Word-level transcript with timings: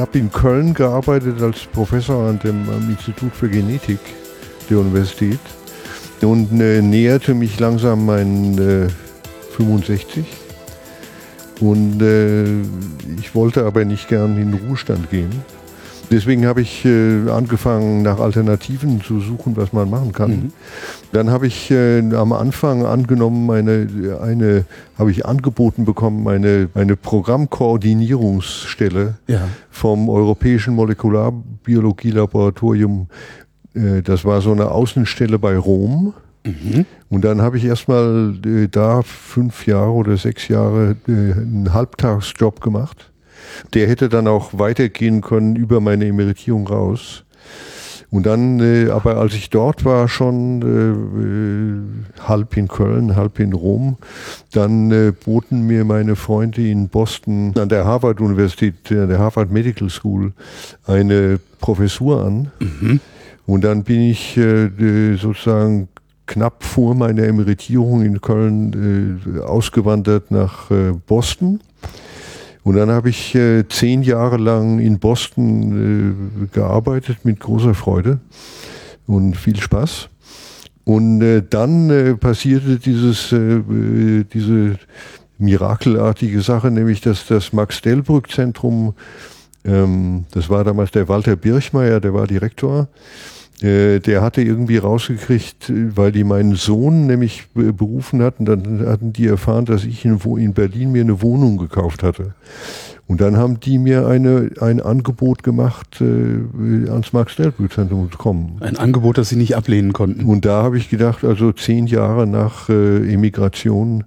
Habe 0.00 0.18
in 0.18 0.32
Köln 0.32 0.74
gearbeitet 0.74 1.40
als 1.42 1.66
Professor 1.66 2.28
an 2.28 2.38
dem 2.38 2.68
am 2.68 2.88
Institut 2.90 3.34
für 3.34 3.48
Genetik 3.48 4.00
der 4.68 4.78
Universität 4.78 5.40
und 6.22 6.60
äh, 6.60 6.82
näherte 6.82 7.34
mich 7.34 7.58
langsam 7.60 8.06
mein 8.06 8.58
äh, 8.58 8.88
65 9.56 10.24
und 11.60 12.00
äh, 12.00 12.44
ich 13.18 13.34
wollte 13.34 13.64
aber 13.64 13.84
nicht 13.84 14.08
gern 14.08 14.36
in 14.38 14.52
den 14.52 14.66
Ruhestand 14.66 15.10
gehen. 15.10 15.30
Deswegen 16.10 16.44
habe 16.44 16.60
ich 16.60 16.84
äh, 16.84 17.30
angefangen, 17.30 18.02
nach 18.02 18.18
Alternativen 18.18 19.00
zu 19.00 19.20
suchen, 19.20 19.56
was 19.56 19.72
man 19.72 19.88
machen 19.88 20.10
kann. 20.12 20.30
Mhm. 20.30 20.52
Dann 21.12 21.30
habe 21.30 21.46
ich 21.46 21.70
äh, 21.70 22.00
am 22.14 22.32
Anfang 22.32 22.84
angenommen, 22.84 23.48
eine, 23.50 24.18
eine 24.20 24.64
habe 24.98 25.12
ich 25.12 25.24
angeboten 25.24 25.84
bekommen, 25.84 26.26
eine, 26.26 26.68
eine 26.74 26.96
Programmkoordinierungsstelle 26.96 29.14
Ja. 29.28 29.42
vom 29.70 30.08
Europäischen 30.08 30.74
Molekularbiologie-Laboratorium. 30.74 33.06
Äh, 33.74 34.02
das 34.02 34.24
war 34.24 34.40
so 34.40 34.52
eine 34.52 34.70
Außenstelle 34.70 35.38
bei 35.38 35.56
Rom. 35.56 36.14
Mhm. 36.44 36.86
Und 37.08 37.24
dann 37.24 37.42
habe 37.42 37.58
ich 37.58 37.64
erstmal 37.64 38.34
äh, 38.46 38.68
da 38.68 39.02
fünf 39.02 39.66
Jahre 39.66 39.90
oder 39.92 40.16
sechs 40.16 40.48
Jahre 40.48 40.96
äh, 41.06 41.12
einen 41.12 41.72
Halbtagsjob 41.72 42.60
gemacht. 42.60 43.09
Der 43.74 43.86
hätte 43.88 44.08
dann 44.08 44.28
auch 44.28 44.58
weitergehen 44.58 45.20
können 45.20 45.56
über 45.56 45.80
meine 45.80 46.06
Emeritierung 46.06 46.66
raus. 46.66 47.24
Und 48.10 48.26
dann, 48.26 48.58
äh, 48.58 48.90
aber 48.90 49.18
als 49.18 49.34
ich 49.34 49.50
dort 49.50 49.84
war, 49.84 50.08
schon 50.08 50.62
äh, 50.62 52.22
äh, 52.22 52.26
halb 52.26 52.56
in 52.56 52.66
Köln, 52.66 53.14
halb 53.14 53.38
in 53.38 53.52
Rom, 53.52 53.98
dann 54.52 54.90
äh, 54.90 55.12
boten 55.12 55.66
mir 55.66 55.84
meine 55.84 56.16
Freunde 56.16 56.66
in 56.66 56.88
Boston 56.88 57.54
an 57.56 57.68
der 57.68 57.84
Harvard-Universität, 57.84 58.90
an 58.90 59.08
der 59.08 59.20
Harvard 59.20 59.52
Medical 59.52 59.88
School, 59.90 60.32
eine 60.86 61.38
Professur 61.60 62.24
an. 62.24 62.50
Und 63.46 63.62
dann 63.62 63.84
bin 63.84 64.00
ich 64.00 64.36
äh, 64.36 64.64
äh, 64.64 65.16
sozusagen 65.16 65.88
knapp 66.26 66.64
vor 66.64 66.96
meiner 66.96 67.24
Emeritierung 67.24 68.02
in 68.02 68.20
Köln 68.20 69.20
äh, 69.36 69.40
ausgewandert 69.40 70.30
nach 70.32 70.70
äh, 70.70 70.92
Boston. 71.06 71.60
Und 72.62 72.76
dann 72.76 72.90
habe 72.90 73.08
ich 73.08 73.34
äh, 73.34 73.66
zehn 73.68 74.02
Jahre 74.02 74.36
lang 74.36 74.80
in 74.80 74.98
Boston 74.98 76.44
äh, 76.44 76.46
gearbeitet 76.54 77.24
mit 77.24 77.40
großer 77.40 77.74
Freude 77.74 78.20
und 79.06 79.36
viel 79.36 79.58
Spaß. 79.58 80.08
Und 80.84 81.22
äh, 81.22 81.42
dann 81.48 81.90
äh, 81.90 82.14
passierte 82.14 82.78
dieses, 82.78 83.32
äh, 83.32 83.36
äh, 83.36 84.24
diese 84.24 84.78
mirakelartige 85.38 86.42
Sache, 86.42 86.70
nämlich 86.70 87.00
dass 87.00 87.26
das 87.26 87.52
Max-Delbrück-Zentrum, 87.52 88.94
ähm, 89.64 90.24
das 90.32 90.50
war 90.50 90.64
damals 90.64 90.90
der 90.90 91.08
Walter 91.08 91.36
Birchmeier, 91.36 92.00
der 92.00 92.12
war 92.12 92.26
Direktor, 92.26 92.88
der 93.62 94.22
hatte 94.22 94.42
irgendwie 94.42 94.78
rausgekriegt, 94.78 95.70
äh, 95.70 95.96
weil 95.96 96.12
die 96.12 96.24
meinen 96.24 96.54
Sohn 96.54 97.06
nämlich 97.06 97.46
äh, 97.56 97.72
berufen 97.72 98.22
hatten, 98.22 98.44
dann 98.44 98.86
hatten 98.86 99.12
die 99.12 99.26
erfahren, 99.26 99.64
dass 99.66 99.84
ich 99.84 100.04
in, 100.04 100.24
Wo- 100.24 100.36
in 100.36 100.54
Berlin 100.54 100.92
mir 100.92 101.02
eine 101.02 101.20
Wohnung 101.20 101.58
gekauft 101.58 102.02
hatte. 102.02 102.34
Und 103.06 103.20
dann 103.20 103.36
haben 103.36 103.58
die 103.58 103.78
mir 103.78 104.06
eine, 104.06 104.50
ein 104.60 104.80
Angebot 104.80 105.42
gemacht, 105.42 106.00
äh, 106.00 106.88
ans 106.88 107.12
Max-Delbrück-Zentrum 107.12 108.10
zu 108.12 108.16
kommen. 108.18 108.56
Ein 108.60 108.76
Angebot, 108.76 109.18
das 109.18 109.30
Sie 109.30 109.36
nicht 109.36 109.56
ablehnen 109.56 109.92
konnten. 109.92 110.24
Und 110.26 110.44
da 110.44 110.62
habe 110.62 110.78
ich 110.78 110.88
gedacht, 110.88 111.24
also 111.24 111.50
zehn 111.50 111.86
Jahre 111.88 112.28
nach 112.28 112.68
äh, 112.68 113.12
Emigration 113.12 114.04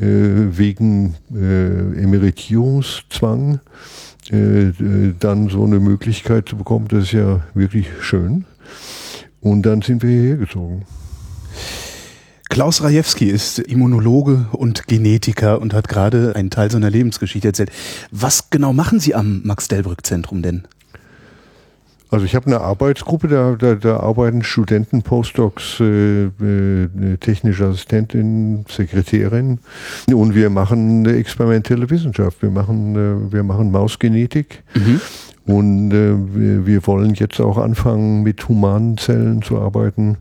äh, 0.00 0.04
wegen 0.04 1.14
äh, 1.32 2.02
Emeritierungszwang 2.02 3.60
äh, 4.32 4.36
äh, 4.68 4.72
dann 5.20 5.48
so 5.48 5.64
eine 5.64 5.78
Möglichkeit 5.78 6.48
zu 6.48 6.56
bekommen, 6.56 6.88
das 6.88 7.04
ist 7.04 7.12
ja 7.12 7.40
wirklich 7.54 7.86
schön. 8.00 8.46
Und 9.40 9.62
dann 9.62 9.82
sind 9.82 10.02
wir 10.02 10.10
hierher 10.10 10.36
gezogen. 10.36 10.84
Klaus 12.48 12.82
Rajewski 12.82 13.26
ist 13.26 13.58
Immunologe 13.58 14.46
und 14.52 14.86
Genetiker 14.86 15.60
und 15.60 15.74
hat 15.74 15.88
gerade 15.88 16.36
einen 16.36 16.50
Teil 16.50 16.70
seiner 16.70 16.88
Lebensgeschichte 16.88 17.48
erzählt. 17.48 17.72
Was 18.10 18.50
genau 18.50 18.72
machen 18.72 19.00
Sie 19.00 19.14
am 19.14 19.42
Max-Delbrück-Zentrum 19.44 20.42
denn? 20.42 20.68
Also 22.10 22.26
ich 22.26 22.36
habe 22.36 22.46
eine 22.46 22.60
Arbeitsgruppe, 22.60 23.26
da, 23.26 23.56
da, 23.58 23.74
da 23.74 23.96
arbeiten 23.96 24.44
Studenten, 24.44 25.02
Postdocs, 25.02 25.80
äh, 25.80 26.26
äh, 26.26 27.16
technische 27.18 27.64
Assistentin, 27.64 28.64
Sekretärin 28.68 29.58
und 30.12 30.36
wir 30.36 30.48
machen 30.48 31.00
eine 31.04 31.16
experimentelle 31.16 31.90
Wissenschaft. 31.90 32.40
Wir 32.40 32.50
machen, 32.50 32.94
äh, 32.94 33.32
wir 33.32 33.42
machen 33.42 33.72
Mausgenetik 33.72 34.62
und 35.46 35.92
äh, 35.92 36.14
wir, 36.34 36.66
wir 36.66 36.86
wollen 36.86 37.14
jetzt 37.14 37.40
auch 37.40 37.58
anfangen, 37.58 38.22
mit 38.22 38.48
humanen 38.48 38.96
Zellen 38.96 39.42
zu 39.42 39.58
arbeiten. 39.58 40.16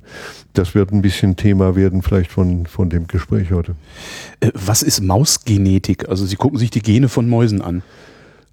Das 0.54 0.76
wird 0.76 0.92
ein 0.92 1.02
bisschen 1.02 1.36
Thema 1.36 1.76
werden, 1.76 2.02
vielleicht 2.02 2.32
von, 2.32 2.66
von 2.66 2.90
dem 2.90 3.08
Gespräch 3.08 3.52
heute. 3.52 3.76
Äh, 4.42 4.52
Was 4.54 4.84
ist 4.84 5.02
Mausgenetik? 5.02 6.10
Also 6.10 6.26
Sie 6.26 6.36
gucken 6.36 6.60
sich 6.60 6.72
die 6.72 6.82
Gene 6.82 7.08
von 7.08 7.30
Mäusen 7.30 7.62
an. 7.62 7.84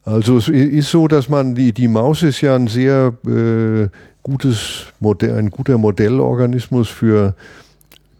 Also 0.05 0.39
es 0.39 0.49
ist 0.49 0.91
so, 0.91 1.09
dass 1.09 1.29
man 1.29 1.55
die 1.55 1.73
die 1.73 1.89
Maus 1.89 2.23
ist 2.23 2.41
ja 2.41 2.55
ein 2.55 2.69
sehr 2.69 3.13
äh, 3.27 3.89
gutes 4.23 4.87
Modell, 4.99 5.37
ein 5.37 5.51
guter 5.51 5.77
Modellorganismus 5.77 6.89
für 6.89 7.35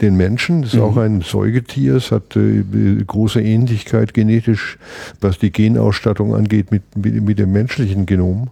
den 0.01 0.17
Menschen. 0.17 0.63
Das 0.63 0.75
ist 0.75 0.81
auch 0.81 0.97
ein 0.97 1.21
Säugetier. 1.21 1.97
Es 1.97 2.11
hat 2.11 2.37
äh, 2.37 2.63
große 3.07 3.41
Ähnlichkeit 3.41 4.15
genetisch, 4.15 4.79
was 5.21 5.39
die 5.39 5.53
Genausstattung 5.53 6.35
angeht, 6.35 6.71
mit, 6.71 6.83
mit, 6.97 7.23
mit 7.23 7.39
dem 7.39 7.53
menschlichen 7.53 8.07
Genom. 8.07 8.51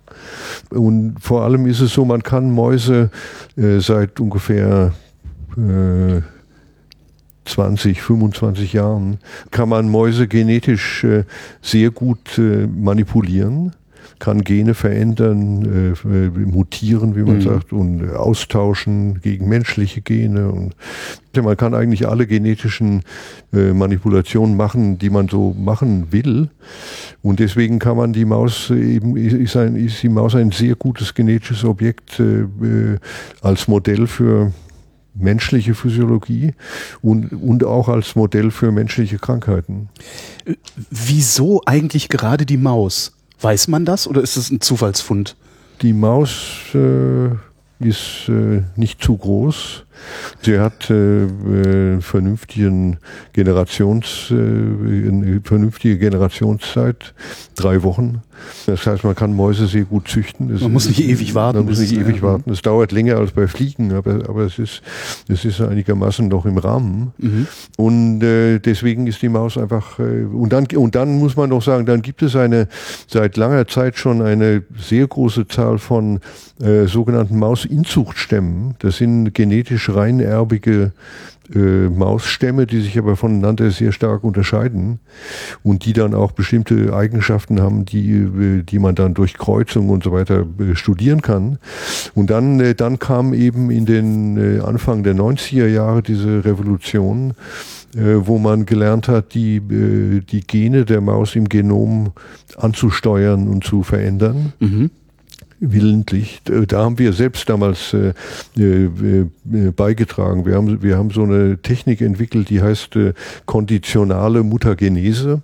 Und 0.70 1.16
vor 1.20 1.42
allem 1.42 1.66
ist 1.66 1.80
es 1.80 1.92
so, 1.92 2.04
man 2.04 2.22
kann 2.22 2.50
Mäuse 2.50 3.10
äh, 3.56 3.80
seit 3.80 4.20
ungefähr 4.20 4.92
äh, 5.56 6.20
20, 7.48 8.02
25 8.02 8.74
Jahren 8.74 9.18
kann 9.50 9.68
man 9.68 9.88
Mäuse 9.88 10.28
genetisch 10.28 11.02
äh, 11.04 11.24
sehr 11.62 11.90
gut 11.90 12.38
äh, 12.38 12.66
manipulieren, 12.66 13.72
kann 14.18 14.42
Gene 14.42 14.74
verändern, 14.74 15.94
äh, 16.04 16.08
äh, 16.08 16.28
mutieren, 16.30 17.16
wie 17.16 17.22
man 17.22 17.36
Mhm. 17.36 17.42
sagt, 17.42 17.72
und 17.72 18.02
äh, 18.02 18.10
austauschen 18.12 19.20
gegen 19.20 19.48
menschliche 19.48 20.00
Gene. 20.00 20.50
Und 20.50 20.74
man 21.40 21.56
kann 21.56 21.72
eigentlich 21.72 22.08
alle 22.08 22.26
genetischen 22.26 23.02
äh, 23.52 23.72
Manipulationen 23.72 24.56
machen, 24.56 24.98
die 24.98 25.08
man 25.08 25.28
so 25.28 25.54
machen 25.56 26.08
will. 26.10 26.48
Und 27.22 27.38
deswegen 27.38 27.78
kann 27.78 27.96
man 27.96 28.12
die 28.12 28.24
Maus 28.24 28.70
eben 28.70 29.16
ist, 29.16 29.56
ein, 29.56 29.76
ist 29.76 30.02
die 30.02 30.08
Maus 30.08 30.34
ein 30.34 30.50
sehr 30.50 30.74
gutes 30.74 31.14
genetisches 31.14 31.64
Objekt 31.64 32.18
äh, 32.18 32.40
äh, 32.40 32.98
als 33.40 33.68
Modell 33.68 34.08
für 34.08 34.52
menschliche 35.14 35.74
Physiologie 35.74 36.54
und, 37.02 37.32
und 37.32 37.64
auch 37.64 37.88
als 37.88 38.14
Modell 38.14 38.50
für 38.50 38.72
menschliche 38.72 39.18
Krankheiten. 39.18 39.88
Wieso 40.90 41.62
eigentlich 41.66 42.08
gerade 42.08 42.46
die 42.46 42.56
Maus? 42.56 43.17
Weiß 43.40 43.68
man 43.68 43.84
das 43.84 44.06
oder 44.06 44.20
ist 44.22 44.36
es 44.36 44.50
ein 44.50 44.60
Zufallsfund? 44.60 45.36
Die 45.82 45.92
Maus 45.92 46.74
äh, 46.74 47.28
ist 47.78 48.28
äh, 48.28 48.64
nicht 48.76 49.02
zu 49.02 49.16
groß. 49.16 49.84
Sie 50.42 50.58
hat 50.58 50.90
äh, 50.90 51.24
äh, 51.24 52.00
vernünftigen 52.00 52.98
Generations, 53.32 54.28
äh, 54.30 54.34
eine 54.34 55.40
vernünftige 55.44 55.98
Generationszeit, 55.98 57.14
drei 57.56 57.82
Wochen. 57.82 58.22
Das 58.66 58.86
heißt, 58.86 59.02
man 59.02 59.16
kann 59.16 59.34
Mäuse 59.34 59.66
sehr 59.66 59.82
gut 59.82 60.06
züchten. 60.06 60.48
Das 60.48 60.60
Man 60.60 60.72
muss 60.72 60.86
nicht 60.86 61.02
ewig 61.02 61.34
warten, 61.34 61.58
Man 61.58 61.66
muss 61.66 61.80
nicht 61.80 61.92
es- 61.92 61.98
ewig 61.98 62.16
ja. 62.16 62.22
warten. 62.22 62.50
Es 62.52 62.62
dauert 62.62 62.92
länger 62.92 63.16
als 63.16 63.32
bei 63.32 63.48
Fliegen, 63.48 63.92
aber, 63.92 64.28
aber 64.28 64.42
es 64.42 64.58
ist, 64.60 64.80
es 65.28 65.44
ist 65.44 65.60
einigermaßen 65.60 66.28
noch 66.28 66.46
im 66.46 66.56
Rahmen. 66.58 67.12
Und 67.76 68.22
äh, 68.22 68.60
deswegen 68.60 69.08
ist 69.08 69.22
die 69.22 69.28
Maus 69.28 69.58
einfach 69.58 69.98
äh, 69.98 70.24
und 70.24 70.52
dann 70.52 70.66
und 70.76 70.94
dann 70.94 71.18
muss 71.18 71.34
man 71.36 71.50
noch 71.50 71.62
sagen, 71.62 71.84
dann 71.86 72.00
gibt 72.02 72.22
es 72.22 72.36
eine 72.36 72.68
seit 73.08 73.36
langer 73.36 73.66
Zeit 73.66 73.98
schon 73.98 74.22
eine 74.22 74.62
sehr 74.78 75.06
große 75.08 75.48
Zahl 75.48 75.78
von 75.78 76.20
äh, 76.62 76.86
sogenannten 76.86 77.38
Mausinzuchtstämmen. 77.38 78.74
Das 78.78 78.98
sind 78.98 79.34
genetisch 79.34 79.87
reinerbige 79.88 80.92
äh, 81.54 81.88
Mausstämme, 81.88 82.66
die 82.66 82.80
sich 82.80 82.98
aber 82.98 83.16
voneinander 83.16 83.70
sehr 83.70 83.92
stark 83.92 84.22
unterscheiden 84.22 84.98
und 85.62 85.86
die 85.86 85.94
dann 85.94 86.12
auch 86.12 86.32
bestimmte 86.32 86.94
Eigenschaften 86.94 87.62
haben, 87.62 87.86
die, 87.86 88.10
äh, 88.10 88.62
die 88.62 88.78
man 88.78 88.94
dann 88.94 89.14
durch 89.14 89.34
Kreuzung 89.34 89.88
und 89.88 90.04
so 90.04 90.12
weiter 90.12 90.44
äh, 90.60 90.74
studieren 90.74 91.22
kann. 91.22 91.58
Und 92.14 92.28
dann, 92.28 92.60
äh, 92.60 92.74
dann 92.74 92.98
kam 92.98 93.32
eben 93.32 93.70
in 93.70 93.86
den 93.86 94.60
Anfang 94.62 95.02
der 95.02 95.14
90er 95.14 95.66
Jahre 95.66 96.02
diese 96.02 96.44
Revolution, 96.44 97.34
wo 97.94 98.38
man 98.38 98.66
gelernt 98.66 99.08
hat, 99.08 99.32
die, 99.32 99.60
die 99.60 100.40
Gene 100.42 100.84
der 100.84 101.00
Maus 101.00 101.34
im 101.34 101.48
Genom 101.48 102.12
anzusteuern 102.56 103.48
und 103.48 103.64
zu 103.64 103.82
verändern. 103.82 104.52
Mhm 104.60 104.90
willentlich. 105.60 106.40
Da 106.44 106.78
haben 106.78 106.98
wir 106.98 107.12
selbst 107.12 107.48
damals 107.48 107.94
äh, 107.94 108.12
äh, 108.56 109.26
beigetragen. 109.74 110.46
Wir 110.46 110.54
haben, 110.54 110.82
wir 110.82 110.96
haben 110.96 111.10
so 111.10 111.22
eine 111.22 111.58
Technik 111.60 112.00
entwickelt, 112.00 112.50
die 112.50 112.62
heißt 112.62 112.96
äh, 112.96 113.14
konditionale 113.46 114.42
Mutagenese. 114.42 115.42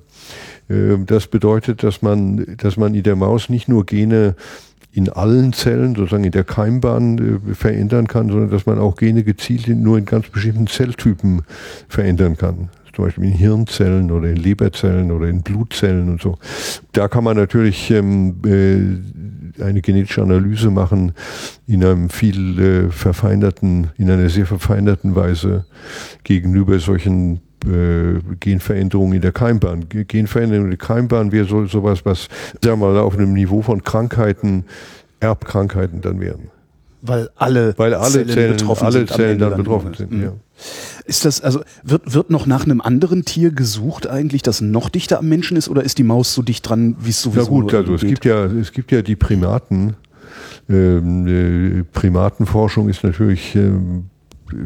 Äh, 0.69 0.99
das 1.07 1.27
bedeutet, 1.27 1.83
dass 1.83 2.03
man, 2.03 2.57
dass 2.59 2.77
man 2.77 2.95
in 2.95 3.03
der 3.03 3.17
Maus 3.17 3.49
nicht 3.49 3.69
nur 3.69 3.87
Gene 3.87 4.37
in 4.93 5.09
allen 5.09 5.53
Zellen, 5.53 5.97
sozusagen 5.97 6.23
in 6.23 6.31
der 6.31 6.45
Keimbahn 6.45 7.41
äh, 7.51 7.55
verändern 7.55 8.07
kann, 8.07 8.29
sondern 8.29 8.51
dass 8.51 8.67
man 8.67 8.79
auch 8.79 8.97
Gene 8.97 9.25
gezielt 9.25 9.67
in, 9.67 9.83
nur 9.83 9.99
in 9.99 10.05
ganz 10.05 10.29
bestimmten 10.29 10.69
Zelltypen 10.69 11.43
verändern 11.89 12.37
kann 12.37 12.69
zum 12.95 13.07
Beispiel 13.07 13.25
in 13.25 13.33
Hirnzellen 13.33 14.11
oder 14.11 14.29
in 14.29 14.37
Leberzellen 14.37 15.11
oder 15.11 15.27
in 15.27 15.43
Blutzellen 15.43 16.09
und 16.09 16.23
so. 16.23 16.39
Da 16.93 17.09
kann 17.09 17.25
man 17.25 17.37
natürlich 17.37 17.91
ähm, 17.91 18.37
äh, 18.47 19.34
eine 19.61 19.81
genetische 19.81 20.23
Analyse 20.23 20.71
machen 20.71 21.13
in 21.67 21.85
einem 21.85 22.11
viel 22.11 22.59
äh, 22.59 22.91
verfeinerten, 22.91 23.91
in 23.97 24.11
einer 24.11 24.29
sehr 24.29 24.47
verfeinerten 24.47 25.15
Weise 25.15 25.65
gegenüber 26.25 26.79
solchen 26.79 27.41
äh, 27.65 28.21
Genveränderungen 28.41 29.15
in 29.15 29.23
der 29.23 29.33
Keimbahn. 29.33 29.89
Genveränderungen 29.89 30.73
in 30.73 30.79
der 30.79 30.87
Keimbahn 30.87 31.33
wäre 31.33 31.47
so, 31.47 31.67
sowas, 31.67 32.05
was, 32.05 32.29
sagen 32.63 32.81
wir 32.81 32.93
mal, 32.93 32.99
auf 32.99 33.17
einem 33.17 33.33
Niveau 33.33 33.63
von 33.63 33.83
Krankheiten, 33.83 34.65
Erbkrankheiten 35.21 36.01
dann 36.01 36.21
wären. 36.21 36.51
Weil 37.07 37.29
alle, 37.37 37.75
Weil 37.77 37.93
alle 37.95 38.11
Zellen, 38.13 38.29
Zellen 38.29 38.57
betroffen 38.57 38.87
alle 38.87 38.93
sind. 38.93 39.11
Zellen 39.11 39.39
dann 39.39 39.57
betroffen 39.57 39.95
sind, 39.95 40.11
mhm. 40.11 40.23
ja. 40.23 40.33
Ist 41.07 41.27
das, 41.27 41.43
also, 41.43 41.63
wird, 41.83 42.15
wird 42.15 42.31
noch 42.31 42.47
nach 42.47 42.65
einem 42.65 42.81
anderen 42.81 43.25
Tier 43.25 43.51
gesucht 43.51 44.07
eigentlich, 44.07 44.43
das 44.43 44.63
noch 44.63 44.89
dichter 44.89 45.19
am 45.19 45.29
Menschen 45.29 45.57
ist, 45.57 45.69
oder 45.69 45.83
ist 45.83 45.99
die 45.99 46.03
Maus 46.03 46.33
so 46.33 46.41
dicht 46.41 46.69
dran, 46.69 46.97
wie 46.99 47.11
es 47.11 47.21
sowieso 47.21 47.41
ist? 47.43 47.49
Na 47.49 47.61
gut, 47.61 47.75
also 47.75 47.93
geht? 47.93 48.03
es 48.03 48.09
gibt 48.09 48.25
ja, 48.25 48.45
es 48.47 48.73
gibt 48.73 48.91
ja 48.91 49.03
die 49.03 49.17
Primaten. 49.17 49.97
Ähm, 50.69 51.27
äh, 51.27 51.85
Primatenforschung 51.85 52.89
ist 52.89 53.05
natürlich 53.05 53.55
ähm, 53.55 54.07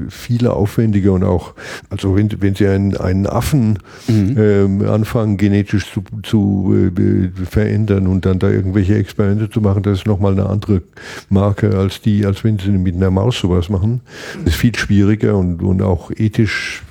viele 0.08 0.52
aufwendiger 0.52 1.12
und 1.12 1.24
auch, 1.24 1.54
also 1.90 2.16
wenn, 2.16 2.30
wenn 2.40 2.54
Sie 2.54 2.66
einen, 2.66 2.96
einen 2.96 3.26
Affen 3.26 3.78
mhm. 4.06 4.36
ähm, 4.38 4.88
anfangen, 4.88 5.36
genetisch 5.36 5.90
zu, 5.92 6.02
zu 6.22 6.92
äh, 6.96 7.44
verändern 7.46 8.06
und 8.06 8.26
dann 8.26 8.38
da 8.38 8.50
irgendwelche 8.50 8.96
Experimente 8.96 9.50
zu 9.50 9.60
machen, 9.60 9.82
das 9.82 9.98
ist 9.98 10.06
nochmal 10.06 10.32
eine 10.32 10.46
andere 10.46 10.82
Marke 11.28 11.76
als 11.76 12.00
die, 12.00 12.26
als 12.26 12.44
wenn 12.44 12.58
Sie 12.58 12.70
mit 12.70 12.96
einer 12.96 13.10
Maus 13.10 13.38
sowas 13.38 13.68
machen. 13.68 14.00
Das 14.44 14.54
ist 14.54 14.60
viel 14.60 14.74
schwieriger 14.76 15.36
und, 15.36 15.62
und 15.62 15.82
auch 15.82 16.10
ethisch 16.10 16.82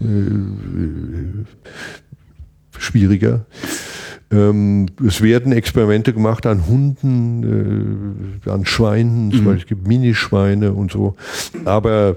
äh, 0.00 0.04
schwieriger. 2.78 3.46
Ähm, 4.32 4.86
es 5.06 5.20
werden 5.20 5.52
Experimente 5.52 6.12
gemacht 6.12 6.46
an 6.46 6.66
Hunden, 6.66 8.40
äh, 8.44 8.50
an 8.50 8.64
Schweinen, 8.64 9.30
zum 9.30 9.42
mhm. 9.42 9.44
Beispiel 9.44 9.62
es 9.62 9.68
gibt 9.68 9.86
Minischweine 9.86 10.72
und 10.72 10.90
so. 10.90 11.14
Aber 11.64 12.16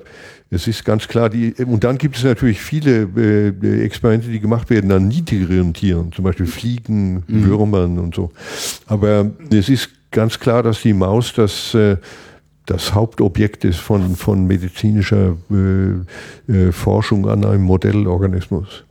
es 0.49 0.67
ist 0.67 0.85
ganz 0.85 1.07
klar, 1.07 1.29
die, 1.29 1.53
und 1.65 1.83
dann 1.83 1.97
gibt 1.97 2.15
es 2.15 2.23
natürlich 2.23 2.61
viele 2.61 3.09
äh, 3.17 3.83
Experimente, 3.83 4.29
die 4.29 4.39
gemacht 4.39 4.69
werden 4.69 4.91
an 4.91 5.07
niedrigeren 5.07 5.73
Tieren, 5.73 6.11
zum 6.13 6.23
Beispiel 6.23 6.45
Fliegen, 6.45 7.23
mhm. 7.27 7.45
Würmern 7.45 7.99
und 7.99 8.15
so. 8.15 8.31
Aber 8.87 9.31
es 9.51 9.67
ist 9.69 9.89
ganz 10.11 10.39
klar, 10.39 10.63
dass 10.63 10.81
die 10.81 10.93
Maus 10.93 11.33
das, 11.33 11.73
äh, 11.73 11.97
das 12.65 12.93
Hauptobjekt 12.93 13.65
ist 13.65 13.79
von, 13.79 14.15
von 14.15 14.47
medizinischer 14.47 15.35
äh, 15.51 16.51
äh, 16.51 16.71
Forschung 16.71 17.27
an 17.27 17.43
einem 17.43 17.63
Modellorganismus. 17.63 18.85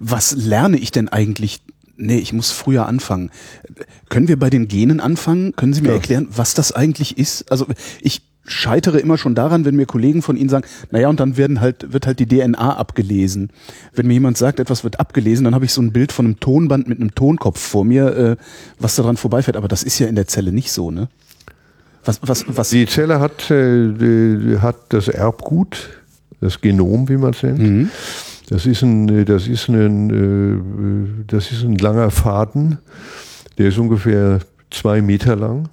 Was 0.00 0.32
lerne 0.36 0.76
ich 0.76 0.90
denn 0.90 1.08
eigentlich 1.08 1.60
nee, 2.00 2.18
ich 2.18 2.32
muss 2.32 2.50
früher 2.50 2.86
anfangen. 2.86 3.30
Können 4.08 4.28
wir 4.28 4.38
bei 4.38 4.50
den 4.50 4.68
Genen 4.68 5.00
anfangen? 5.00 5.54
Können 5.56 5.72
Sie 5.72 5.82
mir 5.82 5.88
ja. 5.88 5.94
erklären, 5.94 6.28
was 6.34 6.54
das 6.54 6.72
eigentlich 6.72 7.18
ist? 7.18 7.50
Also 7.50 7.66
ich 8.00 8.22
scheitere 8.44 8.98
immer 8.98 9.18
schon 9.18 9.34
daran, 9.34 9.64
wenn 9.64 9.76
mir 9.76 9.86
Kollegen 9.86 10.22
von 10.22 10.36
Ihnen 10.36 10.48
sagen, 10.48 10.66
naja, 10.90 11.08
und 11.08 11.20
dann 11.20 11.36
werden 11.36 11.60
halt, 11.60 11.92
wird 11.92 12.06
halt 12.06 12.18
die 12.18 12.26
DNA 12.26 12.76
abgelesen. 12.76 13.50
Wenn 13.94 14.06
mir 14.06 14.14
jemand 14.14 14.38
sagt, 14.38 14.58
etwas 14.60 14.82
wird 14.82 14.98
abgelesen, 14.98 15.44
dann 15.44 15.54
habe 15.54 15.64
ich 15.64 15.72
so 15.72 15.82
ein 15.82 15.92
Bild 15.92 16.10
von 16.12 16.26
einem 16.26 16.40
Tonband 16.40 16.88
mit 16.88 17.00
einem 17.00 17.14
Tonkopf 17.14 17.60
vor 17.60 17.84
mir, 17.84 18.16
äh, 18.16 18.36
was 18.78 18.96
daran 18.96 19.16
vorbeifährt. 19.16 19.56
Aber 19.56 19.68
das 19.68 19.82
ist 19.82 19.98
ja 19.98 20.08
in 20.08 20.16
der 20.16 20.26
Zelle 20.26 20.52
nicht 20.52 20.72
so, 20.72 20.90
ne? 20.90 21.08
Was, 22.04 22.18
was, 22.22 22.44
was? 22.48 22.70
Die 22.70 22.86
Zelle 22.86 23.20
hat, 23.20 23.50
äh, 23.50 24.58
hat 24.58 24.76
das 24.88 25.08
Erbgut, 25.08 26.00
das 26.40 26.62
Genom, 26.62 27.10
wie 27.10 27.18
man 27.18 27.32
es 27.34 27.42
nennt. 27.42 27.58
Mhm. 27.58 27.90
Das 28.50 28.66
ist 28.66 28.82
ein, 28.82 29.24
das 29.26 29.46
ist 29.46 29.68
ein, 29.68 30.10
äh, 30.10 31.24
das 31.28 31.52
ist 31.52 31.62
ein 31.62 31.76
langer 31.76 32.10
Faden, 32.10 32.78
der 33.56 33.68
ist 33.68 33.78
ungefähr 33.78 34.40
zwei 34.70 35.00
Meter 35.00 35.36
lang. 35.36 35.68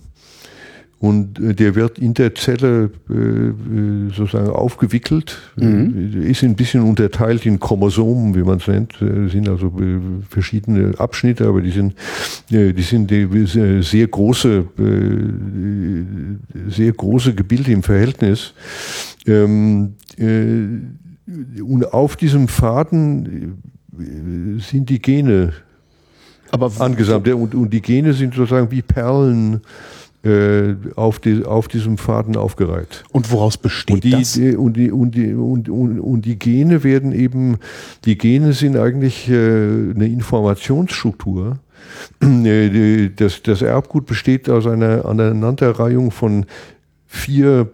Und 1.00 1.40
äh, 1.40 1.56
der 1.56 1.74
wird 1.74 1.98
in 1.98 2.14
der 2.14 2.36
Zelle 2.36 2.92
äh, 3.10 4.14
sozusagen 4.16 4.50
aufgewickelt, 4.50 5.40
mhm. 5.56 6.22
ist 6.22 6.44
ein 6.44 6.56
bisschen 6.56 6.82
unterteilt 6.84 7.48
in 7.48 7.60
Chromosomen, 7.60 8.36
wie 8.36 8.44
man 8.44 8.58
es 8.60 8.68
nennt. 8.68 8.94
Das 9.00 9.32
sind 9.32 9.50
also 9.50 9.74
verschiedene 10.30 10.94
Abschnitte, 11.00 11.48
aber 11.48 11.62
die 11.62 11.72
sind, 11.72 11.96
die 12.50 12.82
sind 12.84 13.12
sehr 13.84 14.08
große, 14.08 14.66
sehr 16.70 16.92
große 16.94 17.34
Gebilde 17.34 17.72
im 17.72 17.82
Verhältnis. 17.82 18.54
Ähm, 19.26 19.94
und 21.62 21.94
auf 21.94 22.16
diesem 22.16 22.48
Faden 22.48 23.62
äh, 23.98 24.60
sind 24.60 24.90
die 24.90 25.02
Gene 25.02 25.54
Aber 26.52 26.72
angesammelt. 26.80 27.36
Und, 27.36 27.56
und, 27.56 27.74
die 27.74 27.82
Gene 27.82 28.14
sind 28.14 28.34
sozusagen 28.34 28.72
wie 28.72 28.82
Perlen 28.82 29.62
äh, 30.24 30.76
auf, 30.96 31.20
die, 31.20 31.44
auf 31.46 31.68
diesem 31.68 31.98
Faden 31.98 32.38
aufgereiht. 32.38 33.04
Und 33.12 33.32
woraus 33.32 33.58
besteht 33.58 33.96
und 33.96 34.04
die, 34.04 34.12
das? 34.12 34.38
Und 34.38 34.78
die, 34.78 34.92
und, 34.92 35.16
die, 35.16 35.34
und, 35.34 35.70
und, 35.70 36.00
und 36.00 36.26
die 36.26 36.40
Gene 36.40 36.84
werden 36.84 37.12
eben, 37.12 37.58
die 38.06 38.18
Gene 38.18 38.54
sind 38.54 38.78
eigentlich 38.78 39.30
äh, 39.30 39.34
eine 39.36 40.08
Informationsstruktur. 40.08 41.60
Das, 42.20 43.44
das 43.44 43.62
Erbgut 43.62 44.06
besteht 44.06 44.50
aus 44.50 44.66
einer 44.66 45.06
Aneinanderreihung 45.06 46.12
von 46.12 46.46
vier 47.06 47.70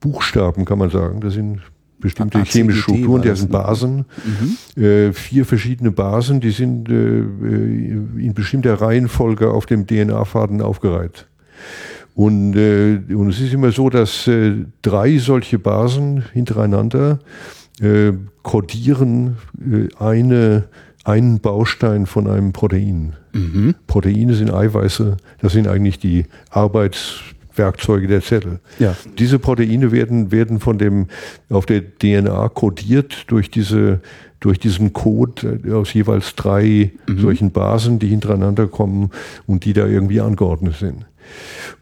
Buchstaben, 0.00 0.64
kann 0.64 0.78
man 0.78 0.90
sagen. 0.90 1.20
Das 1.20 1.34
sind 1.34 1.62
bestimmte 2.06 2.38
ACGT 2.38 2.52
chemische 2.52 2.82
Strukturen, 2.82 3.22
der 3.22 3.36
sind 3.36 3.50
Basen, 3.50 4.04
mhm. 4.24 4.82
äh, 4.82 5.12
vier 5.12 5.44
verschiedene 5.44 5.90
Basen, 5.90 6.40
die 6.40 6.52
sind 6.52 6.88
äh, 6.88 7.18
in 7.18 8.32
bestimmter 8.34 8.80
Reihenfolge 8.80 9.50
auf 9.50 9.66
dem 9.66 9.86
DNA-Faden 9.86 10.62
aufgereiht. 10.62 11.26
Und, 12.14 12.56
äh, 12.56 13.00
und 13.12 13.28
es 13.28 13.40
ist 13.40 13.52
immer 13.52 13.72
so, 13.72 13.90
dass 13.90 14.26
äh, 14.26 14.64
drei 14.82 15.18
solche 15.18 15.58
Basen 15.58 16.24
hintereinander 16.32 17.18
äh, 17.80 18.12
kodieren 18.42 19.36
äh, 19.60 19.88
eine, 20.02 20.64
einen 21.04 21.40
Baustein 21.40 22.06
von 22.06 22.28
einem 22.28 22.52
Protein. 22.52 23.16
Mhm. 23.34 23.74
Proteine 23.86 24.34
sind 24.34 24.52
Eiweiße, 24.52 25.16
das 25.40 25.52
sind 25.52 25.68
eigentlich 25.68 25.98
die 25.98 26.24
Arbeits 26.50 27.20
Werkzeuge 27.58 28.06
der 28.06 28.22
Zelle. 28.22 28.60
Ja. 28.78 28.96
Diese 29.18 29.38
Proteine 29.38 29.92
werden, 29.92 30.32
werden 30.32 30.60
von 30.60 30.78
dem, 30.78 31.06
auf 31.50 31.66
der 31.66 31.82
DNA 31.98 32.48
kodiert 32.50 33.24
durch 33.28 33.50
diese, 33.50 34.00
durch 34.40 34.58
diesen 34.58 34.92
Code 34.92 35.60
aus 35.72 35.92
jeweils 35.94 36.34
drei 36.34 36.92
mhm. 37.06 37.18
solchen 37.18 37.50
Basen, 37.50 37.98
die 37.98 38.08
hintereinander 38.08 38.66
kommen 38.66 39.10
und 39.46 39.64
die 39.64 39.72
da 39.72 39.86
irgendwie 39.86 40.20
angeordnet 40.20 40.76
sind. 40.76 41.06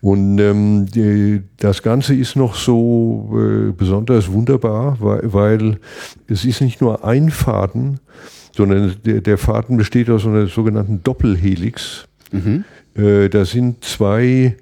Und 0.00 0.38
ähm, 0.38 0.86
die, 0.86 1.42
das 1.58 1.82
Ganze 1.82 2.14
ist 2.14 2.36
noch 2.36 2.54
so 2.54 3.30
äh, 3.32 3.72
besonders 3.72 4.30
wunderbar, 4.30 4.96
weil, 5.00 5.32
weil 5.32 5.78
es 6.28 6.44
ist 6.44 6.60
nicht 6.60 6.80
nur 6.80 7.04
ein 7.04 7.30
Faden, 7.30 8.00
sondern 8.54 8.94
der, 9.04 9.20
der 9.20 9.38
Faden 9.38 9.76
besteht 9.76 10.10
aus 10.10 10.26
einer 10.26 10.46
sogenannten 10.46 11.02
Doppelhelix. 11.02 12.06
Mhm. 12.32 12.64
Äh, 12.94 13.28
da 13.28 13.44
sind 13.44 13.84
zwei 13.84 14.56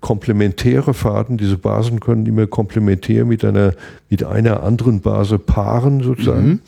komplementäre 0.00 0.94
Faden. 0.94 1.36
Diese 1.36 1.58
Basen 1.58 2.00
können 2.00 2.26
immer 2.26 2.46
komplementär 2.46 3.24
mit 3.24 3.44
einer, 3.44 3.74
mit 4.08 4.24
einer 4.24 4.62
anderen 4.62 5.00
Base 5.00 5.38
paaren 5.38 6.02
sozusagen. 6.02 6.46
Mhm. 6.46 6.60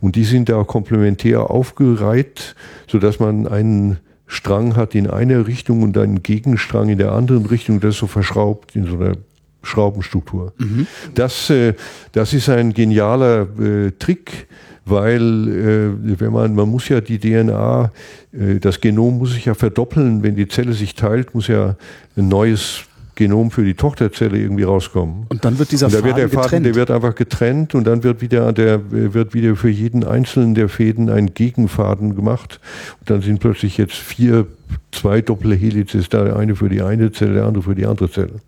Und 0.00 0.16
die 0.16 0.24
sind 0.24 0.48
da 0.48 0.64
komplementär 0.64 1.50
aufgereiht, 1.50 2.54
sodass 2.88 3.20
man 3.20 3.46
einen 3.46 3.98
Strang 4.26 4.76
hat 4.76 4.94
in 4.94 5.08
einer 5.08 5.46
Richtung 5.46 5.82
und 5.82 5.96
einen 5.98 6.22
Gegenstrang 6.22 6.88
in 6.88 6.98
der 6.98 7.12
anderen 7.12 7.46
Richtung. 7.46 7.80
Das 7.80 7.94
ist 7.94 8.00
so 8.00 8.06
verschraubt 8.06 8.74
in 8.74 8.86
so 8.86 8.96
einer 8.96 9.16
Schraubenstruktur. 9.62 10.52
Mhm. 10.58 10.86
Das, 11.14 11.50
äh, 11.50 11.74
das 12.12 12.32
ist 12.32 12.48
ein 12.48 12.72
genialer 12.72 13.46
äh, 13.60 13.92
Trick, 13.98 14.48
weil 14.84 15.48
äh, 15.48 16.20
wenn 16.20 16.32
man, 16.32 16.54
man 16.54 16.68
muss 16.68 16.88
ja 16.88 17.00
die 17.00 17.18
DNA, 17.18 17.92
äh, 18.32 18.58
das 18.58 18.80
Genom 18.80 19.18
muss 19.18 19.32
sich 19.32 19.44
ja 19.44 19.54
verdoppeln, 19.54 20.22
wenn 20.22 20.34
die 20.34 20.48
Zelle 20.48 20.72
sich 20.72 20.94
teilt, 20.94 21.34
muss 21.34 21.48
ja 21.48 21.76
ein 22.16 22.28
neues 22.28 22.84
Genom 23.14 23.50
für 23.50 23.62
die 23.62 23.74
Tochterzelle 23.74 24.38
irgendwie 24.38 24.62
rauskommen. 24.62 25.26
Und 25.28 25.44
dann 25.44 25.58
wird 25.58 25.70
dieser 25.70 25.86
und 25.86 25.94
da 25.94 25.98
Faden, 25.98 26.08
wird 26.08 26.18
der 26.18 26.28
Faden 26.30 26.42
getrennt. 26.42 26.66
Der 26.66 26.74
wird 26.74 26.90
einfach 26.90 27.14
getrennt 27.14 27.74
und 27.74 27.86
dann 27.86 28.02
wird 28.02 28.22
wieder 28.22 28.52
der 28.52 28.80
wird 28.90 29.34
wieder 29.34 29.54
für 29.54 29.68
jeden 29.68 30.02
einzelnen 30.02 30.54
der 30.54 30.68
Fäden 30.68 31.10
ein 31.10 31.34
Gegenfaden 31.34 32.16
gemacht. 32.16 32.58
Und 33.00 33.10
dann 33.10 33.20
sind 33.20 33.38
plötzlich 33.38 33.76
jetzt 33.76 33.94
vier, 33.94 34.46
zwei 34.92 35.20
Doppelhelices 35.20 36.08
da, 36.08 36.24
der 36.24 36.36
eine 36.36 36.56
für 36.56 36.70
die 36.70 36.82
eine 36.82 37.12
Zelle, 37.12 37.34
der 37.34 37.44
andere 37.44 37.62
für 37.62 37.74
die 37.74 37.86
andere 37.86 38.10
Zelle. 38.10 38.40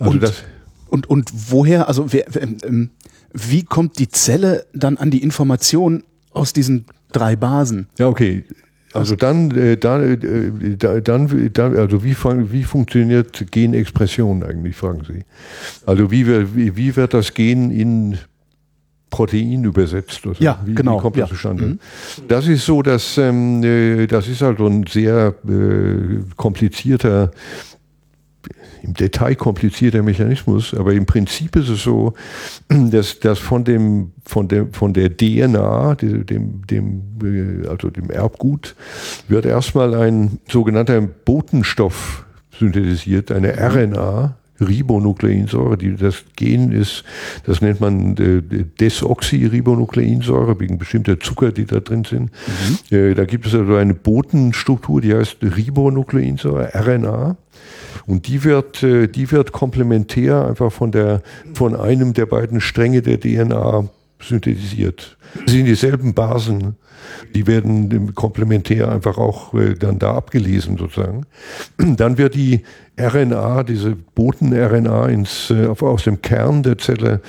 Also 0.00 0.12
und, 0.12 0.22
das 0.22 0.42
und, 0.88 1.08
und 1.08 1.30
woher, 1.50 1.88
also 1.88 2.12
wer, 2.12 2.24
ähm, 2.64 2.90
wie 3.34 3.64
kommt 3.64 3.98
die 3.98 4.08
Zelle 4.08 4.64
dann 4.72 4.96
an 4.96 5.10
die 5.10 5.22
Information 5.22 6.04
aus 6.32 6.52
diesen 6.52 6.86
drei 7.12 7.36
Basen? 7.36 7.88
Ja, 7.98 8.08
okay. 8.08 8.44
Also 8.94 9.16
dann, 9.16 9.50
äh, 9.50 9.76
dann, 9.76 10.22
äh, 10.22 10.76
dann, 11.02 11.50
dann, 11.52 11.76
also 11.76 12.04
wie, 12.04 12.16
wie 12.52 12.62
funktioniert 12.62 13.50
Genexpression 13.50 14.44
eigentlich, 14.44 14.76
fragen 14.76 15.02
Sie. 15.04 15.24
Also 15.84 16.12
wie, 16.12 16.26
wie, 16.54 16.76
wie 16.76 16.94
wird 16.94 17.12
das 17.12 17.34
Gen 17.34 17.72
in 17.72 18.18
Protein 19.10 19.64
übersetzt? 19.64 20.20
Also 20.24 20.42
ja, 20.42 20.60
wie, 20.64 20.76
genau. 20.76 20.98
Wie 20.98 21.02
kommt 21.02 21.18
das 21.18 21.28
zustande? 21.28 21.64
Mhm. 21.64 21.78
Das 22.28 22.46
ist 22.46 22.64
so, 22.64 22.82
dass 22.82 23.18
ähm, 23.18 23.64
äh, 23.64 24.06
das 24.06 24.28
ist 24.28 24.44
also 24.44 24.66
ein 24.68 24.86
sehr 24.86 25.34
äh, 25.48 26.22
komplizierter 26.36 27.32
im 28.84 28.94
Detail 28.94 29.34
komplizierter 29.34 30.02
Mechanismus, 30.02 30.74
aber 30.74 30.92
im 30.92 31.06
Prinzip 31.06 31.56
ist 31.56 31.68
es 31.70 31.82
so, 31.82 32.14
dass, 32.68 33.18
dass 33.20 33.38
von 33.38 33.64
dem, 33.64 34.12
von 34.24 34.48
der, 34.48 34.66
von 34.72 34.92
der 34.92 35.16
DNA, 35.16 35.94
dem, 35.96 36.66
dem, 36.66 37.02
äh, 37.22 37.66
also 37.68 37.90
dem 37.90 38.10
Erbgut, 38.10 38.76
wird 39.28 39.46
erstmal 39.46 39.94
ein 39.94 40.38
sogenannter 40.48 41.00
Botenstoff 41.00 42.26
synthetisiert, 42.58 43.32
eine 43.32 43.54
RNA, 43.58 44.36
Ribonukleinsäure, 44.68 45.76
die 45.76 45.96
das 45.96 46.24
Gen 46.36 46.72
ist, 46.72 47.04
das 47.44 47.60
nennt 47.60 47.80
man 47.80 48.16
äh, 48.16 48.42
Desoxyribonukleinsäure 48.80 50.58
wegen 50.60 50.78
bestimmter 50.78 51.20
Zucker, 51.20 51.52
die 51.52 51.66
da 51.66 51.80
drin 51.80 52.04
sind. 52.04 52.30
Mhm. 52.90 52.96
Äh, 52.96 53.14
da 53.14 53.24
gibt 53.24 53.46
es 53.46 53.54
also 53.54 53.74
eine 53.74 53.94
Botenstruktur, 53.94 55.00
die 55.00 55.14
heißt 55.14 55.38
Ribonukleinsäure, 55.42 56.72
RNA. 56.74 57.36
Und 58.06 58.28
die 58.28 58.44
wird, 58.44 58.82
äh, 58.82 59.06
die 59.08 59.30
wird 59.30 59.52
komplementär 59.52 60.46
einfach 60.46 60.72
von 60.72 60.92
der, 60.92 61.22
von 61.54 61.74
einem 61.74 62.12
der 62.12 62.26
beiden 62.26 62.60
Stränge 62.60 63.02
der 63.02 63.20
DNA 63.20 63.88
synthetisiert. 64.28 65.16
Das 65.44 65.52
sind 65.52 65.66
dieselben 65.66 66.14
Basen. 66.14 66.76
Die 67.34 67.46
werden 67.46 68.14
komplementär 68.14 68.90
einfach 68.90 69.18
auch 69.18 69.52
äh, 69.54 69.74
dann 69.74 69.98
da 69.98 70.14
abgelesen 70.14 70.78
sozusagen. 70.78 71.26
Dann 71.96 72.16
wird 72.16 72.34
die 72.34 72.62
RNA, 72.98 73.64
diese 73.64 73.96
Boten-RNA 74.14 75.08
ins, 75.08 75.50
äh, 75.50 75.66
aus 75.66 76.04
dem 76.04 76.22
Kern 76.22 76.62
der 76.62 76.78
Zelle 76.78 77.20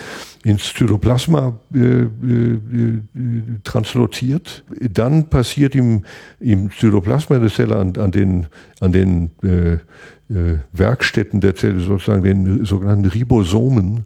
ins 0.46 0.74
Zytoplasma 0.74 1.60
äh, 1.74 1.80
äh, 1.80 2.10
transloziert. 3.64 4.64
Dann 4.80 5.28
passiert 5.30 5.75
im, 5.75 6.06
im 6.40 6.70
Zytoplasma 6.72 7.40
der 7.40 7.50
Zelle 7.50 7.75
an, 7.75 7.98
an 7.98 8.12
den, 8.12 8.46
an 8.80 8.92
den 8.92 9.32
äh, 9.44 9.74
äh, 9.74 10.60
Werkstätten 10.72 11.42
der 11.42 11.56
Zelle, 11.56 11.80
sozusagen 11.80 12.24
den 12.24 12.64
sogenannten 12.66 13.06
Ribosomen, 13.06 14.06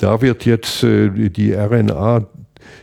da 0.00 0.22
wird 0.22 0.46
jetzt 0.46 0.82
äh, 0.82 1.28
die 1.28 1.52
RNA 1.52 2.26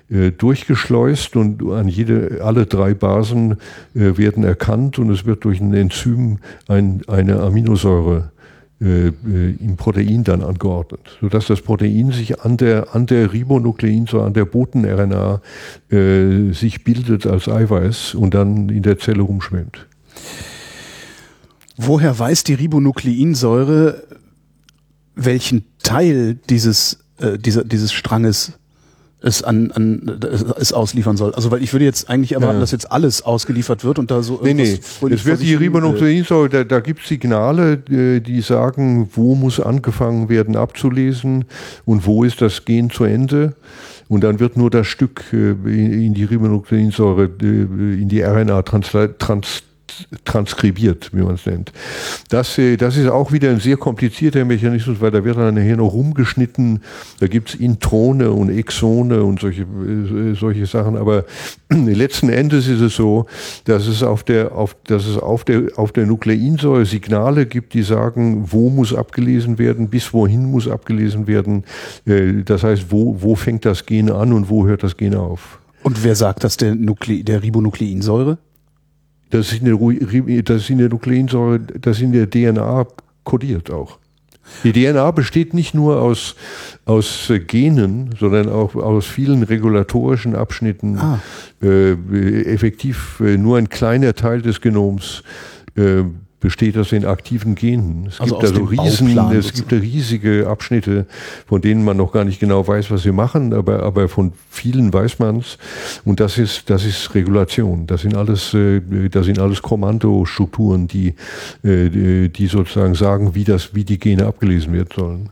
äh, 0.09 0.31
durchgeschleust 0.31 1.35
und 1.35 1.63
an 1.71 1.87
jede, 1.87 2.41
alle 2.43 2.65
drei 2.65 2.93
Basen 2.93 3.57
äh, 3.95 4.17
werden 4.17 4.43
erkannt 4.43 4.99
und 4.99 5.09
es 5.09 5.25
wird 5.25 5.43
durch 5.43 5.59
ein 5.59 5.73
Enzym 5.73 6.37
ein, 6.67 7.01
eine 7.07 7.41
Aminosäure 7.41 8.31
im 8.79 9.75
Protein 9.75 10.23
dann 10.23 10.43
angeordnet, 10.43 11.17
sodass 11.19 11.47
das 11.47 11.61
Protein 11.61 12.11
sich 12.11 12.41
an 12.41 12.57
der, 12.57 12.93
an 12.93 13.07
der 13.07 13.33
Ribonukleinsäure, 13.33 14.23
an 14.23 14.35
der 14.35 14.45
Boten-RNA 14.45 15.41
äh, 15.89 16.51
sich 16.51 16.83
bildet 16.83 17.25
als 17.25 17.47
Eiweiß 17.47 18.13
und 18.13 18.35
dann 18.35 18.69
in 18.69 18.83
der 18.83 18.99
Zelle 18.99 19.23
rumschwimmt. 19.23 19.87
Woher 21.75 22.19
weiß 22.19 22.43
die 22.43 22.53
Ribonukleinsäure, 22.53 24.03
welchen 25.15 25.65
Teil 25.81 26.35
dieses, 26.47 26.99
äh, 27.19 27.37
dieser, 27.37 27.63
dieses 27.63 27.93
Stranges 27.93 28.53
es 29.19 29.41
an, 29.41 29.71
an 29.71 30.19
es 30.59 30.73
ausliefern 30.73 31.17
soll. 31.17 31.33
Also 31.33 31.49
weil 31.49 31.63
ich 31.63 31.73
würde 31.73 31.85
jetzt 31.85 32.09
eigentlich 32.09 32.33
erwarten, 32.33 32.55
ja. 32.55 32.59
dass 32.59 32.71
jetzt 32.71 32.91
alles 32.91 33.23
ausgeliefert 33.23 33.83
wird 33.83 33.97
und 33.97 34.11
da 34.11 34.21
so 34.21 34.39
Nee, 34.43 34.53
nee. 34.53 34.79
Es 35.09 35.25
wird 35.25 35.41
die 35.41 35.55
Ribonukleinsäure, 35.55 36.49
da, 36.49 36.63
da 36.63 36.79
gibt 36.79 37.01
es 37.01 37.07
Signale, 37.07 37.81
äh, 37.89 38.19
die 38.19 38.41
sagen, 38.41 39.09
wo 39.13 39.33
muss 39.33 39.59
angefangen 39.59 40.29
werden 40.29 40.55
abzulesen 40.55 41.45
und 41.85 42.05
wo 42.05 42.23
ist 42.23 42.41
das 42.41 42.65
Gen 42.65 42.89
zu 42.91 43.05
Ende. 43.05 43.55
Und 44.07 44.23
dann 44.23 44.39
wird 44.39 44.55
nur 44.55 44.69
das 44.69 44.87
Stück 44.87 45.23
äh, 45.33 45.51
in 45.51 46.13
die 46.13 46.23
Ribonukleinsäure, 46.23 47.29
äh, 47.41 47.45
in 48.01 48.09
die 48.09 48.21
RNA 48.21 48.61
trans, 48.61 48.91
trans 49.17 49.63
transkribiert, 50.25 51.11
wie 51.13 51.21
man 51.21 51.35
es 51.35 51.45
nennt. 51.45 51.71
Das, 52.29 52.57
äh, 52.57 52.77
das 52.77 52.97
ist 52.97 53.07
auch 53.07 53.31
wieder 53.31 53.49
ein 53.49 53.59
sehr 53.59 53.77
komplizierter 53.77 54.45
Mechanismus, 54.45 54.99
weil 54.99 55.11
da 55.11 55.23
wird 55.23 55.37
dann 55.37 55.55
nachher 55.55 55.77
noch 55.77 55.93
rumgeschnitten. 55.93 56.81
Da 57.19 57.27
gibt 57.27 57.49
es 57.49 57.55
Introne 57.55 58.31
und 58.31 58.49
Exone 58.49 59.23
und 59.23 59.39
solche, 59.39 59.63
äh, 59.63 60.35
solche 60.35 60.65
Sachen. 60.65 60.97
Aber 60.97 61.25
letzten 61.69 62.29
Endes 62.29 62.67
ist 62.67 62.81
es 62.81 62.95
so, 62.95 63.25
dass 63.65 63.87
es 63.87 64.03
auf 64.03 64.23
der, 64.23 64.53
auf, 64.53 64.75
dass 64.85 65.05
es 65.05 65.17
auf 65.17 65.43
der, 65.43 65.63
auf 65.75 65.91
der 65.91 66.05
Nukleinsäure 66.05 66.85
Signale 66.85 67.45
gibt, 67.45 67.73
die 67.73 67.83
sagen, 67.83 68.45
wo 68.51 68.69
muss 68.69 68.93
abgelesen 68.93 69.57
werden, 69.57 69.89
bis 69.89 70.13
wohin 70.13 70.45
muss 70.51 70.67
abgelesen 70.67 71.27
werden. 71.27 71.63
Äh, 72.05 72.43
das 72.43 72.63
heißt, 72.63 72.87
wo, 72.89 73.17
wo 73.21 73.35
fängt 73.35 73.65
das 73.65 73.85
Gen 73.85 74.11
an 74.11 74.33
und 74.33 74.49
wo 74.49 74.65
hört 74.65 74.83
das 74.83 74.97
Gen 74.97 75.15
auf? 75.15 75.59
Und 75.83 76.03
wer 76.03 76.15
sagt 76.15 76.43
das 76.43 76.57
der, 76.57 76.75
Nukle 76.75 77.23
der 77.23 77.43
Ribonukleinsäure? 77.43 78.37
Das 79.29 79.51
ist 79.51 79.61
in 79.61 79.65
der, 79.65 80.43
das 80.43 80.63
ist 80.63 80.69
in 80.69 80.77
der 80.77 80.89
Nukleinsäure, 80.89 81.59
das 81.59 81.97
ist 81.97 82.03
in 82.03 82.11
der 82.13 82.29
DNA 82.29 82.87
kodiert 83.23 83.71
auch. 83.71 83.99
Die 84.63 84.71
DNA 84.71 85.11
besteht 85.11 85.53
nicht 85.53 85.73
nur 85.73 86.01
aus, 86.01 86.35
aus 86.85 87.31
Genen, 87.47 88.15
sondern 88.17 88.49
auch 88.49 88.75
aus 88.75 89.05
vielen 89.05 89.43
regulatorischen 89.43 90.35
Abschnitten. 90.35 90.97
Ah. 90.97 91.19
Äh, 91.61 91.93
effektiv 92.43 93.19
äh, 93.19 93.37
nur 93.37 93.57
ein 93.57 93.67
kleiner 93.69 94.13
Teil 94.13 94.41
des 94.41 94.61
Genoms 94.61 95.23
äh, 95.75 96.03
besteht 96.39 96.75
das 96.75 96.91
in 96.91 97.05
aktiven 97.05 97.55
Genen. 97.55 98.07
Es 98.07 98.21
also 98.21 98.37
gibt 98.37 98.49
also 98.49 98.63
riesen, 98.65 99.31
es 99.31 99.53
gibt 99.53 99.71
riesige 99.71 100.47
Abschnitte, 100.47 101.07
von 101.47 101.61
denen 101.61 101.83
man 101.83 101.97
noch 101.97 102.11
gar 102.11 102.25
nicht 102.25 102.39
genau 102.39 102.67
weiß, 102.67 102.91
was 102.91 103.01
sie 103.03 103.11
machen, 103.11 103.53
aber, 103.53 103.81
aber 103.81 104.07
von 104.07 104.33
vielen 104.49 104.93
weiß 104.93 105.17
man 105.19 105.37
es. 105.37 105.57
Und 106.05 106.19
das 106.19 106.37
ist, 106.37 106.69
das 106.69 106.85
ist 106.85 107.15
Regulation. 107.15 107.87
Das 107.87 108.01
sind 108.01 108.15
alles, 108.15 108.53
äh, 108.53 108.81
das 109.09 109.25
sind 109.25 109.39
alles 109.39 109.61
Kommandostrukturen, 109.63 110.87
die, 110.87 111.15
äh, 111.63 112.29
die 112.29 112.47
sozusagen 112.47 112.93
sagen, 112.93 113.33
wie 113.33 113.43
das, 113.43 113.73
wie 113.73 113.83
die 113.83 113.97
Gene 113.97 114.27
abgelesen 114.27 114.73
werden 114.73 114.89
sollen. 114.95 115.29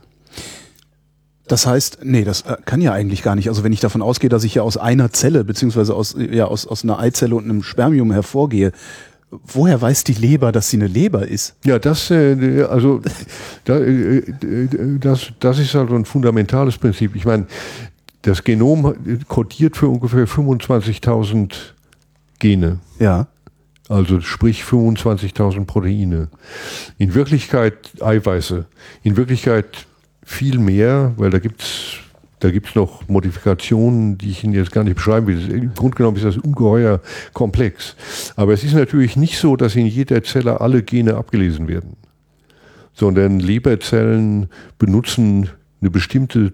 Das 1.46 1.66
heißt, 1.66 1.98
nee, 2.02 2.24
das 2.24 2.42
äh, 2.42 2.56
kann 2.64 2.80
ja 2.80 2.92
eigentlich 2.92 3.22
gar 3.22 3.36
nicht. 3.36 3.48
Also 3.48 3.62
wenn 3.62 3.72
ich 3.72 3.78
davon 3.78 4.02
ausgehe, 4.02 4.28
dass 4.28 4.42
ich 4.42 4.56
ja 4.56 4.62
aus 4.62 4.76
einer 4.76 5.12
Zelle, 5.12 5.44
beziehungsweise 5.44 5.94
aus, 5.94 6.16
ja, 6.18 6.46
aus, 6.46 6.66
aus 6.66 6.82
einer 6.82 6.98
Eizelle 6.98 7.36
und 7.36 7.44
einem 7.44 7.62
Spermium 7.62 8.10
hervorgehe, 8.10 8.72
woher 9.30 9.80
weiß 9.80 10.04
die 10.04 10.14
Leber, 10.14 10.52
dass 10.52 10.70
sie 10.70 10.76
eine 10.76 10.86
Leber 10.86 11.26
ist? 11.26 11.56
Ja, 11.64 11.78
das, 11.78 12.10
äh, 12.10 12.62
also, 12.68 13.00
da, 13.64 13.78
äh, 13.78 14.22
das, 15.00 15.32
das 15.40 15.58
ist 15.58 15.74
also 15.74 15.94
ein 15.94 16.04
fundamentales 16.04 16.78
Prinzip. 16.78 17.16
Ich 17.16 17.24
meine, 17.24 17.46
das 18.22 18.42
Genom 18.42 18.94
kodiert 19.28 19.76
für 19.76 19.88
ungefähr 19.88 20.26
25.000 20.26 21.52
Gene. 22.38 22.80
Ja. 22.98 23.28
Also 23.88 24.20
sprich 24.20 24.62
25.000 24.62 25.64
Proteine. 25.64 26.28
In 26.98 27.14
Wirklichkeit 27.14 27.92
Eiweiße. 28.02 28.66
In 29.04 29.16
Wirklichkeit 29.16 29.86
viel 30.24 30.58
mehr, 30.58 31.12
weil 31.16 31.30
da 31.30 31.38
gibt's 31.38 31.98
da 32.40 32.50
gibt 32.50 32.68
es 32.68 32.74
noch 32.74 33.08
Modifikationen, 33.08 34.18
die 34.18 34.30
ich 34.30 34.44
Ihnen 34.44 34.52
jetzt 34.52 34.72
gar 34.72 34.84
nicht 34.84 34.96
beschreiben 34.96 35.26
will. 35.26 35.50
Im 35.50 35.74
Grunde 35.74 35.96
genommen 35.96 36.16
ist 36.16 36.24
das 36.24 36.36
ungeheuer 36.36 37.00
komplex. 37.32 37.96
Aber 38.36 38.52
es 38.52 38.62
ist 38.62 38.74
natürlich 38.74 39.16
nicht 39.16 39.38
so, 39.38 39.56
dass 39.56 39.74
in 39.74 39.86
jeder 39.86 40.22
Zelle 40.22 40.60
alle 40.60 40.82
Gene 40.82 41.14
abgelesen 41.14 41.66
werden, 41.66 41.96
sondern 42.92 43.40
Leberzellen 43.40 44.48
benutzen 44.78 45.48
eine 45.80 45.90
bestimmte 45.90 46.52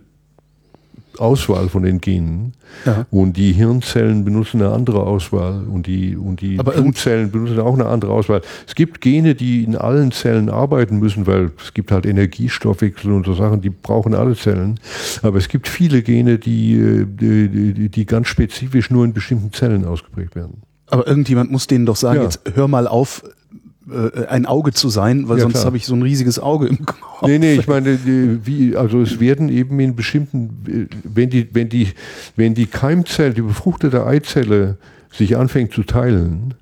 Auswahl 1.18 1.68
von 1.68 1.82
den 1.82 2.00
Genen 2.00 2.52
ja. 2.84 3.06
und 3.10 3.36
die 3.36 3.52
Hirnzellen 3.52 4.24
benutzen 4.24 4.62
eine 4.62 4.72
andere 4.72 5.02
Auswahl 5.02 5.64
und 5.64 5.86
die, 5.86 6.16
und 6.16 6.40
die 6.40 6.56
Blutzellen 6.56 7.30
benutzen 7.30 7.60
auch 7.60 7.74
eine 7.74 7.86
andere 7.86 8.12
Auswahl. 8.12 8.42
Es 8.66 8.74
gibt 8.74 9.00
Gene, 9.00 9.34
die 9.34 9.64
in 9.64 9.76
allen 9.76 10.12
Zellen 10.12 10.48
arbeiten 10.48 10.98
müssen, 10.98 11.26
weil 11.26 11.50
es 11.62 11.74
gibt 11.74 11.92
halt 11.92 12.06
Energiestoffwechsel 12.06 13.12
und 13.12 13.26
so 13.26 13.34
Sachen, 13.34 13.60
die 13.60 13.70
brauchen 13.70 14.14
alle 14.14 14.36
Zellen. 14.36 14.80
Aber 15.22 15.38
es 15.38 15.48
gibt 15.48 15.68
viele 15.68 16.02
Gene, 16.02 16.38
die, 16.38 17.04
die, 17.06 17.48
die, 17.48 17.88
die 17.88 18.06
ganz 18.06 18.28
spezifisch 18.28 18.90
nur 18.90 19.04
in 19.04 19.12
bestimmten 19.12 19.52
Zellen 19.52 19.84
ausgeprägt 19.84 20.34
werden. 20.34 20.62
Aber 20.86 21.06
irgendjemand 21.06 21.50
muss 21.50 21.66
denen 21.66 21.86
doch 21.86 21.96
sagen, 21.96 22.18
ja. 22.18 22.24
jetzt 22.24 22.40
hör 22.54 22.68
mal 22.68 22.86
auf, 22.86 23.22
äh, 23.90 24.26
ein 24.26 24.46
Auge 24.46 24.72
zu 24.72 24.88
sein, 24.88 25.28
weil 25.28 25.38
ja, 25.38 25.42
sonst 25.42 25.64
habe 25.64 25.76
ich 25.76 25.86
so 25.86 25.94
ein 25.94 26.02
riesiges 26.02 26.38
Auge 26.38 26.68
im 26.68 26.84
Kopf. 26.86 27.26
Nee, 27.26 27.38
nee, 27.38 27.54
ich 27.54 27.66
meine, 27.66 27.98
wie, 28.04 28.76
also 28.76 29.00
es 29.00 29.20
werden 29.20 29.48
eben 29.48 29.78
in 29.80 29.96
bestimmten, 29.96 30.90
wenn 31.04 31.30
die, 31.30 31.48
wenn 31.52 31.68
die, 31.68 31.88
wenn 32.36 32.54
die 32.54 32.66
Keimzelle, 32.66 33.34
die 33.34 33.42
befruchtete 33.42 34.06
Eizelle 34.06 34.76
sich 35.10 35.36
anfängt 35.36 35.72
zu 35.72 35.82
teilen, 35.82 36.54
äh, 36.54 36.61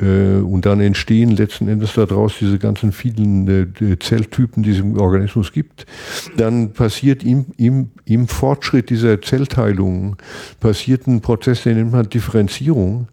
und 0.00 0.64
dann 0.64 0.80
entstehen 0.80 1.30
letzten 1.30 1.66
Endes 1.66 1.94
daraus 1.94 2.34
diese 2.38 2.58
ganzen 2.58 2.92
vielen 2.92 3.48
äh, 3.48 3.98
Zelltypen, 3.98 4.62
die 4.62 4.70
es 4.70 4.78
im 4.78 4.96
Organismus 4.96 5.52
gibt. 5.52 5.86
Dann 6.36 6.72
passiert 6.72 7.24
im, 7.24 7.46
im, 7.56 7.90
im 8.04 8.28
Fortschritt 8.28 8.90
dieser 8.90 9.20
Zellteilung 9.20 10.16
passiert 10.60 11.06
ein 11.08 11.20
Prozess, 11.20 11.64
den 11.64 11.78
nennt 11.78 11.92
man 11.92 12.08
Differenzierung. 12.08 13.08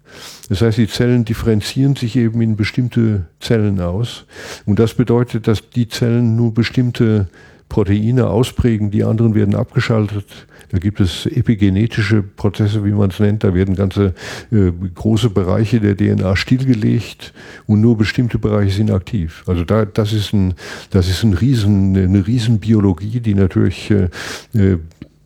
Das 0.50 0.62
heißt, 0.62 0.78
die 0.78 0.88
Zellen 0.88 1.26
differenzieren 1.26 1.96
sich 1.96 2.16
eben 2.16 2.40
in 2.42 2.56
bestimmte 2.56 3.26
Zellen 3.40 3.82
aus. 3.82 4.26
Und 4.66 4.78
das 4.78 4.94
bedeutet, 4.94 5.48
dass 5.48 5.70
die 5.72 5.88
Zellen 5.88 6.36
nur 6.36 6.54
bestimmte 6.54 7.30
Proteine 7.68 8.28
ausprägen, 8.28 8.92
die 8.92 9.04
anderen 9.04 9.34
werden 9.34 9.56
abgeschaltet 9.56 10.48
da 10.70 10.80
gibt 10.80 11.00
es 11.00 11.26
epigenetische 11.26 12.24
Prozesse, 12.24 12.84
wie 12.86 12.92
man 12.92 13.10
es 13.10 13.20
nennt. 13.20 13.44
Da 13.44 13.54
werden 13.54 13.76
ganze 13.76 14.14
äh, 14.52 14.72
große 14.72 15.30
Bereiche 15.30 15.80
der 15.80 15.96
DNA 15.96 16.36
stillgelegt 16.36 17.34
und 17.68 17.82
nur 17.82 17.98
bestimmte 17.98 18.40
Bereiche 18.40 18.76
sind 18.76 18.92
aktiv. 18.92 19.44
Also 19.48 19.64
da, 19.64 19.86
das 19.86 20.14
ist 20.14 20.34
ein, 20.34 20.54
das 20.90 21.10
ist 21.10 21.24
ein 21.24 21.34
Riesen, 21.34 21.96
eine 21.96 22.26
Riesenbiologie, 22.26 23.20
die 23.20 23.36
natürlich 23.36 23.92
äh, 23.92 24.10
äh, 24.54 24.78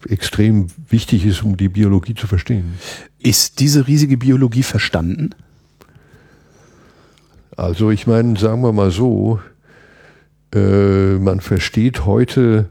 extrem 0.07 0.67
wichtig 0.89 1.25
ist, 1.25 1.43
um 1.43 1.57
die 1.57 1.69
Biologie 1.69 2.15
zu 2.15 2.27
verstehen. 2.27 2.75
Ist 3.19 3.59
diese 3.59 3.87
riesige 3.87 4.17
Biologie 4.17 4.63
verstanden? 4.63 5.31
Also 7.57 7.91
ich 7.91 8.07
meine, 8.07 8.39
sagen 8.39 8.61
wir 8.61 8.71
mal 8.71 8.91
so, 8.91 9.39
äh, 10.55 11.15
man 11.15 11.41
versteht 11.41 12.05
heute 12.05 12.69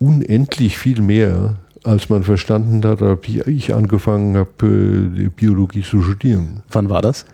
unendlich 0.00 0.76
viel 0.76 1.00
mehr 1.00 1.56
als 1.88 2.10
man 2.10 2.22
verstanden 2.22 2.84
hat, 2.84 3.00
wie 3.26 3.40
ich 3.40 3.74
angefangen 3.74 4.36
habe, 4.36 4.66
äh, 4.66 5.28
Biologie 5.28 5.82
zu 5.82 6.02
studieren. 6.02 6.62
Wann 6.70 6.90
war 6.90 7.00
das? 7.00 7.24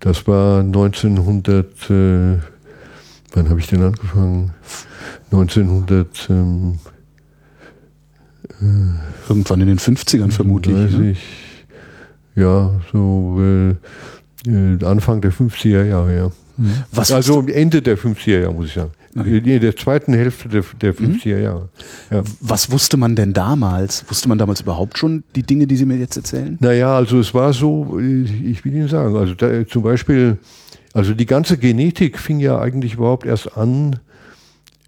Das 0.00 0.26
war 0.26 0.60
1900, 0.60 1.66
äh, 1.90 2.38
wann 3.32 3.48
habe 3.48 3.60
ich 3.60 3.68
denn 3.68 3.82
angefangen? 3.82 4.52
1900, 5.30 6.26
ähm, 6.28 6.78
äh, 8.60 9.28
Irgendwann 9.28 9.60
in 9.60 9.68
den 9.68 9.78
50ern 9.78 10.32
vermutlich. 10.32 10.74
Weiß 10.74 10.92
ne? 10.92 11.10
ich. 11.12 11.22
Ja, 12.34 12.80
so 12.92 13.38
äh, 13.40 13.70
äh 14.50 14.84
Anfang 14.84 15.20
der 15.20 15.32
50er 15.32 15.84
Jahre, 15.84 16.16
ja. 16.16 16.30
Mhm. 16.56 16.72
Was 16.90 17.12
also 17.12 17.42
Ende 17.42 17.80
der 17.80 17.96
50er 17.96 18.40
Jahre, 18.40 18.54
muss 18.54 18.66
ich 18.66 18.74
sagen. 18.74 18.90
In 19.14 19.60
der 19.60 19.74
zweiten 19.74 20.14
Hälfte 20.14 20.48
der, 20.48 20.62
der 20.80 20.94
50er 20.94 21.36
mhm. 21.36 21.42
Jahre. 21.42 21.68
Ja. 22.12 22.22
Was 22.40 22.70
wusste 22.70 22.96
man 22.96 23.16
denn 23.16 23.32
damals? 23.32 24.04
Wusste 24.08 24.28
man 24.28 24.38
damals 24.38 24.60
überhaupt 24.60 24.98
schon 24.98 25.24
die 25.34 25.42
Dinge, 25.42 25.66
die 25.66 25.76
Sie 25.76 25.84
mir 25.84 25.96
jetzt 25.96 26.16
erzählen? 26.16 26.56
Naja, 26.60 26.96
also 26.96 27.18
es 27.18 27.34
war 27.34 27.52
so, 27.52 27.98
ich 27.98 28.64
will 28.64 28.72
Ihnen 28.72 28.88
sagen, 28.88 29.16
also 29.16 29.34
da, 29.34 29.66
zum 29.66 29.82
Beispiel, 29.82 30.38
also 30.92 31.12
die 31.12 31.26
ganze 31.26 31.58
Genetik 31.58 32.18
fing 32.18 32.38
ja 32.38 32.60
eigentlich 32.60 32.94
überhaupt 32.94 33.26
erst 33.26 33.56
an 33.56 33.98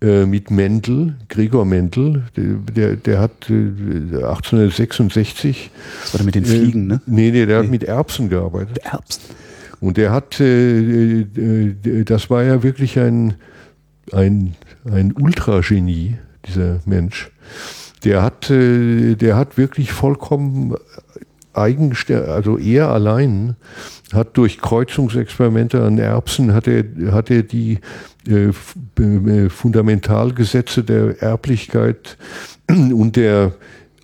äh, 0.03 0.27
mit 0.27 0.51
Mendel, 0.51 1.15
Gregor 1.29 1.65
Mendel, 1.65 2.25
der, 2.37 2.97
der 2.97 3.21
hat 3.21 3.49
äh, 3.51 3.53
1866. 3.53 5.71
Das 6.03 6.15
war 6.15 6.19
der 6.19 6.27
mit 6.27 6.35
den 6.35 6.45
Fliegen, 6.45 6.91
äh, 6.91 6.95
ne? 6.95 7.01
Nee, 7.07 7.31
nee, 7.31 7.47
der 7.47 7.47
nee. 7.47 7.65
hat 7.65 7.71
mit 7.71 7.85
Erbsen 7.85 8.29
gearbeitet. 8.29 8.79
Erbsen. 8.79 9.23
Und 9.81 9.97
der 9.97 10.11
hat, 10.13 10.41
äh, 10.41 11.21
äh, 11.21 12.05
das 12.05 12.29
war 12.31 12.45
ja 12.45 12.63
wirklich 12.63 12.99
ein, 12.99 13.35
ein, 14.11 14.55
ein 14.85 15.13
Ultragenie, 15.13 16.17
dieser 16.47 16.81
Mensch. 16.87 17.31
Der 18.05 18.23
hat, 18.23 18.51
äh, 18.51 19.15
der 19.15 19.37
hat 19.37 19.57
wirklich 19.57 19.93
vollkommen 19.93 20.75
eigenständig, 21.55 22.29
also 22.29 22.59
er 22.59 22.89
allein 22.89 23.57
hat 24.13 24.37
durch 24.37 24.59
Kreuzungsexperimente 24.59 25.83
an 25.83 25.99
Erbsen 25.99 26.53
hat 26.55 26.67
er, 26.67 26.85
hat 27.13 27.31
er 27.31 27.43
die 27.43 27.79
äh, 28.27 28.53
Fundamentalgesetze 29.49 30.85
der 30.85 31.23
Erblichkeit 31.23 32.17
und 32.69 33.17
der 33.17 33.53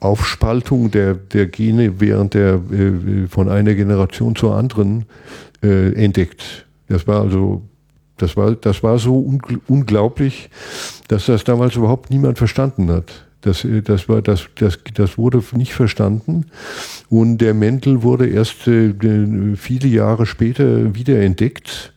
Aufspaltung 0.01 0.91
der, 0.91 1.15
der 1.15 1.47
Gene 1.47 2.01
während 2.01 2.35
der 2.35 2.55
äh, 2.55 3.27
von 3.29 3.49
einer 3.49 3.75
Generation 3.75 4.37
zur 4.37 4.55
anderen 4.55 5.07
äh, 5.63 5.93
entdeckt. 5.93 6.67
Das 6.89 7.07
war 7.07 7.23
also 7.23 7.68
das 8.19 8.37
war, 8.37 8.53
das 8.53 8.83
war 8.83 8.99
so 8.99 9.19
ungl 9.19 9.61
unglaublich, 9.67 10.51
dass 11.09 11.27
das 11.27 11.45
damals 11.45 11.77
überhaupt 11.77 12.11
niemand 12.11 12.39
verstanden 12.39 12.91
hat. 12.91 13.27
Das, 13.41 13.65
äh, 13.65 13.83
das, 13.83 14.09
war, 14.09 14.23
das, 14.23 14.49
das, 14.57 14.79
das 14.95 15.19
wurde 15.19 15.43
nicht 15.53 15.75
verstanden. 15.75 16.47
Und 17.09 17.39
der 17.39 17.55
Mendel 17.55 18.03
wurde 18.03 18.29
erst 18.29 18.67
äh, 18.67 18.95
viele 19.57 19.89
Jahre 19.89 20.27
später 20.27 20.95
wieder 20.95 21.21
entdeckt. 21.21 21.93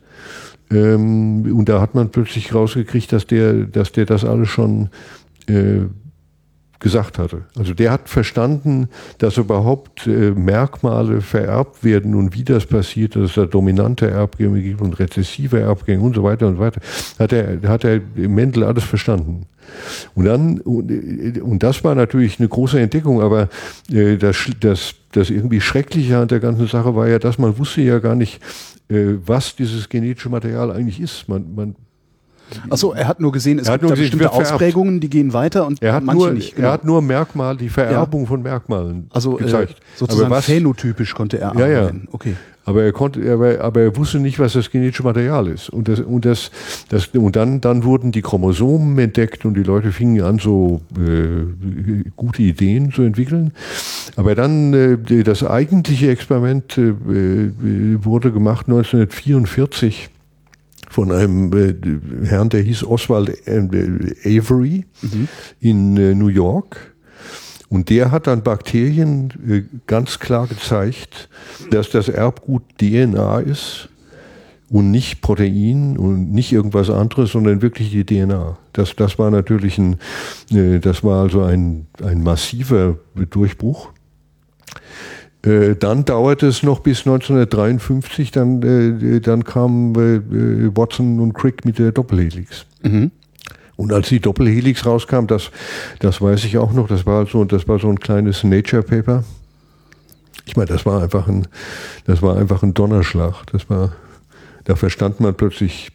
Ähm, 0.71 1.55
und 1.57 1.67
da 1.67 1.81
hat 1.81 1.95
man 1.95 2.09
plötzlich 2.09 2.53
rausgekriegt, 2.53 3.11
dass 3.11 3.27
der, 3.27 3.53
dass 3.65 3.91
der 3.91 4.05
das 4.05 4.23
alles 4.23 4.49
schon 4.49 4.89
äh, 5.47 5.81
gesagt 6.81 7.17
hatte. 7.17 7.43
Also 7.57 7.73
der 7.73 7.91
hat 7.91 8.09
verstanden, 8.09 8.89
dass 9.19 9.37
überhaupt 9.37 10.07
äh, 10.07 10.31
Merkmale 10.31 11.21
vererbt 11.21 11.83
werden 11.83 12.15
und 12.15 12.35
wie 12.35 12.43
das 12.43 12.65
passiert, 12.65 13.15
dass 13.15 13.29
es 13.29 13.35
da 13.35 13.45
dominante 13.45 14.09
Erbgänge 14.09 14.61
gibt 14.61 14.81
und 14.81 14.99
rezessive 14.99 15.59
Erbgänge 15.59 16.01
und 16.03 16.15
so 16.15 16.23
weiter 16.23 16.47
und 16.47 16.55
so 16.55 16.61
weiter. 16.61 16.81
Hat 17.19 17.31
er, 17.31 17.61
hat 17.69 17.85
er 17.85 18.01
Mendel 18.15 18.63
alles 18.63 18.83
verstanden. 18.83 19.45
Und 20.15 20.25
dann, 20.25 20.59
und, 20.61 21.41
und 21.41 21.63
das 21.63 21.83
war 21.83 21.95
natürlich 21.95 22.39
eine 22.39 22.49
große 22.49 22.79
Entdeckung, 22.79 23.21
aber 23.21 23.47
äh, 23.89 24.17
das, 24.17 24.49
das, 24.59 24.95
das 25.11 25.29
irgendwie 25.29 25.61
Schreckliche 25.61 26.17
an 26.17 26.27
der 26.27 26.39
ganzen 26.39 26.67
Sache 26.67 26.95
war 26.95 27.07
ja, 27.07 27.19
dass 27.19 27.37
man 27.37 27.57
wusste 27.57 27.81
ja 27.81 27.99
gar 27.99 28.15
nicht, 28.15 28.41
äh, 28.89 29.13
was 29.25 29.55
dieses 29.55 29.87
genetische 29.87 30.29
Material 30.29 30.71
eigentlich 30.71 30.99
ist. 30.99 31.29
Man, 31.29 31.55
man 31.55 31.75
Achso, 32.69 32.93
er 32.93 33.07
hat 33.07 33.19
nur 33.19 33.31
gesehen, 33.31 33.59
es 33.59 33.69
gibt 33.69 33.83
da 33.83 33.95
bestimmte 33.95 34.31
Ausprägungen, 34.31 34.99
die 34.99 35.09
gehen 35.09 35.33
weiter 35.33 35.65
und 35.65 35.81
er 35.81 35.93
hat 35.93 36.03
manche 36.03 36.23
nur, 36.25 36.31
nicht. 36.31 36.55
Genau. 36.55 36.67
Er 36.67 36.73
hat 36.73 36.85
nur 36.85 37.01
Merkmal, 37.01 37.57
die 37.57 37.69
Vererbung 37.69 38.21
ja. 38.21 38.27
von 38.27 38.41
Merkmalen 38.41 39.07
also, 39.11 39.39
äh, 39.39 39.43
gezeigt. 39.43 39.73
Äh, 39.73 39.97
sozusagen 39.97 40.29
was, 40.29 40.45
phänotypisch 40.45 41.13
konnte 41.13 41.37
er 41.37 41.53
ja, 41.55 41.65
arbeiten. 41.65 42.01
Ja. 42.05 42.13
Okay. 42.13 42.35
Aber 42.63 42.83
er 42.83 42.91
konnte, 42.91 43.31
aber, 43.31 43.59
aber 43.59 43.81
er 43.81 43.97
wusste 43.97 44.19
nicht, 44.19 44.37
was 44.37 44.53
das 44.53 44.69
genetische 44.69 45.01
Material 45.01 45.47
ist. 45.47 45.69
Und 45.69 45.87
das, 45.87 45.99
und 45.99 46.25
das, 46.25 46.51
das, 46.89 47.07
und 47.07 47.35
dann, 47.35 47.59
dann 47.59 47.83
wurden 47.83 48.11
die 48.11 48.21
Chromosomen 48.21 48.97
entdeckt 48.99 49.45
und 49.45 49.55
die 49.55 49.63
Leute 49.63 49.91
fingen 49.91 50.21
an, 50.21 50.37
so 50.37 50.81
äh, 50.95 52.05
gute 52.15 52.43
Ideen 52.43 52.91
zu 52.91 53.01
entwickeln. 53.01 53.53
Aber 54.15 54.35
dann 54.35 54.73
äh, 54.73 55.23
das 55.23 55.43
eigentliche 55.43 56.11
Experiment 56.11 56.77
äh, 56.77 56.93
wurde 58.03 58.31
gemacht 58.31 58.67
1944 58.67 60.10
von 60.91 61.11
einem 61.11 61.53
äh, 61.53 62.27
Herrn, 62.27 62.49
der 62.49 62.61
hieß 62.61 62.83
Oswald 62.83 63.47
äh, 63.47 63.59
Avery 64.25 64.85
mhm. 65.01 65.27
in 65.59 65.97
äh, 65.97 66.13
New 66.13 66.27
York. 66.27 66.93
Und 67.69 67.89
der 67.89 68.11
hat 68.11 68.27
dann 68.27 68.43
Bakterien 68.43 69.33
äh, 69.47 69.63
ganz 69.87 70.19
klar 70.19 70.47
gezeigt, 70.47 71.29
dass 71.69 71.89
das 71.89 72.09
Erbgut 72.09 72.63
DNA 72.77 73.39
ist 73.39 73.87
und 74.69 74.91
nicht 74.91 75.21
Protein 75.21 75.97
und 75.97 76.33
nicht 76.33 76.51
irgendwas 76.51 76.89
anderes, 76.89 77.31
sondern 77.31 77.61
wirklich 77.61 77.91
die 77.91 78.05
DNA. 78.05 78.57
Das, 78.73 78.95
das 78.97 79.17
war 79.17 79.31
natürlich 79.31 79.77
ein, 79.77 79.97
äh, 80.51 80.79
das 80.79 81.03
war 81.05 81.23
also 81.23 81.43
ein, 81.43 81.87
ein 82.03 82.21
massiver 82.21 82.97
Durchbruch. 83.29 83.89
Äh, 85.43 85.75
dann 85.75 86.05
dauerte 86.05 86.47
es 86.47 86.61
noch 86.61 86.79
bis 86.79 86.99
1953, 86.99 88.31
dann, 88.31 88.61
äh, 88.61 89.19
dann 89.21 89.43
kam 89.43 89.95
äh, 89.95 90.75
Watson 90.75 91.19
und 91.19 91.33
Crick 91.33 91.65
mit 91.65 91.79
der 91.79 91.91
Doppelhelix. 91.91 92.65
Mhm. 92.83 93.11
Und 93.75 93.91
als 93.93 94.09
die 94.09 94.19
Doppelhelix 94.19 94.85
rauskam, 94.85 95.25
das, 95.25 95.49
das 95.99 96.21
weiß 96.21 96.43
ich 96.45 96.59
auch 96.59 96.73
noch, 96.73 96.87
das 96.87 97.07
war 97.07 97.25
so, 97.25 97.43
das 97.45 97.67
war 97.67 97.79
so 97.79 97.89
ein 97.89 97.99
kleines 97.99 98.43
Nature 98.43 98.83
Paper. 98.83 99.23
Ich 100.45 100.55
meine, 100.55 100.67
das 100.67 100.85
war 100.85 101.01
einfach 101.01 101.27
ein, 101.27 101.47
das 102.05 102.21
war 102.21 102.37
einfach 102.37 102.61
ein 102.61 102.75
Donnerschlag. 102.75 103.45
Das 103.51 103.69
war, 103.69 103.93
da 104.65 104.75
verstand 104.75 105.19
man 105.19 105.33
plötzlich, 105.33 105.89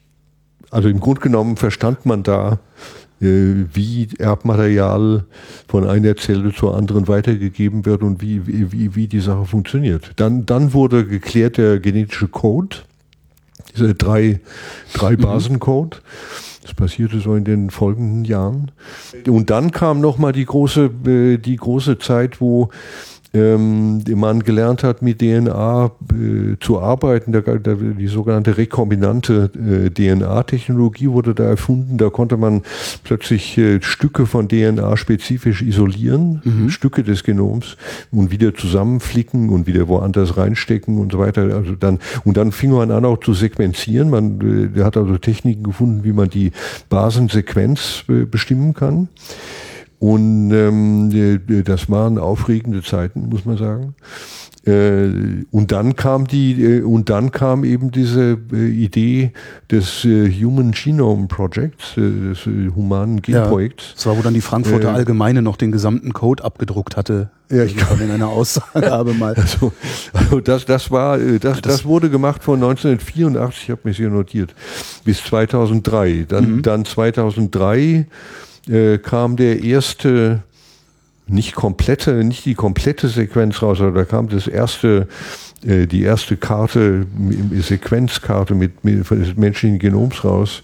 also 0.73 0.89
im 0.89 0.99
Grunde 0.99 1.21
genommen 1.21 1.57
verstand 1.57 2.07
man 2.07 2.25
da, 2.25 2.55
äh, 2.55 2.57
wie 3.19 4.09
Erbmaterial 4.19 5.25
von 5.69 5.89
einer 5.89 6.17
Zelle 6.17 6.53
zur 6.53 6.77
anderen 6.77 7.09
weitergegeben 7.09 7.87
wird 7.87 8.03
und 8.03 8.21
wie, 8.21 8.47
wie, 8.47 8.95
wie 8.95 9.07
die 9.07 9.21
Sache 9.21 9.47
funktioniert. 9.47 10.13
Dann, 10.17 10.45
dann 10.45 10.75
wurde 10.75 11.07
geklärt 11.07 11.57
der 11.57 11.81
genetische 11.81 12.29
Code, 12.29 12.77
diese 13.75 13.95
drei, 13.95 14.41
drei 14.93 15.13
mhm. 15.13 15.21
Basencode. 15.23 16.03
Das 16.63 16.75
passierte 16.75 17.21
so 17.21 17.37
in 17.37 17.45
den 17.45 17.71
folgenden 17.71 18.25
Jahren. 18.25 18.73
Und 19.29 19.51
dann 19.51 19.71
kam 19.71 20.01
nochmal 20.01 20.33
die 20.33 20.45
große, 20.45 20.91
äh, 21.07 21.37
die 21.39 21.57
große 21.57 21.99
Zeit, 21.99 22.41
wo 22.41 22.71
ähm, 23.37 24.03
man 24.15 24.41
gelernt 24.41 24.83
hat, 24.83 25.03
mit 25.03 25.21
DNA 25.21 25.91
äh, 26.13 26.57
zu 26.61 26.81
arbeiten. 26.81 27.33
Der, 27.33 27.43
der, 27.43 27.75
die 27.75 28.07
sogenannte 28.07 28.57
rekombinante 28.57 29.51
äh, 29.55 29.91
DNA-Technologie 29.91 31.09
wurde 31.11 31.35
da 31.35 31.45
erfunden. 31.45 31.99
Da 31.99 32.09
konnte 32.09 32.37
man 32.37 32.63
plötzlich 33.05 33.59
äh, 33.59 33.81
Stücke 33.83 34.27
von 34.27 34.49
DNA 34.49 34.97
spezifisch 34.97 35.63
isolieren, 35.63 36.41
mhm. 36.45 36.71
Stücke 36.71 37.03
des 37.03 37.25
Genoms 37.25 37.77
und 38.11 38.31
wieder 38.31 38.55
zusammenflicken 38.55 39.51
und 39.51 39.67
wieder 39.67 39.89
woanders 39.89 40.37
reinstecken 40.37 40.99
und 40.99 41.13
so 41.13 41.19
weiter. 41.19 41.43
Also 41.55 41.75
dann, 41.75 41.99
und 42.25 42.37
dann 42.37 42.53
fing 42.53 42.71
man 42.71 42.91
an 42.91 43.05
auch 43.05 43.21
zu 43.21 43.35
sequenzieren. 43.35 44.11
Man 44.11 44.73
äh, 44.75 44.83
hat 44.83 44.97
also 44.97 45.19
Techniken 45.19 45.65
gefunden, 45.65 46.05
wie 46.05 46.13
man 46.13 46.31
die 46.31 46.53
Basensequenz 46.89 48.05
äh, 48.09 48.25
bestimmen 48.25 48.75
kann. 48.75 49.09
Und 49.99 50.51
ähm, 50.53 51.41
das 51.65 51.91
waren 51.91 52.19
aufregende 52.19 52.83
Zeiten, 52.83 53.29
muss 53.29 53.45
man 53.45 53.57
sagen. 53.57 53.95
Äh, 54.67 55.45
und 55.53 55.71
dann 55.71 55.95
kam 55.95 56.27
die 56.27 56.61
äh, 56.61 56.83
und 56.83 57.09
dann 57.09 57.31
kam 57.31 57.63
eben 57.63 57.93
diese 57.93 58.37
äh, 58.53 58.67
Idee 58.67 59.31
des 59.71 60.05
äh, 60.05 60.29
Human 60.29 60.73
Genome 60.73 61.29
Projects, 61.29 61.97
äh, 61.97 62.01
des 62.01 62.47
äh, 62.47 62.71
humanen 62.75 63.23
Genprojekts. 63.23 63.85
Ja, 63.85 63.95
das 63.95 64.07
war, 64.07 64.19
wo 64.19 64.23
dann 64.23 64.35
die 64.35 64.41
Frankfurter 64.41 64.93
Allgemeine 64.93 65.41
noch 65.41 65.57
den 65.57 65.71
gesamten 65.71 66.13
Code 66.13 66.43
abgedruckt 66.43 66.97
hatte. 66.97 67.31
Ja, 67.49 67.63
ich 67.63 67.77
kann 67.77 68.01
in 68.01 68.11
einer 68.11 68.29
Aussage 68.29 68.91
habe 68.91 69.15
mal. 69.15 69.35
Also, 69.47 69.73
also 70.13 70.41
das, 70.41 70.67
das 70.67 70.91
war, 70.91 71.19
das, 71.19 71.41
das, 71.41 71.61
das, 71.61 71.85
wurde 71.85 72.11
gemacht 72.11 72.43
von 72.43 72.57
1984, 72.57 73.63
ich 73.63 73.71
habe 73.71 73.83
mich 73.85 73.97
hier 73.99 74.11
notiert, 74.11 74.53
bis 75.05 75.23
2003. 75.23 76.27
Dann, 76.29 76.57
mhm. 76.57 76.63
dann 76.63 76.85
2003 76.85 78.07
äh, 78.69 78.99
kam 78.99 79.37
der 79.37 79.63
erste, 79.63 80.43
nicht 81.27 81.55
komplette, 81.55 82.25
nicht 82.25 82.45
die 82.45 82.55
komplette 82.55 83.09
Sequenz 83.09 83.63
raus, 83.63 83.81
aber 83.81 83.93
da 83.93 84.05
kam 84.05 84.29
das 84.29 84.47
erste, 84.47 85.09
äh, 85.65 85.87
die 85.87 86.03
erste 86.03 86.37
Karte, 86.37 87.07
Sequenzkarte 87.53 88.55
mit, 88.55 88.85
mit 88.85 89.39
menschlichen 89.39 89.79
Genoms 89.79 90.25
raus. 90.25 90.63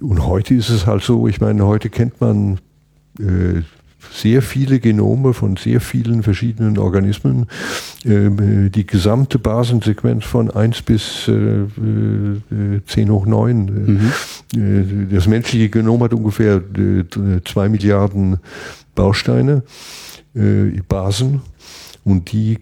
Und 0.00 0.24
heute 0.24 0.54
ist 0.54 0.68
es 0.68 0.86
halt 0.86 1.02
so, 1.02 1.26
ich 1.26 1.40
meine, 1.40 1.66
heute 1.66 1.90
kennt 1.90 2.20
man 2.20 2.58
äh, 3.18 3.62
sehr 4.12 4.42
viele 4.42 4.78
Genome 4.80 5.34
von 5.34 5.56
sehr 5.56 5.80
vielen 5.80 6.22
verschiedenen 6.22 6.78
Organismen. 6.78 7.46
Ähm, 8.04 8.70
die 8.70 8.86
gesamte 8.86 9.38
Basensequenz 9.38 10.24
von 10.24 10.50
1 10.50 10.82
bis 10.82 11.28
äh, 11.28 11.64
10 12.86 13.10
hoch 13.10 13.26
9. 13.26 14.12
Mhm. 14.54 15.08
Das 15.10 15.26
menschliche 15.26 15.70
Genom 15.70 16.02
hat 16.02 16.12
ungefähr 16.12 16.60
2 17.44 17.68
Milliarden 17.68 18.38
Bausteine, 18.94 19.62
Basen. 20.88 21.40
Und 22.04 22.32
die 22.32 22.58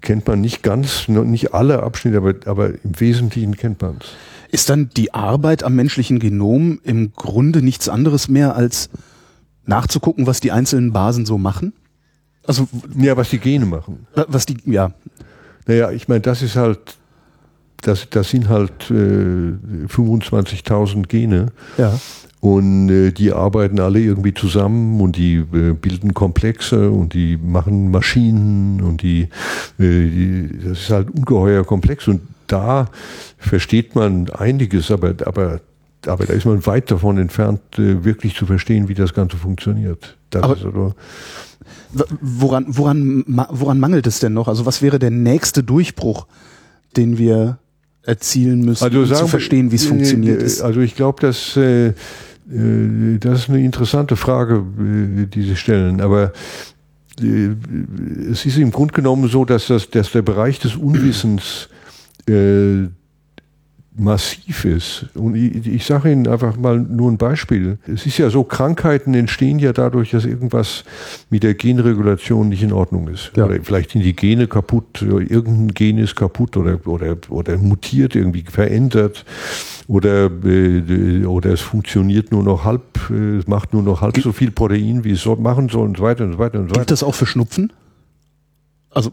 kennt 0.00 0.26
man 0.26 0.40
nicht 0.40 0.62
ganz, 0.62 1.08
nicht 1.08 1.54
alle 1.54 1.82
Abschnitte, 1.82 2.16
aber, 2.18 2.34
aber 2.46 2.68
im 2.68 3.00
Wesentlichen 3.00 3.56
kennt 3.56 3.82
man 3.82 3.96
es. 4.00 4.08
Ist 4.52 4.70
dann 4.70 4.90
die 4.96 5.14
Arbeit 5.14 5.62
am 5.62 5.74
menschlichen 5.74 6.18
Genom 6.18 6.80
im 6.82 7.12
Grunde 7.14 7.62
nichts 7.62 7.88
anderes 7.88 8.28
mehr 8.28 8.56
als 8.56 8.90
nachzugucken, 9.66 10.26
was 10.26 10.40
die 10.40 10.52
einzelnen 10.52 10.92
Basen 10.92 11.26
so 11.26 11.38
machen? 11.38 11.72
Also 12.46 12.68
ja, 12.96 13.16
was 13.16 13.30
die 13.30 13.38
Gene 13.38 13.66
machen. 13.66 14.06
Was 14.14 14.46
die 14.46 14.56
ja. 14.64 14.92
Naja, 15.66 15.90
ich 15.90 16.08
meine, 16.08 16.20
das 16.20 16.42
ist 16.42 16.56
halt 16.56 16.96
das, 17.82 18.08
das 18.10 18.30
sind 18.30 18.48
halt 18.48 18.90
äh, 18.90 18.94
25.000 19.86 21.06
Gene. 21.06 21.46
Ja. 21.78 21.98
Und 22.40 22.88
äh, 22.88 23.12
die 23.12 23.32
arbeiten 23.32 23.80
alle 23.80 24.00
irgendwie 24.00 24.32
zusammen 24.32 25.00
und 25.00 25.16
die 25.16 25.36
äh, 25.36 25.74
bilden 25.74 26.14
Komplexe 26.14 26.90
und 26.90 27.12
die 27.12 27.36
machen 27.36 27.90
Maschinen 27.90 28.80
und 28.80 29.02
die, 29.02 29.22
äh, 29.22 29.28
die, 29.78 30.58
das 30.64 30.80
ist 30.80 30.90
halt 30.90 31.10
ungeheuer 31.10 31.64
komplex 31.64 32.08
und 32.08 32.22
da 32.46 32.88
versteht 33.36 33.94
man 33.94 34.30
einiges, 34.30 34.90
aber, 34.90 35.14
aber 35.26 35.60
aber 36.06 36.26
da 36.26 36.32
ist 36.32 36.46
man 36.46 36.64
weit 36.66 36.90
davon 36.90 37.18
entfernt, 37.18 37.60
äh, 37.78 38.04
wirklich 38.04 38.34
zu 38.34 38.46
verstehen, 38.46 38.88
wie 38.88 38.94
das 38.94 39.14
Ganze 39.14 39.36
funktioniert. 39.36 40.16
Das 40.30 40.42
aber 40.42 40.54
also 40.54 40.94
woran, 42.20 42.64
woran, 42.68 43.24
woran 43.26 43.80
mangelt 43.80 44.06
es 44.06 44.20
denn 44.20 44.32
noch? 44.32 44.48
Also 44.48 44.66
was 44.66 44.82
wäre 44.82 44.98
der 44.98 45.10
nächste 45.10 45.62
Durchbruch, 45.62 46.26
den 46.96 47.18
wir 47.18 47.58
erzielen 48.02 48.64
müssen, 48.64 48.84
also 48.84 49.00
um 49.00 49.06
zu 49.06 49.26
verstehen, 49.26 49.70
wie 49.72 49.76
es 49.76 49.86
funktioniert? 49.86 50.42
Ist? 50.42 50.62
Also 50.62 50.80
ich 50.80 50.94
glaube, 50.94 51.20
dass 51.20 51.56
äh, 51.56 51.88
äh, 51.88 53.18
das 53.18 53.40
ist 53.40 53.48
eine 53.48 53.60
interessante 53.60 54.16
Frage, 54.16 54.64
die 54.78 55.42
Sie 55.42 55.56
stellen. 55.56 56.00
Aber 56.00 56.32
es 57.20 58.46
ist 58.46 58.56
im 58.56 58.70
Grunde 58.70 58.94
genommen 58.94 59.28
so, 59.28 59.44
dass, 59.44 59.66
das, 59.66 59.90
dass 59.90 60.12
der 60.12 60.22
Bereich 60.22 60.58
des 60.58 60.76
Unwissens 60.76 61.68
äh, 62.28 62.88
massiv 64.00 64.64
ist. 64.64 65.06
Und 65.14 65.34
ich, 65.34 65.66
ich 65.66 65.84
sage 65.84 66.10
Ihnen 66.10 66.26
einfach 66.26 66.56
mal 66.56 66.78
nur 66.78 67.10
ein 67.10 67.18
Beispiel. 67.18 67.78
Es 67.86 68.06
ist 68.06 68.18
ja 68.18 68.30
so, 68.30 68.42
Krankheiten 68.44 69.14
entstehen 69.14 69.58
ja 69.58 69.72
dadurch, 69.72 70.10
dass 70.10 70.24
irgendwas 70.24 70.84
mit 71.28 71.42
der 71.42 71.54
Genregulation 71.54 72.48
nicht 72.48 72.62
in 72.62 72.72
Ordnung 72.72 73.08
ist. 73.08 73.30
Ja. 73.36 73.44
Oder 73.44 73.62
vielleicht 73.62 73.90
sind 73.90 74.02
die 74.02 74.16
Gene 74.16 74.46
kaputt, 74.46 75.02
irgendein 75.02 75.68
Gen 75.68 75.98
ist 75.98 76.16
kaputt 76.16 76.56
oder, 76.56 76.78
oder, 76.86 77.16
oder 77.28 77.58
mutiert, 77.58 78.14
irgendwie 78.14 78.42
verändert. 78.42 79.24
Oder, 79.86 80.30
äh, 80.44 81.24
oder 81.24 81.52
es 81.52 81.60
funktioniert 81.60 82.32
nur 82.32 82.42
noch 82.42 82.64
halb, 82.64 83.10
äh, 83.10 83.38
es 83.38 83.46
macht 83.46 83.72
nur 83.72 83.82
noch 83.82 84.00
halb 84.00 84.16
so 84.18 84.32
viel 84.32 84.50
Protein, 84.50 85.04
wie 85.04 85.12
es 85.12 85.26
machen 85.26 85.68
soll 85.68 85.88
und 85.88 85.98
so 85.98 86.04
weiter 86.04 86.24
und 86.24 86.32
so 86.32 86.38
weiter 86.38 86.58
und 86.58 86.68
so 86.68 86.70
weiter. 86.70 86.80
Gibt 86.80 86.90
das 86.90 87.02
auch 87.02 87.14
für 87.14 87.26
Schnupfen? 87.26 87.72
Also 88.90 89.12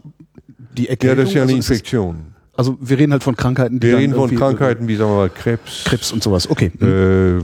die 0.76 0.88
Erkältung? 0.88 1.18
Ja, 1.18 1.22
das 1.22 1.28
ist 1.28 1.34
ja 1.34 1.42
eine 1.42 1.52
also 1.52 1.72
Infektion. 1.72 2.37
Also 2.58 2.76
wir 2.80 2.98
reden 2.98 3.12
halt 3.12 3.22
von 3.22 3.36
Krankheiten, 3.36 3.78
die 3.78 3.86
Wir 3.86 3.98
reden 3.98 4.14
von 4.14 4.34
Krankheiten 4.34 4.88
wie 4.88 4.96
sagen 4.96 5.12
wir 5.12 5.16
mal 5.16 5.30
Krebs. 5.30 5.84
Krebs 5.84 6.10
und 6.10 6.24
sowas, 6.24 6.50
okay. 6.50 6.72
Äh, 6.82 7.36
äh, 7.36 7.42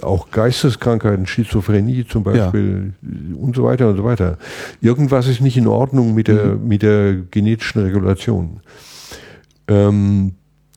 auch 0.00 0.30
Geisteskrankheiten, 0.30 1.26
Schizophrenie 1.26 2.06
zum 2.06 2.22
Beispiel 2.22 2.94
ja. 3.02 3.36
und 3.36 3.56
so 3.56 3.64
weiter 3.64 3.88
und 3.88 3.96
so 3.96 4.04
weiter. 4.04 4.38
Irgendwas 4.80 5.26
ist 5.26 5.40
nicht 5.40 5.56
in 5.56 5.66
Ordnung 5.66 6.14
mit 6.14 6.28
der, 6.28 6.54
mhm. 6.54 6.68
mit 6.68 6.82
der 6.82 7.16
genetischen 7.16 7.82
Regulation. 7.82 8.60
Ähm, 9.66 10.34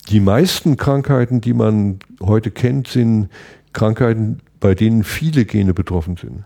die 0.09 0.21
meisten 0.21 0.75
Krankheiten, 0.75 1.39
die 1.39 1.53
man 1.53 1.99
heute 2.19 2.49
kennt, 2.49 2.87
sind 2.87 3.29
Krankheiten, 3.73 4.39
bei 4.59 4.73
denen 4.73 5.03
viele 5.03 5.45
Gene 5.45 5.75
betroffen 5.75 6.17
sind. 6.17 6.45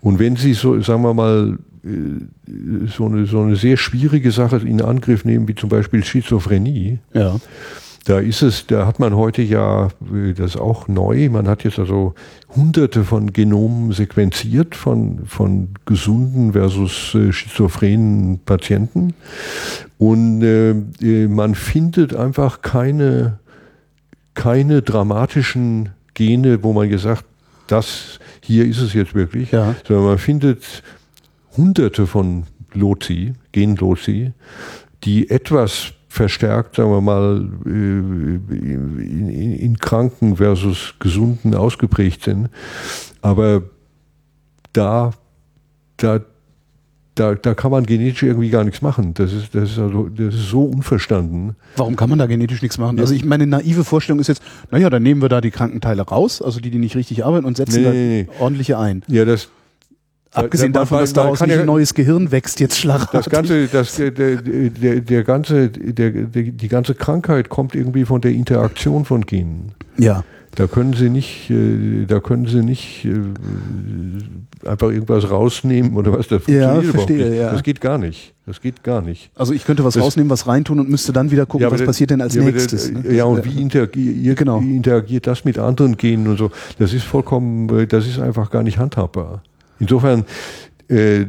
Und 0.00 0.18
wenn 0.18 0.34
Sie 0.34 0.54
so, 0.54 0.80
sagen 0.80 1.02
wir 1.02 1.14
mal, 1.14 1.56
äh, 1.56 1.73
so 2.96 3.06
eine, 3.06 3.26
so 3.26 3.42
eine 3.42 3.56
sehr 3.56 3.76
schwierige 3.76 4.30
Sache 4.30 4.56
in 4.56 4.80
Angriff 4.80 5.24
nehmen, 5.24 5.48
wie 5.48 5.54
zum 5.54 5.68
Beispiel 5.68 6.02
Schizophrenie. 6.04 6.98
Ja. 7.12 7.36
Da 8.06 8.18
ist 8.18 8.42
es, 8.42 8.66
da 8.66 8.86
hat 8.86 9.00
man 9.00 9.16
heute 9.16 9.40
ja, 9.40 9.88
äh, 10.12 10.34
das 10.34 10.54
ist 10.54 10.60
auch 10.60 10.88
neu, 10.88 11.30
man 11.30 11.48
hat 11.48 11.64
jetzt 11.64 11.78
also 11.78 12.14
hunderte 12.54 13.02
von 13.02 13.32
Genomen 13.32 13.92
sequenziert 13.92 14.74
von, 14.74 15.20
von 15.26 15.70
gesunden 15.86 16.52
versus 16.52 17.14
äh, 17.14 17.32
schizophrenen 17.32 18.40
Patienten. 18.44 19.14
Und 19.96 20.42
äh, 20.42 21.28
man 21.28 21.54
findet 21.54 22.14
einfach 22.14 22.60
keine, 22.60 23.38
keine 24.34 24.82
dramatischen 24.82 25.90
Gene, 26.12 26.62
wo 26.62 26.74
man 26.74 26.90
gesagt, 26.90 27.24
das 27.66 28.18
hier 28.42 28.66
ist 28.66 28.80
es 28.80 28.92
jetzt 28.92 29.14
wirklich, 29.14 29.52
ja. 29.52 29.74
sondern 29.86 30.06
man 30.06 30.18
findet 30.18 30.82
hunderte 31.56 32.06
von 32.06 32.44
Loci, 32.72 33.34
Genloci, 33.52 34.32
die 35.04 35.30
etwas 35.30 35.92
verstärkt, 36.08 36.76
sagen 36.76 36.90
wir 36.90 37.00
mal, 37.00 37.48
äh, 37.66 37.68
in, 37.68 39.28
in, 39.28 39.54
in 39.54 39.78
Kranken 39.78 40.36
versus 40.36 40.94
Gesunden 41.00 41.54
ausgeprägt 41.54 42.22
sind. 42.22 42.48
Aber 43.20 43.62
da, 44.72 45.12
da, 45.96 46.20
da, 47.16 47.34
da 47.34 47.54
kann 47.54 47.70
man 47.70 47.84
genetisch 47.84 48.22
irgendwie 48.22 48.50
gar 48.50 48.64
nichts 48.64 48.80
machen. 48.80 49.14
Das 49.14 49.32
ist, 49.32 49.54
das 49.54 49.72
ist, 49.72 49.78
also, 49.78 50.08
das 50.08 50.34
ist 50.34 50.50
so 50.50 50.64
unverstanden. 50.64 51.56
Warum 51.76 51.96
kann 51.96 52.10
man 52.10 52.18
da 52.18 52.26
genetisch 52.26 52.62
nichts 52.62 52.78
machen? 52.78 52.98
Also 53.00 53.14
ich 53.14 53.24
meine 53.24 53.46
naive 53.46 53.84
Vorstellung 53.84 54.20
ist 54.20 54.28
jetzt, 54.28 54.42
naja, 54.70 54.90
dann 54.90 55.02
nehmen 55.02 55.20
wir 55.20 55.28
da 55.28 55.40
die 55.40 55.50
Krankenteile 55.50 56.02
raus, 56.02 56.42
also 56.42 56.60
die, 56.60 56.70
die 56.70 56.78
nicht 56.78 56.96
richtig 56.96 57.24
arbeiten 57.24 57.44
und 57.44 57.56
setzen 57.56 57.82
nee, 57.82 57.90
nee, 57.90 58.22
nee. 58.22 58.28
ordentliche 58.40 58.78
ein. 58.78 59.02
Ja, 59.08 59.24
das, 59.24 59.48
Abgesehen 60.34 60.72
da, 60.72 60.80
davon, 60.80 60.98
dass 60.98 61.12
daraus 61.12 61.40
nicht 61.40 61.58
ein 61.58 61.66
neues 61.66 61.94
Gehirn 61.94 62.32
wächst, 62.32 62.60
jetzt 62.60 62.76
schlagartig. 62.76 63.12
Das 63.12 63.30
ganze, 63.30 63.68
das, 63.68 63.96
der, 63.96 64.10
der, 64.10 65.00
der 65.00 65.24
ganze, 65.24 65.68
der, 65.68 66.10
der, 66.10 66.42
die 66.42 66.68
ganze 66.68 66.94
Krankheit 66.94 67.48
kommt 67.48 67.74
irgendwie 67.74 68.04
von 68.04 68.20
der 68.20 68.32
Interaktion 68.32 69.04
von 69.04 69.22
Genen. 69.26 69.72
Ja. 69.96 70.24
Da 70.56 70.68
können 70.68 70.92
Sie 70.92 71.10
nicht, 71.10 71.50
äh, 71.50 72.06
da 72.06 72.20
können 72.20 72.46
Sie 72.46 72.62
nicht 72.62 73.04
äh, 73.04 74.68
einfach 74.68 74.90
irgendwas 74.90 75.28
rausnehmen 75.28 75.96
oder 75.96 76.12
was. 76.12 76.28
Das 76.28 76.46
ja, 76.46 76.80
verstehe, 76.80 77.36
ja. 77.36 77.50
Das 77.50 77.62
geht 77.62 77.80
gar 77.80 77.98
nicht. 77.98 78.34
Das 78.46 78.60
geht 78.60 78.84
gar 78.84 79.00
nicht. 79.00 79.30
Also 79.34 79.52
ich 79.52 79.64
könnte 79.64 79.84
was 79.84 79.94
das, 79.94 80.02
rausnehmen, 80.02 80.30
was 80.30 80.46
reintun 80.46 80.78
und 80.78 80.88
müsste 80.88 81.12
dann 81.12 81.30
wieder 81.30 81.46
gucken, 81.46 81.66
ja, 81.66 81.72
was 81.72 81.78
der, 81.78 81.86
passiert 81.86 82.10
denn 82.10 82.20
als 82.20 82.34
ja, 82.34 82.42
nächstes. 82.42 82.92
Der, 82.92 83.02
ne? 83.02 83.14
Ja, 83.14 83.24
und 83.24 83.44
wie 83.44 83.60
interagiert, 83.60 84.38
genau. 84.38 84.60
wie 84.60 84.76
interagiert 84.76 85.26
das 85.26 85.44
mit 85.44 85.58
anderen 85.58 85.96
Genen 85.96 86.28
und 86.28 86.38
so. 86.38 86.50
Das 86.78 86.92
ist 86.92 87.04
vollkommen, 87.04 87.68
äh, 87.76 87.86
das 87.86 88.06
ist 88.06 88.20
einfach 88.20 88.50
gar 88.50 88.62
nicht 88.62 88.78
handhabbar. 88.78 89.42
Insofern, 89.78 90.24
äh, 90.88 91.26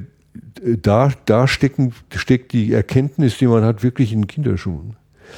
da, 0.82 1.12
da 1.26 1.48
stecken, 1.48 1.94
steckt 2.14 2.54
die 2.54 2.74
Erkenntnis, 2.74 3.38
die 3.38 3.48
man 3.48 3.64
hat, 3.64 3.84
wirklich 3.84 4.14
in 4.14 4.28
Kinderschuhen. 4.28 4.96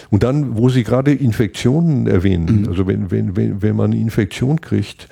Und 0.09 0.23
dann, 0.23 0.57
wo 0.57 0.69
Sie 0.69 0.83
gerade 0.83 1.13
Infektionen 1.13 2.07
erwähnen, 2.07 2.61
mhm. 2.61 2.67
also 2.67 2.87
wenn, 2.87 3.09
wenn, 3.11 3.35
wenn, 3.35 3.61
wenn 3.61 3.75
man 3.75 3.91
eine 3.91 3.99
Infektion 3.99 4.61
kriegt, 4.61 5.07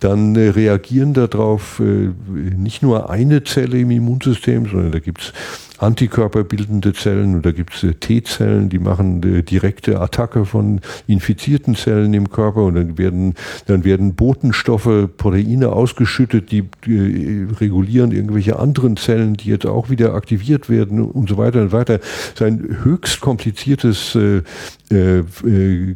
dann 0.00 0.36
äh, 0.36 0.50
reagieren 0.50 1.14
darauf 1.14 1.80
äh, 1.80 2.10
nicht 2.56 2.82
nur 2.82 3.10
eine 3.10 3.44
Zelle 3.44 3.80
im 3.80 3.90
Immunsystem, 3.90 4.66
sondern 4.68 4.92
da 4.92 4.98
gibt's 4.98 5.32
antikörperbildende 5.78 6.92
Zellen. 6.92 7.38
Oder 7.38 7.52
gibt 7.52 7.74
es 7.74 7.82
äh, 7.82 7.94
T-Zellen, 7.94 8.68
die 8.68 8.78
machen 8.78 9.22
äh, 9.22 9.42
direkte 9.42 10.00
Attacke 10.00 10.44
von 10.44 10.80
infizierten 11.06 11.74
Zellen 11.74 12.12
im 12.14 12.30
Körper. 12.30 12.64
Und 12.64 12.74
dann 12.74 12.98
werden, 12.98 13.34
dann 13.66 13.84
werden 13.84 14.14
Botenstoffe, 14.14 15.08
Proteine 15.16 15.70
ausgeschüttet, 15.70 16.50
die 16.50 16.68
äh, 16.86 17.46
regulieren 17.60 18.12
irgendwelche 18.12 18.58
anderen 18.58 18.96
Zellen, 18.96 19.34
die 19.34 19.50
jetzt 19.50 19.66
auch 19.66 19.90
wieder 19.90 20.14
aktiviert 20.14 20.68
werden 20.68 21.00
und 21.00 21.28
so 21.28 21.36
weiter 21.38 21.62
und 21.62 21.72
weiter. 21.72 21.98
Das 21.98 22.08
ist 22.34 22.42
ein 22.42 22.78
höchst 22.82 23.20
kompliziertes 23.20 24.14
äh, 24.14 24.42
äh, 24.90 25.24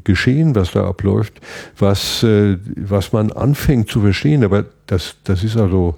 Geschehen, 0.05 0.55
was 0.55 0.73
da 0.73 0.87
abläuft, 0.87 1.40
was, 1.79 2.23
äh, 2.23 2.59
was 2.77 3.12
man 3.12 3.33
anfängt 3.33 3.88
zu 3.88 4.01
verstehen, 4.01 4.45
aber 4.45 4.64
das, 4.87 5.16
das 5.25 5.45
ist 5.45 5.57
also, 5.57 5.97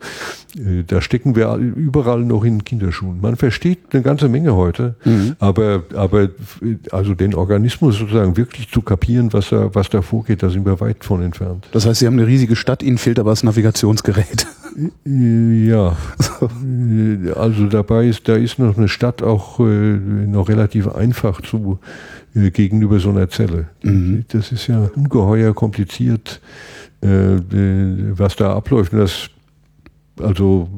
äh, 0.56 0.82
da 0.86 1.00
stecken 1.00 1.34
wir 1.34 1.54
überall 1.56 2.20
noch 2.20 2.44
in 2.44 2.64
Kinderschuhen. 2.64 3.20
Man 3.20 3.36
versteht 3.36 3.78
eine 3.92 4.02
ganze 4.02 4.28
Menge 4.28 4.54
heute, 4.54 4.94
mhm. 5.04 5.36
aber, 5.38 5.84
aber 5.94 6.28
also 6.92 7.14
den 7.14 7.34
Organismus 7.34 7.98
sozusagen 7.98 8.36
wirklich 8.36 8.70
zu 8.70 8.82
kapieren, 8.82 9.32
was 9.32 9.50
da, 9.50 9.74
was 9.74 9.88
da 9.90 10.02
vorgeht, 10.02 10.42
da 10.42 10.50
sind 10.50 10.66
wir 10.66 10.80
weit 10.80 11.04
von 11.04 11.22
entfernt. 11.22 11.66
Das 11.72 11.86
heißt, 11.86 12.00
Sie 12.00 12.06
haben 12.06 12.18
eine 12.18 12.26
riesige 12.26 12.56
Stadt, 12.56 12.82
Ihnen 12.82 12.98
fehlt 12.98 13.18
aber 13.18 13.30
das 13.30 13.42
Navigationsgerät. 13.42 14.46
Ja, 15.04 15.96
also 17.36 17.66
dabei 17.68 18.08
ist, 18.08 18.28
da 18.28 18.34
ist 18.34 18.58
noch 18.58 18.76
eine 18.76 18.88
Stadt 18.88 19.22
auch 19.22 19.60
äh, 19.60 19.62
noch 19.62 20.48
relativ 20.48 20.88
einfach 20.88 21.40
zu 21.42 21.78
äh, 22.34 22.50
gegenüber 22.50 22.98
so 22.98 23.10
einer 23.10 23.28
Zelle. 23.28 23.68
Mhm. 23.82 24.24
Das 24.28 24.50
ist 24.50 24.66
ja 24.66 24.90
ungeheuer 24.96 25.54
kompliziert, 25.54 26.40
äh, 26.40 26.73
was 27.04 28.36
da 28.36 28.54
abläuft. 28.56 28.92
Und 28.92 29.00
das, 29.00 29.28
also 30.18 30.68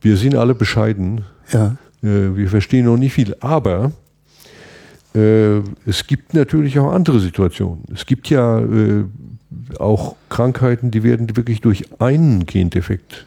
wir 0.00 0.16
sind 0.16 0.36
alle 0.36 0.54
bescheiden. 0.54 1.22
Ja. 1.52 1.76
Äh, 2.02 2.36
wir 2.36 2.48
verstehen 2.48 2.86
noch 2.86 2.96
nicht 2.96 3.12
viel, 3.12 3.34
aber 3.40 3.92
äh, 5.14 5.58
es 5.86 6.06
gibt 6.06 6.34
natürlich 6.34 6.78
auch 6.78 6.92
andere 6.92 7.20
Situationen. 7.20 7.84
Es 7.92 8.06
gibt 8.06 8.30
ja 8.30 8.60
äh, 8.60 9.04
auch 9.78 10.16
Krankheiten, 10.28 10.90
die 10.90 11.02
werden 11.02 11.36
wirklich 11.36 11.60
durch 11.60 11.84
einen 12.00 12.46
Gendefekt 12.46 13.26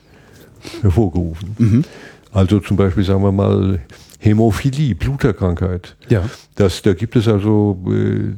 hervorgerufen. 0.81 1.55
Mhm. 1.57 1.83
Also 2.31 2.59
zum 2.59 2.77
Beispiel 2.77 3.03
sagen 3.03 3.21
wir 3.21 3.31
mal 3.31 3.79
Hämophilie, 4.19 4.95
Bluterkrankheit. 4.95 5.95
Ja. 6.07 6.23
Das, 6.55 6.81
da 6.81 6.93
gibt 6.93 7.15
es 7.17 7.27
also, 7.27 7.77
äh, 7.87 8.33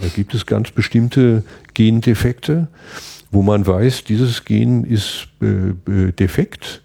da 0.00 0.08
gibt 0.08 0.34
es 0.34 0.44
ganz 0.44 0.72
bestimmte 0.72 1.44
Gendefekte, 1.72 2.68
wo 3.30 3.42
man 3.42 3.66
weiß, 3.66 4.04
dieses 4.04 4.44
Gen 4.44 4.84
ist 4.84 5.28
äh, 5.40 5.70
äh 5.90 6.12
defekt. 6.12 6.82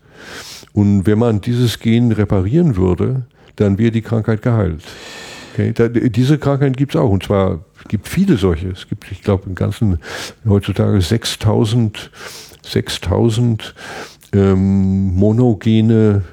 Und 0.73 1.05
wenn 1.05 1.19
man 1.19 1.41
dieses 1.41 1.79
Gen 1.79 2.12
reparieren 2.12 2.75
würde, 2.75 3.23
dann 3.55 3.77
wäre 3.77 3.91
die 3.91 4.01
Krankheit 4.01 4.41
geheilt. 4.41 4.84
Okay? 5.53 5.71
Da, 5.73 5.88
diese 5.88 6.38
Krankheit 6.38 6.75
gibt 6.75 6.95
es 6.95 7.01
auch. 7.01 7.10
Und 7.10 7.23
zwar 7.23 7.63
gibt 7.88 8.08
viele 8.08 8.38
solche. 8.38 8.69
Es 8.69 8.88
gibt, 8.88 9.10
ich 9.12 9.21
glaube, 9.21 9.43
im 9.47 9.55
Ganzen 9.55 9.99
heutzutage 10.45 10.99
6000, 10.99 12.12
6000 12.62 13.73
ähm, 14.34 15.15
monogene 15.15 16.23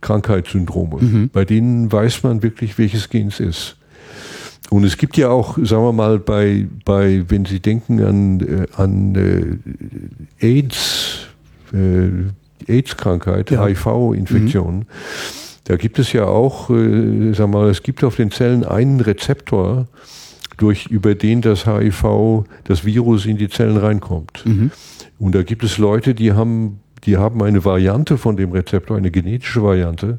Krankheitssyndrome. 0.00 1.02
Mhm. 1.02 1.30
Bei 1.30 1.44
denen 1.44 1.90
weiß 1.90 2.22
man 2.22 2.42
wirklich, 2.42 2.78
welches 2.78 3.08
Gen 3.08 3.28
es 3.28 3.40
ist. 3.40 3.77
Und 4.70 4.84
es 4.84 4.96
gibt 4.96 5.16
ja 5.16 5.30
auch, 5.30 5.56
sagen 5.62 5.82
wir 5.82 5.92
mal, 5.92 6.18
bei, 6.18 6.66
bei 6.84 7.24
wenn 7.28 7.44
Sie 7.46 7.60
denken 7.60 8.02
an, 8.02 8.40
äh, 8.40 8.66
an 8.76 9.14
äh, 10.40 10.46
AIDS, 10.46 11.28
äh, 11.72 12.70
AIDS-Krankheit, 12.70 13.50
ja. 13.50 13.64
HIV-Infektionen, 13.64 14.80
mhm. 14.80 14.86
da 15.64 15.76
gibt 15.76 15.98
es 15.98 16.12
ja 16.12 16.26
auch, 16.26 16.68
äh, 16.68 17.32
sagen 17.32 17.52
wir 17.52 17.60
mal, 17.60 17.70
es 17.70 17.82
gibt 17.82 18.04
auf 18.04 18.16
den 18.16 18.30
Zellen 18.30 18.64
einen 18.64 19.00
Rezeptor, 19.00 19.88
durch, 20.58 20.86
über 20.86 21.14
den 21.14 21.40
das 21.40 21.66
HIV, 21.66 22.44
das 22.64 22.84
Virus 22.84 23.26
in 23.26 23.38
die 23.38 23.48
Zellen 23.48 23.76
reinkommt. 23.76 24.44
Mhm. 24.44 24.72
Und 25.18 25.34
da 25.34 25.44
gibt 25.44 25.62
es 25.62 25.78
Leute, 25.78 26.14
die 26.14 26.32
haben 26.32 26.80
die 27.04 27.16
haben 27.16 27.42
eine 27.42 27.64
Variante 27.64 28.18
von 28.18 28.36
dem 28.36 28.52
Rezeptor, 28.52 28.96
eine 28.96 29.10
genetische 29.10 29.62
Variante. 29.62 30.16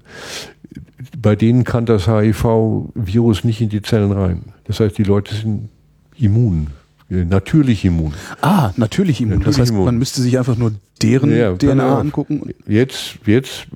Bei 1.17 1.35
denen 1.35 1.63
kann 1.63 1.85
das 1.85 2.07
HIV-Virus 2.07 3.43
nicht 3.43 3.61
in 3.61 3.69
die 3.69 3.81
Zellen 3.81 4.11
rein. 4.11 4.41
Das 4.65 4.79
heißt, 4.79 4.97
die 4.97 5.03
Leute 5.03 5.33
sind 5.33 5.69
immun, 6.17 6.67
äh, 7.09 7.23
natürlich 7.23 7.85
immun. 7.85 8.13
Ah, 8.41 8.71
natürlich 8.75 9.21
immun. 9.21 9.39
Natürlich 9.39 9.55
das 9.55 9.61
heißt, 9.61 9.71
immun. 9.71 9.85
man 9.85 9.97
müsste 9.97 10.21
sich 10.21 10.37
einfach 10.37 10.57
nur 10.57 10.73
deren 11.01 11.35
ja, 11.35 11.55
DNA 11.55 11.99
angucken. 11.99 12.53
Jetzt, 12.67 13.15
jetzt, 13.25 13.67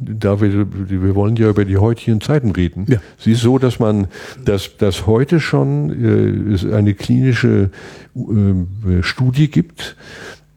da 0.00 0.40
wir, 0.40 0.66
wir 0.72 1.14
wollen 1.14 1.36
ja 1.36 1.50
über 1.50 1.64
die 1.64 1.76
heutigen 1.76 2.20
Zeiten 2.20 2.50
reden. 2.50 2.86
Ja. 2.88 2.98
Es 3.18 3.26
ist 3.26 3.42
so, 3.42 3.58
dass 3.58 3.78
man, 3.78 4.08
dass, 4.44 4.76
dass 4.78 5.06
heute 5.06 5.40
schon 5.40 6.54
äh, 6.54 6.74
eine 6.74 6.94
klinische 6.94 7.70
äh, 8.16 9.02
Studie 9.02 9.48
gibt, 9.48 9.96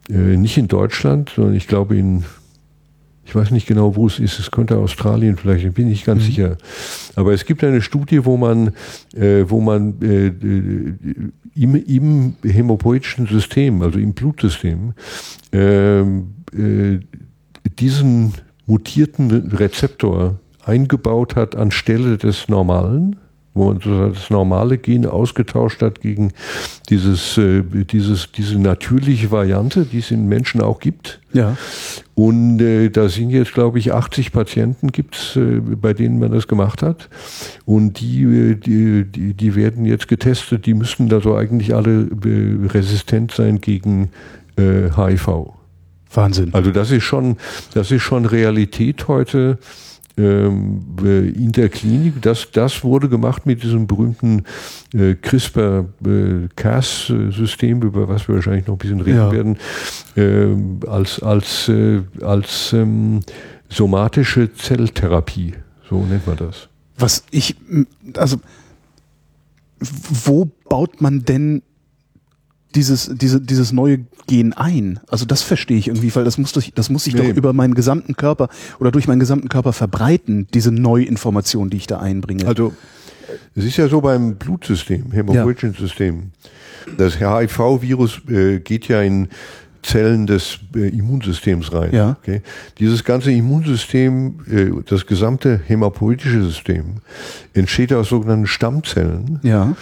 äh, 0.10 0.38
nicht 0.38 0.58
in 0.58 0.68
Deutschland, 0.68 1.34
sondern 1.36 1.56
ich 1.56 1.68
glaube 1.68 1.98
in, 1.98 2.24
ich 3.26 3.36
weiß 3.36 3.52
nicht 3.52 3.68
genau, 3.68 3.96
wo 3.96 4.08
es 4.08 4.20
ist, 4.20 4.40
es 4.40 4.52
könnte 4.52 4.78
Australien 4.78 5.38
vielleicht, 5.38 5.66
ich 5.66 5.74
bin 5.74 5.90
nicht 5.90 6.06
ganz 6.06 6.24
mhm. 6.24 6.26
sicher. 6.26 6.58
Aber 7.16 7.34
es 7.34 7.46
gibt 7.46 7.64
eine 7.64 7.82
Studie, 7.82 8.26
wo 8.26 8.38
man, 8.38 8.74
äh, 9.16 9.46
wo 9.48 9.62
man 9.62 10.02
äh, 10.02 10.28
äh 10.28 10.94
im, 11.56 11.76
im 11.76 12.36
hämopoetischen 12.44 13.28
System, 13.28 13.82
also 13.84 14.00
im 14.00 14.14
Blutsystem, 14.14 14.94
ähm, 15.52 16.34
äh, 16.52 17.00
diesen 17.80 18.34
mutierten 18.66 19.52
Rezeptor 19.52 20.40
eingebaut 20.66 21.36
hat 21.36 21.56
anstelle 21.56 22.18
des 22.18 22.50
normalen 22.50 23.18
wo 23.54 23.72
man 23.72 23.80
das 23.80 24.30
normale 24.30 24.78
Gen 24.78 25.06
ausgetauscht 25.06 25.82
hat 25.82 26.02
gegen 26.02 26.32
dieses, 26.90 27.38
äh, 27.38 27.62
dieses, 27.64 28.32
diese 28.32 28.58
natürliche 28.58 29.30
Variante, 29.32 29.86
die 29.86 30.00
es 30.00 30.12
in 30.12 30.28
Menschen 30.28 30.62
auch 30.62 30.80
gibt. 30.80 31.20
Ja. 31.34 31.56
Und 32.16 32.60
äh, 32.62 32.90
da 32.90 33.10
sind 33.10 33.30
jetzt, 33.30 33.54
glaube 33.54 33.80
ich, 33.80 33.94
80 33.94 34.32
Patienten 34.32 34.92
gibt's, 34.92 35.36
äh, 35.36 35.60
bei 35.60 35.94
denen 35.94 36.20
man 36.20 36.32
das 36.32 36.48
gemacht 36.48 36.82
hat. 36.82 37.10
Und 37.66 38.00
die, 38.00 38.24
äh, 38.24 38.56
die, 38.56 39.06
die, 39.06 39.34
die 39.34 39.56
werden 39.56 39.86
jetzt 39.86 40.08
getestet, 40.08 40.66
die 40.66 40.74
müssten 40.74 41.10
da 41.10 41.22
so 41.22 41.36
eigentlich 41.36 41.76
alle 41.76 42.08
äh, 42.26 42.68
resistent 42.68 43.32
sein 43.32 43.62
gegen 43.62 44.10
äh, 44.58 44.90
HIV. 44.96 45.54
Wahnsinn. 46.12 46.54
Also 46.54 46.72
das 46.72 46.92
ist 46.92 47.04
schon, 47.04 47.38
das 47.74 47.90
ist 47.90 48.04
schon 48.04 48.26
Realität 48.26 49.08
heute 49.08 49.58
äh, 49.60 49.93
in 50.16 51.52
der 51.52 51.70
Klinik. 51.70 52.22
Das, 52.22 52.52
das 52.52 52.84
wurde 52.84 53.10
gemacht 53.10 53.48
mit 53.48 53.64
diesem 53.64 53.88
berühmten 53.88 54.44
äh, 54.94 55.16
CRISPR-Cas-System, 55.16 57.82
über 57.82 58.08
was 58.08 58.28
wir 58.28 58.36
wahrscheinlich 58.36 58.68
noch 58.68 58.76
ein 58.76 58.78
bisschen 58.78 59.02
reden 59.02 59.18
ja. 59.18 59.32
werden, 59.32 59.58
äh, 60.16 60.56
als, 60.88 61.20
als, 61.22 61.68
äh, 61.70 62.02
als 62.22 62.74
ähm, 62.74 63.22
somatische 63.70 64.54
Zelltherapie. 64.54 65.56
So 65.90 66.06
nennt 66.06 66.28
man 66.28 66.38
das. 66.38 66.70
Was 66.98 67.24
ich, 67.32 67.56
also, 68.16 68.38
wo 69.80 70.52
baut 70.70 71.02
man 71.02 71.26
denn 71.26 71.64
dieses, 72.76 73.12
diese, 73.14 73.42
dieses 73.42 73.72
neue 73.72 74.00
Gen 74.28 74.54
ein? 74.54 75.00
Also 75.08 75.26
das 75.26 75.42
verstehe 75.42 75.78
ich 75.78 75.88
irgendwie, 75.88 76.14
weil 76.16 76.24
das 76.24 76.38
muss, 76.38 76.52
durch, 76.54 76.72
das 76.74 76.90
muss 76.90 77.04
sich 77.04 77.14
nee. 77.14 77.22
doch 77.22 77.36
über 77.36 77.54
meinen 77.54 77.74
gesamten 77.74 78.16
Körper 78.16 78.50
oder 78.80 78.92
durch 78.92 79.08
meinen 79.08 79.20
gesamten 79.20 79.50
Körper 79.50 79.74
verbreiten, 79.74 80.48
diese 80.54 80.72
Neuinformation, 80.72 81.70
die 81.70 81.78
ich 81.78 81.88
da 81.88 82.00
einbringe. 82.00 82.48
Also 82.48 82.74
es 83.56 83.66
ist 83.66 83.78
ja 83.78 83.88
so 83.88 84.02
beim 84.02 84.36
Blutsystem, 84.36 85.12
Hämopoietin-System. 85.12 86.32
Das 86.98 87.20
HIV-Virus 87.20 88.22
äh, 88.30 88.60
geht 88.60 88.88
ja 88.88 89.02
in 89.02 89.30
Zellen 89.84 90.26
des 90.26 90.60
äh, 90.76 90.90
Immunsystems 90.90 91.72
rein. 91.72 91.94
Ja. 91.94 92.18
Okay? 92.22 92.42
Dieses 92.80 93.04
ganze 93.04 93.32
Immunsystem, 93.32 94.40
äh, 94.50 94.84
das 94.86 95.06
gesamte 95.06 95.60
hämopoietische 95.66 96.44
System, 96.44 97.02
entsteht 97.54 97.94
aus 97.94 98.10
sogenannten 98.10 98.48
Stammzellen. 98.48 99.40
Ja 99.44 99.76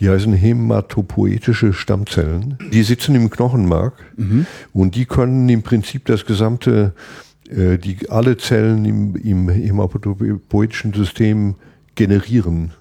Die 0.00 0.08
heißen 0.08 0.32
hämatopoetische 0.32 1.72
Stammzellen. 1.74 2.56
Die 2.72 2.82
sitzen 2.82 3.14
im 3.14 3.28
Knochenmark 3.28 3.94
mhm. 4.16 4.46
und 4.72 4.94
die 4.94 5.04
können 5.04 5.48
im 5.48 5.62
Prinzip 5.62 6.06
das 6.06 6.24
gesamte, 6.24 6.94
äh, 7.50 7.76
die 7.76 8.08
alle 8.08 8.38
Zellen 8.38 8.84
im, 8.86 9.14
im 9.16 9.48
hämatopoetischen 9.50 10.94
System 10.94 11.54
generieren. 11.94 12.72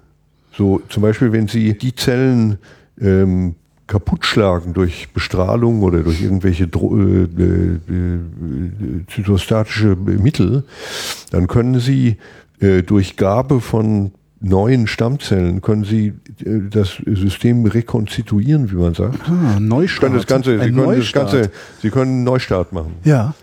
So 0.53 0.81
zum 0.89 1.03
Beispiel, 1.03 1.33
wenn 1.33 1.47
Sie 1.47 1.77
die 1.77 1.93
Zellen 1.93 2.57
ähm, 3.01 3.55
kaputt 3.87 4.25
schlagen 4.25 4.73
durch 4.73 5.09
Bestrahlung 5.09 5.81
oder 5.81 6.03
durch 6.03 6.21
irgendwelche 6.21 6.67
Dro 6.67 6.95
äh, 6.95 7.23
äh, 7.23 7.73
äh, 7.75 8.19
zytostatische 9.07 9.95
Mittel, 9.95 10.63
dann 11.31 11.47
können 11.47 11.79
Sie 11.79 12.17
äh, 12.59 12.83
durch 12.83 13.17
Gabe 13.17 13.61
von 13.61 14.11
neuen 14.41 14.87
Stammzellen 14.87 15.61
können 15.61 15.83
Sie 15.83 16.13
äh, 16.45 16.59
das 16.69 16.97
System 17.05 17.65
rekonstituieren, 17.65 18.71
wie 18.71 18.75
man 18.75 18.93
sagt. 18.93 19.19
Ah, 19.29 19.59
Neustart. 19.59 20.13
Das 20.15 20.27
Ganze, 20.27 20.59
Sie, 20.59 20.71
können 20.71 20.99
das 20.99 21.11
Ganze, 21.11 21.51
Sie 21.81 21.89
können 21.89 22.11
einen 22.11 22.23
Neustart 22.23 22.71
machen. 22.71 22.95
Ja. 23.03 23.33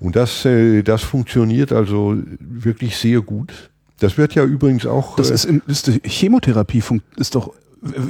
Und 0.00 0.16
das, 0.16 0.44
äh, 0.44 0.82
das 0.82 1.02
funktioniert 1.02 1.72
also 1.72 2.16
wirklich 2.40 2.96
sehr 2.96 3.20
gut. 3.20 3.70
Das 4.00 4.16
wird 4.16 4.34
ja 4.34 4.44
übrigens 4.44 4.86
auch. 4.86 5.16
Das 5.16 5.30
ist, 5.30 5.44
im, 5.44 5.60
ist 5.66 5.90
Chemotherapie 6.04 6.82
ist 7.16 7.34
doch 7.34 7.52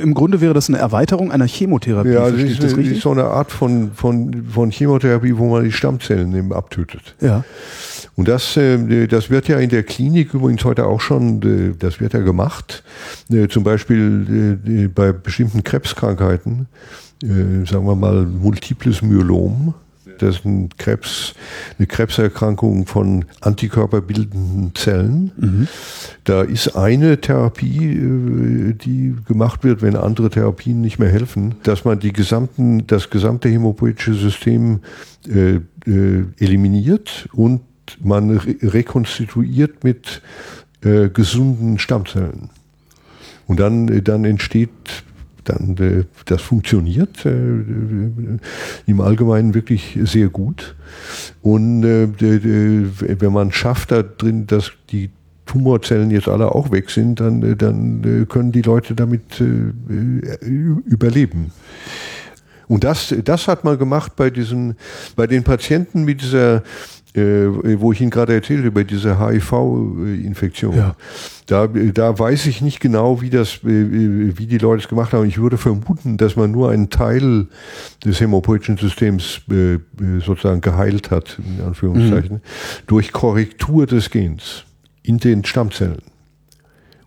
im 0.03 0.15
Grunde 0.15 0.41
wäre 0.41 0.55
das 0.55 0.69
eine 0.69 0.79
Erweiterung 0.79 1.31
einer 1.31 1.47
Chemotherapie. 1.47 2.11
Ja, 2.11 2.31
das 2.31 2.41
ist, 2.41 2.63
das 2.63 2.73
ist 2.73 3.03
so 3.03 3.11
eine 3.11 3.25
Art 3.25 3.53
von, 3.53 3.93
von, 3.93 4.47
von 4.51 4.71
Chemotherapie, 4.71 5.37
wo 5.37 5.51
man 5.51 5.65
die 5.65 5.73
Stammzellen 5.73 6.35
eben 6.35 6.53
abtötet. 6.53 7.15
Ja. 7.21 7.45
Und 8.17 8.27
das, 8.27 8.57
äh, 8.57 9.07
das 9.07 9.31
wird 9.31 9.47
ja 9.49 9.59
in 9.59 9.71
der 9.71 9.85
Klinik 9.85 10.35
übrigens 10.35 10.65
heute 10.65 10.87
auch 10.87 11.01
schon, 11.01 11.43
äh, 11.43 11.77
das 11.79 12.01
wird 12.01 12.15
ja 12.15 12.21
gemacht. 12.21 12.83
Äh, 13.31 13.49
zum 13.49 13.63
Beispiel 13.63 14.91
bei 14.95 15.13
bestimmten 15.13 15.63
Krebskrankheiten, 15.63 16.67
sagen 17.21 17.87
wir 17.87 17.97
mal 17.97 18.27
multiples 18.27 19.03
Myelom 19.03 19.75
das 20.23 20.37
ist 20.37 20.45
ein 20.45 20.69
Krebs, 20.77 21.35
eine 21.79 21.87
Krebserkrankung 21.87 22.87
von 22.87 23.25
antikörperbildenden 23.41 24.75
Zellen. 24.75 25.33
Mhm. 25.37 25.69
Da 26.25 26.43
ist 26.43 26.77
eine 26.77 27.21
Therapie, 27.21 27.95
äh, 27.95 28.75
die 28.75 29.17
gemacht 29.27 29.65
wird, 29.65 29.83
wenn 29.83 29.97
andere 29.97 30.31
Therapien 30.31 30.81
nicht 30.81 30.99
mehr 30.99 31.11
helfen, 31.11 31.55
dass 31.63 31.85
man 31.85 31.99
die 32.01 32.13
gesamten, 32.13 32.87
das 32.87 33.11
gesamte 33.11 33.49
hämopoetische 33.49 34.15
System 34.15 34.81
äh, 35.29 35.61
äh, 35.87 36.25
eliminiert 36.39 37.29
und 37.33 37.63
man 38.01 38.31
re 38.31 38.57
rekonstituiert 38.63 39.85
mit 39.85 40.23
äh, 40.83 41.09
gesunden 41.09 41.79
Stammzellen. 41.79 42.51
Und 43.47 43.61
dann, 43.61 44.05
dann 44.05 44.25
entsteht 44.25 44.71
dann 45.49 45.77
äh, 45.79 46.05
das 46.27 46.43
funktioniert 46.43 47.25
äh, 47.25 47.31
im 48.87 49.01
Allgemeinen 49.01 49.55
wirklich 49.55 49.99
sehr 50.03 50.29
gut. 50.29 50.75
Und 51.43 51.85
äh, 51.85 52.09
wenn 53.21 53.33
man 53.33 53.53
schafft 53.53 53.93
da 53.93 54.03
drin, 54.03 54.47
dass 54.47 54.73
die 54.91 55.11
Tumorzellen 55.47 56.11
jetzt 56.11 56.29
alle 56.29 56.55
auch 56.55 56.71
weg 56.71 56.91
sind, 56.91 57.21
dann, 57.21 57.57
dann 57.57 58.27
können 58.29 58.53
die 58.53 58.61
Leute 58.61 58.95
damit 58.95 59.41
überleben. 59.41 61.53
Und 62.69 62.85
das, 62.85 63.15
das 63.25 63.49
hat 63.49 63.65
man 63.65 63.79
gemacht 63.79 64.15
bei 64.15 64.29
diesen, 64.29 64.77
bei 65.17 65.27
den 65.27 65.43
Patienten 65.43 66.05
mit 66.05 66.21
dieser 66.21 66.57
äh, 66.57 66.61
wo 67.21 67.93
ich 67.93 68.01
Ihnen 68.01 68.11
gerade 68.11 68.35
erzählte, 68.35 68.67
über 68.67 68.85
diese 68.85 69.19
HIV-Infektion. 69.19 70.77
Ja. 70.77 70.97
Da, 71.47 71.67
da 71.67 72.19
weiß 72.19 72.47
ich 72.47 72.61
nicht 72.61 72.79
genau, 72.81 73.23
wie, 73.23 73.31
das, 73.31 73.61
äh, 73.65 74.37
wie 74.37 74.47
die 74.47 74.59
Leute 74.59 74.83
es 74.83 74.89
gemacht 74.89 75.13
haben. 75.13 75.27
Ich 75.27 75.39
würde 75.39 75.57
vermuten, 75.57 76.19
dass 76.19 76.37
man 76.37 76.51
nur 76.51 76.71
einen 76.71 76.91
Teil 76.91 77.47
des 78.05 78.21
hämopoetischen 78.21 78.77
Systems 78.77 79.41
äh, 79.51 79.79
sozusagen 80.25 80.61
geheilt 80.61 81.11
hat, 81.11 81.39
in 81.39 81.65
Anführungszeichen, 81.65 82.37
mhm. 82.37 82.41
durch 82.87 83.13
Korrektur 83.13 83.87
des 83.87 84.11
Gens 84.11 84.65
in 85.03 85.19
den 85.19 85.45
Stammzellen. 85.45 86.03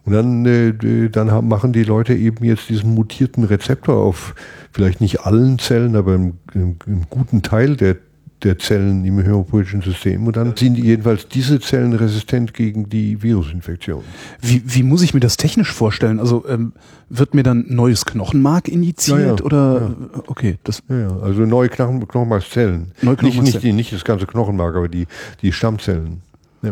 Und 0.04 0.14
dann, 0.14 0.46
äh, 0.46 1.10
dann 1.10 1.32
haben, 1.32 1.48
machen 1.48 1.74
die 1.74 1.84
Leute 1.84 2.16
eben 2.16 2.44
jetzt 2.44 2.70
diesen 2.70 2.96
mutierten 2.96 3.44
Rezeptor 3.44 3.96
auf 3.96 4.34
vielleicht 4.72 5.02
nicht 5.02 5.22
allen 5.22 5.60
Zellen, 5.60 5.96
aber 5.96 6.16
im, 6.16 6.34
im, 6.54 6.78
im 6.88 7.04
guten 7.10 7.44
Teil 7.44 7.76
der 7.76 7.98
der 8.44 8.58
Zellen 8.58 9.06
im 9.06 9.20
hämopoetischen 9.20 9.82
System 9.82 10.26
und 10.28 10.36
dann 10.36 10.56
sind 10.56 10.78
jedenfalls 10.78 11.28
diese 11.28 11.60
Zellen 11.60 11.94
resistent 11.94 12.54
gegen 12.54 12.90
die 12.90 13.22
Virusinfektion. 13.22 14.04
Wie, 14.42 14.64
wie 14.66 14.84
muss 14.84 15.02
ich 15.02 15.14
mir 15.14 15.20
das 15.20 15.38
technisch 15.38 15.72
vorstellen? 15.72 16.20
Also 16.20 16.46
ähm, 16.48 16.74
wird 17.10 17.34
mir 17.34 17.44
dann 17.44 17.66
neues 17.68 18.06
Knochenmark 18.06 18.68
injiziert 18.68 19.20
ja, 19.20 19.26
ja, 19.36 19.44
oder 19.44 19.94
ja. 20.14 20.24
okay, 20.28 20.58
das 20.64 20.82
ja, 20.90 21.16
also 21.22 21.42
neue 21.42 21.70
Knochen, 21.70 22.08
Knochenmarkszellen. 22.08 22.92
Neue 23.02 23.16
Knochenmarkszellen. 23.16 23.44
Nicht, 23.44 23.64
nicht, 23.64 23.76
nicht 23.76 23.94
das 23.94 24.04
ganze 24.04 24.26
Knochenmark, 24.26 24.76
aber 24.76 24.88
die, 24.88 25.08
die 25.42 25.52
Stammzellen. 25.52 26.22
Ja. 26.64 26.72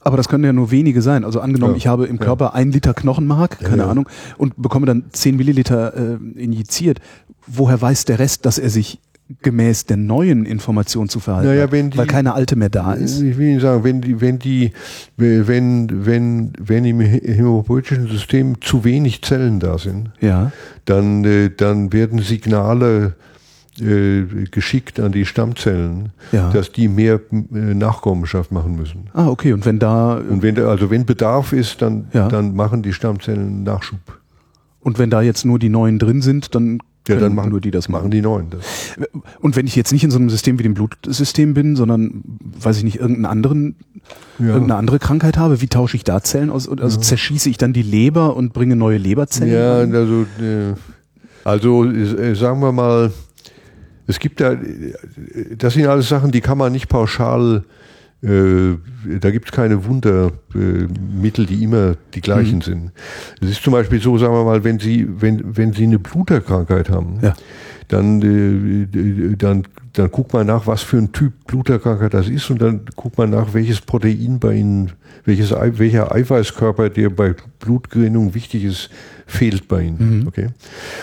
Aber 0.00 0.16
das 0.16 0.28
können 0.28 0.44
ja 0.44 0.52
nur 0.52 0.70
wenige 0.70 1.02
sein. 1.02 1.24
Also 1.24 1.40
angenommen, 1.40 1.76
ich 1.76 1.86
habe 1.86 2.06
im 2.06 2.18
Körper 2.18 2.54
ein 2.54 2.72
Liter 2.72 2.94
Knochenmark, 2.94 3.60
keine 3.60 3.86
Ahnung, 3.86 4.08
und 4.36 4.54
bekomme 4.56 4.86
dann 4.86 5.04
zehn 5.12 5.36
Milliliter 5.36 5.94
äh, 5.94 6.40
injiziert. 6.40 7.00
Woher 7.46 7.80
weiß 7.80 8.04
der 8.04 8.18
Rest, 8.18 8.46
dass 8.46 8.58
er 8.58 8.70
sich 8.70 9.00
gemäß 9.42 9.84
der 9.84 9.98
neuen 9.98 10.46
Information 10.46 11.08
zu 11.08 11.20
verhalten, 11.20 11.48
naja, 11.48 11.66
die, 11.66 11.96
weil 11.96 12.06
keine 12.06 12.34
alte 12.34 12.56
mehr 12.56 12.70
da 12.70 12.94
ist. 12.94 13.20
Ich 13.20 13.36
will 13.36 13.48
Ihnen 13.48 13.60
sagen, 13.60 13.84
wenn 13.84 14.00
die, 14.00 14.20
wenn 14.20 14.38
die, 14.38 14.72
wenn, 15.16 16.06
wenn, 16.06 16.52
wenn 16.58 16.84
im 16.84 17.00
hämopoetischen 17.00 18.08
System 18.08 18.60
zu 18.62 18.84
wenig 18.84 19.22
Zellen 19.22 19.60
da 19.60 19.76
sind, 19.76 20.10
ja. 20.20 20.50
dann, 20.86 21.24
äh, 21.24 21.50
dann 21.54 21.92
werden 21.92 22.20
Signale 22.20 23.16
äh, 23.80 24.22
geschickt 24.50 24.98
an 24.98 25.12
die 25.12 25.26
Stammzellen, 25.26 26.10
ja. 26.32 26.50
dass 26.50 26.72
die 26.72 26.88
mehr 26.88 27.20
äh, 27.30 27.56
Nachkommenschaft 27.74 28.50
machen 28.50 28.76
müssen. 28.76 29.10
Ah, 29.12 29.28
okay. 29.28 29.52
Und 29.52 29.66
wenn 29.66 29.78
da 29.78 30.14
und 30.14 30.42
wenn 30.42 30.54
da, 30.54 30.68
also 30.68 30.90
wenn 30.90 31.04
Bedarf 31.04 31.52
ist, 31.52 31.82
dann 31.82 32.06
ja. 32.12 32.28
dann 32.28 32.54
machen 32.54 32.82
die 32.82 32.92
Stammzellen 32.92 33.62
Nachschub. 33.62 34.00
Und 34.80 34.98
wenn 34.98 35.10
da 35.10 35.20
jetzt 35.20 35.44
nur 35.44 35.58
die 35.58 35.68
neuen 35.68 35.98
drin 35.98 36.22
sind, 36.22 36.54
dann 36.54 36.78
ja, 37.14 37.20
dann 37.20 37.34
machen 37.34 37.50
nur 37.50 37.60
die 37.60 37.70
das 37.70 37.88
machen. 37.88 38.10
die 38.10 38.20
neuen 38.20 38.50
das. 38.50 38.64
Und 39.40 39.56
wenn 39.56 39.66
ich 39.66 39.76
jetzt 39.76 39.92
nicht 39.92 40.04
in 40.04 40.10
so 40.10 40.18
einem 40.18 40.30
System 40.30 40.58
wie 40.58 40.62
dem 40.62 40.74
Blutsystem 40.74 41.54
bin, 41.54 41.76
sondern, 41.76 42.22
weiß 42.60 42.78
ich 42.78 42.84
nicht, 42.84 42.96
irgendeinen 43.00 43.26
anderen, 43.26 43.76
ja. 44.38 44.46
irgendeine 44.46 44.76
andere 44.76 44.98
Krankheit 44.98 45.36
habe, 45.36 45.60
wie 45.60 45.68
tausche 45.68 45.96
ich 45.96 46.04
da 46.04 46.22
Zellen 46.22 46.50
aus? 46.50 46.68
Also 46.68 46.96
ja. 46.96 47.02
zerschieße 47.02 47.48
ich 47.48 47.58
dann 47.58 47.72
die 47.72 47.82
Leber 47.82 48.36
und 48.36 48.52
bringe 48.52 48.76
neue 48.76 48.98
Leberzellen? 48.98 49.52
Ja, 49.52 49.82
an? 49.82 49.94
also, 49.94 50.26
also 51.44 51.84
äh, 51.84 52.34
sagen 52.34 52.60
wir 52.60 52.72
mal, 52.72 53.12
es 54.06 54.18
gibt 54.18 54.40
da, 54.40 54.56
das 55.56 55.74
sind 55.74 55.86
alles 55.86 56.08
Sachen, 56.08 56.30
die 56.30 56.40
kann 56.40 56.58
man 56.58 56.72
nicht 56.72 56.88
pauschal 56.88 57.58
äh, 57.58 57.62
da 58.20 59.30
gibt 59.30 59.46
es 59.46 59.52
keine 59.52 59.84
Wundermittel, 59.84 61.46
die 61.46 61.62
immer 61.62 61.94
die 62.14 62.20
gleichen 62.20 62.56
mhm. 62.56 62.62
sind. 62.62 62.92
Es 63.40 63.50
ist 63.50 63.62
zum 63.62 63.72
Beispiel 63.72 64.00
so, 64.00 64.18
sagen 64.18 64.34
wir 64.34 64.44
mal, 64.44 64.64
wenn 64.64 64.80
Sie, 64.80 65.06
wenn, 65.08 65.56
wenn 65.56 65.72
Sie 65.72 65.84
eine 65.84 66.00
Bluterkrankheit 66.00 66.90
haben, 66.90 67.20
ja. 67.22 67.34
dann, 67.86 68.20
äh, 68.22 69.36
dann, 69.36 69.64
dann 69.98 70.10
guckt 70.10 70.32
man 70.32 70.46
nach, 70.46 70.66
was 70.66 70.82
für 70.82 70.98
ein 70.98 71.12
Typ 71.12 71.32
Bluterkrankheit 71.46 72.14
das 72.14 72.28
ist 72.28 72.50
und 72.50 72.62
dann 72.62 72.82
guckt 72.96 73.18
man 73.18 73.30
nach, 73.30 73.54
welches 73.54 73.80
Protein 73.80 74.38
bei 74.38 74.54
Ihnen, 74.54 74.92
welches, 75.24 75.50
welcher 75.50 76.12
Eiweißkörper, 76.12 76.90
der 76.90 77.10
bei 77.10 77.34
Blutgerinnung 77.58 78.34
wichtig 78.34 78.64
ist, 78.64 78.90
fehlt 79.28 79.68
bei 79.68 79.82
ihnen. 79.82 80.20
Mhm. 80.20 80.26
Okay. 80.26 80.48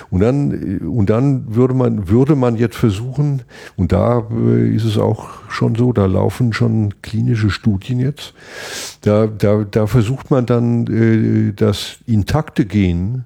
Und 0.10 0.22
dann, 0.22 0.80
und 0.80 1.10
dann 1.10 1.56
würde 1.56 1.76
man, 1.76 2.10
würde 2.10 2.36
man 2.36 2.56
jetzt 2.56 2.76
versuchen, 2.76 3.44
und 3.76 3.92
da 3.92 4.28
äh, 4.32 4.76
ist 4.76 4.84
es 4.84 4.98
auch 4.98 5.50
schon 5.50 5.76
so, 5.76 5.94
da 5.94 6.08
laufen 6.08 6.52
schon 6.52 7.02
klinische 7.02 7.52
Studien 7.52 8.00
jetzt, 8.00 8.34
da, 9.02 9.28
da, 9.28 9.64
da 9.64 9.86
versucht 9.86 10.32
man 10.32 10.46
dann 10.48 10.88
äh, 10.88 11.54
das 11.54 11.98
intakte 12.08 12.66
Gen 12.66 13.26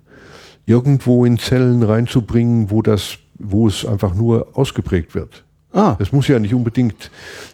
irgendwo 0.66 1.26
in 1.26 1.40
Zellen 1.40 1.82
reinzubringen, 1.82 2.70
wo 2.70 2.82
das, 2.82 3.18
wo 3.40 3.68
es 3.68 3.86
einfach 3.86 4.14
nur 4.14 4.50
ausgeprägt 4.54 5.16
wird. 5.16 5.46
Ah. 5.72 5.96
Es 6.00 6.12
muss 6.12 6.28
ja 6.28 6.40
nicht 6.40 6.54
unbedingt 6.54 7.12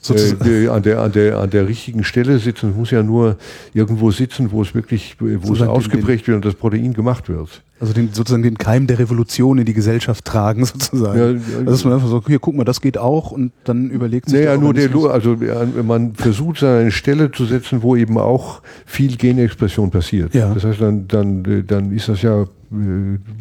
äh, 0.09 0.67
an, 0.69 0.83
der, 0.83 1.01
an, 1.01 1.11
der, 1.11 1.37
an 1.37 1.49
der 1.49 1.67
richtigen 1.67 2.03
Stelle 2.05 2.39
sitzen. 2.39 2.69
Es 2.69 2.75
muss 2.75 2.91
ja 2.91 3.03
nur 3.03 3.35
irgendwo 3.73 4.09
sitzen, 4.11 4.51
wo 4.51 4.61
es 4.61 4.73
wirklich, 4.73 5.17
wo 5.19 5.53
so 5.53 5.63
es 5.63 5.69
ausgeprägt 5.69 6.27
wird 6.27 6.37
und 6.37 6.45
das 6.45 6.55
Protein 6.55 6.93
gemacht 6.93 7.27
wird. 7.27 7.61
Also 7.77 7.91
den, 7.91 8.13
sozusagen 8.13 8.41
den 8.41 8.57
Keim 8.57 8.87
der 8.87 8.99
Revolution 8.99 9.57
in 9.57 9.65
die 9.65 9.73
Gesellschaft 9.73 10.23
tragen, 10.23 10.63
sozusagen. 10.65 11.19
Ja, 11.19 11.25
also 11.25 11.63
dass 11.63 11.83
man 11.83 11.93
einfach 11.95 12.07
so, 12.07 12.23
hier, 12.25 12.39
guck 12.39 12.55
mal, 12.55 12.63
das 12.63 12.79
geht 12.79 12.97
auch 12.97 13.31
und 13.31 13.51
dann 13.65 13.89
überlegt 13.89 14.29
sich 14.29 14.39
Naja, 14.39 14.55
nur 14.55 14.73
der, 14.73 14.89
also 15.11 15.35
man 15.83 16.15
versucht 16.15 16.63
an 16.63 16.79
eine 16.79 16.91
Stelle 16.91 17.31
zu 17.31 17.43
setzen, 17.43 17.83
wo 17.83 17.97
eben 17.97 18.17
auch 18.17 18.61
viel 18.85 19.17
Genexpression 19.17 19.91
passiert. 19.91 20.33
Ja. 20.33 20.53
Das 20.53 20.63
heißt, 20.63 20.79
dann, 20.79 21.09
dann, 21.09 21.65
dann 21.67 21.91
ist 21.91 22.07
das 22.07 22.21
ja, 22.21 22.45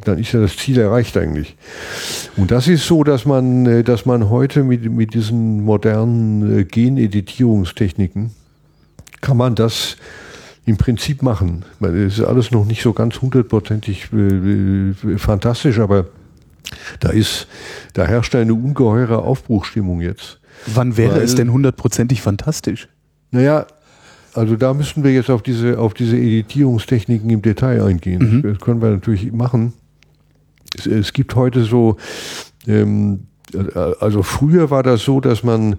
dann 0.05 0.19
ist 0.19 0.33
ja 0.33 0.41
das 0.41 0.57
Ziel 0.57 0.79
erreicht 0.79 1.17
eigentlich. 1.17 1.57
Und 2.37 2.51
das 2.51 2.69
ist 2.69 2.87
so, 2.87 3.05
dass 3.05 3.25
man, 3.25 3.85
dass 3.85 4.07
man 4.07 4.31
heute 4.31 4.65
mit, 4.65 4.91
mit 4.91 5.15
diesen 5.15 5.65
modernen 5.65 6.61
äh, 6.61 6.65
Geneditierungstechniken 6.65 8.31
kann 9.21 9.37
man 9.37 9.55
das 9.55 9.97
im 10.67 10.77
Prinzip 10.77 11.23
machen. 11.23 11.65
Es 11.81 12.19
ist 12.19 12.25
alles 12.25 12.51
noch 12.51 12.65
nicht 12.65 12.83
so 12.83 12.93
ganz 12.93 13.21
hundertprozentig 13.21 14.13
äh, 14.13 14.93
fantastisch, 15.19 15.79
aber 15.79 16.07
da 17.01 17.11
ist, 17.11 17.47
da 17.93 18.07
herrscht 18.07 18.35
eine 18.35 18.55
ungeheure 18.55 19.19
Aufbruchstimmung 19.19 20.01
jetzt. 20.01 20.41
Wann 20.67 20.97
wäre 20.97 21.17
Weil, 21.17 21.23
es 21.23 21.35
denn 21.35 21.53
hundertprozentig 21.53 22.23
fantastisch? 22.23 22.89
Naja, 23.31 23.67
also 24.35 24.57
da 24.57 24.75
müssen 24.75 25.05
wir 25.05 25.13
jetzt 25.13 25.31
auf 25.31 25.43
diese, 25.43 25.79
auf 25.79 25.95
diese 25.95 26.17
Editierungstechniken 26.17 27.31
im 27.31 27.43
Detail 27.43 27.83
eingehen. 27.83 28.37
Mhm. 28.37 28.43
Das 28.43 28.59
können 28.59 28.83
wir 28.83 28.91
natürlich 28.91 29.33
machen. 29.33 29.73
Es, 30.77 30.87
es 30.87 31.13
gibt 31.13 31.35
heute 31.35 31.65
so 31.65 31.97
ähm, 32.67 33.21
also 34.01 34.23
früher 34.23 34.71
war 34.71 34.83
das 34.83 35.03
so, 35.05 35.21
dass 35.21 35.43
man, 35.43 35.75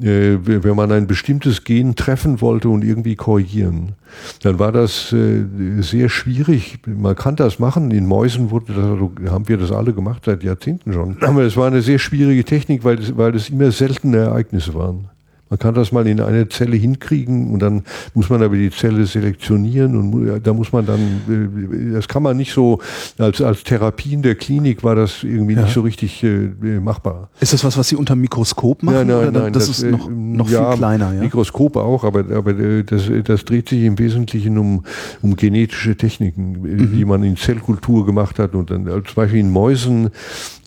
äh, 0.00 0.36
wenn 0.42 0.76
man 0.76 0.92
ein 0.92 1.06
bestimmtes 1.06 1.64
Gen 1.64 1.96
treffen 1.96 2.40
wollte 2.40 2.68
und 2.68 2.84
irgendwie 2.84 3.16
korrigieren, 3.16 3.92
dann 4.42 4.58
war 4.58 4.72
das 4.72 5.12
äh, 5.12 5.44
sehr 5.80 6.08
schwierig. 6.08 6.78
Man 6.86 7.16
kann 7.16 7.36
das 7.36 7.58
machen. 7.58 7.90
In 7.90 8.06
Mäusen 8.06 8.50
wurde 8.50 8.72
das, 8.74 8.84
also 8.84 9.12
haben 9.28 9.48
wir 9.48 9.56
das 9.56 9.72
alle 9.72 9.92
gemacht 9.92 10.22
seit 10.24 10.42
Jahrzehnten 10.42 10.92
schon. 10.92 11.16
Aber 11.22 11.42
es 11.42 11.56
war 11.56 11.66
eine 11.66 11.82
sehr 11.82 11.98
schwierige 11.98 12.44
Technik, 12.44 12.84
weil 12.84 12.98
es, 12.98 13.16
weil 13.16 13.34
es 13.34 13.50
immer 13.50 13.70
seltene 13.70 14.18
Ereignisse 14.18 14.74
waren. 14.74 15.08
Man 15.48 15.60
kann 15.60 15.74
das 15.74 15.92
mal 15.92 16.06
in 16.08 16.20
eine 16.20 16.48
Zelle 16.48 16.76
hinkriegen 16.76 17.52
und 17.52 17.60
dann 17.60 17.84
muss 18.14 18.28
man 18.30 18.42
aber 18.42 18.56
die 18.56 18.70
Zelle 18.70 19.06
selektionieren 19.06 19.96
und 19.96 20.40
da 20.42 20.52
muss 20.52 20.72
man 20.72 20.86
dann, 20.86 21.00
äh, 21.28 21.92
das 21.92 22.08
kann 22.08 22.24
man 22.24 22.36
nicht 22.36 22.52
so, 22.52 22.80
als, 23.16 23.40
als 23.40 23.62
Therapie 23.62 24.14
in 24.14 24.22
der 24.22 24.34
Klinik 24.34 24.82
war 24.82 24.96
das 24.96 25.22
irgendwie 25.22 25.54
ja. 25.54 25.62
nicht 25.62 25.72
so 25.72 25.82
richtig 25.82 26.24
äh, 26.24 26.48
machbar. 26.80 27.30
Ist 27.38 27.52
das 27.52 27.62
was, 27.62 27.78
was 27.78 27.88
Sie 27.88 27.94
unter 27.94 28.16
Mikroskop 28.16 28.82
machen? 28.82 29.06
Nein, 29.06 29.06
nein, 29.06 29.32
nein. 29.32 29.52
Das, 29.52 29.68
das 29.68 29.78
ist 29.78 29.90
noch, 29.90 30.08
äh, 30.08 30.12
noch 30.12 30.50
ja, 30.50 30.70
viel 30.70 30.78
kleiner, 30.78 31.14
ja? 31.14 31.20
Mikroskop 31.20 31.76
auch, 31.76 32.02
aber, 32.02 32.24
aber 32.34 32.50
äh, 32.58 32.82
das, 32.82 33.04
das 33.24 33.44
dreht 33.44 33.68
sich 33.68 33.84
im 33.84 34.00
Wesentlichen 34.00 34.58
um, 34.58 34.84
um 35.22 35.36
genetische 35.36 35.96
Techniken, 35.96 36.60
mhm. 36.60 36.92
die 36.92 37.04
man 37.04 37.22
in 37.22 37.36
Zellkultur 37.36 38.04
gemacht 38.04 38.40
hat 38.40 38.56
und 38.56 38.70
dann, 38.72 38.86
zum 38.86 39.14
Beispiel 39.14 39.40
in 39.40 39.50
Mäusen 39.50 40.10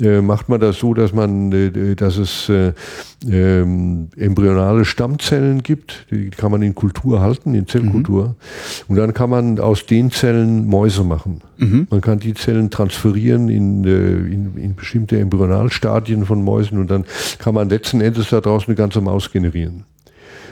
äh, 0.02 0.22
macht 0.22 0.50
man 0.50 0.60
das 0.60 0.80
so, 0.80 0.94
dass 0.94 1.14
man, 1.14 1.52
äh, 1.52 1.96
dass 1.96 2.18
es 2.18 2.50
äh, 2.50 2.74
ähm, 3.30 4.10
embryonale 4.16 4.86
Stammzellen 4.86 5.62
gibt, 5.62 6.08
die 6.12 6.30
kann 6.30 6.52
man 6.52 6.62
in 6.62 6.76
Kultur 6.76 7.20
halten, 7.20 7.54
in 7.54 7.68
Zellkultur. 7.68 8.30
Mhm. 8.30 8.36
Und 8.88 8.96
dann 8.96 9.14
kann 9.14 9.30
man 9.30 9.60
aus 9.60 9.86
den 9.86 10.12
Zellen 10.12 10.68
Mäuse 10.68 11.04
machen. 11.04 11.42
Mhm. 11.58 11.88
Man 11.90 12.02
kann 12.02 12.20
die 12.20 12.34
Zellen 12.34 12.70
transferieren 12.70 13.50
in, 13.50 13.84
äh, 13.84 13.90
in, 13.90 14.56
in, 14.58 14.76
bestimmte 14.76 15.20
Embryonalstadien 15.20 16.26
von 16.26 16.44
Mäusen 16.44 16.80
und 16.80 16.90
dann 16.90 17.06
kann 17.38 17.54
man 17.54 17.70
letzten 17.70 18.02
Endes 18.02 18.30
daraus 18.30 18.68
eine 18.68 18.76
ganze 18.76 19.02
Maus 19.02 19.32
generieren. 19.32 19.84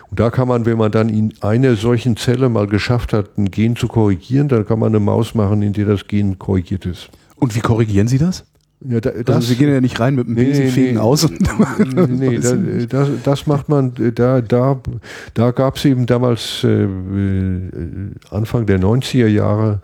Und 0.10 0.20
da 0.20 0.30
kann 0.30 0.48
man, 0.48 0.66
wenn 0.66 0.78
man 0.78 0.92
dann 0.92 1.10
in 1.10 1.34
einer 1.42 1.76
solchen 1.76 2.16
Zelle 2.16 2.50
mal 2.50 2.68
geschafft 2.68 3.12
hat, 3.12 3.38
ein 3.38 3.52
Gen 3.52 3.76
zu 3.76 3.88
korrigieren, 3.88 4.48
dann 4.48 4.66
kann 4.66 4.80
man 4.80 4.90
eine 4.90 5.02
Maus 5.02 5.36
machen, 5.36 5.62
in 5.62 5.74
der 5.74 5.86
das 5.86 6.08
Gen 6.08 6.40
korrigiert 6.40 6.86
ist. 6.86 7.10
Und 7.36 7.56
wie 7.56 7.60
korrigieren 7.60 8.08
Sie 8.08 8.18
das? 8.18 8.46
Ja, 8.80 9.02
da, 9.02 9.10
das, 9.10 9.36
also 9.36 9.48
Sie 9.48 9.56
gehen 9.56 9.74
ja 9.74 9.82
nicht 9.82 10.00
rein 10.00 10.14
mit 10.14 10.28
dem 10.28 10.36
Besenfegen 10.36 10.96
nee, 10.96 11.00
aus. 11.00 11.26
Und 11.26 11.40
nee, 12.20 12.38
da, 12.38 12.56
das, 12.88 13.10
das 13.24 13.48
macht 13.48 13.70
man, 13.70 13.94
da, 14.14 14.42
da, 14.42 14.80
da 15.34 15.52
gab 15.52 15.78
es 15.78 15.86
eben 15.86 16.06
damals 16.06 16.64
äh, 16.64 16.88
Anfang 18.30 18.68
der 18.68 18.80
90er 18.80 19.26
Jahre 19.28 19.82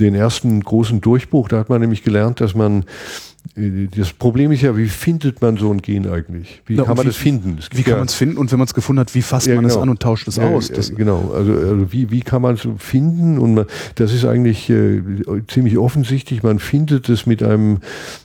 den 0.00 0.16
ersten 0.16 0.60
großen 0.60 1.00
Durchbruch. 1.00 1.48
Da 1.48 1.58
hat 1.58 1.68
man 1.68 1.80
nämlich 1.80 2.02
gelernt, 2.02 2.40
dass 2.40 2.56
man 2.56 2.84
das 3.56 4.12
Problem 4.12 4.52
ist 4.52 4.62
ja, 4.62 4.76
wie 4.76 4.88
findet 4.88 5.42
man 5.42 5.56
so 5.58 5.70
ein 5.70 5.82
Gen 5.82 6.08
eigentlich? 6.08 6.62
Wie 6.66 6.76
Na, 6.76 6.84
kann 6.84 6.96
man 6.96 7.04
wie, 7.04 7.10
das 7.10 7.16
finden? 7.16 7.58
Wie 7.72 7.82
kann 7.82 7.92
ja, 7.92 7.98
man 7.98 8.06
es 8.06 8.14
finden? 8.14 8.38
Und 8.38 8.50
wenn 8.50 8.58
man 8.58 8.66
es 8.66 8.74
gefunden 8.74 9.00
hat, 9.00 9.14
wie 9.14 9.22
fasst 9.22 9.46
ja, 9.46 9.54
man 9.54 9.66
es 9.66 9.74
genau. 9.74 9.82
an 9.82 9.88
und 9.90 10.00
tauscht 10.00 10.26
es 10.26 10.36
ja, 10.36 10.48
aus? 10.48 10.68
Das 10.68 10.94
genau, 10.94 11.30
also, 11.34 11.52
also, 11.52 11.92
wie, 11.92 12.10
wie 12.10 12.22
kann 12.22 12.40
man 12.40 12.54
es 12.54 12.66
finden? 12.78 13.38
Und 13.38 13.54
man, 13.54 13.66
das 13.96 14.14
ist 14.14 14.24
eigentlich 14.24 14.70
äh, 14.70 15.02
ziemlich 15.46 15.76
offensichtlich. 15.76 16.42
Man 16.42 16.58
findet 16.58 17.08
es 17.10 17.26
mit 17.26 17.42
einem, 17.42 17.78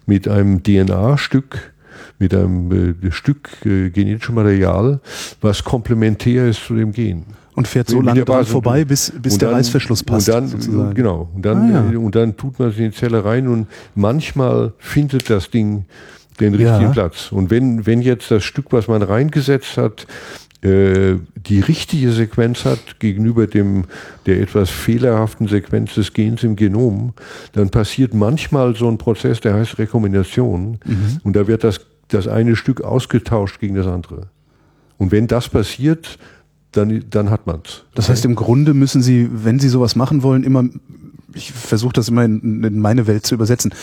mit 0.06 0.28
einem 0.28 0.64
DNA-Stück, 0.64 1.74
mit 2.18 2.34
einem 2.34 2.96
äh, 3.04 3.12
Stück 3.12 3.50
äh, 3.66 3.90
genetischem 3.90 4.36
Material, 4.36 5.02
was 5.42 5.66
komplementär 5.66 6.48
ist 6.48 6.66
zu 6.66 6.76
dem 6.76 6.94
Gen 6.94 7.26
und 7.60 7.68
fährt 7.68 7.90
so 7.90 8.02
lange 8.02 8.24
dran 8.24 8.46
vorbei, 8.46 8.86
bis, 8.86 9.12
bis 9.22 9.38
der 9.38 9.50
dann, 9.50 9.58
Reißverschluss 9.58 10.04
passt. 10.04 10.30
Und 10.30 10.36
dann, 10.36 10.48
sozusagen. 10.48 10.94
genau, 10.96 11.30
und 11.36 11.46
dann, 11.46 11.76
ah, 11.76 11.92
ja. 11.92 12.00
und 12.00 12.16
dann 12.16 12.38
tut 12.38 12.58
man 12.58 12.72
sich 12.72 12.80
in 12.80 12.92
die 12.92 12.98
Zelle 12.98 13.26
rein 13.26 13.48
und 13.50 13.68
manchmal 13.96 14.74
findet 14.78 15.30
das 15.30 15.52
Ding 15.52 15.86
den 16.40 16.56
richtigen 16.56 16.82
ja. 16.82 16.92
Platz. 16.92 17.34
Und 17.34 17.52
wenn, 17.52 17.86
wenn 17.86 18.02
jetzt 18.02 18.32
das 18.32 18.46
Stück, 18.46 18.68
was 18.72 18.88
man 18.88 19.02
reingesetzt 19.02 19.76
hat, 19.76 20.08
äh, 20.62 21.16
die 21.36 21.60
richtige 21.60 22.14
Sequenz 22.14 22.64
hat 22.64 23.00
gegenüber 23.00 23.46
dem, 23.46 23.86
der 24.26 24.40
etwas 24.40 24.70
fehlerhaften 24.70 25.50
Sequenz 25.50 25.96
des 25.96 26.14
Gens 26.14 26.44
im 26.44 26.56
Genom, 26.56 27.14
dann 27.52 27.70
passiert 27.72 28.14
manchmal 28.14 28.74
so 28.76 28.88
ein 28.88 28.98
Prozess, 28.98 29.42
der 29.42 29.54
heißt 29.54 29.80
Rekombination. 29.80 30.80
Mhm. 30.86 31.20
Und 31.24 31.36
da 31.36 31.48
wird 31.48 31.66
das, 31.66 31.82
das 32.08 32.30
eine 32.30 32.56
Stück 32.56 32.82
ausgetauscht 32.82 33.60
gegen 33.60 33.76
das 33.76 33.88
andere. 33.88 34.28
Und 34.98 35.12
wenn 35.12 35.28
das 35.28 35.50
passiert, 35.50 36.18
dann, 36.72 37.04
dann 37.10 37.30
hat 37.30 37.48
man's. 37.48 37.84
Das 37.96 38.10
heißt, 38.10 38.26
im 38.26 38.36
Grunde 38.36 38.74
müssen 38.74 39.02
Sie, 39.02 39.30
wenn 39.32 39.60
Sie 39.60 39.70
sowas 39.70 39.96
machen 39.96 40.24
wollen, 40.24 40.44
immer, 40.44 40.66
ich 41.34 41.52
versuche 41.52 41.94
das 41.94 42.10
immer 42.10 42.24
in, 42.26 42.64
in, 42.64 42.80
meine 42.80 43.08
Welt 43.08 43.26
zu 43.26 43.36
übersetzen, 43.36 43.74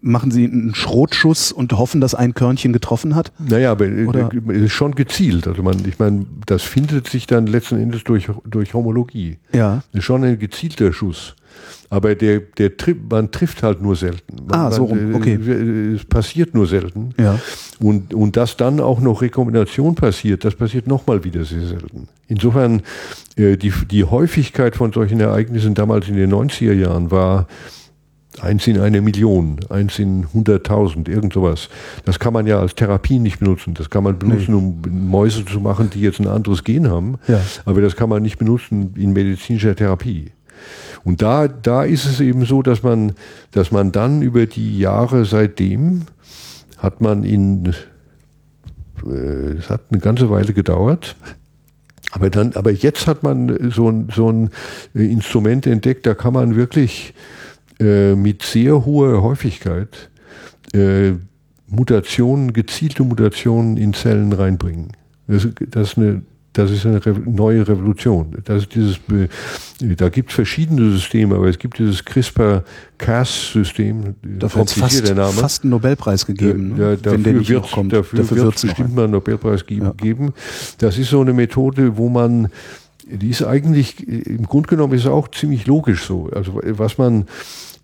machen 0.00 0.30
Sie 0.30 0.44
einen 0.44 0.74
Schrotschuss 0.74 1.52
und 1.52 1.72
hoffen, 1.72 2.00
dass 2.00 2.14
ein 2.14 2.34
Körnchen 2.34 2.72
getroffen 2.72 3.14
hat? 3.14 3.32
Naja, 3.38 3.72
aber 3.72 3.86
äh, 3.86 4.06
Oder? 4.06 4.30
schon 4.68 4.94
gezielt. 4.94 5.46
Also 5.46 5.62
man, 5.62 5.76
ich 5.86 5.98
meine, 5.98 6.26
das 6.46 6.62
findet 6.62 7.08
sich 7.08 7.26
dann 7.26 7.46
letzten 7.46 7.78
Endes 7.78 8.04
durch, 8.04 8.28
durch 8.44 8.74
Homologie. 8.74 9.38
Ja. 9.52 9.82
Ist 9.92 10.04
schon 10.04 10.24
ein 10.24 10.38
gezielter 10.38 10.92
Schuss. 10.92 11.36
Aber 11.92 12.14
der, 12.14 12.40
der 12.40 12.72
man 13.10 13.30
trifft 13.32 13.62
halt 13.62 13.82
nur 13.82 13.96
selten. 13.96 14.46
Man, 14.46 14.58
ah, 14.58 14.70
so 14.70 14.84
rum, 14.84 15.14
okay. 15.14 15.34
Es 15.94 16.06
passiert 16.06 16.54
nur 16.54 16.66
selten. 16.66 17.10
Ja. 17.20 17.38
Und, 17.80 18.14
und 18.14 18.38
dass 18.38 18.56
dann 18.56 18.80
auch 18.80 18.98
noch 18.98 19.20
Rekombination 19.20 19.94
passiert, 19.94 20.42
das 20.42 20.54
passiert 20.54 20.86
nochmal 20.86 21.22
wieder 21.22 21.44
sehr 21.44 21.66
selten. 21.66 22.08
Insofern, 22.28 22.80
äh, 23.36 23.58
die, 23.58 23.70
die 23.90 24.04
Häufigkeit 24.04 24.74
von 24.74 24.90
solchen 24.90 25.20
Ereignissen 25.20 25.74
damals 25.74 26.08
in 26.08 26.16
den 26.16 26.32
90er 26.32 26.72
Jahren 26.72 27.10
war 27.10 27.46
eins 28.40 28.66
in 28.66 28.80
eine 28.80 29.02
Million, 29.02 29.60
eins 29.68 29.98
in 29.98 30.24
100.000, 30.28 31.10
irgend 31.10 31.34
sowas. 31.34 31.68
Das 32.06 32.18
kann 32.18 32.32
man 32.32 32.46
ja 32.46 32.58
als 32.58 32.74
Therapie 32.74 33.18
nicht 33.18 33.40
benutzen. 33.40 33.74
Das 33.74 33.90
kann 33.90 34.02
man 34.02 34.18
benutzen, 34.18 34.52
nee. 34.52 34.56
um 34.56 35.10
Mäuse 35.10 35.44
zu 35.44 35.60
machen, 35.60 35.90
die 35.90 36.00
jetzt 36.00 36.20
ein 36.20 36.26
anderes 36.26 36.64
Gen 36.64 36.88
haben. 36.88 37.18
Ja. 37.28 37.42
Aber 37.66 37.82
das 37.82 37.96
kann 37.96 38.08
man 38.08 38.22
nicht 38.22 38.38
benutzen 38.38 38.94
in 38.96 39.12
medizinischer 39.12 39.76
Therapie. 39.76 40.32
Und 41.04 41.22
da, 41.22 41.48
da 41.48 41.84
ist 41.84 42.04
es 42.04 42.20
eben 42.20 42.44
so, 42.44 42.62
dass 42.62 42.82
man, 42.82 43.12
dass 43.50 43.72
man 43.72 43.92
dann 43.92 44.22
über 44.22 44.46
die 44.46 44.78
Jahre 44.78 45.24
seitdem 45.24 46.02
hat 46.78 47.00
man 47.00 47.24
in, 47.24 47.74
äh, 49.06 49.10
es 49.58 49.70
hat 49.70 49.82
eine 49.90 50.00
ganze 50.00 50.30
Weile 50.30 50.52
gedauert, 50.52 51.16
aber 52.12 52.28
dann, 52.28 52.52
aber 52.54 52.70
jetzt 52.70 53.06
hat 53.06 53.22
man 53.22 53.70
so 53.70 53.88
ein, 53.88 54.08
so 54.14 54.30
ein 54.30 54.50
Instrument 54.94 55.66
entdeckt, 55.66 56.06
da 56.06 56.14
kann 56.14 56.34
man 56.34 56.56
wirklich 56.56 57.14
äh, 57.80 58.14
mit 58.14 58.42
sehr 58.42 58.84
hoher 58.84 59.22
Häufigkeit 59.22 60.10
äh, 60.74 61.12
Mutationen, 61.68 62.52
gezielte 62.52 63.02
Mutationen 63.02 63.76
in 63.78 63.94
Zellen 63.94 64.32
reinbringen. 64.32 64.92
Das, 65.26 65.48
das 65.70 65.92
ist 65.92 65.98
eine 65.98 66.22
das 66.52 66.70
ist 66.70 66.84
eine 66.84 67.00
neue 67.24 67.66
Revolution. 67.66 68.36
Das 68.44 68.64
ist 68.64 68.74
dieses, 68.74 69.00
da 69.80 70.10
gibt 70.10 70.28
es 70.30 70.34
verschiedene 70.34 70.90
Systeme, 70.90 71.36
aber 71.36 71.48
es 71.48 71.58
gibt 71.58 71.78
dieses 71.78 72.04
CRISPR-Cas-System. 72.04 74.16
Dafür 74.22 74.60
hat 74.60 74.70
fast, 74.70 75.08
fast 75.08 75.64
einen 75.64 75.70
Nobelpreis 75.70 76.26
gegeben, 76.26 76.74
ja, 76.78 76.96
dafür 76.96 77.12
wenn 77.12 77.22
der 77.22 77.32
nicht 77.34 77.48
wird, 77.48 77.70
kommt. 77.70 77.94
Dafür, 77.94 78.18
dafür 78.18 78.36
wird 78.36 78.56
es 78.56 78.62
bestimmt 78.62 78.94
mal 78.94 79.04
einen 79.04 79.12
Nobelpreis 79.12 79.64
geben, 79.64 79.92
ja. 80.04 80.32
Das 80.78 80.98
ist 80.98 81.08
so 81.08 81.22
eine 81.22 81.32
Methode, 81.32 81.96
wo 81.96 82.10
man, 82.10 82.48
die 83.06 83.30
ist 83.30 83.42
eigentlich, 83.42 84.06
im 84.06 84.44
Grunde 84.46 84.68
genommen 84.68 84.92
ist 84.92 85.02
es 85.02 85.10
auch 85.10 85.28
ziemlich 85.28 85.66
logisch 85.66 86.04
so. 86.04 86.28
Also 86.34 86.60
was 86.62 86.98
man, 86.98 87.24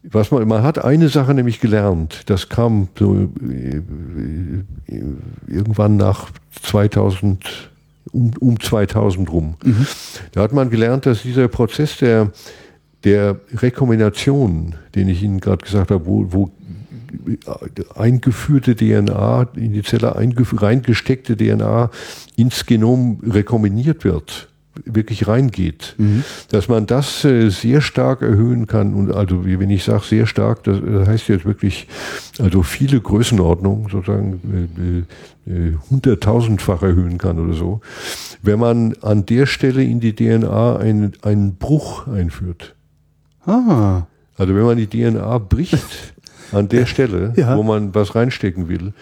was 0.03 0.31
man, 0.31 0.47
man 0.47 0.63
hat 0.63 0.85
eine 0.85 1.09
Sache 1.09 1.33
nämlich 1.33 1.61
gelernt, 1.61 2.25
das 2.27 2.51
kam 2.51 2.89
so 2.99 3.15
äh, 3.15 3.81
irgendwann 5.47 5.97
nach 5.97 6.29
2000 6.63 7.71
um, 8.13 8.33
um 8.41 8.61
2000 8.61 9.31
rum. 9.31 9.55
Mhm. 9.65 9.87
Da 10.33 10.43
hat 10.43 10.53
man 10.53 10.71
gelernt, 10.71 11.07
dass 11.07 11.23
dieser 11.23 11.49
Prozess 11.49 11.99
der, 11.99 12.33
der 13.05 13.41
Rekombination, 13.55 14.75
den 14.95 15.09
ich 15.09 15.23
Ihnen 15.23 15.41
gerade 15.41 15.65
gesagt 15.65 15.91
habe, 15.91 16.07
wo, 16.07 16.27
wo 16.31 16.51
eingeführte 17.95 18.77
DNA, 18.77 19.49
in 19.57 19.73
die 19.73 19.83
Zelle 19.83 20.15
reingesteckte 20.17 21.37
DNA 21.37 21.91
ins 22.37 22.67
Genom 22.67 23.21
rekombiniert 23.23 24.05
wird, 24.05 24.49
wirklich 24.85 25.29
reingeht, 25.29 25.95
mhm. 25.99 26.25
dass 26.51 26.69
man 26.69 26.87
das 26.87 27.25
äh, 27.25 27.51
sehr 27.51 27.81
stark 27.81 28.23
erhöhen 28.23 28.67
kann. 28.67 28.95
Und 28.95 29.13
also, 29.13 29.45
wenn 29.45 29.71
ich 29.71 29.85
sage 29.85 30.05
sehr 30.05 30.27
stark, 30.27 30.65
das, 30.65 30.79
das 30.85 31.09
heißt 31.09 31.29
jetzt 31.29 31.45
wirklich, 31.45 31.89
also 32.39 32.63
viele 32.63 33.01
Größenordnungen, 33.01 33.89
sozusagen 33.91 35.07
äh, 35.47 35.51
äh, 35.51 35.75
hunderttausendfach 35.91 36.83
erhöhen 36.83 37.19
kann 37.19 37.39
oder 37.39 37.55
so. 37.55 37.81
wenn 38.43 38.59
man 38.59 38.95
an 39.03 39.27
der 39.27 39.47
Stelle 39.47 39.83
in 39.83 40.01
die 40.01 40.15
DNA 40.15 40.77
einen, 40.77 41.13
einen 41.23 41.57
Bruch 41.57 42.07
einführt. 42.07 42.75
Ah. 43.47 44.03
Also 44.37 44.55
wenn 44.55 44.63
man 44.63 44.77
die 44.77 44.87
DNA 44.87 45.39
bricht 45.39 46.15
an 46.53 46.69
der 46.69 46.87
Stelle, 46.87 47.33
Ja. 47.37 47.57
wo 47.57 47.63
man 47.63 47.95
was 47.95 48.15
reinstecken 48.15 48.69
will, 48.69 48.93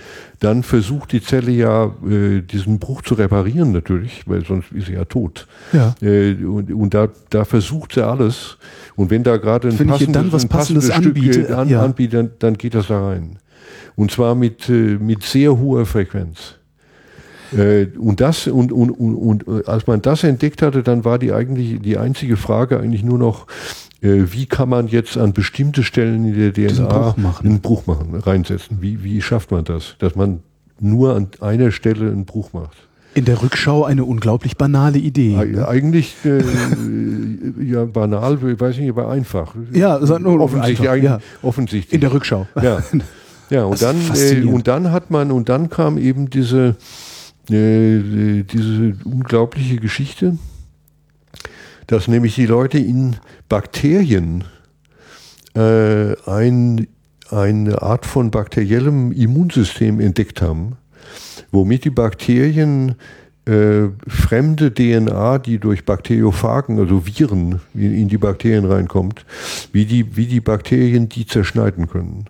dann 0.41 0.63
versucht 0.63 1.13
die 1.13 1.23
Zelle 1.23 1.51
ja 1.51 1.93
äh, 2.09 2.41
diesen 2.43 2.79
Bruch 2.79 3.03
zu 3.03 3.15
reparieren 3.15 3.73
natürlich, 3.73 4.23
weil 4.27 4.45
sonst 4.45 4.73
ist 4.73 4.87
sie 4.87 4.95
ja 4.95 5.05
tot. 5.05 5.47
Ja. 5.73 5.95
Äh, 6.03 6.35
und 6.45 6.73
und 6.73 6.95
da, 6.95 7.09
da 7.31 7.45
versucht 7.45 7.93
sie 7.95 8.07
alles. 8.07 8.59
Und 8.97 9.11
wenn 9.11 9.23
da 9.23 9.37
gerade 9.37 9.69
ein 9.69 9.95
ihr 9.99 10.07
dann 10.09 10.33
was 10.33 10.47
Passendes 10.47 10.87
Stück, 10.87 11.17
anbiete, 11.17 11.49
äh, 11.49 11.53
an, 11.53 11.69
ja. 11.69 11.83
anbiete, 11.83 12.17
dann, 12.17 12.31
dann 12.39 12.55
geht 12.55 12.75
das 12.75 12.89
da 12.89 13.07
rein. 13.09 13.39
Und 13.95 14.11
zwar 14.11 14.35
mit, 14.35 14.69
äh, 14.69 14.99
mit 14.99 15.23
sehr 15.23 15.59
hoher 15.59 15.87
Frequenz. 15.87 16.55
Äh, 17.57 17.87
und 17.99 18.21
das 18.21 18.47
und, 18.47 18.73
und, 18.73 18.91
und, 18.91 19.15
und 19.15 19.47
äh, 19.49 19.65
als 19.67 19.87
man 19.87 20.03
das 20.03 20.25
entdeckt 20.25 20.63
hatte, 20.63 20.83
dann 20.83 21.05
war 21.05 21.19
die 21.19 21.33
eigentlich 21.33 21.81
die 21.81 21.97
einzige 21.97 22.37
Frage 22.37 22.79
eigentlich 22.81 23.05
nur 23.05 23.19
noch, 23.19 23.47
wie 24.01 24.47
kann 24.47 24.69
man 24.69 24.89
jetzt 24.89 25.17
an 25.17 25.33
bestimmte 25.33 25.83
Stellen 25.83 26.27
in 26.27 26.53
der 26.53 26.53
DNA 26.53 26.87
Bruch 26.87 27.17
machen. 27.17 27.47
einen 27.47 27.61
Bruch 27.61 27.87
machen, 27.87 28.15
reinsetzen? 28.15 28.79
Wie, 28.81 29.03
wie 29.03 29.23
schafft 29.23 29.51
man 29.51 29.65
das, 29.65 29.97
dass 29.99 30.15
man 30.15 30.41
nur 30.81 31.15
an 31.15 31.29
einer 31.41 31.71
Stelle 31.73 32.11
einen 32.11 32.25
Bruch 32.27 32.53
macht? 32.53 32.77
In 33.15 33.25
der 33.25 33.43
Rückschau 33.43 33.85
eine 33.85 34.05
unglaublich 34.05 34.59
banale 34.59 34.99
Idee. 34.99 35.37
Eig- 35.37 35.67
Eigentlich 35.67 36.15
äh, 36.27 36.43
ja 37.65 37.87
banal, 37.87 38.39
ich 38.47 38.61
weiß 38.61 38.77
nicht, 38.77 38.91
aber 38.91 39.09
einfach. 39.09 39.55
Ja, 39.73 39.97
offensichtlich. 39.99 40.91
eigentlich 40.91 41.05
ja. 41.05 41.19
offensichtlich. 41.41 41.95
In 41.95 42.01
der 42.03 42.13
Rückschau. 42.13 42.47
Ja, 42.61 42.83
ja 43.51 43.65
und 43.65 43.81
dann 43.81 43.97
äh, 44.15 44.43
und 44.43 44.69
dann 44.69 44.93
hat 44.93 45.11
man 45.11 45.31
und 45.33 45.49
dann 45.49 45.71
kam 45.71 45.97
eben 45.97 46.29
diese 46.29 46.77
äh, 47.51 48.43
diese 48.43 48.97
unglaubliche 49.05 49.77
Geschichte, 49.77 50.37
dass 51.87 52.09
nämlich 52.09 52.35
die 52.35 52.47
Leute 52.47 52.79
in 52.79 53.17
Bakterien 53.49 54.45
äh, 55.55 56.15
ein, 56.29 56.89
eine 57.31 57.83
Art 57.83 58.07
von 58.07 58.31
bakteriellem 58.31 59.13
Immunsystem 59.13 60.01
entdeckt 60.01 60.43
haben, 60.43 60.77
womit 61.51 61.85
die 61.85 61.91
Bakterien 61.91 62.97
äh, 63.47 63.89
fremde 64.09 64.75
DNA, 64.75 65.39
die 65.39 65.59
durch 65.59 65.85
Bakteriophagen, 65.85 66.79
also 66.79 67.07
Viren, 67.07 67.61
in, 67.75 67.95
in 67.95 68.09
die 68.09 68.19
Bakterien 68.19 68.65
reinkommt, 68.65 69.25
wie 69.73 69.87
die, 69.87 70.17
wie 70.17 70.27
die 70.27 70.41
Bakterien 70.41 71.09
die 71.09 71.27
zerschneiden 71.27 71.89
können. 71.89 72.29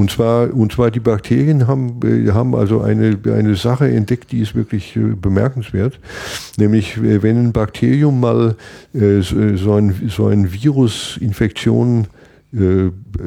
Und 0.00 0.10
zwar, 0.10 0.54
und 0.54 0.72
zwar 0.72 0.90
die 0.90 0.98
Bakterien 0.98 1.66
haben, 1.66 2.00
äh, 2.04 2.30
haben 2.32 2.54
also 2.54 2.80
eine, 2.80 3.18
eine 3.26 3.54
Sache 3.54 3.86
entdeckt, 3.86 4.32
die 4.32 4.40
ist 4.40 4.54
wirklich 4.54 4.96
äh, 4.96 5.00
bemerkenswert. 5.00 6.00
Nämlich, 6.56 6.96
äh, 6.96 7.22
wenn 7.22 7.36
ein 7.36 7.52
Bakterium 7.52 8.18
mal 8.18 8.56
so, 8.92 9.74
ein, 9.74 10.08
so 10.08 10.26
ein 10.28 10.52
Virusinfektion 10.52 12.06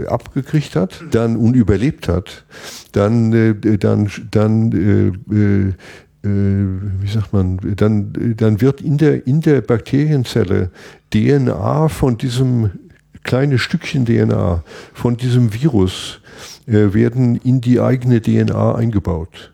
abgekriegt 0.08 0.76
hat, 0.76 1.02
dann 1.12 1.38
und 1.38 1.56
überlebt 1.56 2.10
hat, 2.10 2.44
dann, 2.92 3.32
dann, 3.80 4.12
dann 4.32 5.74
wie 6.22 7.08
sagt 7.08 7.32
man, 7.32 7.60
dann, 7.78 8.36
dann 8.36 8.60
wird 8.60 8.82
in 8.82 8.98
der, 8.98 9.26
in 9.26 9.40
der 9.40 9.62
Bakterienzelle 9.62 10.72
DNA 11.14 11.88
von 11.88 12.18
diesem 12.18 12.72
kleine 13.24 13.58
Stückchen 13.58 14.06
DNA 14.06 14.64
von 14.94 15.16
diesem 15.16 15.54
Virus 15.54 16.20
äh, 16.68 16.94
werden 16.94 17.36
in 17.36 17.62
die 17.62 17.80
eigene 17.80 18.22
DNA 18.22 18.76
eingebaut. 18.76 19.54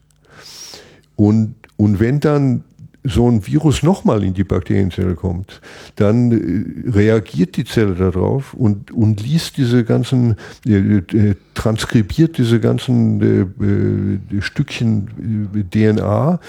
Und, 1.15 1.55
und 1.77 1.99
wenn 1.99 2.19
dann 2.19 2.63
so 3.03 3.29
ein 3.29 3.45
Virus 3.45 3.83
nochmal 3.83 4.23
in 4.23 4.33
die 4.33 4.43
Bakterienzelle 4.43 5.15
kommt, 5.15 5.61
dann 5.95 6.31
äh, 6.31 6.89
reagiert 6.89 7.55
die 7.57 7.65
Zelle 7.65 7.95
darauf 7.95 8.53
und, 8.53 8.91
und 8.91 9.21
liest 9.21 9.57
diese 9.57 9.83
ganzen, 9.83 10.35
äh, 10.65 10.97
äh, 10.97 11.35
transkribiert 11.53 12.37
diese 12.37 12.59
ganzen 12.59 13.21
äh, 13.21 14.37
äh, 14.37 14.41
Stückchen 14.41 15.67
DNA 15.71 16.39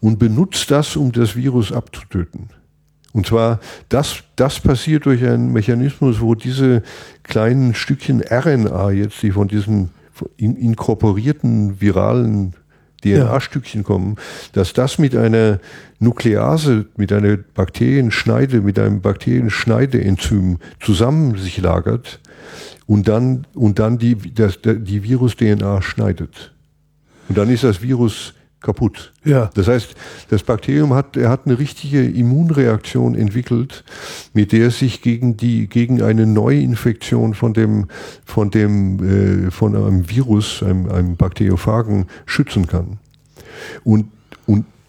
und 0.00 0.18
benutzt 0.18 0.70
das, 0.70 0.96
um 0.96 1.12
das 1.12 1.36
Virus 1.36 1.72
abzutöten. 1.72 2.48
Und 3.12 3.26
zwar, 3.26 3.60
das, 3.88 4.22
das 4.36 4.60
passiert 4.60 5.06
durch 5.06 5.24
einen 5.24 5.52
Mechanismus, 5.52 6.20
wo 6.20 6.34
diese 6.34 6.82
kleinen 7.24 7.74
Stückchen 7.74 8.22
RNA 8.22 8.92
jetzt, 8.92 9.22
die 9.22 9.32
von 9.32 9.48
diesen 9.48 9.90
in, 10.36 10.56
inkorporierten 10.56 11.80
viralen 11.80 12.54
DNA-Stückchen 13.02 13.82
kommen, 13.82 14.16
dass 14.52 14.72
das 14.74 14.98
mit 14.98 15.16
einer 15.16 15.58
Nuklease, 15.98 16.86
mit 16.96 17.12
einer 17.12 17.36
Bakterienschneide, 17.36 18.60
mit 18.60 18.78
einem 18.78 19.00
Bakterienschneideenzym 19.00 20.58
zusammen 20.80 21.36
sich 21.38 21.58
lagert 21.58 22.20
und 22.86 23.08
dann, 23.08 23.46
und 23.54 23.78
dann 23.78 23.98
die, 23.98 24.16
die 24.16 25.02
Virus-DNA 25.02 25.82
schneidet. 25.82 26.52
Und 27.28 27.38
dann 27.38 27.48
ist 27.48 27.64
das 27.64 27.80
Virus 27.80 28.34
kaputt. 28.60 29.12
Ja. 29.24 29.50
Das 29.54 29.68
heißt, 29.68 29.94
das 30.28 30.42
Bakterium 30.42 30.94
hat, 30.94 31.16
er 31.16 31.30
hat 31.30 31.46
eine 31.46 31.58
richtige 31.58 32.04
Immunreaktion 32.04 33.14
entwickelt, 33.14 33.84
mit 34.32 34.52
der 34.52 34.68
es 34.68 34.78
sich 34.78 35.02
gegen 35.02 35.36
die, 35.36 35.66
gegen 35.68 36.02
eine 36.02 36.26
Neuinfektion 36.26 37.34
von 37.34 37.54
dem, 37.54 37.88
von 38.24 38.50
dem, 38.50 39.46
äh, 39.46 39.50
von 39.50 39.74
einem 39.76 40.08
Virus, 40.08 40.62
einem, 40.62 40.88
einem 40.90 41.16
Bakteriophagen 41.16 42.06
schützen 42.26 42.66
kann. 42.66 42.98
Und, 43.84 44.00
und 44.02 44.19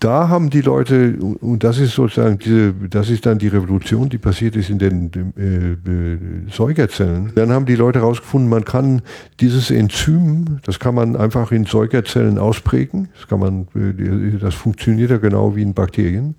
da 0.02 0.30
haben 0.30 0.50
die 0.50 0.62
Leute, 0.62 1.16
und 1.42 1.64
das 1.64 1.78
ist 1.78 1.94
sozusagen 1.94 2.40
diese, 2.40 2.74
das 2.74 3.12
ist 3.12 3.28
dann 3.28 3.38
die 3.38 3.48
Revolution, 3.48 4.10
die 4.10 4.18
passiert 4.18 4.56
ist 4.56 4.72
in 4.72 4.80
den 4.80 5.12
äh, 5.38 5.74
äh, 5.74 6.18
Säugerzellen. 6.52 7.32
Dann 7.36 7.52
haben 7.52 7.68
die 7.68 7.76
Leute 7.76 8.00
herausgefunden, 8.00 8.50
man 8.50 8.66
kann 8.66 9.04
dieses 9.40 9.70
Enzym, 9.70 10.60
das 10.64 10.80
kann 10.80 10.96
man 10.96 11.16
einfach 11.16 11.52
in 11.52 11.66
Säugerzellen 11.66 12.40
ausprägen. 12.40 13.10
Das 13.16 13.28
kann 13.28 13.40
man, 13.40 13.68
äh, 13.76 14.40
das 14.40 14.56
funktioniert 14.56 15.12
ja 15.12 15.18
genau 15.18 15.56
wie 15.56 15.62
in 15.62 15.76
Bakterien. 15.76 16.36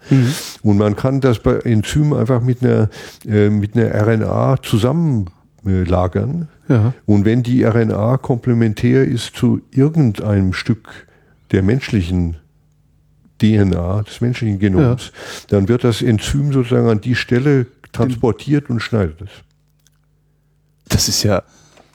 Und 0.63 0.79
man 0.79 0.97
kann 0.97 1.21
das 1.21 1.39
Enzym 1.39 2.13
einfach 2.15 2.43
mit 2.43 2.65
einer, 2.65 2.91
äh, 3.25 3.49
mit 3.49 3.77
einer 3.77 3.95
RNA 3.95 4.57
zusammen 4.63 5.31
äh. 5.65 6.49
Ja. 6.69 6.95
Und 7.07 7.25
wenn 7.25 7.45
die 7.45 7.63
RNA 7.63 8.17
komplementär 8.17 9.05
ist 9.05 9.37
zu 9.37 9.61
irgendeinem 9.71 10.53
Stück 10.53 11.07
der 11.53 11.63
menschlichen 11.63 12.39
DNA, 13.43 14.03
des 14.03 14.21
menschlichen 14.21 14.59
Genoms, 14.59 15.13
dann 15.49 15.69
wird 15.69 15.85
das 15.85 16.01
Enzym 16.01 16.53
sozusagen 16.53 16.89
an 16.89 17.01
die 17.01 17.15
Stelle 17.17 17.67
transportiert 17.93 18.71
und 18.71 18.81
schneidet 18.81 19.21
es. 19.23 19.31
Das 20.89 21.09
ist 21.09 21.23
ja. 21.25 21.43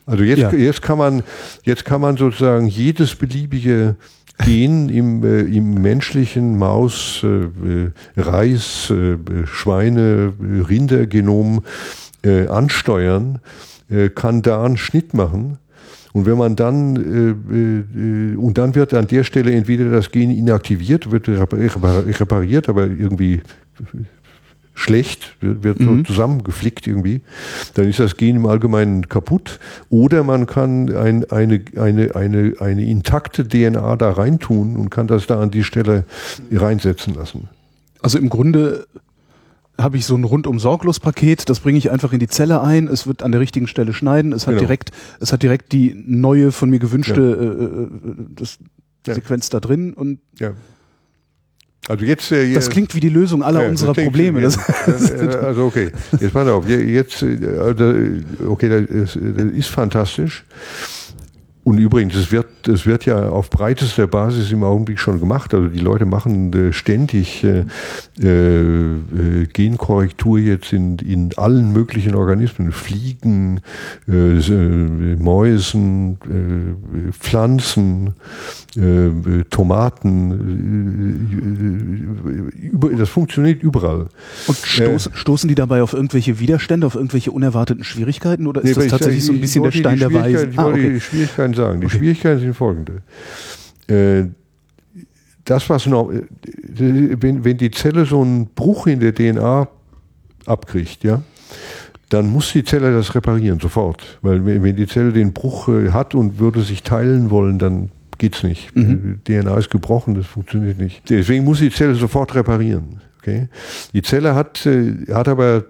Also 0.05 0.23
jetzt, 0.23 0.39
Ja. 0.39 0.53
jetzt 0.53 0.81
kann 0.81 0.97
man, 0.97 1.23
jetzt 1.63 1.85
kann 1.85 2.01
man 2.01 2.17
sozusagen 2.17 2.67
jedes 2.67 3.15
beliebige 3.15 3.95
Gen 4.45 4.89
im, 4.89 5.23
äh, 5.23 5.41
im 5.41 5.81
menschlichen 5.81 6.57
Maus, 6.57 7.21
äh, 7.23 7.27
äh, 7.27 7.91
Reis, 8.15 8.89
äh, 8.91 9.17
Schweine, 9.45 10.33
äh, 10.39 10.61
Rindergenom 10.61 11.63
äh, 12.23 12.47
ansteuern, 12.47 13.39
äh, 13.89 14.09
kann 14.09 14.43
da 14.43 14.63
einen 14.63 14.77
Schnitt 14.77 15.13
machen. 15.13 15.57
Und 16.13 16.25
wenn 16.25 16.37
man 16.37 16.55
dann, 16.55 16.95
äh, 16.95 18.33
äh, 18.33 18.35
und 18.35 18.57
dann 18.57 18.75
wird 18.75 18.93
an 18.93 19.07
der 19.07 19.23
Stelle 19.23 19.51
entweder 19.53 19.89
das 19.91 20.11
Gen 20.11 20.31
inaktiviert, 20.31 21.11
wird 21.11 21.27
repar- 21.27 22.19
repariert, 22.19 22.69
aber 22.69 22.87
irgendwie 22.87 23.41
schlecht, 24.73 25.35
wird, 25.41 25.63
wird 25.63 25.79
so 25.79 26.03
zusammengeflickt 26.03 26.85
irgendwie, 26.85 27.21
dann 27.73 27.89
ist 27.89 27.99
das 27.99 28.15
Gen 28.15 28.35
im 28.35 28.45
Allgemeinen 28.45 29.09
kaputt. 29.09 29.59
Oder 29.89 30.23
man 30.23 30.45
kann 30.45 30.95
ein, 30.95 31.29
eine, 31.31 31.61
eine, 31.75 32.15
eine, 32.15 32.53
eine 32.59 32.85
intakte 32.85 33.47
DNA 33.47 33.95
da 33.95 34.11
reintun 34.11 34.75
und 34.75 34.91
kann 34.91 35.07
das 35.07 35.25
da 35.25 35.39
an 35.41 35.49
die 35.49 35.63
Stelle 35.63 36.05
reinsetzen 36.51 37.15
lassen. 37.15 37.49
Also 38.01 38.19
im 38.19 38.29
Grunde 38.29 38.85
habe 39.79 39.97
ich 39.97 40.05
so 40.05 40.15
ein 40.15 40.23
rundum 40.23 40.59
sorglos 40.59 40.99
Paket, 40.99 41.49
das 41.49 41.59
bringe 41.59 41.77
ich 41.77 41.91
einfach 41.91 42.11
in 42.13 42.19
die 42.19 42.27
Zelle 42.27 42.61
ein, 42.61 42.87
es 42.87 43.05
wird 43.07 43.21
an 43.23 43.31
der 43.31 43.41
richtigen 43.41 43.67
Stelle 43.67 43.93
schneiden, 43.93 44.33
es 44.33 44.47
hat 44.47 44.53
Genau. 44.55 44.61
direkt, 44.61 44.91
es 45.19 45.31
hat 45.31 45.43
direkt 45.43 45.71
die 45.71 45.93
neue 46.07 46.51
von 46.51 46.69
mir 46.69 46.79
gewünschte 46.79 47.21
äh, 47.21 48.09
äh, 48.11 48.25
das 48.35 48.57
Ja. 49.05 49.13
Sequenz 49.13 49.49
da 49.49 49.59
drin 49.59 49.93
und 49.93 50.19
Ja. 50.39 50.53
Also 51.89 52.03
jetzt, 52.03 52.31
äh, 52.33 52.53
das 52.53 52.69
klingt 52.69 52.93
wie 52.95 52.99
die 52.99 53.07
Lösung 53.07 53.41
aller 53.43 53.63
Ja, 53.63 53.69
unserer 53.69 53.93
Probleme. 53.93 54.41
ja, 54.41 54.49
Das, 54.49 55.09
äh, 55.11 55.37
also 55.41 55.65
okay, 55.67 55.91
jetzt 56.19 56.33
pass 56.33 56.47
auf, 56.49 56.67
je- 56.67 56.83
jetzt, 56.83 57.21
äh, 57.21 57.37
also, 57.59 57.93
okay, 58.49 58.67
das 58.67 58.81
ist, 59.15 59.15
das 59.37 59.45
ist 59.53 59.67
fantastisch. 59.69 60.43
Und 61.67 61.79
übrigens, 61.79 62.15
es 62.15 62.31
wird, 62.31 62.65
es 62.69 62.85
wird 62.85 63.03
ja 63.03 63.27
auf 63.27 63.49
breitester 63.49 64.07
Basis 64.07 64.53
im 64.53 64.63
Augenblick 64.63 64.99
schon 64.99 65.19
gemacht. 65.19 65.53
Also 65.53 65.67
die 65.67 65.79
Leute 65.79 66.05
machen 66.05 66.53
äh, 66.53 66.71
ständig 66.71 67.43
äh, 67.43 67.65
äh, 68.25 69.45
Genkorrektur 69.51 70.39
jetzt 70.39 70.71
in, 70.71 70.97
in 70.99 71.31
allen 71.35 71.73
möglichen 71.73 72.15
Organismen. 72.15 72.71
Fliegen, 72.71 73.59
äh, 74.07 74.37
äh 74.37 75.17
Mäusen, 75.17 76.17
äh, 76.23 77.11
Pflanzen, 77.11 78.13
Tomaten. 79.49 81.36
Das 82.97 83.09
funktioniert 83.09 83.63
überall. 83.63 84.07
Und 84.47 84.57
stoßen, 84.57 85.13
stoßen 85.13 85.47
die 85.47 85.55
dabei 85.55 85.81
auf 85.81 85.93
irgendwelche 85.93 86.39
Widerstände, 86.39 86.87
auf 86.87 86.95
irgendwelche 86.95 87.31
unerwarteten 87.31 87.83
Schwierigkeiten? 87.83 88.47
Oder 88.47 88.61
ist 88.61 88.77
nee, 88.77 88.83
das 88.83 88.91
tatsächlich 88.91 89.25
so 89.25 89.33
ein 89.33 89.41
bisschen 89.41 89.63
der 89.63 89.71
Stein 89.71 89.99
der 89.99 90.13
Weisen? 90.13 90.53
Ah, 90.57 90.67
okay. 90.67 90.93
Die 90.93 90.99
Schwierigkeiten 90.99 91.53
sagen. 91.53 91.81
Die 91.81 91.87
okay. 91.87 91.97
Schwierigkeiten 91.97 92.39
sind 92.39 92.53
folgende. 92.53 93.01
Äh, 93.87 94.25
das, 95.45 95.69
was 95.69 95.85
noch, 95.85 96.11
äh, 96.11 96.23
wenn, 96.73 97.43
wenn 97.43 97.57
die 97.57 97.71
Zelle 97.71 98.05
so 98.05 98.21
einen 98.21 98.47
Bruch 98.47 98.87
in 98.87 98.99
der 98.99 99.13
DNA 99.13 99.67
abkriegt, 100.45 101.03
ja, 101.03 101.21
dann 102.09 102.27
muss 102.27 102.53
die 102.53 102.63
Zelle 102.63 102.93
das 102.93 103.15
reparieren, 103.15 103.59
sofort. 103.59 104.19
Weil 104.21 104.45
wenn 104.45 104.75
die 104.75 104.87
Zelle 104.87 105.11
den 105.11 105.33
Bruch 105.33 105.67
äh, 105.69 105.91
hat 105.91 106.15
und 106.15 106.39
würde 106.39 106.61
sich 106.61 106.83
teilen 106.83 107.29
wollen, 107.29 107.59
dann 107.59 107.89
geht's 108.17 108.43
nicht. 108.43 108.75
Mhm. 108.75 109.19
DNA 109.23 109.57
ist 109.57 109.69
gebrochen, 109.69 110.15
das 110.15 110.25
funktioniert 110.25 110.79
nicht. 110.79 111.09
Deswegen 111.09 111.43
muss 111.43 111.59
die 111.59 111.71
Zelle 111.71 111.95
sofort 111.95 112.33
reparieren. 112.35 113.01
Okay? 113.19 113.49
Die 113.93 114.01
Zelle 114.01 114.35
hat, 114.35 114.67
hat 115.09 115.27
aber 115.27 115.65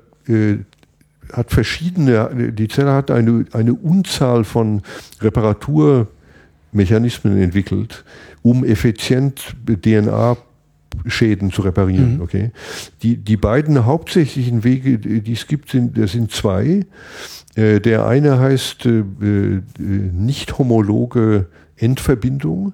hat 1.34 1.52
verschiedene, 1.52 2.54
die 2.54 2.68
Zelle 2.68 2.93
hat 2.93 3.10
eine, 3.12 3.45
eine 3.52 3.74
Unzahl 3.74 4.43
von 4.43 4.82
Reparaturmechanismen 5.22 7.41
entwickelt, 7.41 8.04
um 8.41 8.66
effizient 8.66 9.56
DNA 9.66 10.38
Schäden 11.06 11.52
zu 11.52 11.62
reparieren. 11.62 12.16
Mhm. 12.16 12.22
Okay? 12.22 12.50
Die, 13.04 13.18
die 13.18 13.38
beiden 13.38 13.86
hauptsächlichen 13.86 14.64
Wege, 14.64 14.98
die 14.98 15.32
es 15.32 15.45
gibt, 15.48 15.70
sind, 15.70 15.95
das 15.98 16.14
sind 16.14 16.32
zwei. 16.32 16.86
Äh, 17.56 17.80
der 17.80 18.08
eine 18.08 18.39
heißt 18.39 18.86
äh, 18.86 19.00
äh, 19.00 19.62
nicht 19.78 20.58
homologe 20.58 21.45
Endverbindung. 21.78 22.74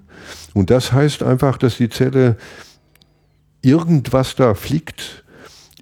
Und 0.54 0.70
das 0.70 0.92
heißt 0.92 1.24
einfach, 1.24 1.58
dass 1.58 1.78
die 1.78 1.90
Zelle 1.90 2.38
irgendwas 3.62 4.36
da 4.36 4.54
fliegt, 4.54 5.24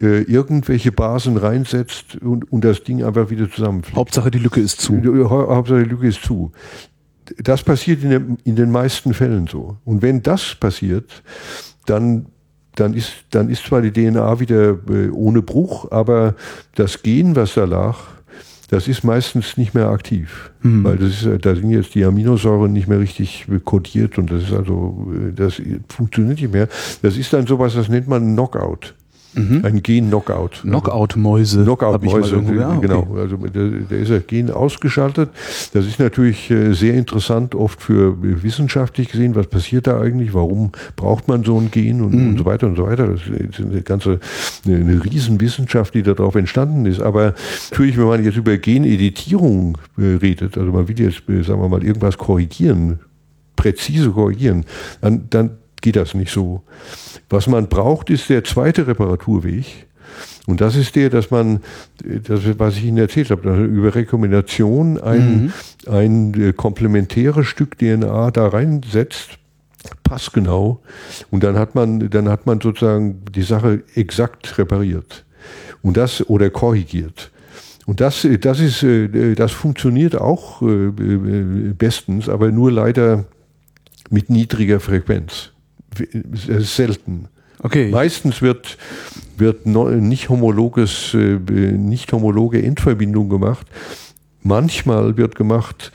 äh, 0.01 0.23
irgendwelche 0.23 0.91
Basen 0.91 1.37
reinsetzt 1.37 2.15
und, 2.21 2.51
und 2.51 2.63
das 2.63 2.83
Ding 2.83 3.03
einfach 3.03 3.29
wieder 3.29 3.49
zusammenfliegt. 3.49 3.97
Hauptsache 3.97 4.31
die 4.31 4.39
Lücke 4.39 4.61
ist 4.61 4.81
zu. 4.81 5.01
Hauptsache 5.29 5.83
die 5.83 5.89
Lücke 5.89 6.07
ist 6.07 6.23
zu. 6.23 6.51
Das 7.37 7.63
passiert 7.63 8.03
in, 8.03 8.09
der, 8.09 8.21
in 8.43 8.55
den 8.55 8.71
meisten 8.71 9.13
Fällen 9.13 9.47
so. 9.47 9.77
Und 9.85 10.01
wenn 10.01 10.21
das 10.21 10.55
passiert, 10.55 11.23
dann 11.85 12.27
dann 12.75 12.93
ist, 12.93 13.11
dann 13.31 13.49
ist 13.49 13.65
zwar 13.65 13.81
die 13.81 13.91
DNA 13.91 14.39
wieder 14.39 14.77
äh, 14.89 15.09
ohne 15.09 15.41
Bruch, 15.41 15.91
aber 15.91 16.35
das 16.75 17.01
Gen, 17.03 17.35
was 17.35 17.53
da 17.53 17.65
lag, 17.65 17.97
das 18.71 18.87
ist 18.87 19.03
meistens 19.03 19.57
nicht 19.57 19.73
mehr 19.75 19.89
aktiv. 19.89 20.51
Mhm. 20.61 20.83
Weil 20.85 20.97
das 20.97 21.21
ist, 21.21 21.45
da 21.45 21.55
sind 21.55 21.69
jetzt 21.71 21.93
die 21.93 22.05
Aminosäuren 22.05 22.71
nicht 22.71 22.87
mehr 22.87 22.99
richtig 22.99 23.45
kodiert 23.65 24.17
und 24.17 24.31
das 24.31 24.43
ist 24.43 24.53
also, 24.53 25.11
äh, 25.13 25.33
das 25.33 25.61
funktioniert 25.89 26.39
nicht 26.39 26.53
mehr. 26.53 26.69
Das 27.01 27.17
ist 27.17 27.33
dann 27.33 27.45
sowas, 27.45 27.75
das 27.75 27.89
nennt 27.89 28.07
man 28.07 28.33
Knockout. 28.33 28.95
Mhm. 29.33 29.63
Ein 29.63 29.81
Gen-Knockout. 29.81 30.61
Knockout-Mäuse. 30.63 31.63
Knockout-Mäuse, 31.63 32.43
ja, 32.53 32.69
okay. 32.69 32.87
genau. 32.87 33.15
Also 33.17 33.37
der, 33.37 33.67
der 33.69 33.99
ist 33.99 34.09
ja 34.09 34.19
Gen 34.19 34.51
ausgeschaltet. 34.51 35.29
Das 35.73 35.85
ist 35.85 35.99
natürlich 35.99 36.51
äh, 36.51 36.73
sehr 36.73 36.95
interessant, 36.95 37.55
oft 37.55 37.81
für 37.81 38.17
wissenschaftlich 38.21 39.09
gesehen, 39.09 39.35
was 39.35 39.47
passiert 39.47 39.87
da 39.87 40.01
eigentlich, 40.01 40.33
warum 40.33 40.71
braucht 40.97 41.27
man 41.27 41.43
so 41.43 41.57
ein 41.57 41.71
Gen 41.71 42.01
und, 42.01 42.13
mhm. 42.13 42.29
und 42.29 42.37
so 42.39 42.45
weiter 42.45 42.67
und 42.67 42.75
so 42.75 42.85
weiter. 42.85 43.07
Das 43.07 43.21
ist 43.21 43.59
eine 43.59 43.81
ganze, 43.81 44.19
eine, 44.65 44.75
eine 44.77 45.03
Riesenwissenschaft, 45.03 45.93
die 45.93 46.03
darauf 46.03 46.35
entstanden 46.35 46.85
ist. 46.85 47.01
Aber 47.01 47.33
natürlich, 47.69 47.97
wenn 47.97 48.07
man 48.07 48.23
jetzt 48.25 48.37
über 48.37 48.57
Geneditierung 48.57 49.77
äh, 49.97 50.15
redet, 50.15 50.57
also 50.57 50.71
man 50.71 50.87
will 50.87 50.99
jetzt, 50.99 51.29
äh, 51.29 51.41
sagen 51.43 51.61
wir 51.61 51.69
mal, 51.69 51.83
irgendwas 51.83 52.17
korrigieren, 52.17 52.99
präzise 53.55 54.11
korrigieren, 54.11 54.65
dann, 54.99 55.27
dann 55.29 55.51
geht 55.81 55.95
das 55.95 56.13
nicht 56.13 56.31
so. 56.31 56.61
Was 57.29 57.47
man 57.47 57.67
braucht, 57.67 58.09
ist 58.09 58.29
der 58.29 58.43
zweite 58.43 58.87
Reparaturweg. 58.87 59.87
Und 60.47 60.61
das 60.61 60.75
ist 60.75 60.95
der, 60.95 61.09
dass 61.09 61.31
man, 61.31 61.61
das, 62.03 62.41
was 62.57 62.77
ich 62.77 62.85
Ihnen 62.85 62.97
erzählt 62.97 63.29
habe, 63.29 63.63
über 63.65 63.93
Rekombination 63.93 64.99
ein, 64.99 65.43
mhm. 65.43 65.53
ein 65.91 66.33
äh, 66.41 66.53
komplementäres 66.53 67.47
Stück 67.47 67.77
DNA 67.77 68.31
da 68.31 68.47
reinsetzt, 68.47 69.37
passgenau. 70.03 70.81
Und 71.29 71.43
dann 71.43 71.57
hat 71.57 71.75
man, 71.75 72.09
dann 72.09 72.29
hat 72.29 72.45
man 72.45 72.59
sozusagen 72.59 73.23
die 73.33 73.43
Sache 73.43 73.83
exakt 73.95 74.57
repariert. 74.57 75.25
Und 75.81 75.97
das, 75.97 76.27
oder 76.29 76.49
korrigiert. 76.49 77.31
Und 77.85 77.99
das, 77.99 78.27
das 78.41 78.59
ist, 78.59 78.83
äh, 78.83 79.35
das 79.35 79.51
funktioniert 79.51 80.15
auch 80.15 80.61
äh, 80.61 80.91
bestens, 81.77 82.29
aber 82.29 82.51
nur 82.51 82.71
leider 82.71 83.25
mit 84.09 84.29
niedriger 84.29 84.79
Frequenz 84.79 85.50
selten. 86.59 87.27
Okay. 87.59 87.91
Meistens 87.91 88.41
wird, 88.41 88.77
wird 89.37 89.65
nicht 89.65 90.29
homologes, 90.29 91.13
äh, 91.13 91.37
nicht 91.37 92.11
homologe 92.11 92.61
Endverbindung 92.61 93.29
gemacht. 93.29 93.67
Manchmal 94.43 95.17
wird 95.17 95.35
gemacht 95.35 95.91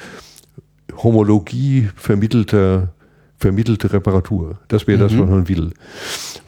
Homologie 1.03 1.89
vermittelter, 1.97 2.93
vermittelte 3.39 3.93
Reparatur. 3.93 4.59
Das 4.69 4.87
wäre 4.87 4.99
mhm. 4.99 5.03
das, 5.03 5.19
was 5.19 5.29
man 5.29 5.49
will. 5.49 5.73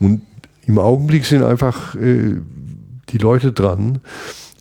Und 0.01 0.23
im 0.67 0.79
Augenblick 0.79 1.25
sind 1.25 1.43
einfach 1.43 1.95
äh, 1.97 2.37
die 3.09 3.19
Leute 3.19 3.53
dran, 3.53 4.01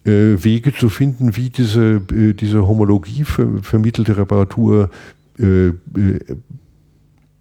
äh, 0.06 0.44
Wege 0.44 0.74
zu 0.74 0.90
finden, 0.90 1.36
wie 1.36 1.50
diese, 1.50 2.02
äh, 2.12 2.34
diese 2.34 2.68
Homologie 2.68 3.24
ver 3.24 3.48
vermittelte 3.62 4.18
Reparatur 4.18 4.90
äh, 5.40 5.68
äh, 5.68 5.74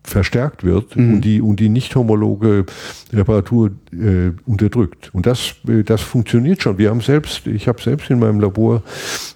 verstärkt 0.07 0.65
wird 0.65 0.97
mhm. 0.97 1.15
und 1.15 1.21
die 1.23 1.41
und 1.41 1.61
die 1.61 1.69
nicht 1.69 1.95
homologe 1.95 2.65
Reparatur 3.13 3.73
äh, 3.93 4.31
unterdrückt. 4.47 5.11
Und 5.13 5.27
das 5.27 5.55
äh, 5.69 5.83
das 5.83 6.01
funktioniert 6.01 6.63
schon. 6.63 6.79
Wir 6.79 6.91
haben 6.91 7.01
selbst, 7.01 7.47
ich 7.47 7.69
habe 7.69 7.83
selbst 7.83 8.09
in 8.11 8.21
meinem 8.21 8.41
Labor 8.41 8.83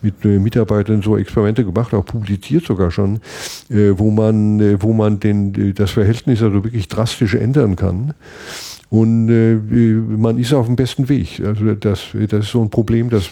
mit 0.01 0.25
äh, 0.25 0.39
Mitarbeitern 0.39 1.03
so 1.03 1.17
Experimente 1.17 1.65
gemacht, 1.65 1.93
auch 1.93 2.05
publiziert 2.05 2.65
sogar 2.65 2.91
schon, 2.91 3.17
äh, 3.69 3.93
wo 3.97 4.11
man 4.11 4.61
äh, 4.61 4.81
wo 4.81 4.93
man 4.93 5.19
den 5.19 5.55
äh, 5.55 5.73
das 5.73 5.91
Verhältnis 5.91 6.43
also 6.43 6.65
wirklich 6.65 6.89
drastisch 6.89 7.35
ändern 7.35 7.77
kann. 7.77 8.15
Und 8.89 9.27
man 9.27 10.37
ist 10.37 10.53
auf 10.53 10.67
dem 10.67 10.75
besten 10.75 11.09
Weg. 11.09 11.41
Also 11.47 11.65
das, 11.77 12.09
das 12.13 12.45
ist 12.45 12.51
so 12.51 12.61
ein 12.61 12.71
Problem, 12.71 13.09
das 13.09 13.31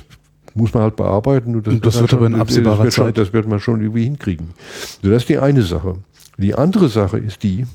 muss 0.55 0.75
man 0.75 0.83
halt 0.85 0.97
bearbeiten. 0.97 1.57
Und 1.57 1.67
das, 1.67 1.75
und 1.75 1.87
das 1.87 1.95
wird, 1.95 2.13
wird 2.13 2.15
aber 2.15 2.27
in 2.27 2.35
absehbarer 2.35 2.85
das 2.85 2.95
Zeit. 2.95 3.17
Schon, 3.17 3.25
das 3.25 3.33
wird 3.33 3.49
man 3.49 3.61
schon 3.61 3.81
irgendwie 3.81 4.05
hinkriegen. 4.05 4.51
Also 4.99 5.13
das 5.13 5.23
ist 5.23 5.29
die 5.29 5.39
eine 5.39 5.63
Sache. 5.63 5.97
Die 6.39 6.55
andere 6.55 6.89
Sache 6.89 7.19
ist 7.19 7.43
die, 7.43 7.67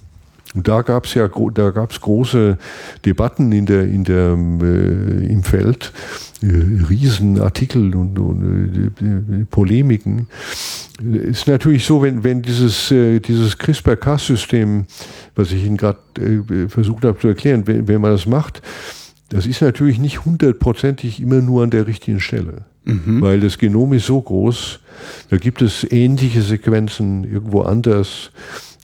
und 0.56 0.68
da 0.68 0.84
gab 0.84 1.06
es 1.06 1.14
ja 1.16 1.28
da 1.28 1.72
gab's 1.72 2.00
große 2.00 2.58
Debatten 3.06 3.52
in 3.52 3.66
der, 3.66 3.84
in 3.84 4.04
der, 4.04 4.38
äh, 4.62 5.26
im 5.26 5.44
Feld, 5.44 5.92
äh, 6.42 6.48
Riesenartikel 6.90 7.96
und, 7.96 8.20
und 8.20 8.92
äh, 9.02 9.46
Polemiken. 9.46 10.28
Ist 11.02 11.48
natürlich 11.48 11.86
so, 11.86 12.02
wenn, 12.04 12.24
wenn 12.24 12.42
dieses, 12.42 12.92
äh, 12.92 13.20
dieses 13.20 13.58
CRISPR-Cas-System, 13.58 14.86
was 15.36 15.52
ich 15.52 15.66
Ihnen 15.66 15.78
gerade 15.78 16.00
äh, 16.20 16.70
versucht 16.70 17.04
habe 17.04 17.20
zu 17.20 17.30
erklären, 17.30 17.66
wenn, 17.66 17.88
wenn 17.88 18.00
man 18.00 18.12
das 18.12 18.28
macht, 18.28 18.62
das 19.34 19.46
ist 19.46 19.62
natürlich 19.62 20.00
nicht 20.00 20.26
hundertprozentig 20.26 21.20
immer 21.22 21.42
nur 21.42 21.64
an 21.64 21.70
der 21.70 21.88
richtigen 21.88 22.20
Stelle. 22.20 22.66
Mhm. 22.86 23.22
Weil 23.22 23.40
das 23.40 23.58
Genom 23.58 23.94
ist 23.94 24.06
so 24.06 24.22
groß, 24.22 24.80
da 25.30 25.38
gibt 25.38 25.62
es 25.62 25.90
ähnliche 25.90 26.42
Sequenzen 26.42 27.24
irgendwo 27.24 27.62
anders, 27.62 28.32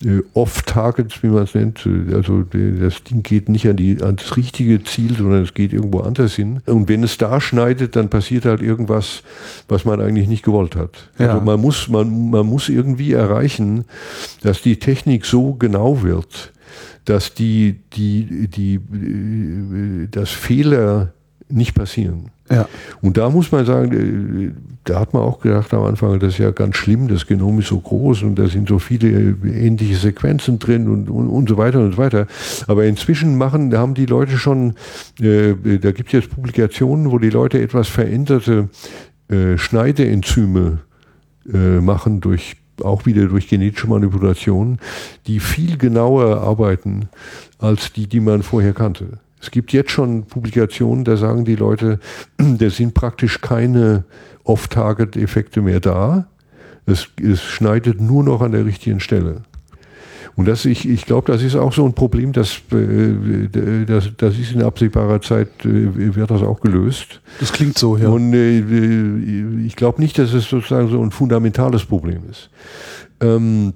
äh, 0.03 0.21
Off-Targets, 0.33 1.21
wie 1.23 1.27
man 1.27 1.43
es 1.43 1.53
nennt. 1.55 1.87
Also 2.13 2.43
das 2.43 3.03
Ding 3.03 3.21
geht 3.21 3.49
nicht 3.49 3.67
an, 3.67 3.75
die, 3.75 4.01
an 4.01 4.15
das 4.15 4.37
richtige 4.37 4.83
Ziel, 4.83 5.17
sondern 5.17 5.43
es 5.43 5.53
geht 5.53 5.73
irgendwo 5.73 5.99
anders 5.99 6.35
hin. 6.35 6.61
Und 6.65 6.87
wenn 6.87 7.03
es 7.03 7.17
da 7.17 7.41
schneidet, 7.41 7.95
dann 7.95 8.09
passiert 8.09 8.45
halt 8.45 8.61
irgendwas, 8.61 9.23
was 9.67 9.83
man 9.85 9.99
eigentlich 10.01 10.27
nicht 10.27 10.43
gewollt 10.43 10.75
hat. 10.75 11.09
Ja. 11.17 11.33
Also 11.33 11.45
man 11.45 11.59
muss, 11.59 11.89
man, 11.89 12.29
man 12.29 12.45
muss 12.45 12.69
irgendwie 12.69 13.11
erreichen, 13.11 13.85
dass 14.41 14.61
die 14.61 14.79
Technik 14.79 15.25
so 15.25 15.53
genau 15.53 16.01
wird, 16.01 16.53
dass 17.05 17.33
die, 17.33 17.79
die, 17.93 18.47
die, 18.47 18.75
äh, 18.75 20.07
dass 20.07 20.29
Fehler 20.29 21.13
nicht 21.49 21.73
passieren. 21.73 22.31
Ja. 22.51 22.67
Und 23.01 23.17
da 23.17 23.29
muss 23.29 23.51
man 23.51 23.65
sagen, 23.65 23.91
äh, 23.93 24.51
da 24.83 24.99
hat 24.99 25.13
man 25.13 25.21
auch 25.21 25.39
gedacht 25.39 25.73
am 25.73 25.83
Anfang, 25.83 26.19
das 26.19 26.33
ist 26.33 26.39
ja 26.39 26.51
ganz 26.51 26.77
schlimm, 26.77 27.07
das 27.07 27.27
Genom 27.27 27.59
ist 27.59 27.67
so 27.67 27.79
groß 27.79 28.23
und 28.23 28.35
da 28.35 28.47
sind 28.47 28.69
so 28.69 28.79
viele 28.79 29.35
ähnliche 29.43 29.95
Sequenzen 29.95 30.57
drin 30.57 30.87
und, 30.87 31.09
und, 31.09 31.27
und 31.27 31.49
so 31.49 31.57
weiter 31.57 31.79
und 31.79 31.91
so 31.93 31.97
weiter. 31.97 32.27
Aber 32.67 32.85
inzwischen 32.85 33.37
machen, 33.37 33.69
da 33.69 33.79
haben 33.79 33.93
die 33.93 34.07
Leute 34.07 34.37
schon, 34.37 34.73
äh, 35.19 35.53
da 35.79 35.91
gibt 35.91 36.07
es 36.07 36.13
jetzt 36.13 36.29
Publikationen, 36.31 37.11
wo 37.11 37.19
die 37.19 37.29
Leute 37.29 37.61
etwas 37.61 37.87
veränderte 37.87 38.69
äh, 39.29 39.57
Schneideenzyme 39.57 40.79
äh, 41.53 41.81
machen 41.81 42.19
durch 42.21 42.55
auch 42.83 43.05
wieder 43.05 43.25
durch 43.25 43.47
genetische 43.47 43.87
Manipulation, 43.87 44.79
die 45.27 45.39
viel 45.39 45.77
genauer 45.77 46.41
arbeiten 46.41 47.09
als 47.57 47.93
die, 47.93 48.07
die 48.07 48.19
man 48.19 48.43
vorher 48.43 48.73
kannte. 48.73 49.19
Es 49.41 49.51
gibt 49.51 49.71
jetzt 49.71 49.91
schon 49.91 50.25
Publikationen, 50.25 51.05
da 51.05 51.15
sagen 51.17 51.45
die 51.45 51.55
Leute, 51.55 51.99
da 52.37 52.69
sind 52.69 52.93
praktisch 52.93 53.41
keine 53.41 54.03
Off-Target-Effekte 54.43 55.61
mehr 55.61 55.79
da. 55.79 56.27
Es, 56.85 57.07
es 57.21 57.41
schneidet 57.41 58.01
nur 58.01 58.23
noch 58.23 58.41
an 58.41 58.51
der 58.51 58.65
richtigen 58.65 58.99
Stelle. 58.99 59.43
Und 60.39 60.47
das, 60.47 60.63
ich, 60.63 60.87
ich 60.87 61.05
glaube, 61.05 61.29
das 61.29 61.43
ist 61.43 61.57
auch 61.57 61.73
so 61.73 61.85
ein 61.85 61.91
Problem, 61.91 62.31
das, 62.31 62.61
äh, 62.71 63.85
das, 63.85 64.09
das 64.15 64.39
ist 64.39 64.53
in 64.53 64.63
absehbarer 64.63 65.21
Zeit, 65.21 65.49
äh, 65.65 66.15
wird 66.15 66.31
das 66.31 66.43
auch 66.43 66.61
gelöst. 66.61 67.19
Das 67.41 67.51
klingt 67.51 67.77
so, 67.77 67.97
ja. 67.97 68.07
Und 68.07 68.33
äh, 68.33 69.65
ich 69.65 69.75
glaube 69.75 69.99
nicht, 70.01 70.17
dass 70.17 70.31
es 70.31 70.45
sozusagen 70.45 70.87
so 70.87 71.03
ein 71.03 71.11
fundamentales 71.11 71.83
Problem 71.83 72.21
ist. 72.31 72.49
Ähm, 73.19 73.73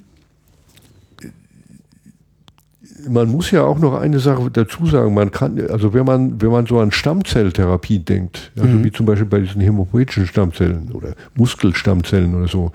man 3.09 3.28
muss 3.28 3.51
ja 3.51 3.64
auch 3.64 3.80
noch 3.80 3.95
eine 3.95 4.20
Sache 4.20 4.49
dazu 4.49 4.86
sagen, 4.86 5.14
man 5.14 5.32
kann, 5.32 5.59
also 5.70 5.93
wenn 5.93 6.05
man, 6.05 6.41
wenn 6.41 6.49
man 6.49 6.66
so 6.66 6.80
an 6.80 6.93
Stammzelltherapie 6.93 7.99
denkt, 7.99 8.53
also 8.55 8.70
mhm. 8.70 8.86
wie 8.86 8.91
zum 8.93 9.05
Beispiel 9.05 9.28
bei 9.28 9.41
diesen 9.41 9.59
hämopoetischen 9.59 10.28
Stammzellen 10.28 10.93
oder 10.93 11.14
Muskelstammzellen 11.36 12.34
oder 12.34 12.47
so, 12.47 12.72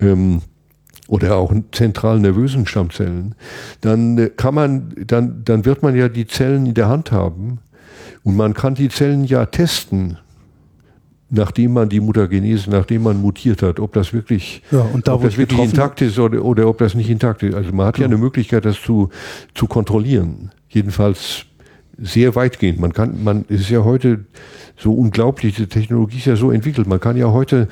ähm, 0.00 0.40
oder 1.10 1.36
auch 1.36 1.52
zentralen 1.72 2.22
nervösen 2.22 2.66
Stammzellen, 2.66 3.34
dann 3.80 4.16
äh, 4.16 4.30
kann 4.30 4.54
man, 4.54 4.94
dann, 5.06 5.42
dann 5.44 5.64
wird 5.64 5.82
man 5.82 5.96
ja 5.96 6.08
die 6.08 6.26
Zellen 6.26 6.66
in 6.66 6.74
der 6.74 6.88
Hand 6.88 7.10
haben 7.10 7.58
und 8.22 8.36
man 8.36 8.54
kann 8.54 8.76
die 8.76 8.88
Zellen 8.88 9.24
ja 9.24 9.46
testen, 9.46 10.18
nachdem 11.28 11.72
man 11.72 11.88
die 11.88 11.98
Mutagenese, 11.98 12.70
nachdem 12.70 13.02
man 13.02 13.20
mutiert 13.20 13.60
hat, 13.60 13.80
ob 13.80 13.92
das 13.92 14.12
wirklich, 14.12 14.62
ja, 14.70 14.86
da, 15.02 15.14
ob 15.14 15.22
das 15.22 15.36
wirklich 15.36 15.58
intakt 15.58 16.00
ist 16.00 16.16
oder, 16.16 16.44
oder 16.44 16.68
ob 16.68 16.78
das 16.78 16.94
nicht 16.94 17.10
intakt 17.10 17.42
ist. 17.42 17.56
Also 17.56 17.72
man 17.72 17.86
hat 17.86 17.98
ja, 17.98 18.02
ja 18.02 18.06
genau. 18.06 18.16
eine 18.16 18.24
Möglichkeit, 18.24 18.64
das 18.64 18.80
zu, 18.80 19.08
zu 19.54 19.66
kontrollieren. 19.66 20.52
Jedenfalls 20.68 21.44
sehr 21.98 22.36
weitgehend. 22.36 22.78
Man 22.78 22.92
kann, 22.92 23.22
man, 23.24 23.44
es 23.48 23.62
ist 23.62 23.70
ja 23.70 23.82
heute 23.84 24.26
so 24.76 24.92
unglaublich, 24.92 25.56
die 25.56 25.66
Technologie 25.66 26.18
ist 26.18 26.26
ja 26.26 26.36
so 26.36 26.52
entwickelt. 26.52 26.86
Man 26.86 27.00
kann 27.00 27.16
ja 27.16 27.32
heute 27.32 27.68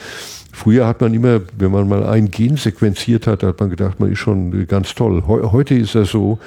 Früher 0.59 0.89
hat 0.89 1.01
man 1.01 1.15
immer, 1.15 1.41
wenn 1.57 1.71
man 1.71 1.89
mal 1.89 2.05
ein 2.05 2.33
Gen 2.33 2.57
sequenziert 2.57 3.29
hat, 3.29 3.45
hat 3.45 3.61
man 3.61 3.71
gedacht, 3.71 4.01
man 4.01 4.11
ist 4.11 4.19
schon 4.19 4.67
ganz 4.67 4.93
toll. 4.93 5.23
Heute 5.29 5.77
ist 5.77 5.95
das 5.95 6.11
so, 6.11 6.41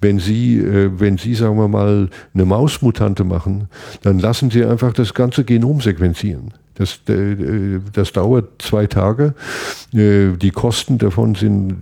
wenn 0.00 0.18
Sie, 0.18 0.58
äh, 0.58 0.90
wenn 0.98 1.16
Sie, 1.16 1.36
sagen 1.36 1.56
wir 1.56 1.68
mal, 1.68 2.10
eine 2.34 2.44
Mausmutante 2.44 3.22
machen, 3.22 3.68
dann 4.02 4.18
lassen 4.18 4.50
Sie 4.50 4.64
einfach 4.64 4.92
das 4.92 5.14
ganze 5.14 5.44
Genom 5.44 5.80
sequenzieren. 5.80 6.54
Das, 6.74 6.98
äh, 7.08 7.78
das 7.92 8.10
dauert 8.10 8.60
zwei 8.60 8.88
Tage. 8.88 9.34
Äh, 9.94 10.36
die 10.36 10.50
Kosten 10.50 10.98
davon 10.98 11.36
sind 11.36 11.76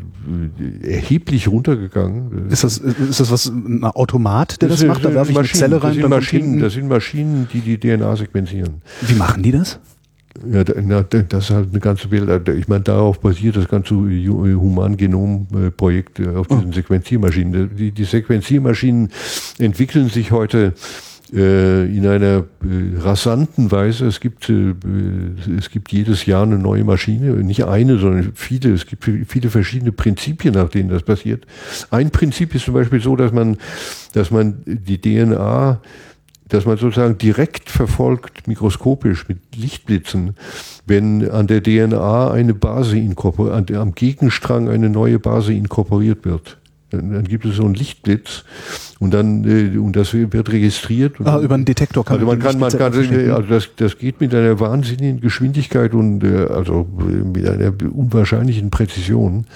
erheblich 0.82 1.48
runtergegangen. 1.48 2.50
Ist 2.50 2.62
das, 2.62 2.76
ist 2.76 3.20
das 3.20 3.30
was, 3.30 3.46
ein 3.46 3.84
Automat, 3.84 4.60
der 4.60 4.68
das, 4.68 4.80
das 4.80 4.88
macht? 4.88 5.02
Da 5.02 5.14
werfe 5.14 5.32
ich 5.32 5.38
eine 5.38 5.48
Zelle 5.48 5.82
rein? 5.82 5.94
Das 5.94 6.00
sind, 6.02 6.10
Maschinen, 6.10 6.60
das 6.60 6.72
sind 6.74 6.88
Maschinen, 6.88 7.48
die 7.54 7.60
die 7.60 7.78
DNA 7.78 8.16
sequenzieren. 8.16 8.82
Wie 9.00 9.14
machen 9.14 9.42
die 9.42 9.52
das? 9.52 9.80
Ja, 10.48 10.64
das 10.64 11.44
ist 11.44 11.50
halt 11.50 11.68
eine 11.70 11.80
ganze 11.80 12.10
Welt. 12.10 12.48
Ich 12.48 12.66
meine, 12.68 12.82
darauf 12.82 13.20
basiert 13.20 13.56
das 13.56 13.68
ganze 13.68 13.94
Humangenom-Projekt 13.94 16.20
äh, 16.20 16.28
auf 16.28 16.46
diesen 16.46 16.70
oh. 16.70 16.72
Sequenziermaschinen. 16.72 17.76
Die, 17.76 17.90
die 17.90 18.04
Sequenziermaschinen 18.04 19.10
entwickeln 19.58 20.08
sich 20.08 20.30
heute 20.30 20.72
äh, 21.32 21.84
in 21.84 22.06
einer 22.06 22.38
äh, 22.38 22.98
rasanten 22.98 23.70
Weise. 23.70 24.06
Es 24.06 24.18
gibt, 24.18 24.48
äh, 24.48 24.74
es 25.56 25.70
gibt 25.70 25.92
jedes 25.92 26.26
Jahr 26.26 26.42
eine 26.42 26.58
neue 26.58 26.82
Maschine, 26.82 27.30
nicht 27.44 27.64
eine, 27.64 27.98
sondern 27.98 28.32
viele. 28.34 28.72
Es 28.72 28.86
gibt 28.86 29.04
viele 29.04 29.48
verschiedene 29.48 29.92
Prinzipien, 29.92 30.54
nach 30.54 30.68
denen 30.68 30.88
das 30.88 31.04
passiert. 31.04 31.46
Ein 31.90 32.10
Prinzip 32.10 32.54
ist 32.54 32.64
zum 32.64 32.74
Beispiel 32.74 33.00
so, 33.00 33.14
dass 33.14 33.32
man, 33.32 33.58
dass 34.12 34.32
man 34.32 34.62
die 34.66 35.00
DNA 35.00 35.80
dass 36.50 36.66
man 36.66 36.76
sozusagen 36.76 37.18
direkt 37.18 37.70
verfolgt, 37.70 38.46
mikroskopisch 38.46 39.28
mit 39.28 39.38
Lichtblitzen, 39.56 40.36
wenn 40.86 41.28
an 41.30 41.46
der 41.46 41.62
DNA 41.62 42.30
eine 42.30 42.54
Base 42.54 42.98
inkorporiert, 42.98 43.72
am 43.72 43.94
Gegenstrang 43.94 44.68
eine 44.68 44.90
neue 44.90 45.18
Base 45.18 45.52
inkorporiert 45.52 46.24
wird. 46.24 46.59
Dann, 46.90 47.24
gibt 47.24 47.44
es 47.44 47.56
so 47.56 47.64
einen 47.64 47.74
Lichtblitz 47.74 48.44
und 48.98 49.14
dann 49.14 49.44
äh, 49.44 49.78
und 49.78 49.96
das 49.96 50.12
wird 50.12 50.50
registriert. 50.50 51.14
ah, 51.24 51.40
über 51.40 51.54
einen 51.54 51.64
Detektor 51.64 52.04
kann 52.04 52.14
also 52.14 52.26
man 52.26 52.38
kann 52.38 52.58
man 52.58 52.70
kann 52.72 52.92
also 52.92 53.42
das 53.48 53.68
das 53.76 53.98
geht 53.98 54.20
mit 54.20 54.34
einer 54.34 54.58
wahnsinnigen 54.58 55.20
Geschwindigkeit 55.20 55.94
und 55.94 56.24
äh, 56.24 56.46
also 56.46 56.86
mit 57.32 57.48
einer 57.48 57.72
unwahrscheinlichen 57.92 58.70
Präzision 58.70 59.46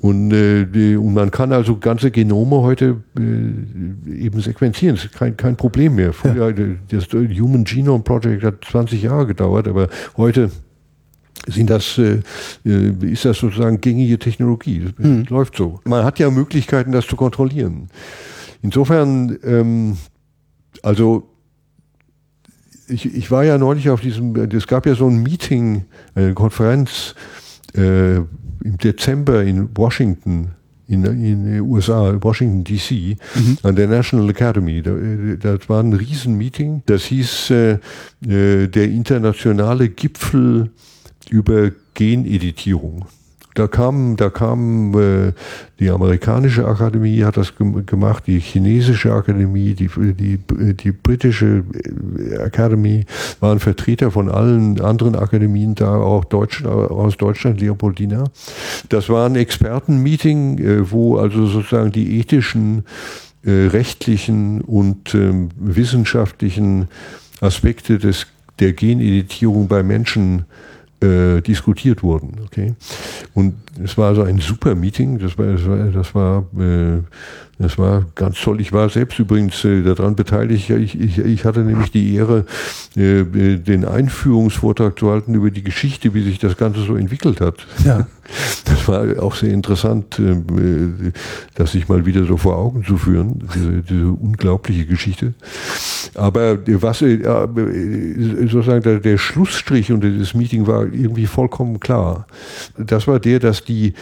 und 0.00 0.32
äh, 0.32 0.96
und 0.96 1.14
man 1.14 1.30
kann 1.30 1.52
also 1.52 1.76
ganze 1.76 2.10
Genome 2.10 2.62
heute 2.62 3.02
äh, 3.18 4.24
eben 4.24 4.40
sequenzieren. 4.40 4.96
Das 4.96 5.06
ist 5.06 5.14
kein 5.14 5.36
kein 5.36 5.56
Problem 5.56 5.96
mehr. 5.96 6.12
Früher 6.12 6.56
ja. 6.56 6.66
das 6.90 7.06
Human 7.12 7.64
Genome 7.64 8.04
Project 8.04 8.44
hat 8.44 8.64
20 8.64 9.02
Jahre 9.02 9.26
gedauert, 9.26 9.66
aber 9.66 9.88
heute 10.16 10.50
sind 11.48 11.70
das, 11.70 11.98
äh, 11.98 12.20
äh, 12.64 12.92
ist 13.12 13.24
das 13.24 13.38
sozusagen 13.38 13.80
gängige 13.80 14.18
Technologie. 14.18 14.92
Das 14.96 15.06
mhm. 15.06 15.24
läuft 15.28 15.56
so. 15.56 15.80
Man 15.84 16.04
hat 16.04 16.18
ja 16.18 16.30
Möglichkeiten, 16.30 16.92
das 16.92 17.06
zu 17.06 17.16
kontrollieren. 17.16 17.88
Insofern, 18.62 19.38
ähm, 19.44 19.96
also 20.82 21.28
ich, 22.88 23.14
ich 23.14 23.30
war 23.30 23.44
ja 23.44 23.58
neulich 23.58 23.90
auf 23.90 24.00
diesem, 24.00 24.34
es 24.36 24.66
gab 24.66 24.86
ja 24.86 24.94
so 24.94 25.08
ein 25.08 25.22
Meeting, 25.22 25.84
eine 26.14 26.34
Konferenz 26.34 27.14
äh, 27.74 28.16
im 28.16 28.78
Dezember 28.82 29.44
in 29.44 29.68
Washington, 29.76 30.52
in, 30.86 31.04
in 31.04 31.44
den 31.44 31.60
USA, 31.60 32.16
Washington 32.20 32.64
DC, 32.64 33.18
mhm. 33.34 33.58
an 33.62 33.76
der 33.76 33.88
National 33.88 34.30
Academy. 34.30 34.82
Da, 34.82 34.92
das 35.38 35.68
war 35.68 35.82
ein 35.82 35.92
Riesenmeeting. 35.92 36.82
Das 36.86 37.04
hieß 37.04 37.50
äh, 37.50 37.78
äh 38.26 38.68
der 38.68 38.84
internationale 38.84 39.90
Gipfel 39.90 40.70
über 41.30 41.70
Geneditierung. 41.94 43.06
Da 43.58 43.66
kam, 43.66 44.14
da 44.16 44.30
kam 44.30 44.94
äh, 44.94 45.32
die 45.80 45.90
amerikanische 45.90 46.64
Akademie 46.64 47.24
hat 47.24 47.36
das 47.36 47.54
gemacht, 47.56 48.28
die 48.28 48.38
chinesische 48.38 49.12
Akademie, 49.12 49.74
die, 49.74 49.90
die, 50.14 50.38
die 50.74 50.92
britische 50.92 51.64
äh, 51.74 52.38
Akademie 52.38 53.04
waren 53.40 53.58
Vertreter 53.58 54.12
von 54.12 54.28
allen 54.28 54.80
anderen 54.80 55.16
Akademien 55.16 55.74
da, 55.74 55.96
auch 55.96 56.24
Deutschen, 56.24 56.66
aus 56.68 57.16
Deutschland, 57.16 57.60
Leopoldina. 57.60 58.24
Das 58.90 59.08
war 59.08 59.26
ein 59.26 59.34
Expertenmeeting, 59.34 60.58
äh, 60.58 60.90
wo 60.92 61.16
also 61.16 61.46
sozusagen 61.46 61.90
die 61.90 62.20
ethischen, 62.20 62.84
äh, 63.44 63.50
rechtlichen 63.50 64.60
und 64.60 65.16
ähm, 65.16 65.48
wissenschaftlichen 65.56 66.86
Aspekte 67.40 67.98
des, 67.98 68.28
der 68.60 68.72
Geneditierung 68.72 69.66
bei 69.66 69.82
Menschen 69.82 70.44
äh, 71.00 71.40
diskutiert 71.40 72.02
wurden. 72.02 72.40
Okay? 72.44 72.74
Und 73.34 73.54
es 73.82 73.96
war 73.96 74.14
so 74.14 74.22
ein 74.22 74.38
super 74.38 74.74
Meeting, 74.74 75.18
das 75.18 75.38
war, 75.38 75.46
das 75.46 75.66
war, 75.66 75.78
das 75.86 76.14
war, 76.14 76.46
äh, 76.58 77.02
das 77.58 77.76
war 77.76 78.04
ganz 78.14 78.40
toll. 78.40 78.60
Ich 78.60 78.72
war 78.72 78.88
selbst 78.88 79.18
übrigens 79.18 79.64
äh, 79.64 79.82
daran 79.82 80.14
beteiligt. 80.14 80.70
Ich, 80.70 80.98
ich, 80.98 81.18
ich 81.18 81.44
hatte 81.44 81.60
nämlich 81.60 81.90
die 81.90 82.14
Ehre, 82.14 82.44
äh, 82.96 83.24
den 83.24 83.84
Einführungsvortrag 83.84 84.96
zu 84.96 85.10
halten 85.10 85.34
über 85.34 85.50
die 85.50 85.64
Geschichte, 85.64 86.14
wie 86.14 86.22
sich 86.22 86.38
das 86.38 86.56
Ganze 86.56 86.82
so 86.82 86.94
entwickelt 86.94 87.40
hat. 87.40 87.66
Ja. 87.84 88.06
Das 88.66 88.86
war 88.86 89.22
auch 89.22 89.34
sehr 89.34 89.54
interessant, 89.54 90.18
äh, 90.18 90.36
das 91.54 91.72
sich 91.72 91.88
mal 91.88 92.04
wieder 92.04 92.26
so 92.26 92.36
vor 92.36 92.58
Augen 92.58 92.84
zu 92.84 92.98
führen, 92.98 93.48
diese, 93.54 93.82
diese 93.82 94.08
unglaubliche 94.08 94.84
Geschichte. 94.84 95.32
Aber 96.14 96.58
was 96.66 97.00
äh, 97.00 97.18
sozusagen 98.48 98.82
der, 98.82 99.00
der 99.00 99.16
Schlussstrich 99.16 99.90
unter 99.92 100.10
dieses 100.10 100.34
Meeting 100.34 100.66
war 100.66 100.82
irgendwie 100.82 101.26
vollkommen 101.26 101.80
klar. 101.80 102.26
Das 102.76 103.06
war 103.06 103.18
der, 103.18 103.38
dass 103.38 103.64
die 103.64 103.94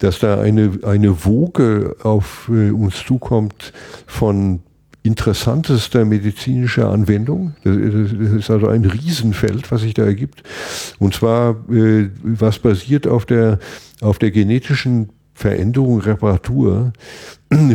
dass 0.00 0.18
da 0.18 0.40
eine, 0.40 0.80
eine 0.82 1.24
Woge 1.24 1.96
auf 2.02 2.50
äh, 2.52 2.70
uns 2.70 2.96
zukommt 3.06 3.72
von 4.06 4.60
interessantester 5.02 6.04
medizinischer 6.04 6.90
Anwendung. 6.90 7.54
Das, 7.64 7.76
ist 7.76 8.50
also 8.50 8.68
ein 8.68 8.84
Riesenfeld, 8.84 9.70
was 9.70 9.82
sich 9.82 9.94
da 9.94 10.04
ergibt. 10.04 10.42
Und 10.98 11.14
zwar, 11.14 11.56
äh, 11.70 12.10
was 12.22 12.58
basiert 12.58 13.06
auf 13.06 13.24
der, 13.24 13.58
auf 14.00 14.18
der 14.18 14.30
genetischen 14.30 15.10
Veränderung, 15.34 16.00
Reparatur 16.00 16.92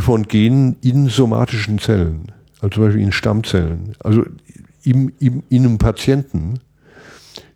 von 0.02 0.24
Genen 0.28 0.76
in 0.82 1.08
somatischen 1.08 1.80
Zellen. 1.80 2.32
Also 2.60 2.76
zum 2.76 2.84
Beispiel 2.84 3.04
in 3.04 3.12
Stammzellen. 3.12 3.94
Also 4.00 4.24
im, 4.84 5.12
im, 5.20 5.44
in 5.50 5.66
einem 5.66 5.78
Patienten 5.78 6.60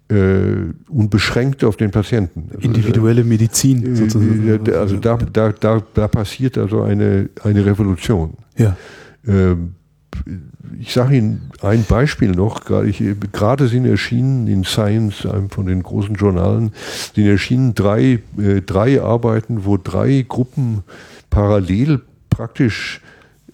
äh, 0.10 0.74
unbeschränkt 0.90 1.64
auf 1.64 1.78
den 1.78 1.92
Patienten. 1.92 2.50
Also, 2.54 2.68
Individuelle 2.68 3.24
Medizin 3.24 3.94
äh, 3.94 3.96
sozusagen. 3.96 4.66
Äh, 4.66 4.72
also 4.72 4.98
da, 4.98 5.18
da, 5.18 5.52
da, 5.52 5.82
da 5.94 6.08
passiert 6.08 6.58
also 6.58 6.82
eine, 6.82 7.30
eine 7.44 7.66
Revolution. 7.66 8.34
Ja. 8.58 8.76
Ähm, 9.28 9.76
ich 10.80 10.94
sage 10.94 11.18
Ihnen 11.18 11.52
ein 11.62 11.84
Beispiel 11.88 12.32
noch, 12.32 12.66
gerade 12.66 13.68
sind 13.68 13.86
erschienen 13.86 14.48
in 14.48 14.64
Science, 14.64 15.26
einem 15.26 15.50
von 15.50 15.66
den 15.66 15.84
großen 15.84 16.16
Journalen, 16.16 16.72
sind 17.14 17.28
erschienen 17.28 17.76
drei, 17.76 18.20
äh, 18.38 18.62
drei 18.66 19.02
Arbeiten, 19.02 19.66
wo 19.66 19.78
drei 19.78 20.26
Gruppen 20.28 20.84
parallel 21.30 22.02
praktisch 22.30 23.02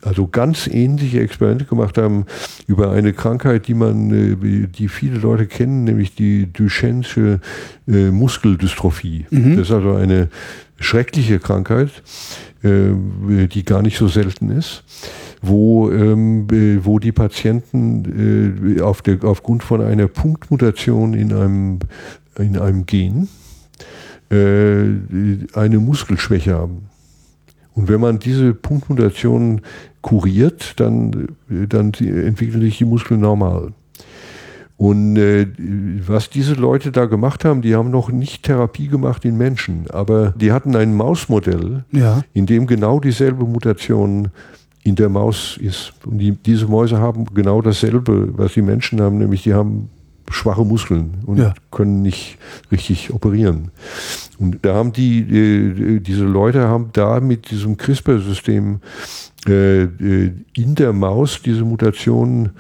also 0.06 0.28
ganz 0.28 0.68
ähnliche 0.68 1.20
Experimente 1.20 1.66
gemacht 1.66 1.97
haben 1.97 2.26
über 2.68 2.91
eine 2.91 3.12
Krankheit, 3.12 3.68
die 3.68 3.74
man, 3.74 4.12
äh, 4.12 4.68
die 4.68 4.88
viele 4.88 5.18
Leute 5.18 5.47
kennen, 5.47 5.84
nämlich 5.84 6.14
die 6.14 6.45
Duchenne'sche 6.45 7.39
äh, 7.88 8.12
Muskeldystrophie. 8.12 9.26
Mhm. 9.32 9.58
Das 9.58 9.68
ist 9.70 9.74
also 9.74 9.93
eine 9.93 10.30
schreckliche 10.80 11.39
Krankheit, 11.39 11.89
äh, 12.64 13.47
die 13.47 13.66
gar 13.66 13.82
nicht 13.82 13.97
so 13.97 14.08
selten 14.08 14.51
ist, 14.51 14.84
wo, 15.41 15.89
ähm, 15.89 16.47
wo 16.84 16.99
die 16.99 17.12
Patienten 17.12 18.80
auf 18.82 19.01
der, 19.01 19.24
aufgrund 19.24 19.64
von 19.64 19.82
einer 19.82 20.08
Punktmutation 20.08 21.14
in 21.14 21.34
einem, 21.34 21.80
in 22.38 22.58
einem 22.58 22.86
Gen 22.86 23.28
eine 24.30 25.80
Muskelschwäche 25.80 26.56
haben. 26.56 26.89
Und 27.76 27.90
wenn 27.90 28.02
man 28.02 28.20
diese 28.20 28.54
Punktmutationen 28.54 29.62
kuriert, 30.02 30.80
dann, 30.80 31.28
dann 31.50 31.94
entwickeln 31.94 32.62
sich 32.62 32.78
die 32.78 32.86
Muskeln 32.86 33.20
normal. 33.20 33.74
Und 34.78 35.16
äh, 35.18 35.48
was 36.06 36.30
diese 36.30 36.54
Leute 36.54 36.92
da 36.92 37.06
gemacht 37.06 37.46
haben, 37.46 37.62
die 37.62 37.76
haben 37.76 37.92
noch 37.92 38.10
nicht 38.10 38.44
Therapie 38.44 38.88
gemacht 38.88 39.24
in 39.24 39.38
Menschen, 39.38 39.86
aber 39.90 40.34
die 40.38 40.52
hatten 40.52 40.76
ein 40.76 40.96
Mausmodell, 40.96 41.86
ja. 41.92 42.24
in 42.34 42.46
dem 42.46 42.68
genau 42.68 43.00
dieselbe 43.00 43.46
Mutation 43.46 44.30
in 44.84 44.96
der 44.96 45.10
Maus 45.10 45.58
ist. 45.58 45.94
Und 46.06 46.20
die, 46.20 46.32
diese 46.32 46.68
Mäuse 46.68 47.00
haben 47.00 47.26
genau 47.34 47.62
dasselbe, 47.62 48.38
was 48.38 48.54
die 48.54 48.62
Menschen 48.62 49.02
haben, 49.02 49.18
nämlich 49.18 49.44
die 49.44 49.54
haben 49.54 49.90
schwache 50.30 50.66
Muskeln 50.66 51.18
und 51.26 51.38
ja. 51.38 51.54
können 51.72 52.02
nicht 52.02 52.38
richtig 52.72 53.14
operieren. 53.14 53.72
Und 54.40 54.66
da 54.66 54.76
haben 54.76 54.92
die, 54.92 55.20
äh, 55.20 56.00
diese 56.00 56.26
Leute 56.26 56.68
haben 56.68 56.90
da 56.94 57.20
mit 57.20 57.52
diesem 57.52 57.78
CRISPR-System 57.78 58.80
äh, 59.48 59.84
äh, 59.84 60.32
in 60.56 60.76
der 60.76 60.94
Maus 60.94 61.42
diese 61.44 61.64
Mutation 61.64 62.52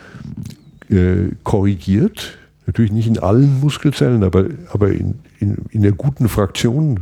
äh, 0.89 1.29
korrigiert. 1.43 2.37
Natürlich 2.67 2.91
nicht 2.91 3.07
in 3.07 3.19
allen 3.19 3.59
Muskelzellen, 3.59 4.23
aber, 4.23 4.45
aber 4.71 4.89
in, 4.89 5.19
in, 5.39 5.57
in 5.69 5.81
der 5.81 5.91
guten 5.91 6.29
Fraktion, 6.29 7.01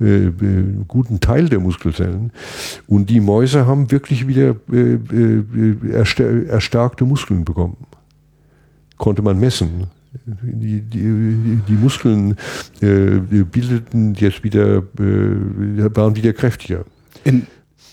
äh, 0.00 0.26
äh, 0.26 0.32
guten 0.88 1.20
Teil 1.20 1.48
der 1.48 1.60
Muskelzellen. 1.60 2.32
Und 2.86 3.10
die 3.10 3.20
Mäuse 3.20 3.66
haben 3.66 3.90
wirklich 3.90 4.26
wieder 4.26 4.56
äh, 4.72 6.48
erstarkte 6.48 7.04
Muskeln 7.04 7.44
bekommen. 7.44 7.76
Konnte 8.96 9.22
man 9.22 9.38
messen. 9.38 9.88
Die, 10.24 10.80
die, 10.80 11.60
die 11.68 11.72
Muskeln 11.72 12.36
äh, 12.80 13.18
bildeten 13.44 14.14
jetzt 14.14 14.44
wieder, 14.44 14.78
äh, 14.98 15.96
waren 15.96 16.16
wieder 16.16 16.32
kräftiger. 16.32 16.84
In, 17.24 17.46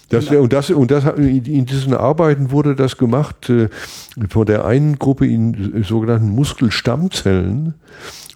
das, 0.09 0.27
und 0.27 0.53
das, 0.53 0.69
und 0.69 0.91
das, 0.91 1.05
in 1.17 1.65
diesen 1.65 1.93
Arbeiten 1.93 2.51
wurde 2.51 2.75
das 2.75 2.97
gemacht 2.97 3.49
äh, 3.49 3.69
von 4.29 4.45
der 4.45 4.65
einen 4.65 4.99
Gruppe 4.99 5.25
in 5.25 5.83
sogenannten 5.83 6.29
Muskelstammzellen 6.29 7.73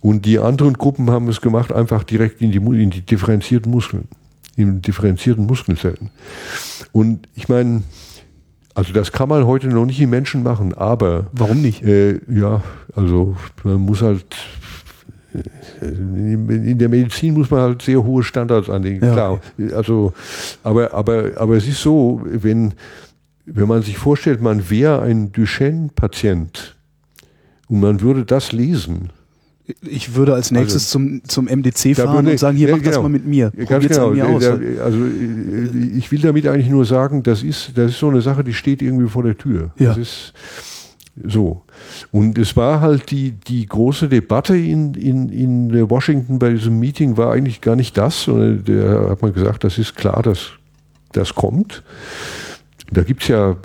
und 0.02 0.26
die 0.26 0.40
anderen 0.40 0.74
Gruppen 0.74 1.10
haben 1.12 1.28
es 1.28 1.42
gemacht 1.42 1.72
einfach 1.72 2.04
direkt 2.04 2.42
in 2.42 2.52
die, 2.52 2.58
in 2.58 2.90
die 2.90 3.02
differenzierten 3.02 3.72
Muskeln, 3.72 4.08
in 4.56 4.82
differenzierten 4.82 5.46
Muskelzellen. 5.46 6.10
Und 6.92 7.28
ich 7.36 7.50
meine, 7.50 7.84
also 8.78 8.94
das 8.94 9.12
kann 9.12 9.28
man 9.28 9.48
heute 9.48 9.70
noch 9.70 9.88
nicht 9.88 10.00
in 10.00 10.12
Menschen 10.12 10.44
machen, 10.44 10.72
aber 10.76 11.26
warum 11.32 11.64
nicht? 11.64 11.84
Äh, 11.84 12.20
ja, 12.30 12.62
also 12.96 13.36
man 13.64 13.78
muss 13.78 14.04
halt 14.04 14.38
in 15.82 16.78
der 16.78 16.88
Medizin 16.88 17.34
muss 17.34 17.50
man 17.50 17.62
halt 17.62 17.82
sehr 17.82 18.04
hohe 18.04 18.22
Standards 18.22 18.70
anlegen. 18.70 19.04
Ja. 19.04 19.14
Klar, 19.14 19.42
also, 19.74 20.14
aber, 20.62 20.94
aber, 20.94 21.32
aber 21.38 21.56
es 21.56 21.68
ist 21.68 21.82
so, 21.82 22.22
wenn, 22.24 22.76
wenn 23.46 23.68
man 23.68 23.82
sich 23.82 23.98
vorstellt, 23.98 24.42
man 24.42 24.70
wäre 24.70 25.02
ein 25.02 25.32
Duchenne-Patient 25.32 26.76
und 27.70 27.80
man 27.80 28.02
würde 28.02 28.26
das 28.26 28.52
lesen, 28.52 29.10
ich 29.82 30.16
würde 30.16 30.34
als 30.34 30.52
nächstes 30.52 30.96
also, 30.96 31.00
zum, 31.00 31.24
zum 31.26 31.46
MDC 31.46 31.96
fahren 31.96 32.16
würde, 32.16 32.32
und 32.32 32.40
sagen, 32.40 32.58
hier, 32.58 32.70
mach 32.72 32.78
genau, 32.78 32.92
das 32.92 33.02
mal 33.02 33.10
mit 33.10 33.26
mir. 33.26 33.52
Ganz 33.68 33.88
genau. 33.88 34.12
Mir 34.12 34.28
aus. 34.28 34.46
also 34.46 34.98
ich 35.96 36.12
will 36.12 36.20
damit 36.20 36.48
eigentlich 36.48 36.70
nur 36.70 36.86
sagen, 36.86 37.24
das 37.24 37.44
ist, 37.44 37.78
das 37.78 37.92
ist 37.92 38.00
so 38.00 38.10
eine 38.10 38.22
Sache, 38.22 38.44
die 38.44 38.54
steht 38.54 38.82
irgendwie 38.82 39.10
vor 39.10 39.24
der 39.24 39.38
Tür. 39.38 39.72
Ja. 39.78 39.90
Das 39.90 39.98
ist 39.98 40.34
so. 41.26 41.64
Und 42.12 42.38
es 42.38 42.56
war 42.56 42.80
halt 42.82 43.12
die, 43.12 43.32
die 43.32 43.66
große 43.66 44.08
Debatte 44.08 44.56
in, 44.56 44.94
in, 44.94 45.30
in 45.30 45.90
Washington 45.90 46.40
bei 46.40 46.52
diesem 46.52 46.80
Meeting 46.80 47.18
war 47.18 47.32
eigentlich 47.32 47.62
gar 47.62 47.76
nicht 47.76 47.98
das, 47.98 48.24
sondern 48.24 48.64
da 48.64 49.10
hat 49.10 49.22
man 49.22 49.34
gesagt, 49.34 49.64
das 49.64 49.78
ist 49.78 49.96
klar, 49.96 50.22
dass 50.22 50.52
das 51.12 51.34
kommt. 51.34 51.84
Da 52.92 53.04
gibt 53.04 53.24
es 53.24 53.28
ja 53.30 53.52
äh, 53.52 53.56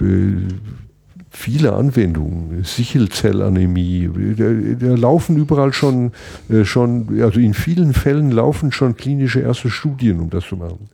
viele 1.32 1.72
Anwendungen, 1.72 2.62
Sichelzellanämie, 2.62 4.10
da, 4.36 4.94
laufen 4.94 5.36
überall 5.36 5.72
schon, 5.72 6.12
äh, 6.50 6.64
schon, 6.64 7.20
also 7.22 7.40
in 7.40 7.54
vielen 7.54 7.94
Fällen 7.94 8.30
laufen 8.30 8.70
schon 8.70 8.96
klinische 8.96 9.40
erste 9.40 9.70
Studien, 9.70 10.20
um 10.20 10.30
das 10.30 10.44
zu 10.44 10.56
machen. 10.56 10.90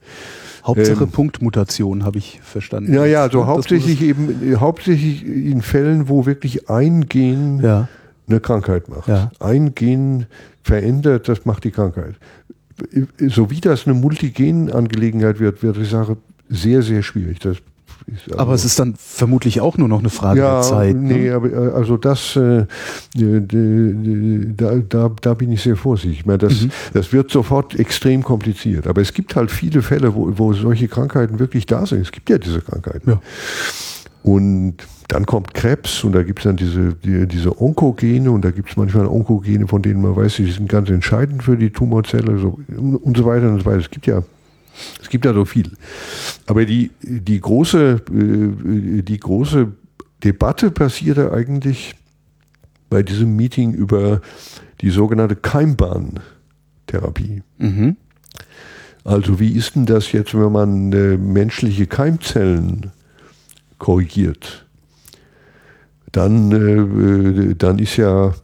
Hauptsache 0.64 1.05
ähm, 1.05 1.11
Punktmutation, 1.11 2.05
habe 2.05 2.18
ich 2.18 2.41
verstanden. 2.43 2.95
Ja, 2.95 3.05
ja, 3.05 3.22
also 3.22 3.47
hauptsächlich 3.47 4.01
eben, 4.03 4.53
äh, 4.53 4.57
hauptsächlich 4.57 5.26
in 5.26 5.61
Fällen, 5.61 6.09
wo 6.09 6.24
wirklich 6.24 6.70
ein 6.70 7.09
Gen 7.09 7.61
ja. 7.61 7.89
eine 8.28 8.41
Krankheit 8.41 8.89
macht. 8.89 9.09
Ja. 9.09 9.32
Ein 9.41 9.74
Gen 9.74 10.26
verändert, 10.62 11.28
das 11.28 11.45
macht 11.47 11.64
die 11.64 11.72
Krankheit. 11.72 12.14
So 13.18 13.51
wie 13.51 13.61
das 13.61 13.86
eine 13.86 13.95
Multigen-Angelegenheit 13.95 15.41
wird, 15.41 15.62
wird 15.64 15.78
die 15.78 15.84
Sache 15.84 16.16
sehr, 16.49 16.82
sehr 16.82 17.03
schwierig. 17.03 17.41
Das 17.41 17.57
also 18.26 18.38
aber 18.38 18.54
es 18.54 18.64
ist 18.64 18.78
dann 18.78 18.94
vermutlich 18.96 19.61
auch 19.61 19.76
nur 19.76 19.88
noch 19.88 20.00
eine 20.00 20.11
Frage 20.11 20.40
ja, 20.40 20.54
der 20.54 20.62
Zeit. 20.62 20.96
Ne? 20.96 21.14
Nee, 21.14 21.30
aber 21.30 21.50
äh, 21.50 21.72
also 21.72 21.96
das, 21.96 22.36
äh, 22.36 22.66
da, 23.16 24.74
da, 24.88 25.11
da 25.20 25.34
bin 25.34 25.52
ich 25.52 25.62
sehr 25.62 25.76
vorsichtig. 25.76 26.20
Ich 26.20 26.26
meine, 26.26 26.38
das, 26.38 26.62
mhm. 26.62 26.70
das 26.94 27.12
wird 27.12 27.30
sofort 27.30 27.78
extrem 27.78 28.22
kompliziert. 28.22 28.86
Aber 28.86 29.00
es 29.00 29.12
gibt 29.12 29.36
halt 29.36 29.50
viele 29.50 29.82
Fälle, 29.82 30.14
wo, 30.14 30.32
wo 30.38 30.52
solche 30.52 30.88
Krankheiten 30.88 31.38
wirklich 31.38 31.66
da 31.66 31.86
sind. 31.86 32.02
Es 32.02 32.12
gibt 32.12 32.30
ja 32.30 32.38
diese 32.38 32.61
Krankheiten. 32.61 33.11
Ja. 33.11 33.20
Und 34.22 34.76
dann 35.09 35.24
kommt 35.24 35.54
Krebs 35.54 36.04
und 36.04 36.12
da 36.12 36.22
gibt 36.22 36.40
es 36.40 36.44
dann 36.44 36.56
diese, 36.56 36.94
die, 36.94 37.26
diese 37.26 37.61
Onkogene 37.61 38.30
und 38.30 38.44
da 38.44 38.50
gibt 38.50 38.70
es 38.70 38.76
manchmal 38.76 39.06
Onkogene, 39.06 39.66
von 39.66 39.80
denen 39.80 40.02
man 40.02 40.14
weiß, 40.14 40.36
die 40.36 40.50
sind 40.50 40.68
ganz 40.68 40.90
entscheidend 40.90 41.42
für 41.42 41.56
die 41.56 41.70
Tumorzelle 41.70 42.38
so, 42.38 42.59
und 42.76 43.16
so 43.16 43.24
weiter 43.24 43.48
und 43.48 43.61
so 43.61 43.64
weiter. 43.64 43.78
Es 43.78 43.90
gibt 43.90 44.06
ja 44.06 44.22
es 45.01 45.09
gibt 45.09 45.24
ja 45.24 45.35
so 45.35 45.45
viel. 45.45 45.72
Aber 46.47 46.64
die, 46.64 46.91
die, 47.03 47.41
große, 47.41 48.03
äh, 48.11 49.03
die 49.03 49.18
große 49.18 49.72
Debatte 50.24 50.70
passierte 50.70 51.33
eigentlich 51.33 51.95
bei 52.91 53.03
diesem 53.03 53.37
Meeting 53.37 53.72
über 53.72 54.20
die 54.81 54.91
sogenannte 54.91 55.37
Keimbahntherapie. 55.37 57.43
Mhm. 57.59 57.97
Also 59.05 59.41
wie 59.41 59.53
ist 59.53 59.74
denn 59.74 59.87
das 59.87 60.12
jetzt, 60.12 60.35
wenn 60.35 60.53
man 60.53 60.93
äh, 60.93 61.16
menschliche 61.16 61.87
Keimzellen 61.87 62.91
korrigiert? 63.79 64.66
Dann, 66.12 67.51
äh, 67.51 67.55
dann 67.55 67.79
ist 67.79 67.97
ja 67.97 68.35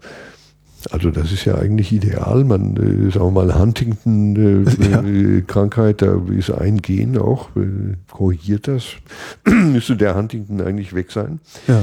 also 0.92 1.10
das 1.10 1.32
ist 1.32 1.44
ja 1.44 1.56
eigentlich 1.56 1.92
ideal. 1.92 2.44
Man, 2.44 2.76
äh, 2.76 3.10
sagen 3.10 3.26
wir 3.26 3.32
mal, 3.44 3.58
Huntington-Krankheit, 3.58 6.02
äh, 6.02 6.06
ja. 6.06 6.16
da 6.16 6.32
ist 6.32 6.50
ein 6.50 6.78
Gen 6.78 7.18
auch, 7.18 7.50
äh, 7.56 7.96
korrigiert 8.10 8.68
das. 8.68 8.84
Müsste 9.46 9.96
der 9.96 10.16
Huntington 10.16 10.60
eigentlich 10.60 10.94
weg 10.94 11.10
sein. 11.10 11.40
Ja. 11.66 11.82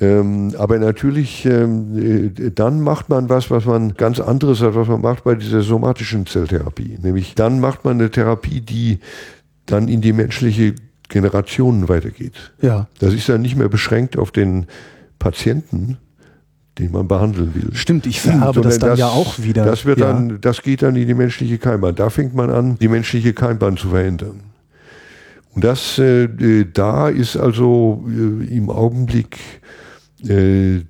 Ähm, 0.00 0.54
aber 0.56 0.78
natürlich, 0.78 1.44
ähm, 1.44 2.32
äh, 2.38 2.50
dann 2.50 2.80
macht 2.80 3.10
man 3.10 3.28
was, 3.28 3.50
was 3.50 3.66
man 3.66 3.94
ganz 3.94 4.18
anderes 4.18 4.62
hat, 4.62 4.74
was 4.74 4.88
man 4.88 5.02
macht 5.02 5.24
bei 5.24 5.34
dieser 5.34 5.60
somatischen 5.60 6.24
Zelltherapie. 6.26 6.98
Nämlich 7.02 7.34
dann 7.34 7.60
macht 7.60 7.84
man 7.84 8.00
eine 8.00 8.10
Therapie, 8.10 8.62
die 8.62 9.00
dann 9.66 9.88
in 9.88 10.00
die 10.00 10.14
menschliche 10.14 10.74
Generationen 11.08 11.90
weitergeht. 11.90 12.52
Ja. 12.62 12.88
Das 12.98 13.12
ist 13.12 13.28
dann 13.28 13.42
nicht 13.42 13.56
mehr 13.56 13.68
beschränkt 13.68 14.16
auf 14.16 14.30
den 14.30 14.66
Patienten, 15.18 15.98
den 16.80 16.92
man 16.92 17.06
behandeln 17.06 17.54
will. 17.54 17.70
Stimmt, 17.74 18.06
ich 18.06 18.20
vererbe 18.20 18.62
das 18.62 18.78
dann 18.78 18.90
das, 18.90 18.98
ja 18.98 19.08
auch 19.08 19.38
wieder. 19.38 19.64
Das, 19.64 19.84
wird 19.84 20.00
ja. 20.00 20.12
dann, 20.12 20.40
das 20.40 20.62
geht 20.62 20.82
dann 20.82 20.96
in 20.96 21.06
die 21.06 21.14
menschliche 21.14 21.58
Keimbahn. 21.58 21.94
Da 21.94 22.10
fängt 22.10 22.34
man 22.34 22.50
an, 22.50 22.76
die 22.78 22.88
menschliche 22.88 23.32
Keimbahn 23.34 23.76
zu 23.76 23.90
verändern. 23.90 24.40
Und 25.54 25.64
das, 25.64 25.98
äh, 25.98 26.64
da 26.72 27.08
ist 27.08 27.36
also 27.36 28.04
äh, 28.08 28.56
im 28.56 28.70
Augenblick 28.70 29.38
äh, 30.26 30.80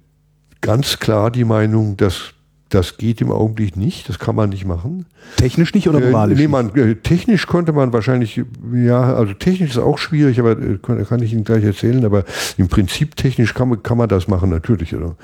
ganz 0.61 0.99
klar 0.99 1.31
die 1.31 1.45
Meinung, 1.45 1.97
dass 1.97 2.35
Das 2.71 2.97
geht 2.97 3.21
im 3.21 3.31
Augenblick 3.33 3.77
nicht, 3.77 4.09
das 4.09 4.19
kann 4.19 4.37
man 4.37 4.51
nicht 4.51 4.65
machen. 4.65 5.07
Technisch 5.37 5.75
nicht 5.75 5.89
oder 5.89 6.01
moralisch? 6.01 6.39
Äh, 6.39 6.43
nee, 6.43 6.49
man, 6.49 6.75
äh, 6.77 6.95
technisch 6.95 7.47
könnte 7.47 7.73
man 7.73 7.93
wahrscheinlich, 7.93 8.41
ja, 8.73 9.15
also 9.15 9.35
technisch 9.35 9.71
ist 9.71 9.79
auch 9.79 9.99
schwierig, 9.99 10.39
aber 10.39 10.53
äh, 10.53 10.79
kann, 10.81 11.05
kann 11.05 11.23
ich 11.23 11.33
Ihnen 11.33 11.45
gleich 11.45 11.65
erzählen, 11.65 12.05
aber 12.05 12.25
im 12.57 12.69
Prinzip 12.69 13.17
technisch 13.17 13.55
kann 13.55 13.69
man, 13.69 13.83
kann 13.83 13.99
man 13.99 14.09
das 14.09 14.29
machen, 14.29 14.51
natürlich. 14.51 14.95
Oder? 14.95 15.17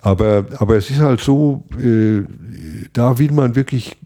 Aber, 0.00 0.46
aber 0.58 0.76
es 0.76 0.90
ist 0.90 1.00
halt 1.00 1.20
so, 1.20 1.64
äh, 1.78 2.22
da 2.94 3.18
will 3.18 3.30
man 3.30 3.54
wirklich 3.54 3.96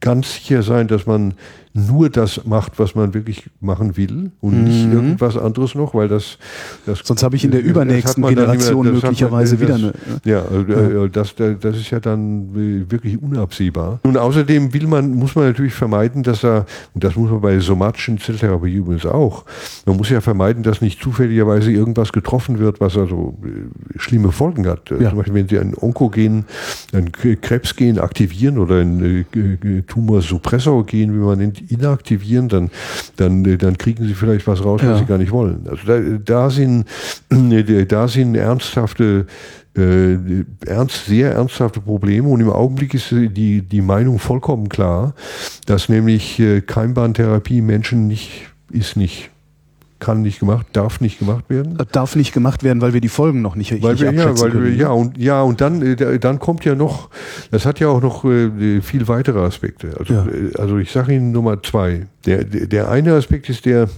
ganz 0.00 0.34
sicher 0.34 0.62
sein, 0.62 0.88
dass 0.88 1.06
man 1.06 1.34
nur 1.74 2.10
das 2.10 2.44
macht, 2.44 2.78
was 2.78 2.94
man 2.94 3.14
wirklich 3.14 3.50
machen 3.60 3.96
will 3.96 4.30
und 4.40 4.58
mhm. 4.58 4.64
nicht 4.64 4.92
irgendwas 4.92 5.36
anderes 5.36 5.74
noch, 5.74 5.94
weil 5.94 6.08
das, 6.08 6.38
das 6.84 7.00
sonst 7.02 7.22
habe 7.22 7.36
ich 7.36 7.44
in 7.44 7.50
der 7.50 7.62
übernächsten 7.62 8.22
Generation 8.26 8.86
immer, 8.86 8.96
möglicherweise 8.96 9.56
man, 9.56 9.62
wieder 9.62 9.74
eine. 9.76 9.92
Ja, 10.24 10.44
ja. 10.68 11.08
Das, 11.08 11.34
das 11.34 11.76
ist 11.76 11.90
ja 11.90 12.00
dann 12.00 12.54
wirklich 12.90 13.20
unabsehbar. 13.20 14.00
Und 14.02 14.18
außerdem 14.18 14.74
will 14.74 14.86
man, 14.86 15.14
muss 15.14 15.34
man 15.34 15.46
natürlich 15.46 15.72
vermeiden, 15.72 16.22
dass 16.22 16.44
er, 16.44 16.66
und 16.94 17.04
das 17.04 17.16
muss 17.16 17.30
man 17.30 17.40
bei 17.40 17.58
somatischen 17.58 18.18
Zelltherapie 18.18 18.74
übrigens 18.74 19.06
auch, 19.06 19.44
man 19.86 19.96
muss 19.96 20.10
ja 20.10 20.20
vermeiden, 20.20 20.62
dass 20.62 20.82
nicht 20.82 21.02
zufälligerweise 21.02 21.72
irgendwas 21.72 22.12
getroffen 22.12 22.58
wird, 22.58 22.80
was 22.80 22.96
also 22.98 23.38
äh, 23.44 23.98
schlimme 23.98 24.30
Folgen 24.30 24.66
hat. 24.66 24.90
Ja. 24.90 25.08
Zum 25.08 25.18
Beispiel, 25.18 25.34
wenn 25.34 25.48
Sie 25.48 25.58
ein 25.58 25.74
Onkogen, 25.74 26.44
ein 26.92 27.12
Krebsgen 27.12 27.98
aktivieren 27.98 28.58
oder 28.58 28.80
ein 28.80 29.24
äh, 29.34 29.82
Tumorsuppressorgen, 29.82 31.14
wie 31.14 31.18
man 31.18 31.38
nennt, 31.38 31.61
inaktivieren, 31.68 32.48
dann, 32.48 32.70
dann, 33.16 33.58
dann 33.58 33.78
kriegen 33.78 34.06
sie 34.06 34.14
vielleicht 34.14 34.46
was 34.46 34.64
raus, 34.64 34.80
was 34.84 35.00
sie 35.00 35.06
gar 35.06 35.18
nicht 35.18 35.32
wollen. 35.32 35.66
Also 35.68 35.86
da, 35.86 36.00
da 36.00 36.50
sind, 36.50 36.84
da 37.88 38.08
sind 38.08 38.34
ernsthafte 38.34 39.26
äh, 39.76 40.44
ernst, 40.66 41.06
sehr 41.06 41.32
ernsthafte 41.32 41.80
Probleme 41.80 42.28
und 42.28 42.40
im 42.40 42.50
Augenblick 42.50 42.94
ist 42.94 43.10
die, 43.10 43.62
die 43.62 43.80
Meinung 43.80 44.18
vollkommen 44.18 44.68
klar, 44.68 45.14
dass 45.66 45.88
nämlich 45.88 46.38
äh, 46.38 46.60
Keimbahntherapie 46.60 47.62
Menschen 47.62 48.06
nicht, 48.06 48.50
ist 48.70 48.96
nicht 48.96 49.31
kann 50.02 50.20
nicht 50.20 50.40
gemacht, 50.40 50.66
darf 50.72 51.00
nicht 51.00 51.20
gemacht 51.20 51.44
werden. 51.48 51.78
Äh, 51.78 51.86
darf 51.92 52.16
nicht 52.16 52.34
gemacht 52.34 52.64
werden, 52.64 52.82
weil 52.82 52.92
wir 52.92 53.00
die 53.00 53.08
Folgen 53.08 53.40
noch 53.40 53.54
nicht 53.54 53.80
weil 53.82 54.00
wir, 54.00 54.12
ja, 54.12 54.40
weil 54.40 54.64
wir, 54.64 54.74
ja 54.74 54.88
und 54.88 55.16
ja 55.16 55.42
und 55.42 55.60
dann 55.60 55.80
äh, 55.80 56.18
dann 56.18 56.40
kommt 56.40 56.64
ja 56.64 56.74
noch, 56.74 57.08
das 57.52 57.64
hat 57.64 57.78
ja 57.78 57.86
auch 57.88 58.02
noch 58.02 58.24
äh, 58.24 58.80
viel 58.80 59.06
weitere 59.06 59.38
Aspekte. 59.38 59.94
Also 59.98 60.14
ja. 60.14 60.26
also 60.58 60.78
ich 60.78 60.90
sage 60.90 61.14
Ihnen 61.14 61.30
Nummer 61.30 61.62
zwei. 61.62 62.08
Der 62.26 62.42
der 62.42 62.90
eine 62.90 63.14
Aspekt 63.14 63.48
ist 63.48 63.64
der 63.64 63.88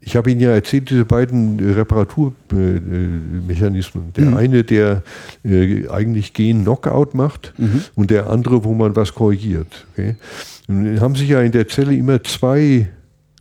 ich 0.00 0.16
habe 0.16 0.30
Ihnen 0.30 0.40
ja 0.40 0.52
erzählt, 0.52 0.88
diese 0.88 1.04
beiden 1.04 1.60
Reparaturmechanismen. 1.60 4.14
Der 4.16 4.24
mhm. 4.24 4.38
eine, 4.38 4.64
der 4.64 5.02
eigentlich 5.90 6.32
Gen-Knockout 6.32 7.14
macht 7.14 7.52
mhm. 7.58 7.82
und 7.94 8.10
der 8.10 8.30
andere, 8.30 8.64
wo 8.64 8.72
man 8.72 8.96
was 8.96 9.14
korrigiert. 9.14 9.86
Okay? 9.92 10.16
Haben 11.00 11.14
sich 11.14 11.28
ja 11.28 11.42
in 11.42 11.52
der 11.52 11.68
Zelle 11.68 11.94
immer 11.94 12.22
zwei 12.22 12.88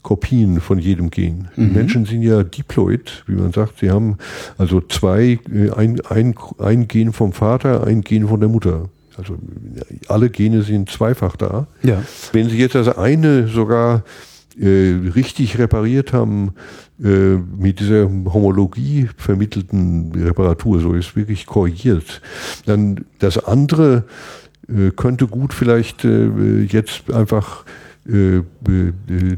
Kopien 0.07 0.61
von 0.61 0.79
jedem 0.79 1.09
Gen. 1.09 1.49
Mhm. 1.57 1.73
Menschen 1.73 2.05
sind 2.05 2.21
ja 2.21 2.41
diploid, 2.41 3.25
wie 3.27 3.35
man 3.35 3.51
sagt. 3.51 3.79
Sie 3.79 3.91
haben 3.91 4.17
also 4.57 4.79
zwei, 4.79 5.37
äh, 5.53 5.69
ein, 5.75 5.99
ein, 6.07 6.33
ein 6.59 6.87
Gen 6.87 7.11
vom 7.11 7.33
Vater, 7.33 7.85
ein 7.85 7.99
Gen 7.99 8.25
von 8.29 8.39
der 8.39 8.47
Mutter. 8.47 8.87
Also 9.17 9.37
alle 10.07 10.29
Gene 10.29 10.61
sind 10.61 10.89
zweifach 10.89 11.35
da. 11.35 11.67
Ja. 11.83 12.01
Wenn 12.31 12.47
Sie 12.47 12.57
jetzt 12.57 12.75
das 12.75 12.87
eine 12.87 13.49
sogar 13.49 14.03
äh, 14.57 14.93
richtig 15.13 15.57
repariert 15.57 16.13
haben, 16.13 16.53
äh, 17.03 17.35
mit 17.35 17.81
dieser 17.81 18.05
Homologie 18.05 19.09
vermittelten 19.17 20.13
Reparatur, 20.15 20.79
so 20.79 20.93
ist 20.93 21.17
wirklich 21.17 21.45
korrigiert, 21.47 22.21
dann 22.65 23.03
das 23.19 23.43
andere 23.43 24.05
äh, 24.69 24.91
könnte 24.91 25.27
gut 25.27 25.53
vielleicht 25.53 26.05
äh, 26.05 26.61
jetzt 26.61 27.11
einfach 27.11 27.65
äh, 28.07 28.41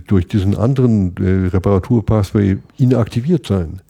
durch 0.08 0.28
diesen 0.28 0.56
anderen 0.56 1.16
äh, 1.18 1.48
Reparaturpathway 1.48 2.58
inaktiviert 2.78 3.48
sein. 3.48 3.82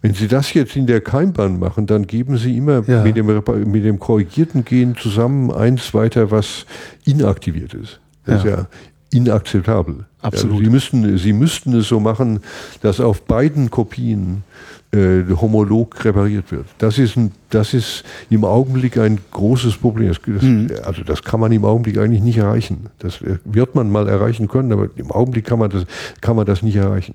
Wenn 0.00 0.14
Sie 0.14 0.26
das 0.26 0.52
jetzt 0.54 0.74
in 0.74 0.86
der 0.86 1.00
Keimbahn 1.00 1.58
machen, 1.58 1.86
dann 1.86 2.06
geben 2.06 2.36
Sie 2.36 2.56
immer 2.56 2.82
ja. 2.88 3.04
mit, 3.04 3.16
dem, 3.16 3.26
mit 3.26 3.84
dem 3.84 3.98
korrigierten 3.98 4.64
Gen 4.64 4.96
zusammen 4.96 5.52
eins 5.52 5.94
weiter, 5.94 6.30
was 6.30 6.66
inaktiviert 7.04 7.74
ist. 7.74 8.00
Das 8.24 8.44
ja. 8.44 8.50
ist 8.50 8.56
ja 8.58 8.66
inakzeptabel. 9.12 10.04
Absolut. 10.20 10.56
Also 10.56 10.64
Sie, 10.64 10.70
müssten, 10.70 11.18
Sie 11.18 11.32
müssten 11.32 11.74
es 11.74 11.88
so 11.88 12.00
machen, 12.00 12.40
dass 12.80 13.00
auf 13.00 13.22
beiden 13.22 13.70
Kopien 13.70 14.44
äh, 14.92 15.22
homolog 15.40 16.04
repariert 16.04 16.52
wird. 16.52 16.66
Das 16.78 16.98
ist, 16.98 17.16
ein, 17.16 17.32
das 17.50 17.74
ist 17.74 18.04
im 18.30 18.44
Augenblick 18.44 18.98
ein 18.98 19.18
großes 19.30 19.76
Problem. 19.76 20.08
Das, 20.08 20.20
das, 20.26 20.42
mhm. 20.42 20.70
Also 20.84 21.02
das 21.02 21.22
kann 21.22 21.40
man 21.40 21.50
im 21.52 21.64
Augenblick 21.64 21.98
eigentlich 21.98 22.22
nicht 22.22 22.38
erreichen. 22.38 22.86
Das 22.98 23.20
wird 23.22 23.74
man 23.74 23.90
mal 23.90 24.08
erreichen 24.08 24.48
können, 24.48 24.72
aber 24.72 24.88
im 24.96 25.10
Augenblick 25.10 25.46
kann 25.46 25.58
man 25.58 25.70
das, 25.70 25.84
kann 26.20 26.36
man 26.36 26.46
das 26.46 26.62
nicht 26.62 26.76
erreichen. 26.76 27.14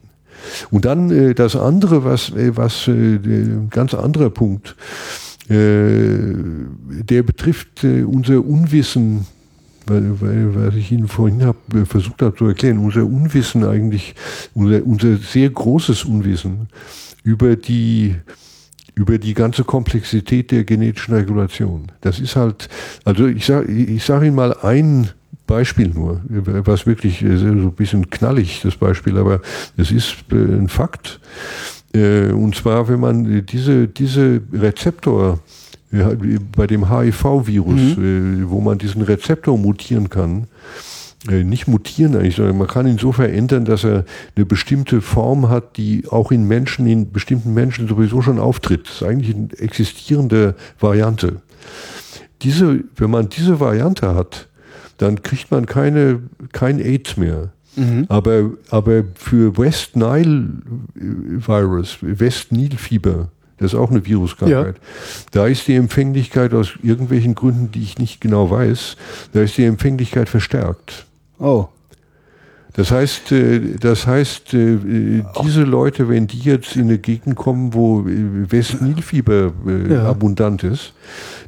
Und 0.72 0.86
dann 0.86 1.12
äh, 1.12 1.34
das 1.34 1.56
andere, 1.56 2.04
was, 2.04 2.30
äh, 2.32 2.56
was 2.56 2.88
äh, 2.88 3.20
ganz 3.70 3.94
anderer 3.94 4.30
Punkt, 4.30 4.76
äh, 5.50 5.56
der 5.56 7.24
betrifft 7.24 7.84
äh, 7.84 8.04
unser 8.04 8.44
Unwissen 8.44 9.26
weil, 9.88 10.22
weil, 10.22 10.56
was 10.56 10.76
ich 10.76 10.92
Ihnen 10.92 11.08
vorhin 11.08 11.44
hab, 11.46 11.56
äh, 11.74 11.86
versucht 11.86 12.22
habe 12.22 12.36
zu 12.36 12.46
erklären, 12.46 12.80
unser 12.80 13.06
Unwissen 13.06 13.64
eigentlich, 13.64 14.16
unser, 14.54 14.86
unser 14.86 15.18
sehr 15.18 15.50
großes 15.50 16.06
Unwissen 16.06 16.68
über 17.24 17.56
die 17.56 18.16
über 18.96 19.20
die 19.20 19.36
ganze 19.36 19.64
Komplexität 19.64 20.50
der 20.50 20.64
genetischen 20.64 21.14
Regulation. 21.14 21.92
Das 22.02 22.20
ist 22.20 22.36
halt, 22.36 22.68
also 23.06 23.28
ich 23.28 23.46
sage 23.46 23.72
ich 23.72 24.04
sag 24.04 24.24
Ihnen 24.24 24.34
mal 24.34 24.56
ein 24.64 25.12
Beispiel 25.46 25.88
nur, 25.88 26.22
was 26.28 26.86
wirklich 26.86 27.20
so 27.20 27.26
ein 27.26 27.72
bisschen 27.74 28.10
knallig, 28.10 28.62
das 28.64 28.76
Beispiel, 28.76 29.18
aber 29.18 29.42
es 29.78 29.92
ist 29.92 30.16
äh, 30.32 30.36
ein 30.36 30.68
Fakt. 30.68 31.20
Äh, 31.94 32.32
und 32.32 32.56
zwar, 32.56 32.88
wenn 32.90 33.00
man 33.00 33.46
diese, 33.46 33.88
diese 33.88 34.42
Rezeptor 34.52 35.40
bei 35.90 36.68
dem 36.68 36.90
HIV-Virus, 36.90 37.98
mhm. 37.98 38.50
wo 38.50 38.60
man 38.60 38.78
diesen 38.78 39.02
Rezeptor 39.02 39.58
mutieren 39.58 40.10
kann, 40.10 40.48
äh, 41.30 41.44
nicht 41.44 41.68
mutieren 41.68 42.16
eigentlich, 42.16 42.36
sondern 42.36 42.58
man 42.58 42.68
kann 42.68 42.88
ihn 42.88 42.98
so 42.98 43.12
verändern, 43.12 43.66
dass 43.66 43.84
er 43.84 44.06
eine 44.36 44.46
bestimmte 44.46 45.02
Form 45.02 45.50
hat, 45.50 45.78
die 45.78 46.04
auch 46.10 46.32
in 46.32 46.48
Menschen, 46.48 46.88
in 46.88 47.12
bestimmten 47.12 47.54
Menschen 47.54 47.88
sowieso 47.88 48.22
schon 48.22 48.40
auftritt. 48.40 48.88
Das 48.88 48.96
ist 49.02 49.04
eigentlich 49.04 49.36
eine 49.36 49.50
existierende 49.58 50.56
Variante. 50.80 51.42
Diese, 52.44 52.84
wenn 52.96 53.10
man 53.10 53.30
diese 53.30 53.60
Variante 53.60 54.14
hat, 54.14 54.48
dann 54.98 55.22
kriegt 55.24 55.52
man 55.52 55.66
keine, 55.66 56.22
kein 56.52 56.80
AIDS 56.80 57.18
mehr. 57.18 57.50
Mhm. 57.76 58.06
Aber, 58.10 58.52
aber 58.70 59.04
für 59.16 59.58
West 59.58 59.96
Nile 59.96 60.50
Virus, 60.96 61.98
West 62.02 62.52
Nile 62.52 62.78
Fieber, 62.78 63.30
das 63.58 63.74
ist 63.74 63.80
auch 63.80 63.90
eine 63.90 64.06
Viruskrankheit. 64.06 64.76
Ja. 64.76 64.82
Da 65.32 65.48
ist 65.48 65.68
die 65.68 65.76
Empfänglichkeit 65.76 66.54
aus 66.54 66.74
irgendwelchen 66.84 67.36
Gründen, 67.36 67.72
die 67.72 67.82
ich 67.82 67.98
nicht 67.98 68.22
genau 68.22 68.50
weiß, 68.52 68.98
da 69.34 69.42
ist 69.42 69.58
die 69.58 69.66
Empfänglichkeit 69.66 70.30
verstärkt. 70.30 71.06
Oh. 71.40 71.68
Das 72.74 72.92
heißt, 72.92 73.32
äh, 73.32 73.76
das 73.80 74.06
heißt, 74.06 74.54
äh, 74.54 75.24
diese 75.44 75.64
Leute, 75.64 76.10
wenn 76.10 76.28
die 76.28 76.40
jetzt 76.40 76.76
in 76.76 76.84
eine 76.84 77.00
Gegend 77.00 77.36
kommen, 77.36 77.74
wo 77.74 78.02
äh, 78.02 78.52
Westnilfieber 78.52 79.52
ja. 79.90 80.04
abundant 80.04 80.64
ist, 80.64 80.94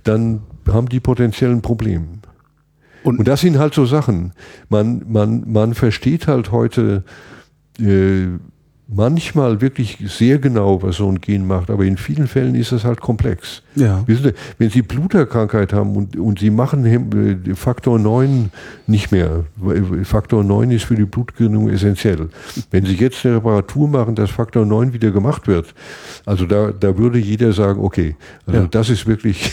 dann 0.04 0.42
haben 0.68 0.90
die 0.90 1.00
potenziell 1.00 1.52
ein 1.52 1.62
Problem. 1.62 2.22
Und, 3.04 3.20
Und, 3.20 3.28
das 3.28 3.42
sind 3.42 3.60
halt 3.60 3.76
so 3.76 3.86
Sachen. 3.86 4.34
Man, 4.70 5.06
man, 5.08 5.44
man 5.52 5.76
versteht 5.76 6.28
halt 6.28 6.52
heute, 6.52 7.04
äh, 7.80 8.28
manchmal 8.92 9.62
wirklich 9.62 9.98
sehr 10.06 10.40
genau, 10.40 10.82
was 10.82 10.98
so 10.98 11.08
ein 11.08 11.22
Gen 11.22 11.46
macht, 11.46 11.70
aber 11.70 11.86
in 11.86 11.98
vielen 11.98 12.28
Fällen 12.28 12.56
ist 12.56 12.72
es 12.72 12.84
halt 12.84 13.00
komplex. 13.00 13.62
Ja. 13.80 14.04
Wissen 14.08 14.24
Sie, 14.24 14.34
wenn 14.58 14.70
Sie 14.70 14.82
Bluterkrankheit 14.82 15.74
haben 15.74 15.96
und, 15.96 16.18
und 16.18 16.40
Sie 16.40 16.50
machen 16.50 16.86
äh, 16.86 17.56
Faktor 17.56 18.00
9 18.00 18.52
nicht 18.88 19.12
mehr, 19.12 19.46
Faktor 20.04 20.44
9 20.44 20.72
ist 20.72 20.86
für 20.86 20.96
die 20.96 21.06
Blutgerinnung 21.06 21.70
essentiell. 21.70 22.30
Wenn 22.72 22.86
Sie 22.86 22.96
jetzt 22.96 23.26
eine 23.26 23.38
Reparatur 23.38 23.88
machen, 23.88 24.16
dass 24.16 24.30
Faktor 24.32 24.66
9 24.66 24.94
wieder 24.94 25.12
gemacht 25.12 25.48
wird, 25.48 25.74
also 26.26 26.46
da, 26.46 26.72
da 26.72 26.98
würde 26.98 27.20
jeder 27.20 27.54
sagen, 27.54 27.82
okay, 27.82 28.16
also 28.46 28.62
ja. 28.62 28.68
das 28.70 28.90
ist 28.90 29.08
wirklich, 29.08 29.52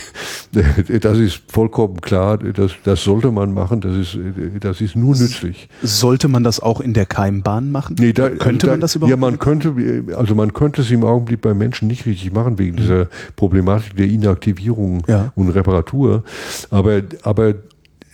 das 1.01 1.19
ist 1.19 1.43
vollkommen 1.49 2.01
klar, 2.01 2.39
das, 2.39 2.73
das 2.85 3.05
sollte 3.05 3.31
man 3.31 3.55
machen, 3.55 3.81
das 3.81 3.97
ist, 3.97 4.19
das 4.61 4.81
ist 4.81 4.97
nur 4.97 5.17
nützlich. 5.17 5.69
Sollte 5.83 6.29
man 6.29 6.45
das 6.45 6.61
auch 6.61 6.81
in 6.81 6.93
der 6.93 7.07
Keimbahn 7.07 7.71
machen? 7.71 7.97
Nee, 7.99 8.13
da, 8.13 8.31
Könnte 8.31 8.67
da, 8.67 8.73
man 8.73 8.81
das 8.81 8.97
überhaupt? 8.97 9.11
Ja, 9.11 9.17
man 9.17 9.39
könnte, 9.39 9.75
also 10.17 10.35
man 10.35 10.53
könnte 10.53 10.83
es 10.83 10.91
im 10.91 11.05
Augenblick 11.05 11.41
bei 11.41 11.55
Menschen 11.55 11.89
nicht 11.89 12.07
richtig 12.07 12.33
machen, 12.33 12.59
wegen 12.59 12.77
dieser 12.77 13.09
Problematik 13.37 13.97
der 13.97 14.07
Inaktivierung 14.17 15.03
ja. 15.07 15.33
und 15.35 15.51
Reparatur. 15.51 16.25
Aber, 16.71 17.03
aber 17.23 17.55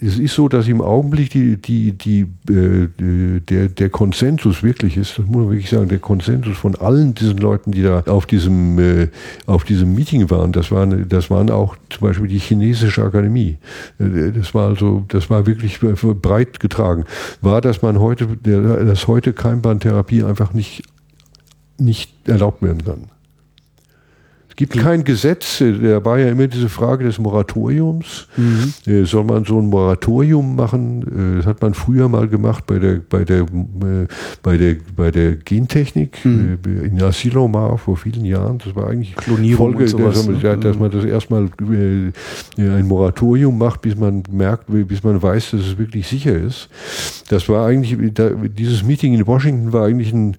es 0.04 0.18
ist 0.18 0.34
so, 0.34 0.48
dass 0.48 0.66
im 0.66 0.80
Augenblick 0.80 1.30
die, 1.30 1.56
die, 1.56 1.92
die, 1.92 2.22
äh, 2.50 2.88
der, 3.40 3.68
der 3.68 3.88
Konsensus 3.88 4.62
wirklich 4.62 4.96
ist, 4.96 5.18
das 5.18 5.26
muss 5.26 5.36
man 5.36 5.50
wirklich 5.50 5.70
sagen, 5.70 5.88
der 5.88 6.00
Konsensus 6.00 6.56
von 6.58 6.74
allen 6.74 7.14
diesen 7.14 7.38
Leuten, 7.38 7.70
die 7.70 7.82
da 7.82 8.00
auf 8.06 8.26
diesem, 8.26 8.78
äh, 8.78 9.08
auf 9.46 9.62
diesem 9.62 9.94
Meeting 9.94 10.28
waren, 10.28 10.50
das 10.50 10.72
waren, 10.72 11.08
das 11.08 11.30
waren 11.30 11.50
auch 11.50 11.76
zum 11.88 12.08
Beispiel 12.08 12.26
die 12.26 12.40
chinesische 12.40 13.04
Akademie. 13.04 13.58
Äh, 14.00 14.32
das 14.32 14.54
war 14.54 14.70
also, 14.70 15.04
das 15.08 15.30
war 15.30 15.46
wirklich 15.46 15.78
breit 15.80 16.58
getragen. 16.58 17.04
War, 17.40 17.60
dass 17.60 17.82
man 17.82 18.00
heute, 18.00 18.26
dass 18.26 19.06
heute 19.06 19.32
Keimbahntherapie 19.32 20.24
einfach 20.24 20.52
nicht, 20.52 20.82
nicht 21.78 22.10
erlaubt 22.28 22.60
werden 22.62 22.84
kann. 22.84 23.04
Es 24.62 24.68
gibt 24.68 24.84
kein 24.84 25.02
Gesetz, 25.02 25.60
äh, 25.60 25.72
da 25.72 26.04
war 26.04 26.18
ja 26.18 26.28
immer 26.28 26.46
diese 26.46 26.68
Frage 26.68 27.04
des 27.04 27.18
Moratoriums. 27.18 28.28
Mhm. 28.36 28.72
Äh, 28.86 29.04
soll 29.04 29.24
man 29.24 29.44
so 29.44 29.58
ein 29.58 29.66
Moratorium 29.66 30.54
machen? 30.54 31.02
Äh, 31.02 31.36
das 31.38 31.46
hat 31.46 31.60
man 31.62 31.74
früher 31.74 32.08
mal 32.08 32.28
gemacht 32.28 32.64
bei 32.66 32.78
der, 32.78 33.00
bei 33.08 33.24
der, 33.24 33.44
bei 34.42 34.56
der, 34.56 34.76
bei 34.96 35.10
der 35.10 35.34
Gentechnik 35.36 36.24
mhm. 36.24 36.58
in 36.64 37.02
Asilomar 37.02 37.76
vor 37.76 37.96
vielen 37.96 38.24
Jahren. 38.24 38.58
Das 38.58 38.76
war 38.76 38.88
eigentlich 38.88 39.16
Klonierung 39.16 39.72
Folge, 39.72 39.88
sowas, 39.88 40.14
dass, 40.14 40.26
man, 40.26 40.36
ne? 40.40 40.56
dass 40.58 40.78
man 40.78 40.90
das 40.92 41.04
erstmal 41.04 41.48
ein 42.56 42.86
Moratorium 42.86 43.58
macht, 43.58 43.82
bis 43.82 43.96
man 43.96 44.22
merkt, 44.30 44.66
bis 44.68 45.02
man 45.02 45.20
weiß, 45.20 45.52
dass 45.52 45.60
es 45.62 45.78
wirklich 45.78 46.06
sicher 46.06 46.36
ist. 46.36 46.68
Das 47.28 47.48
war 47.48 47.66
eigentlich, 47.66 47.96
dieses 48.56 48.84
Meeting 48.84 49.14
in 49.14 49.26
Washington 49.26 49.72
war 49.72 49.86
eigentlich 49.86 50.12
ein 50.12 50.36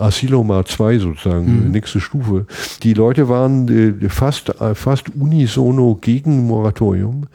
Asiloma 0.00 0.64
2 0.64 0.98
sozusagen, 0.98 1.66
mhm. 1.66 1.70
nächste 1.70 2.00
Stufe. 2.00 2.46
Die 2.82 2.94
Leute 2.94 3.28
waren 3.28 3.68
äh, 3.68 4.08
fast, 4.08 4.48
äh, 4.60 4.74
fast 4.74 5.14
unisono 5.14 5.98
gegen 6.00 6.46
Moratorium. 6.46 7.26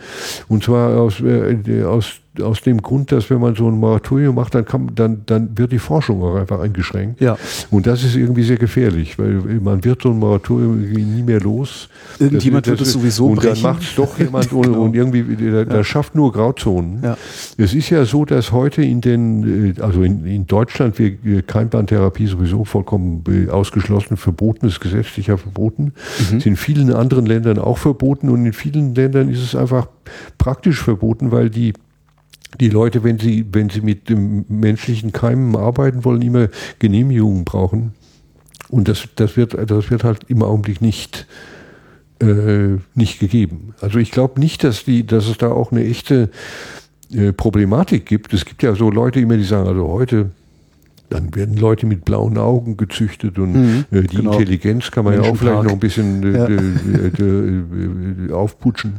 Und 0.48 0.64
zwar 0.64 1.00
aus, 1.00 1.20
äh, 1.22 1.84
aus 1.84 2.16
aus 2.42 2.62
dem 2.62 2.82
Grund, 2.82 3.12
dass 3.12 3.30
wenn 3.30 3.40
man 3.40 3.56
so 3.56 3.68
ein 3.68 3.78
Moratorium 3.78 4.36
macht, 4.36 4.56
dann, 4.56 4.66
kann, 4.66 4.92
dann, 4.96 5.22
dann 5.26 5.58
wird 5.58 5.72
die 5.72 5.80
Forschung 5.80 6.22
auch 6.24 6.36
einfach 6.36 6.60
eingeschränkt. 6.60 7.22
Ja. 7.22 7.38
Und 7.72 7.88
das 7.88 8.04
ist 8.04 8.16
irgendwie 8.16 8.44
sehr 8.44 8.58
gefährlich, 8.58 9.18
weil 9.20 9.60
man 9.62 9.84
wird 9.84 10.02
so 10.02 10.10
ein 10.10 10.20
Moratorium 10.20 10.80
nie 10.82 11.24
mehr 11.24 11.40
los. 11.40 11.90
Irgendjemand 12.20 12.68
das, 12.68 12.72
das, 12.72 12.80
wird 12.80 12.88
es 12.88 12.94
sowieso 12.94 13.28
Und 13.28 13.36
brechen. 13.38 13.62
dann 13.62 13.74
macht 13.74 13.84
es 13.84 13.96
doch 13.96 14.18
jemand 14.20 14.52
und, 14.54 14.64
genau. 14.64 14.82
und 14.82 14.96
irgendwie, 14.96 15.24
der, 15.24 15.66
der 15.66 15.78
ja. 15.78 15.84
schafft 15.84 16.16
nur 16.16 16.32
Grauzonen. 16.32 17.04
Ja. 17.04 17.18
Es 17.58 17.74
ist 17.74 17.90
ja 17.90 18.06
so, 18.06 18.26
dass 18.26 18.52
heute 18.52 18.82
in 18.82 19.02
den, 19.02 19.76
äh, 19.78 19.82
also 19.82 20.04
in, 20.04 20.26
in 20.26 20.48
Deutschland 20.48 21.00
wir 21.00 21.08
äh, 21.26 21.42
Keimbahntherapie 21.42 22.28
sowieso 22.28 22.66
vollkommen 22.66 23.24
äh, 23.28 23.50
ausgeschlossen, 23.50 24.18
verboten 24.18 24.68
ist, 24.68 24.80
gesetzlich 24.80 25.28
ja 25.28 25.38
verboten. 25.38 25.94
Mhm. 26.32 26.38
Ist 26.38 26.46
in 26.46 26.56
vielen 26.56 26.94
anderen 26.94 27.26
Ländern 27.26 27.60
auch 27.60 27.78
verboten 27.78 28.30
und 28.30 28.46
in 28.46 28.54
vielen 28.54 28.96
Ländern 28.96 29.30
ist 29.30 29.42
es 29.42 29.56
einfach 29.56 29.88
praktisch 30.38 30.82
verboten, 30.82 31.32
weil 31.32 31.50
die 31.50 31.74
die 32.60 32.70
Leute, 32.70 33.04
wenn 33.04 33.20
sie, 33.20 33.46
wenn 33.52 33.70
sie 33.70 33.82
mit 33.82 34.10
dem 34.10 34.46
menschlichen 34.48 35.12
Keimen 35.12 35.56
arbeiten 35.56 36.06
wollen, 36.06 36.22
immer 36.22 36.48
Genehmigungen 36.80 37.46
brauchen. 37.46 37.94
Und 38.70 38.88
das, 38.88 39.08
das, 39.16 39.38
wird, 39.38 39.56
das 39.70 39.92
wird 39.92 40.04
halt 40.04 40.26
im 40.28 40.44
Augenblick 40.44 40.82
nicht, 40.82 41.28
äh, 42.22 42.78
nicht 42.96 43.20
gegeben. 43.20 43.74
Also 43.82 44.00
ich 44.00 44.12
glaube 44.12 44.40
nicht, 44.40 44.64
dass, 44.64 44.86
die, 44.86 45.06
dass 45.06 45.28
es 45.28 45.38
da 45.38 45.52
auch 45.52 45.72
eine 45.72 45.86
echte 45.86 46.30
äh, 47.14 47.32
Problematik 47.32 48.06
gibt. 48.06 48.34
Es 48.34 48.46
gibt 48.46 48.64
ja 48.64 48.76
so 48.76 48.90
Leute 48.90 49.20
immer, 49.20 49.38
die 49.38 49.44
sagen, 49.44 49.68
also 49.68 49.88
heute 49.88 50.32
dann 51.10 51.34
werden 51.36 51.56
Leute 51.56 51.86
mit 51.86 52.04
blauen 52.04 52.38
Augen 52.38 52.76
gezüchtet 52.76 53.40
und 53.40 53.54
mhm, 53.54 53.86
äh, 53.92 54.02
die 54.02 54.18
genau. 54.18 54.34
Intelligenz 54.34 54.92
kann 54.92 55.06
man 55.06 55.14
ja 55.14 55.22
auch 55.22 55.38
vielleicht 55.38 55.64
noch 55.64 55.72
ein 55.72 55.80
bisschen 55.80 56.24
äh, 56.24 56.38
ja. 56.38 56.48
äh, 56.48 58.28
äh 58.28 58.34
aufputschen. 58.34 58.96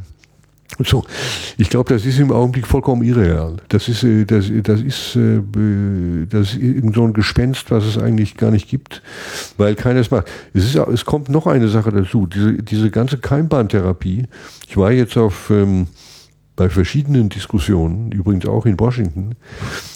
So, 0.84 1.04
ich 1.56 1.70
glaube, 1.70 1.92
das 1.92 2.04
ist 2.04 2.20
im 2.20 2.30
Augenblick 2.30 2.66
vollkommen 2.66 3.02
irreal. 3.02 3.56
Das 3.68 3.88
ist, 3.88 4.04
äh, 4.04 4.24
das, 4.24 4.50
das 4.62 4.80
ist, 4.80 5.16
äh, 5.16 5.40
das 6.28 6.52
ist 6.52 6.62
irgend 6.62 6.94
so 6.94 7.04
ein 7.04 7.14
Gespenst, 7.14 7.70
was 7.70 7.84
es 7.84 7.98
eigentlich 7.98 8.36
gar 8.36 8.50
nicht 8.50 8.68
gibt, 8.68 9.02
weil 9.56 9.74
keiner 9.74 10.00
es 10.00 10.10
macht. 10.10 10.28
Es, 10.54 10.64
ist, 10.64 10.76
es 10.76 11.04
kommt 11.04 11.30
noch 11.30 11.46
eine 11.46 11.68
Sache 11.68 11.90
dazu. 11.90 12.26
Diese, 12.26 12.62
diese 12.62 12.90
ganze 12.90 13.18
Keimbahntherapie. 13.18 14.26
Ich 14.68 14.76
war 14.76 14.92
jetzt 14.92 15.16
auf, 15.16 15.50
ähm, 15.50 15.88
bei 16.58 16.68
verschiedenen 16.68 17.28
Diskussionen, 17.28 18.10
übrigens 18.10 18.44
auch 18.46 18.66
in 18.66 18.78
Washington, 18.80 19.36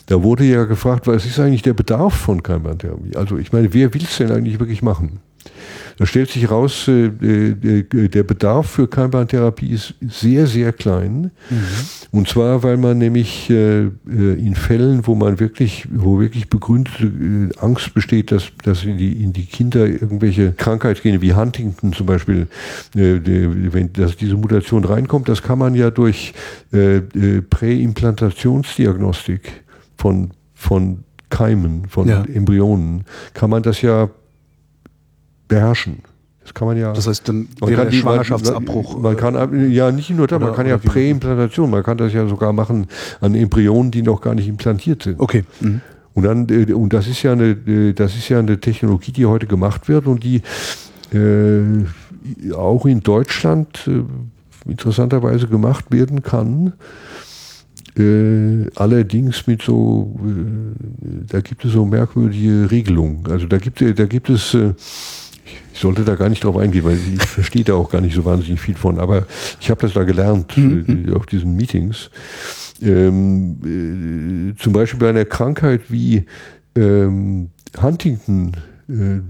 da 0.07 0.23
wurde 0.23 0.45
ja 0.45 0.65
gefragt, 0.65 1.09
was 1.09 1.27
ist 1.27 1.41
eigentlich 1.41 1.63
der 1.63 1.75
Bedarf 1.75 2.15
von 2.15 2.43
Keimbahntherapie? 2.43 3.17
Also 3.17 3.37
ich 3.37 3.53
meine, 3.53 3.75
wer 3.75 3.93
will 3.93 4.05
es 4.05 4.17
denn 4.17 4.31
eigentlich 4.31 4.61
wirklich 4.61 4.81
machen? 4.81 5.19
Da 5.99 6.07
stellt 6.07 6.31
sich 6.31 6.51
raus, 6.51 6.89
äh, 6.89 7.07
äh, 7.07 8.09
der 8.09 8.23
Bedarf 8.23 8.71
für 8.71 8.89
Keimbahntherapie 8.89 9.71
ist 9.71 9.95
sehr, 10.01 10.47
sehr 10.47 10.73
klein. 10.73 11.33
Mhm. 11.51 11.65
Und 12.11 12.29
zwar, 12.29 12.63
weil 12.63 12.77
man 12.77 12.99
nämlich 12.99 13.51
äh, 13.51 13.89
in 14.07 14.55
Fällen, 14.55 15.05
wo 15.07 15.15
man 15.15 15.41
wirklich, 15.41 15.87
wo 15.91 16.21
wirklich 16.21 16.49
begründete 16.49 17.51
Angst 17.61 17.95
besteht, 17.95 18.33
dass, 18.33 18.49
dass 18.65 18.85
in, 18.85 18.99
die, 18.99 19.23
in 19.23 19.33
die 19.33 19.47
Kinder 19.47 19.87
irgendwelche 19.87 20.53
Krankheitsgene 20.53 21.23
wie 21.23 21.35
Huntington 21.35 21.93
zum 21.93 22.07
Beispiel, 22.07 22.47
wenn 22.93 23.93
dass 23.93 24.17
diese 24.17 24.37
Mutation 24.37 24.85
reinkommt, 24.85 25.29
das 25.29 25.43
kann 25.43 25.59
man 25.59 25.75
ja 25.75 25.91
durch 25.91 26.33
Präimplantationsdiagnostik 26.71 29.65
von, 29.97 30.31
von 30.55 31.03
Keimen, 31.31 31.89
von 31.89 32.09
ja. 32.09 32.25
Embryonen, 32.25 33.05
kann 33.35 33.51
man 33.51 33.63
das 33.63 33.83
ja 33.83 34.09
beherrschen. 35.53 35.99
Das 36.43 36.55
kann 36.55 36.67
man 36.67 36.77
ja. 36.77 36.93
Das 36.93 37.07
heißt, 37.07 37.29
dann 37.29 37.49
kann 37.61 37.89
die, 37.91 37.99
Schwangerschaftsabbruch. 37.99 38.99
Man, 38.99 39.17
kann 39.17 39.71
ja 39.71 39.93
nicht 39.93 40.11
nur 40.11 40.27
da, 40.27 40.39
man 40.39 40.55
kann 40.55 40.67
ja 40.67 40.77
Präimplantation, 40.77 41.71
man 41.71 41.85
kann 41.85 41.99
das 41.99 42.13
ja 42.13 42.27
sogar 42.27 42.53
machen 42.53 42.87
an 43.21 43.35
Embryonen, 43.35 43.93
die 43.93 44.03
noch 44.03 44.21
gar 44.21 44.35
nicht 44.35 44.49
implantiert 44.49 45.05
sind. 45.05 45.21
Okay. 45.21 45.45
Mhm. 45.61 45.81
Und 46.15 46.25
dann 46.25 46.49
äh, 46.49 46.73
und 46.73 46.93
das 46.93 47.07
ist 47.07 47.23
ja 47.23 47.33
eine 47.33 47.51
äh, 47.51 47.93
das 47.93 48.17
ist 48.17 48.29
ja 48.29 48.41
eine 48.41 48.59
Technologie, 48.59 49.13
die 49.13 49.25
heute 49.25 49.47
gemacht 49.47 49.89
wird 49.89 50.07
und 50.07 50.25
die 50.25 50.43
äh, 51.15 52.55
auch 52.55 52.87
in 52.87 53.01
Deutschland 53.01 53.89
äh, 53.89 54.71
interessanterweise 54.71 55.47
gemacht 55.47 55.87
werden 55.91 56.23
kann. 56.23 56.73
Äh, 57.97 58.71
allerdings 58.75 59.47
mit 59.47 59.63
so, 59.63 60.19
äh, 60.25 61.27
da 61.29 61.41
gibt 61.41 61.65
es 61.65 61.73
so 61.73 61.85
merkwürdige 61.85 62.71
Regelungen. 62.71 63.25
Also 63.29 63.47
da 63.47 63.59
gibt, 63.59 63.81
da 63.81 64.07
gibt 64.07 64.31
es 64.31 64.57
ich 65.73 65.81
sollte 65.81 66.05
da 66.05 66.15
gar 66.15 66.29
nicht 66.29 66.45
drauf 66.45 66.57
eingehen, 66.57 66.85
weil 66.85 66.99
ich 67.15 67.23
verstehe 67.23 67.65
da 67.65 67.75
auch 67.75 67.91
gar 67.91 68.01
nicht 68.01 68.15
so 68.15 68.25
wahnsinnig 68.25 68.61
viel 68.61 68.75
von. 68.75 68.99
Aber 68.99 69.27
ich 69.61 69.71
habe 69.71 69.81
das 69.81 69.93
da 69.93 70.05
gelernt 70.05 70.57
mhm. 70.57 71.09
äh, 71.09 71.13
auf 71.13 71.27
diesen 71.27 71.57
Meetings. 71.57 72.11
Ähm, 72.81 74.55
äh, 74.55 74.61
zum 74.61 74.73
Beispiel 74.73 75.01
bei 75.01 75.11
einer 75.11 75.25
Krankheit 75.25 75.83
wie 75.89 76.25
ähm, 76.75 77.51
Huntington, 77.81 78.53
äh, 78.89 79.21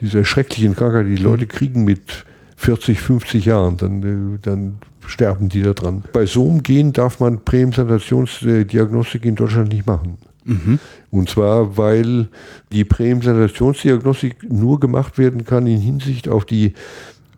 dieser 0.00 0.24
schrecklichen 0.24 0.74
Krankheit, 0.74 1.06
die, 1.06 1.16
die 1.16 1.22
Leute 1.22 1.46
kriegen 1.46 1.84
mit 1.84 2.24
40, 2.56 3.00
50 3.00 3.44
Jahren, 3.44 3.76
dann, 3.76 4.02
äh, 4.34 4.38
dann 4.40 4.78
sterben 5.06 5.48
die 5.48 5.62
da 5.62 5.72
dran. 5.72 6.04
Bei 6.12 6.26
so 6.26 6.48
einem 6.48 6.62
Gen 6.62 6.92
darf 6.92 7.20
man 7.20 7.44
Präimplantationsdiagnostik 7.44 9.24
in 9.24 9.34
Deutschland 9.34 9.72
nicht 9.72 9.86
machen. 9.86 10.18
Mhm. 10.44 10.78
Und 11.10 11.28
zwar, 11.28 11.76
weil 11.76 12.28
die 12.72 12.84
Präimplantationsdiagnostik 12.84 14.50
nur 14.50 14.80
gemacht 14.80 15.18
werden 15.18 15.44
kann 15.44 15.66
in 15.66 15.80
Hinsicht 15.80 16.28
auf 16.28 16.44
die 16.44 16.74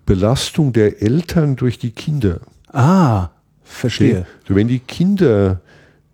Belastung 0.07 0.73
der 0.73 1.03
Eltern 1.03 1.57
durch 1.57 1.79
die 1.79 1.91
Kinder. 1.91 2.41
Ah, 2.73 3.31
verstehe. 3.63 4.27
So, 4.47 4.55
wenn 4.55 4.69
die 4.69 4.81
Kinder, 4.81 5.61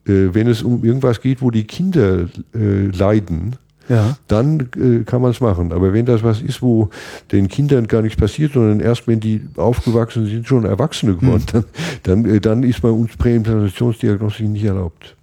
äh, 0.06 0.28
wenn 0.32 0.46
es 0.48 0.62
um 0.62 0.84
irgendwas 0.84 1.20
geht, 1.20 1.42
wo 1.42 1.50
die 1.50 1.64
Kinder 1.64 2.28
äh, 2.54 2.86
leiden, 2.86 3.56
ja. 3.88 4.16
dann 4.28 4.68
äh, 4.76 5.04
kann 5.04 5.20
man 5.20 5.32
es 5.32 5.40
machen. 5.40 5.72
Aber 5.72 5.92
wenn 5.92 6.06
das 6.06 6.22
was 6.22 6.40
ist, 6.40 6.62
wo 6.62 6.90
den 7.32 7.48
Kindern 7.48 7.88
gar 7.88 8.02
nichts 8.02 8.18
passiert, 8.18 8.52
sondern 8.52 8.80
erst 8.80 9.06
wenn 9.06 9.20
die 9.20 9.42
aufgewachsen 9.56 10.26
sind, 10.26 10.46
schon 10.46 10.64
Erwachsene 10.64 11.16
geworden, 11.16 11.44
hm. 11.50 11.64
dann, 12.04 12.24
dann, 12.24 12.36
äh, 12.36 12.40
dann 12.40 12.62
ist 12.62 12.80
bei 12.80 12.90
uns 12.90 13.16
Präimplantationsdiagnostik 13.16 14.48
nicht 14.48 14.64
erlaubt. 14.64 15.16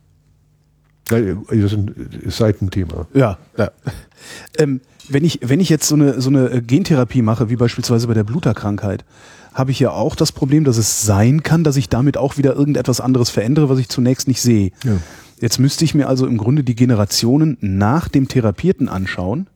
Das 1.08 1.22
ist 1.49 1.74
ein 1.74 2.10
Seitenthema. 2.28 3.08
Ja, 3.14 3.38
ja. 3.58 3.72
Ähm, 4.58 4.82
wenn 5.10 5.24
ich, 5.24 5.39
wenn 5.41 5.60
ich 5.60 5.70
jetzt 5.70 5.88
so 5.88 5.95
eine, 5.95 6.20
so 6.22 6.30
eine 6.30 6.62
Gentherapie 6.62 7.22
mache, 7.22 7.49
wie 7.49 7.55
beispielsweise 7.55 8.08
bei 8.08 8.14
der 8.14 8.24
Bluterkrankheit, 8.24 9.05
habe 9.53 9.72
ich 9.72 9.80
ja 9.80 9.91
auch 9.91 10.16
das 10.16 10.32
Problem, 10.32 10.64
dass 10.66 10.78
es 10.78 11.03
sein 11.03 11.43
kann, 11.43 11.64
dass 11.64 11.78
ich 11.78 11.89
damit 11.89 12.18
auch 12.18 12.38
wieder 12.38 12.55
irgendetwas 12.55 13.01
anderes 13.01 13.30
verändere, 13.30 13.70
was 13.70 13.80
ich 13.80 13.89
zunächst 13.89 14.28
nicht 14.28 14.41
sehe. 14.41 14.72
Ja. 14.84 14.97
Jetzt 15.39 15.60
müsste 15.60 15.86
ich 15.86 15.95
mir 15.95 16.08
also 16.08 16.26
im 16.28 16.38
Grunde 16.38 16.64
die 16.64 16.76
Generationen 16.76 17.58
nach 17.62 18.08
dem 18.08 18.28
Therapierten 18.28 18.89
anschauen. 18.89 19.47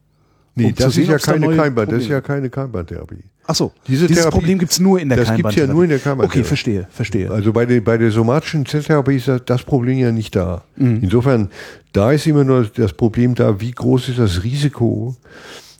Nee, 0.55 0.65
um 0.65 0.75
das, 0.75 0.93
sehen, 0.93 1.03
ist 1.03 1.09
ja 1.09 1.17
keine 1.17 1.55
Keimbahn, 1.55 1.87
das 1.87 2.03
ist 2.03 2.09
ja 2.09 2.21
keine 2.21 2.49
Keimbahntherapie. 2.49 3.23
Ach 3.47 3.55
so, 3.55 3.71
Diese 3.87 4.07
dieses 4.07 4.23
Therapie, 4.23 4.37
Problem 4.37 4.59
gibt 4.59 4.71
es 4.71 4.79
nur 4.79 4.99
in 4.99 5.09
der 5.09 5.17
Das 5.17 5.35
gibt 5.35 5.49
es 5.49 5.55
ja 5.55 5.67
nur 5.67 5.83
in 5.83 5.89
der 5.89 5.99
Keimbahntherapie. 5.99 6.39
Okay, 6.39 6.47
verstehe, 6.47 6.87
verstehe. 6.91 7.31
Also 7.31 7.53
bei 7.53 7.65
der, 7.65 7.81
bei 7.81 7.97
der 7.97 8.11
somatischen 8.11 8.65
Zelltherapie 8.65 9.15
ist 9.15 9.27
das, 9.27 9.41
das 9.45 9.63
Problem 9.63 9.97
ja 9.97 10.11
nicht 10.11 10.35
da. 10.35 10.63
Mhm. 10.75 10.99
Insofern, 11.01 11.49
da 11.93 12.11
ist 12.11 12.27
immer 12.27 12.43
nur 12.43 12.65
das 12.65 12.93
Problem 12.93 13.35
da, 13.35 13.59
wie 13.59 13.71
groß 13.71 14.09
ist 14.09 14.19
das 14.19 14.43
Risiko, 14.43 15.15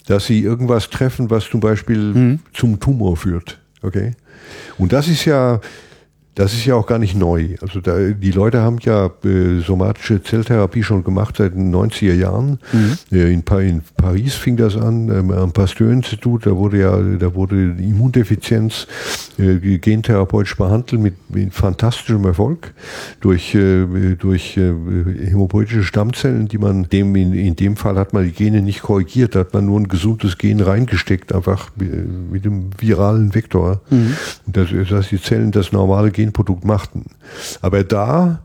dass 0.07 0.26
sie 0.26 0.41
irgendwas 0.41 0.89
treffen, 0.89 1.29
was 1.29 1.50
zum 1.50 1.59
Beispiel 1.59 2.00
mhm. 2.00 2.39
zum 2.54 2.79
Tumor 2.79 3.16
führt. 3.17 3.59
Okay? 3.82 4.13
Und 4.78 4.93
das 4.93 5.08
ist 5.08 5.25
ja, 5.25 5.59
das 6.42 6.54
ist 6.54 6.66
ja 6.66 6.74
auch 6.74 6.88
gar 6.88 6.97
nicht 6.97 7.16
neu. 7.16 7.50
Also 7.62 7.82
da, 7.82 8.00
die 8.00 8.32
Leute 8.32 8.62
haben 8.62 8.80
ja 8.82 9.12
äh, 9.24 9.59
somatische 9.59 10.24
Zelltherapie 10.24 10.82
schon 10.82 11.04
gemacht 11.04 11.38
seit 11.38 11.54
den 11.54 11.72
90er 11.72 12.16
Jahren. 12.16 12.58
Mhm. 12.74 12.97
Äh, 13.12 13.32
in, 13.32 13.43
in, 13.59 13.84
Paris 13.96 14.34
fing 14.34 14.58
das 14.58 14.76
an, 14.76 15.09
ähm, 15.09 15.30
am 15.30 15.51
Pasteur-Institut, 15.51 16.47
da 16.47 16.58
wurde 16.58 16.80
ja, 16.80 16.97
da 16.97 17.36
wurde 17.36 17.76
Immundefizienz 17.78 18.88
äh, 19.38 19.78
gentherapeutisch 19.78 20.58
behandelt 20.58 21.00
mit, 21.00 21.13
mit 21.30 21.54
fantastischem 21.54 22.26
Erfolg 22.26 22.74
durch, 23.20 23.54
äh, 23.54 24.16
durch 24.18 24.58
äh, 24.58 24.74
hämopoetische 25.28 25.84
Stammzellen, 25.84 26.47
die 26.47 26.58
man 26.58 26.89
dem, 26.89 27.16
in, 27.16 27.34
in 27.34 27.55
dem 27.55 27.76
Fall 27.76 28.00
hat 28.00 28.13
man 28.13 28.24
die 28.24 28.32
Gene 28.32 28.63
nicht 28.63 28.82
korrigiert, 28.82 29.36
da 29.36 29.42
hat 29.42 29.54
man 29.54 29.68
nur 29.68 29.80
ein 29.80 29.88
gesundes 29.88 30.39
Gen 30.39 30.59
reingesteckt, 30.59 31.36
einfach 31.36 31.70
mit 31.76 32.46
dem 32.46 32.72
viralen 32.80 33.36
Vektor. 33.36 33.82
Mhm. 33.92 34.16
Das, 34.47 34.70
dass 34.89 35.09
die 35.09 35.22
Zellen 35.22 35.51
das 35.51 35.72
normale 35.72 36.09
Genprodukt 36.32 36.63
machten. 36.66 37.05
Aber 37.62 37.83
da 37.83 38.41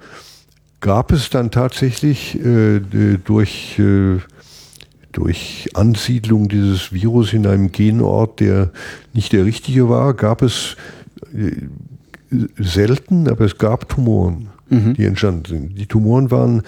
gab 0.81 1.13
es 1.13 1.31
dann 1.31 1.51
tatsächlich 1.51 2.39
äh, 2.45 2.81
durch, 3.25 3.79
äh, 3.79 4.19
durch 5.13 5.69
Ansiedlung 5.75 6.49
dieses 6.49 6.93
Virus 6.93 7.33
in 7.33 7.47
einem 7.47 7.71
Genort, 7.73 8.41
der 8.41 8.73
nicht 9.13 9.33
der 9.33 9.45
richtige 9.45 9.89
war, 9.89 10.15
gab 10.15 10.43
es 10.43 10.77
äh, 11.33 11.53
selten, 12.59 13.29
aber 13.29 13.45
es 13.45 13.57
gab 13.57 13.89
Tumoren, 13.89 14.49
mhm. 14.69 14.95
die 14.95 15.05
entstanden 15.05 15.45
sind. 15.47 15.79
Die 15.79 15.87
Tumoren 15.87 16.31
waren 16.31 16.63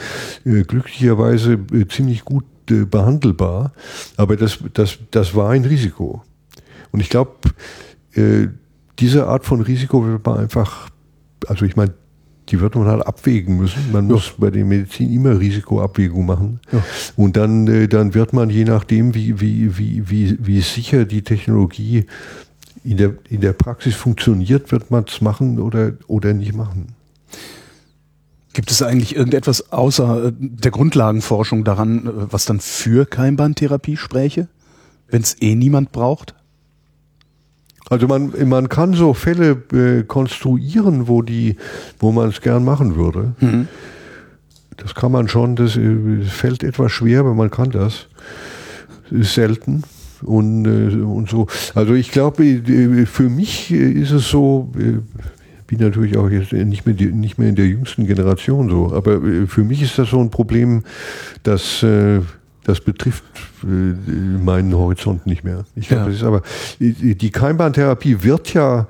äh, 0.44 0.62
glücklicherweise 0.62 1.58
äh, 1.72 1.86
ziemlich 1.88 2.24
gut 2.24 2.44
äh, 2.70 2.84
behandelbar, 2.84 3.72
aber 4.16 4.36
das, 4.36 4.58
das, 4.72 4.98
das 5.10 5.34
war 5.34 5.50
ein 5.50 5.64
Risiko. 5.64 6.22
Und 6.92 7.00
ich 7.00 7.10
glaube, 7.10 7.32
diese 8.98 9.26
Art 9.26 9.44
von 9.44 9.60
Risiko 9.60 10.04
wird 10.04 10.26
man 10.26 10.38
einfach, 10.38 10.88
also 11.46 11.64
ich 11.64 11.76
meine, 11.76 11.94
die 12.48 12.60
wird 12.60 12.74
man 12.74 12.86
halt 12.86 13.06
abwägen 13.06 13.56
müssen. 13.56 13.92
Man 13.92 14.08
ja. 14.08 14.14
muss 14.14 14.32
bei 14.38 14.50
der 14.50 14.64
Medizin 14.64 15.12
immer 15.12 15.38
Risikoabwägung 15.38 16.26
machen. 16.26 16.60
Ja. 16.72 16.82
Und 17.16 17.36
dann, 17.36 17.66
äh, 17.66 17.88
dann 17.88 18.14
wird 18.14 18.32
man 18.32 18.50
je 18.50 18.64
nachdem, 18.64 19.14
wie, 19.14 19.40
wie, 19.40 19.78
wie, 19.78 20.10
wie, 20.10 20.38
wie 20.40 20.60
sicher 20.60 21.04
die 21.04 21.22
Technologie 21.22 22.06
in 22.84 22.96
der, 22.96 23.14
in 23.28 23.40
der 23.40 23.52
Praxis 23.52 23.94
funktioniert, 23.94 24.72
wird 24.72 24.90
man 24.90 25.04
es 25.06 25.20
machen 25.20 25.58
oder, 25.58 25.92
oder 26.06 26.32
nicht 26.32 26.54
machen. 26.54 26.94
Gibt 28.54 28.70
es 28.70 28.82
eigentlich 28.82 29.14
irgendetwas 29.14 29.72
außer 29.72 30.26
äh, 30.28 30.32
der 30.36 30.70
Grundlagenforschung 30.70 31.64
daran, 31.64 32.06
äh, 32.06 32.10
was 32.32 32.44
dann 32.44 32.60
für 32.60 33.06
Keimbahntherapie 33.06 33.96
spräche, 33.96 34.48
wenn 35.08 35.22
es 35.22 35.40
eh 35.40 35.54
niemand 35.54 35.92
braucht? 35.92 36.34
Also 37.90 38.06
man, 38.06 38.32
man 38.48 38.68
kann 38.68 38.94
so 38.94 39.14
Fälle 39.14 39.62
äh, 39.72 40.02
konstruieren, 40.02 41.08
wo 41.08 41.22
die, 41.22 41.56
wo 41.98 42.12
man 42.12 42.28
es 42.28 42.40
gern 42.40 42.64
machen 42.64 42.96
würde. 42.96 43.32
Mhm. 43.40 43.68
Das 44.76 44.94
kann 44.94 45.12
man 45.12 45.28
schon, 45.28 45.56
das 45.56 45.76
äh, 45.76 46.22
fällt 46.22 46.62
etwas 46.62 46.92
schwer, 46.92 47.20
aber 47.20 47.34
man 47.34 47.50
kann 47.50 47.70
das. 47.70 48.06
Ist 49.10 49.34
selten. 49.34 49.82
Und, 50.22 50.66
äh, 50.66 51.02
und 51.02 51.30
so. 51.30 51.46
Also 51.74 51.94
ich 51.94 52.10
glaube, 52.10 52.44
äh, 52.44 53.06
für 53.06 53.28
mich 53.28 53.70
ist 53.70 54.10
es 54.10 54.28
so, 54.28 54.70
äh, 54.76 54.98
bin 55.66 55.78
natürlich 55.78 56.16
auch 56.16 56.30
jetzt 56.30 56.52
nicht 56.52 56.86
mehr, 56.86 56.94
nicht 56.94 57.38
mehr 57.38 57.48
in 57.48 57.54
der 57.54 57.66
jüngsten 57.66 58.06
Generation 58.06 58.70
so, 58.70 58.92
aber 58.92 59.22
äh, 59.22 59.46
für 59.46 59.64
mich 59.64 59.82
ist 59.82 59.98
das 59.98 60.10
so 60.10 60.20
ein 60.20 60.30
Problem, 60.30 60.82
dass 61.42 61.84
das 62.68 62.82
betrifft 62.82 63.24
äh, 63.62 63.66
meinen 63.66 64.74
Horizont 64.74 65.26
nicht 65.26 65.42
mehr. 65.42 65.64
Ich 65.74 65.88
glaube, 65.88 66.02
ja. 66.02 66.06
das 66.08 66.16
ist 66.16 66.22
aber 66.22 66.42
die 66.78 67.30
Keimbahntherapie 67.30 68.22
wird 68.22 68.52
ja 68.52 68.86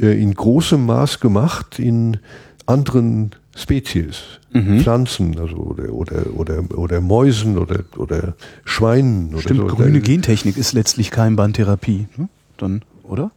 äh, 0.00 0.20
in 0.20 0.34
großem 0.34 0.84
Maß 0.84 1.20
gemacht 1.20 1.78
in 1.78 2.18
anderen 2.66 3.30
Spezies, 3.54 4.22
mhm. 4.52 4.80
Pflanzen, 4.80 5.38
also 5.38 5.56
oder, 5.56 5.92
oder, 5.92 6.26
oder, 6.34 6.64
oder 6.76 7.00
Mäusen 7.00 7.56
oder, 7.56 7.84
oder 7.96 8.34
Schweinen. 8.64 9.38
Stimmt, 9.38 9.60
oder 9.60 9.70
so. 9.70 9.76
grüne 9.76 10.00
Gentechnik 10.00 10.56
ist 10.56 10.72
letztlich 10.72 11.12
Keimbahntherapie, 11.12 12.08
ne? 12.16 12.28
dann, 12.56 12.82
oder? 13.04 13.30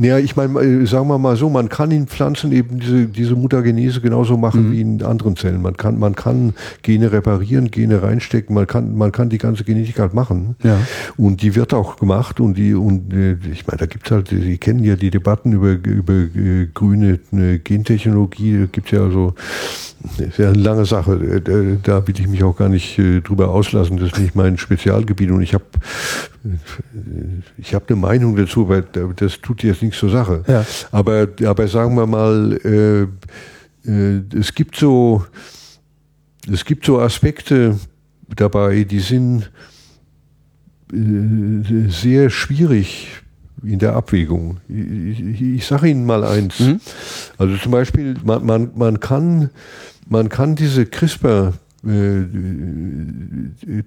Ja, 0.00 0.18
ich 0.18 0.34
meine, 0.34 0.58
äh, 0.60 0.86
sagen 0.86 1.08
wir 1.08 1.18
mal 1.18 1.36
so, 1.36 1.50
man 1.50 1.68
kann 1.68 1.90
in 1.90 2.06
Pflanzen 2.06 2.52
eben 2.52 2.80
diese, 2.80 3.06
diese 3.06 3.36
Mutagenese 3.36 4.00
genauso 4.00 4.38
machen 4.38 4.68
mhm. 4.68 4.72
wie 4.72 4.80
in 4.80 5.02
anderen 5.02 5.36
Zellen. 5.36 5.60
Man 5.60 5.76
kann, 5.76 5.98
man 5.98 6.14
kann 6.14 6.54
Gene 6.82 7.12
reparieren, 7.12 7.70
Gene 7.70 8.02
reinstecken, 8.02 8.54
man 8.54 8.66
kann, 8.66 8.96
man 8.96 9.12
kann 9.12 9.28
die 9.28 9.36
ganze 9.36 9.62
Genetik 9.62 9.98
halt 9.98 10.14
machen. 10.14 10.56
Ja. 10.62 10.78
Und 11.18 11.42
die 11.42 11.54
wird 11.54 11.74
auch 11.74 11.96
gemacht 11.96 12.40
und 12.40 12.54
die, 12.56 12.72
und 12.72 13.12
äh, 13.12 13.36
ich 13.52 13.66
meine, 13.66 13.78
da 13.78 13.86
gibt's 13.86 14.10
halt, 14.10 14.28
Sie 14.28 14.56
kennen 14.56 14.84
ja 14.84 14.96
die 14.96 15.10
Debatten 15.10 15.52
über, 15.52 15.72
über 15.72 16.14
äh, 16.14 16.68
grüne 16.72 17.18
Gentechnologie, 17.62 18.60
da 18.60 18.66
gibt's 18.72 18.92
ja 18.92 19.02
also 19.02 19.34
sehr 20.16 20.48
eine 20.48 20.58
lange 20.58 20.84
Sache. 20.86 21.40
Da 21.82 22.06
will 22.06 22.14
ich 22.18 22.26
mich 22.26 22.42
auch 22.42 22.56
gar 22.56 22.68
nicht 22.68 22.98
drüber 22.98 23.50
auslassen. 23.50 23.96
Das 23.98 24.12
ist 24.12 24.18
nicht 24.18 24.34
mein 24.34 24.58
Spezialgebiet 24.58 25.30
und 25.30 25.42
ich 25.42 25.54
habe 25.54 25.64
ich 27.58 27.74
habe 27.74 27.84
eine 27.88 27.96
Meinung 27.96 28.36
dazu, 28.36 28.68
weil 28.68 28.84
das 29.16 29.40
tut 29.40 29.62
jetzt 29.62 29.82
nichts 29.82 29.98
zur 29.98 30.10
Sache. 30.10 30.42
Ja. 30.46 30.64
Aber, 30.90 31.28
aber 31.44 31.68
sagen 31.68 31.94
wir 31.96 32.06
mal, 32.06 32.58
äh, 32.64 33.88
äh, 33.90 34.22
es 34.34 34.54
gibt 34.54 34.76
so, 34.76 35.24
es 36.50 36.64
gibt 36.64 36.86
so 36.86 36.98
Aspekte 37.00 37.78
dabei, 38.34 38.84
die 38.84 39.00
sind 39.00 39.50
äh, 40.92 41.88
sehr 41.88 42.30
schwierig 42.30 43.19
in 43.62 43.78
der 43.78 43.94
Abwägung. 43.94 44.58
Ich, 44.68 45.20
ich, 45.20 45.42
ich 45.42 45.66
sage 45.66 45.88
Ihnen 45.88 46.06
mal 46.06 46.24
eins. 46.24 46.60
Mhm. 46.60 46.80
Also 47.38 47.56
zum 47.56 47.72
Beispiel, 47.72 48.16
man, 48.24 48.44
man, 48.44 48.70
man, 48.74 49.00
kann, 49.00 49.50
man 50.08 50.28
kann 50.28 50.56
diese 50.56 50.86
CRISPR 50.86 51.54
äh, 51.86 52.22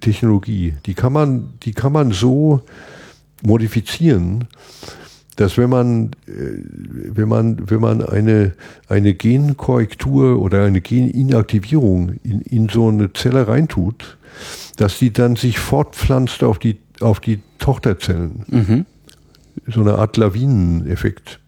Technologie, 0.00 0.74
die 0.86 0.94
kann 0.94 1.12
man, 1.12 1.54
die 1.62 1.72
kann 1.72 1.92
man 1.92 2.12
so 2.12 2.62
modifizieren, 3.42 4.48
dass 5.36 5.58
wenn 5.58 5.70
man, 5.70 6.10
äh, 6.26 6.62
wenn 7.12 7.28
man, 7.28 7.70
wenn 7.70 7.80
man 7.80 8.02
eine, 8.02 8.52
eine 8.88 9.14
Genkorrektur 9.14 10.40
oder 10.40 10.64
eine 10.64 10.80
Geninaktivierung 10.80 12.14
in, 12.22 12.40
in 12.42 12.68
so 12.68 12.88
eine 12.88 13.12
Zelle 13.12 13.46
reintut, 13.48 14.16
dass 14.76 14.98
die 14.98 15.12
dann 15.12 15.36
sich 15.36 15.58
fortpflanzt 15.58 16.42
auf 16.42 16.58
die, 16.58 16.78
auf 17.00 17.20
die 17.20 17.40
Tochterzellen. 17.58 18.44
Mhm. 18.48 18.86
So 19.66 19.80
eine 19.80 19.94
Art 19.94 20.16
Lawineneffekt. 20.16 21.40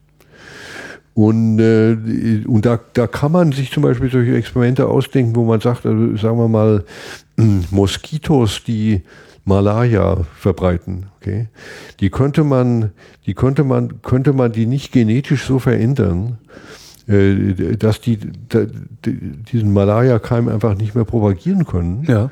Und, 1.17 1.59
äh, 1.61 2.45
und 2.47 2.67
da, 2.67 2.79
da 2.93 3.07
kann 3.07 3.33
man 3.33 3.53
sich 3.53 3.71
zum 3.73 3.83
Beispiel 3.83 4.11
solche 4.11 4.37
Experimente 4.37 4.87
ausdenken, 4.87 5.35
wo 5.35 5.45
man 5.45 5.61
sagt, 5.61 5.87
also 5.87 6.15
sagen 6.17 6.37
wir 6.37 6.49
mal, 6.49 6.85
Moskitos, 7.71 8.65
die 8.65 9.03
Malaria 9.47 10.19
verbreiten, 10.39 11.07
okay, 11.17 11.49
die 12.01 12.11
könnte 12.11 12.45
man, 12.45 12.91
die 13.25 13.33
könnte 13.33 13.65
man, 13.65 14.03
könnte 14.03 14.35
man 14.35 14.53
die 14.53 14.67
nicht 14.67 14.93
genetisch 14.93 15.47
so 15.47 15.59
verändern, 15.59 16.39
äh, 17.09 17.77
dass 17.77 18.01
die, 18.01 18.19
die 18.19 18.67
diesen 19.53 19.73
Malaria-Keim 19.73 20.49
einfach 20.49 20.77
nicht 20.77 20.95
mehr 20.95 21.05
propagieren 21.05 21.65
können. 21.65 22.05
Ja. 22.09 22.31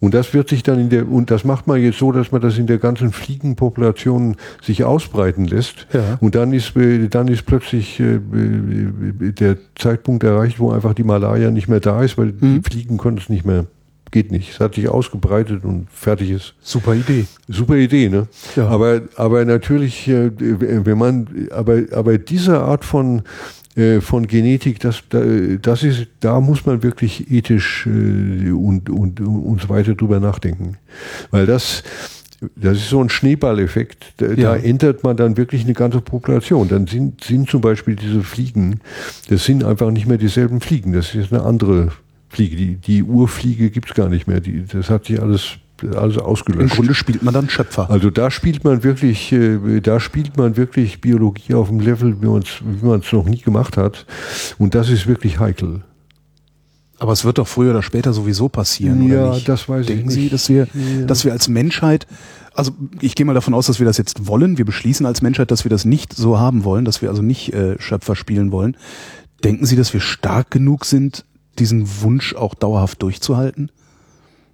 Und 0.00 0.14
das 0.14 0.32
wird 0.32 0.48
sich 0.48 0.62
dann 0.62 0.80
in 0.80 0.88
der, 0.88 1.08
und 1.08 1.30
das 1.30 1.44
macht 1.44 1.66
man 1.66 1.80
jetzt 1.80 1.98
so, 1.98 2.10
dass 2.10 2.32
man 2.32 2.40
das 2.40 2.56
in 2.56 2.66
der 2.66 2.78
ganzen 2.78 3.12
Fliegenpopulation 3.12 4.36
sich 4.62 4.82
ausbreiten 4.84 5.46
lässt. 5.46 5.86
Ja. 5.92 6.16
Und 6.20 6.34
dann 6.34 6.52
ist, 6.54 6.74
äh, 6.76 7.08
dann 7.08 7.28
ist 7.28 7.44
plötzlich 7.44 8.00
äh, 8.00 8.14
äh, 8.14 9.32
der 9.32 9.58
Zeitpunkt 9.74 10.24
erreicht, 10.24 10.58
wo 10.58 10.70
einfach 10.70 10.94
die 10.94 11.04
Malaria 11.04 11.50
nicht 11.50 11.68
mehr 11.68 11.80
da 11.80 12.02
ist, 12.02 12.16
weil 12.16 12.32
mhm. 12.38 12.62
die 12.62 12.70
Fliegen 12.70 12.96
können 12.96 13.18
es 13.18 13.28
nicht 13.28 13.44
mehr 13.44 13.66
geht 14.12 14.32
nicht. 14.32 14.50
Es 14.50 14.58
hat 14.58 14.74
sich 14.74 14.88
ausgebreitet 14.88 15.64
und 15.64 15.86
fertig 15.88 16.30
ist. 16.30 16.54
Super 16.60 16.94
Idee. 16.94 17.26
Super 17.46 17.76
Idee, 17.76 18.08
ne? 18.08 18.26
Ja. 18.56 18.66
Aber, 18.66 19.02
aber 19.14 19.44
natürlich, 19.44 20.08
wenn 20.08 20.98
man, 20.98 21.28
aber, 21.52 21.82
aber 21.92 22.18
diese 22.18 22.60
Art 22.60 22.84
von 22.84 23.22
von 24.00 24.26
Genetik, 24.26 24.80
das, 24.80 25.02
das 25.08 25.82
ist, 25.82 26.08
da 26.20 26.40
muss 26.40 26.66
man 26.66 26.82
wirklich 26.82 27.30
ethisch 27.30 27.86
äh, 27.86 28.50
und, 28.50 28.90
und, 28.90 29.20
und 29.20 29.60
so 29.60 29.68
weiter 29.68 29.94
drüber 29.94 30.18
nachdenken. 30.18 30.76
Weil 31.30 31.46
das, 31.46 31.84
das 32.56 32.78
ist 32.78 32.88
so 32.88 33.00
ein 33.00 33.08
Schneeballeffekt. 33.08 34.14
Da, 34.16 34.32
ja. 34.32 34.56
ändert 34.56 35.04
man 35.04 35.16
dann 35.16 35.36
wirklich 35.36 35.64
eine 35.64 35.74
ganze 35.74 36.00
Population. 36.00 36.68
Dann 36.68 36.86
sind, 36.86 37.22
sind 37.22 37.48
zum 37.48 37.60
Beispiel 37.60 37.96
diese 37.96 38.22
Fliegen, 38.22 38.80
das 39.28 39.44
sind 39.44 39.62
einfach 39.62 39.90
nicht 39.90 40.06
mehr 40.06 40.18
dieselben 40.18 40.60
Fliegen. 40.60 40.92
Das 40.92 41.14
ist 41.14 41.32
eine 41.32 41.42
andere 41.42 41.92
Fliege. 42.28 42.56
Die, 42.56 42.76
die 42.76 43.02
Urfliege 43.02 43.70
gibt's 43.70 43.94
gar 43.94 44.08
nicht 44.08 44.26
mehr. 44.26 44.40
Die, 44.40 44.64
das 44.64 44.90
hat 44.90 45.04
sich 45.04 45.20
alles 45.20 45.58
alles 45.94 46.18
ausgelöscht. 46.18 46.62
Im 46.62 46.68
Grunde 46.68 46.94
spielt 46.94 47.22
man 47.22 47.34
dann 47.34 47.48
Schöpfer. 47.48 47.90
Also 47.90 48.10
da 48.10 48.30
spielt 48.30 48.64
man 48.64 48.82
wirklich, 48.82 49.32
äh, 49.32 49.80
da 49.80 50.00
spielt 50.00 50.36
man 50.36 50.56
wirklich 50.56 51.00
Biologie 51.00 51.54
auf 51.54 51.68
dem 51.68 51.80
Level, 51.80 52.16
wie 52.20 52.26
man 52.86 53.00
es 53.00 53.12
noch 53.12 53.26
nie 53.26 53.40
gemacht 53.40 53.76
hat. 53.76 54.06
Und 54.58 54.74
das 54.74 54.88
ist 54.90 55.06
wirklich 55.06 55.38
heikel. 55.38 55.82
Aber 56.98 57.12
es 57.12 57.24
wird 57.24 57.38
doch 57.38 57.48
früher 57.48 57.70
oder 57.70 57.82
später 57.82 58.12
sowieso 58.12 58.48
passieren. 58.50 59.08
Ja, 59.08 59.38
das 59.38 59.68
weiß 59.68 59.86
Denken 59.86 60.10
ich 60.10 60.16
nicht. 60.16 60.24
Sie, 60.24 60.28
dass 60.28 60.48
wir, 60.50 60.66
ja. 60.74 61.06
dass 61.06 61.24
wir 61.24 61.32
als 61.32 61.48
Menschheit, 61.48 62.06
also 62.52 62.72
ich 63.00 63.14
gehe 63.14 63.24
mal 63.24 63.32
davon 63.32 63.54
aus, 63.54 63.66
dass 63.66 63.78
wir 63.78 63.86
das 63.86 63.96
jetzt 63.96 64.26
wollen. 64.26 64.58
Wir 64.58 64.66
beschließen 64.66 65.06
als 65.06 65.22
Menschheit, 65.22 65.50
dass 65.50 65.64
wir 65.64 65.70
das 65.70 65.86
nicht 65.86 66.12
so 66.12 66.38
haben 66.38 66.64
wollen, 66.64 66.84
dass 66.84 67.00
wir 67.00 67.08
also 67.08 67.22
nicht 67.22 67.54
äh, 67.54 67.80
Schöpfer 67.80 68.16
spielen 68.16 68.52
wollen 68.52 68.76
Denken 69.44 69.64
Sie, 69.64 69.76
dass 69.76 69.92
wir 69.92 70.00
stark 70.00 70.50
genug 70.50 70.84
sind, 70.84 71.24
diesen 71.58 72.02
Wunsch 72.02 72.34
auch 72.34 72.54
dauerhaft 72.54 73.02
durchzuhalten? 73.02 73.70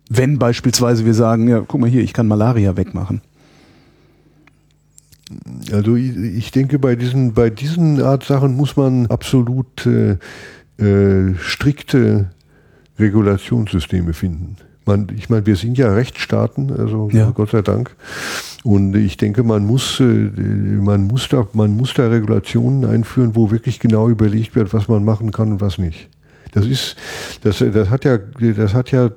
Wenn 0.08 0.38
beispielsweise 0.38 1.04
wir 1.04 1.14
sagen, 1.14 1.48
ja, 1.48 1.64
guck 1.66 1.80
mal 1.80 1.90
hier, 1.90 2.02
ich 2.02 2.12
kann 2.12 2.28
Malaria 2.28 2.76
wegmachen. 2.76 3.20
Also 5.72 5.96
ich, 5.96 6.52
denke, 6.52 6.78
bei 6.78 6.94
diesen, 6.94 7.34
bei 7.34 7.50
diesen 7.50 8.00
Art 8.00 8.22
Sachen 8.22 8.54
muss 8.54 8.76
man 8.76 9.06
absolut 9.08 9.84
äh, 9.86 10.18
äh, 10.78 11.34
strikte 11.40 12.30
Regulationssysteme 12.98 14.12
finden. 14.12 14.56
Man, 14.84 15.08
ich 15.16 15.28
meine, 15.28 15.44
wir 15.44 15.56
sind 15.56 15.78
ja 15.78 15.92
Rechtsstaaten, 15.92 16.70
also 16.70 17.10
ja. 17.12 17.30
Gott 17.30 17.50
sei 17.50 17.62
Dank. 17.62 17.96
Und 18.62 18.94
ich 18.94 19.16
denke, 19.16 19.42
man 19.42 19.66
muss, 19.66 19.98
äh, 19.98 20.04
man 20.04 21.08
muss 21.08 21.28
da, 21.28 21.48
man 21.54 21.76
muss 21.76 21.94
da 21.94 22.06
Regulationen 22.06 22.84
einführen, 22.84 23.34
wo 23.34 23.50
wirklich 23.50 23.80
genau 23.80 24.08
überlegt 24.08 24.54
wird, 24.54 24.72
was 24.72 24.86
man 24.86 25.04
machen 25.04 25.32
kann 25.32 25.52
und 25.52 25.60
was 25.60 25.78
nicht. 25.78 26.08
Das 26.52 26.66
ist, 26.66 26.96
das, 27.42 27.58
das 27.58 27.90
hat 27.90 28.04
ja, 28.04 28.16
das 28.16 28.74
hat 28.74 28.92
ja 28.92 29.10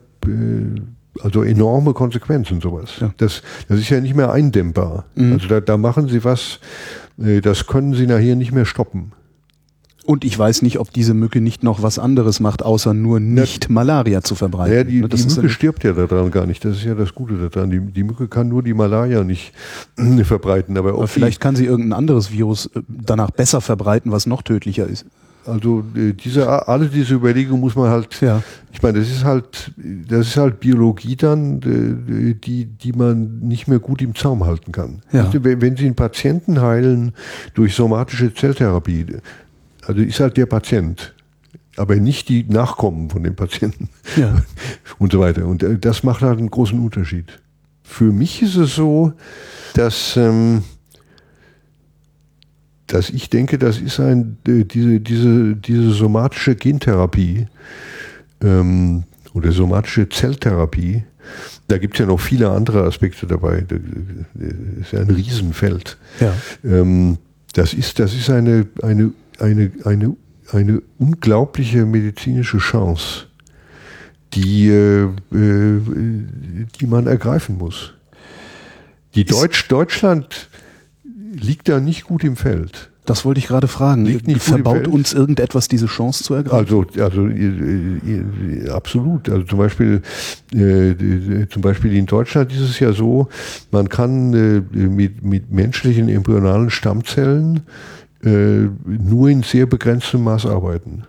also 1.22 1.44
enorme 1.44 1.94
Konsequenzen 1.94 2.62
sowas. 2.62 2.92
Ja. 3.00 3.14
Das, 3.18 3.42
das 3.68 3.80
ist 3.80 3.90
ja 3.90 4.00
nicht 4.00 4.16
mehr 4.16 4.32
eindämmbar. 4.32 5.06
Mhm. 5.16 5.34
Also 5.34 5.48
da, 5.48 5.60
da 5.62 5.78
machen 5.78 6.08
sie 6.08 6.24
was, 6.24 6.60
äh, 7.18 7.42
das 7.42 7.68
können 7.68 7.94
sie 7.94 8.08
nachher 8.08 8.36
nicht 8.36 8.52
mehr 8.52 8.66
stoppen. 8.66 9.14
Und 10.06 10.26
ich 10.26 10.40
weiß 10.40 10.64
nicht, 10.64 10.80
ob 10.80 10.92
diese 10.92 11.14
Mücke 11.14 11.40
nicht 11.40 11.62
noch 11.62 11.84
was 11.84 12.00
anderes 12.00 12.40
macht, 12.40 12.64
außer 12.64 12.96
nur 12.96 13.20
nicht 13.20 13.66
ja, 13.66 13.72
Malaria 13.72 14.24
zu 14.24 14.34
verbreiten. 14.34 14.76
Ja, 14.76 14.84
die, 14.84 15.02
das 15.08 15.28
die 15.28 15.36
Mücke 15.36 15.50
stirbt 15.50 15.84
ja 15.84 15.94
daran 15.94 16.32
gar 16.32 16.48
nicht. 16.48 16.66
Das 16.66 16.78
ist 16.78 16.84
ja 16.84 16.96
das 16.96 17.14
Gute 17.14 17.36
daran. 17.50 17.70
Die, 17.70 17.80
die 17.80 18.04
Mücke 18.04 18.28
kann 18.28 18.48
nur 18.48 18.64
die 18.64 18.74
Malaria 18.74 19.24
nicht 19.24 19.54
verbreiten. 20.24 20.78
Aber, 20.78 20.94
aber 20.94 21.08
vielleicht 21.08 21.40
kann 21.40 21.56
sie 21.56 21.66
irgendein 21.66 21.94
anderes 21.94 22.32
Virus 22.32 22.68
äh, 22.74 22.82
danach 22.88 23.30
besser 23.30 23.62
verbreiten, 23.62 24.12
was 24.12 24.26
noch 24.26 24.42
tödlicher 24.42 24.88
ist. 24.88 25.06
Also 25.46 25.84
äh, 25.96 26.14
diese 26.14 26.68
alle 26.68 26.88
diese 26.88 27.16
Überlegungen 27.16 27.62
muss 27.62 27.76
man 27.76 27.90
halt, 27.90 28.20
ja. 28.22 28.44
ich 28.72 28.82
meine, 28.82 29.00
das 29.00 29.10
ist 29.10 29.24
halt, 29.24 29.72
das 29.78 30.28
ist 30.28 30.38
halt 30.38 30.60
Biologie 30.60 31.16
dann, 31.16 31.62
äh, 31.62 32.34
die, 32.34 32.66
die 32.66 32.94
man 32.94 33.40
nicht 33.40 33.68
mehr 33.68 33.80
gut 33.80 34.02
im 34.02 34.16
Zaum 34.16 34.46
halten 34.46 34.72
kann. 34.72 35.02
Ja. 35.12 35.32
Wenn 35.34 35.78
Sie 35.78 35.86
einen 35.86 35.96
Patienten 35.96 36.62
heilen 36.62 37.14
durch 37.54 37.74
somatische 37.74 38.34
Zelltherapie, 38.34 39.06
also 39.86 40.02
ist 40.02 40.20
halt 40.20 40.38
der 40.38 40.46
Patient, 40.46 41.14
aber 41.78 41.96
nicht 41.96 42.30
die 42.30 42.44
Nachkommen 42.44 43.10
von 43.10 43.24
dem 43.24 43.36
Patienten 43.36 43.90
ja. 44.18 44.42
und 45.00 45.12
so 45.12 45.20
weiter. 45.20 45.46
Und 45.46 45.64
äh, 45.64 45.80
das 45.80 46.04
macht 46.04 46.22
halt 46.22 46.38
einen 46.38 46.52
großen 46.52 46.80
Unterschied. 46.80 47.40
Für 47.82 48.12
mich 48.12 48.42
ist 48.42 48.56
es 48.56 48.76
so, 48.76 49.14
dass 49.74 50.16
ähm, 50.16 50.64
dass 52.90 53.12
ich 53.12 53.30
denke, 53.30 53.58
das 53.58 53.80
ist 53.80 54.00
ein, 54.00 54.38
äh, 54.48 54.66
diese, 54.66 55.00
diese, 55.00 55.56
diese 55.56 55.92
somatische 55.92 56.56
Gentherapie 56.56 57.48
ähm, 58.42 59.04
oder 59.34 59.52
somatische 59.52 60.10
Zelltherapie, 60.10 61.04
da 61.68 61.78
gibt 61.78 61.94
es 61.94 62.00
ja 62.00 62.08
noch 62.08 62.20
viele 62.20 62.50
andere 62.50 62.84
Aspekte 62.84 63.28
dabei. 63.28 63.64
Das 63.68 63.80
ist 64.82 64.92
ja 64.92 65.02
ein 65.02 65.10
Riesenfeld. 65.10 65.98
Ja. 66.20 66.34
Ähm, 66.64 67.20
das 67.54 67.74
ist, 67.74 68.00
das 68.00 68.16
ist 68.16 68.30
eine, 68.32 68.66
eine, 68.82 69.14
eine, 69.40 69.72
eine, 69.86 70.16
eine 70.52 70.82
unglaubliche 70.98 71.86
medizinische 71.86 72.58
Chance, 72.58 73.28
die, 74.34 74.70
äh, 74.70 75.04
äh 75.04 75.80
die 76.80 76.88
man 76.88 77.06
ergreifen 77.06 77.60
muss. 77.60 77.94
Die 79.14 79.26
Deutsch, 79.26 79.68
Deutschland 79.68 80.50
liegt 81.32 81.70
da 81.70 81.80
nicht 81.80 82.04
gut 82.04 82.24
im 82.24 82.36
Feld. 82.36 82.90
Das 83.06 83.26
wollte 83.26 83.40
ich 83.40 83.48
gerade 83.48 83.68
fragen. 83.68 84.06
Liegt 84.06 84.28
nicht 84.28 84.42
Verbaut 84.42 84.88
uns 84.88 85.14
irgendetwas 85.14 85.68
diese 85.68 85.88
Chance 85.88 86.24
zu 86.24 86.36
ergreifen? 86.36 86.60
Also, 86.60 86.86
also 87.02 87.28
absolut. 88.72 89.28
Also 89.30 89.44
zum 89.48 89.58
Beispiel, 89.58 90.04
äh, 90.54 91.48
zum 91.50 91.64
Beispiel 91.64 91.96
in 91.96 92.06
Deutschland 92.06 92.54
ist 92.54 92.60
es 92.60 92.80
ja 92.80 92.94
so, 92.94 93.28
man 93.72 93.90
kann 93.90 94.34
äh, 94.36 94.62
mit, 94.78 95.24
mit 95.24 95.52
menschlichen 95.52 96.08
embryonalen 96.08 96.70
Stammzellen 96.70 97.62
äh, 98.24 98.68
nur 98.86 99.30
in 99.30 99.42
sehr 99.42 99.66
begrenztem 99.66 100.24
Maß 100.24 100.46
arbeiten. 100.46 101.04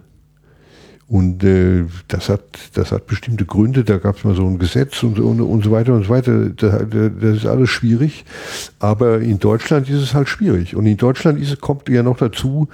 Und 1.11 1.43
äh, 1.43 1.87
das 2.07 2.29
hat 2.29 2.45
das 2.75 2.93
hat 2.93 3.09
bestimmte 3.09 3.45
Gründe. 3.45 3.83
Da 3.83 3.99
gab 3.99 4.17
es 4.17 4.23
mal 4.23 4.37
so 4.37 4.47
ein 4.47 4.61
Gesetz 4.61 5.03
und, 5.03 5.19
und, 5.19 5.41
und 5.41 5.65
so 5.65 5.73
weiter 5.73 5.93
und 5.93 6.05
so 6.05 6.11
weiter. 6.11 6.51
Das, 6.51 6.85
das 6.89 7.37
ist 7.37 7.47
alles 7.47 7.69
schwierig. 7.69 8.25
Aber 8.79 9.21
in 9.21 9.41
Deutschland 9.41 9.91
ist 9.91 10.01
es 10.01 10.15
halt 10.15 10.29
schwierig. 10.29 10.77
Und 10.77 10.87
in 10.87 10.97
Deutschland 10.97 11.41
ist, 11.41 11.61
kommt 11.61 11.89
ja 11.89 12.05
noch 12.05 12.17
dazu, 12.17 12.69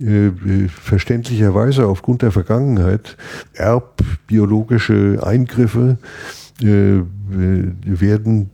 äh, 0.00 0.30
verständlicherweise 0.68 1.88
aufgrund 1.88 2.22
der 2.22 2.30
Vergangenheit, 2.30 3.16
erbbiologische 3.54 5.18
Eingriffe 5.20 5.98
äh, 6.60 7.00
werden 7.28 8.50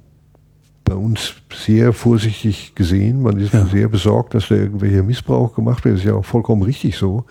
bei 0.88 0.94
uns 0.94 1.34
sehr 1.52 1.92
vorsichtig 1.92 2.74
gesehen. 2.74 3.22
Man 3.22 3.38
ist 3.38 3.52
ja. 3.52 3.66
sehr 3.66 3.88
besorgt, 3.88 4.34
dass 4.34 4.48
da 4.48 4.54
irgendwelcher 4.54 5.02
Missbrauch 5.02 5.54
gemacht 5.54 5.84
wird. 5.84 5.96
Das 5.96 6.00
ist 6.02 6.08
ja 6.08 6.14
auch 6.14 6.24
vollkommen 6.24 6.62
richtig 6.62 6.96
so. 6.96 7.24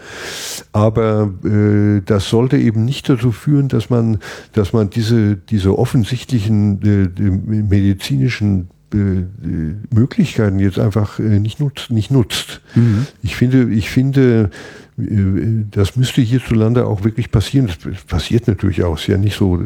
Aber 0.71 1.34
äh, 1.43 2.01
das 2.05 2.29
sollte 2.29 2.57
eben 2.57 2.85
nicht 2.85 3.09
dazu 3.09 3.31
führen, 3.31 3.67
dass 3.67 3.89
man, 3.89 4.19
dass 4.53 4.73
man 4.73 4.89
diese, 4.89 5.35
diese 5.35 5.77
offensichtlichen 5.77 6.81
äh, 6.84 7.09
medizinischen 7.19 8.69
äh, 8.93 9.25
Möglichkeiten 9.93 10.59
jetzt 10.59 10.79
einfach 10.79 11.19
äh, 11.19 11.39
nicht 11.39 11.59
nutzt. 11.59 11.89
Nicht 11.89 12.11
nutzt. 12.11 12.61
Mhm. 12.75 13.07
Ich 13.21 13.35
finde, 13.35 13.69
ich 13.73 13.89
finde, 13.89 14.51
das 14.98 15.95
müsste 15.95 16.22
hierzulande 16.22 16.86
auch 16.88 17.03
wirklich 17.03 17.30
passieren. 17.30 17.68
Das 17.68 18.03
passiert 18.03 18.48
natürlich 18.48 18.84
auch. 18.84 18.98
Ist 18.98 19.07
ja 19.07 19.18
nicht 19.18 19.38
so, 19.38 19.57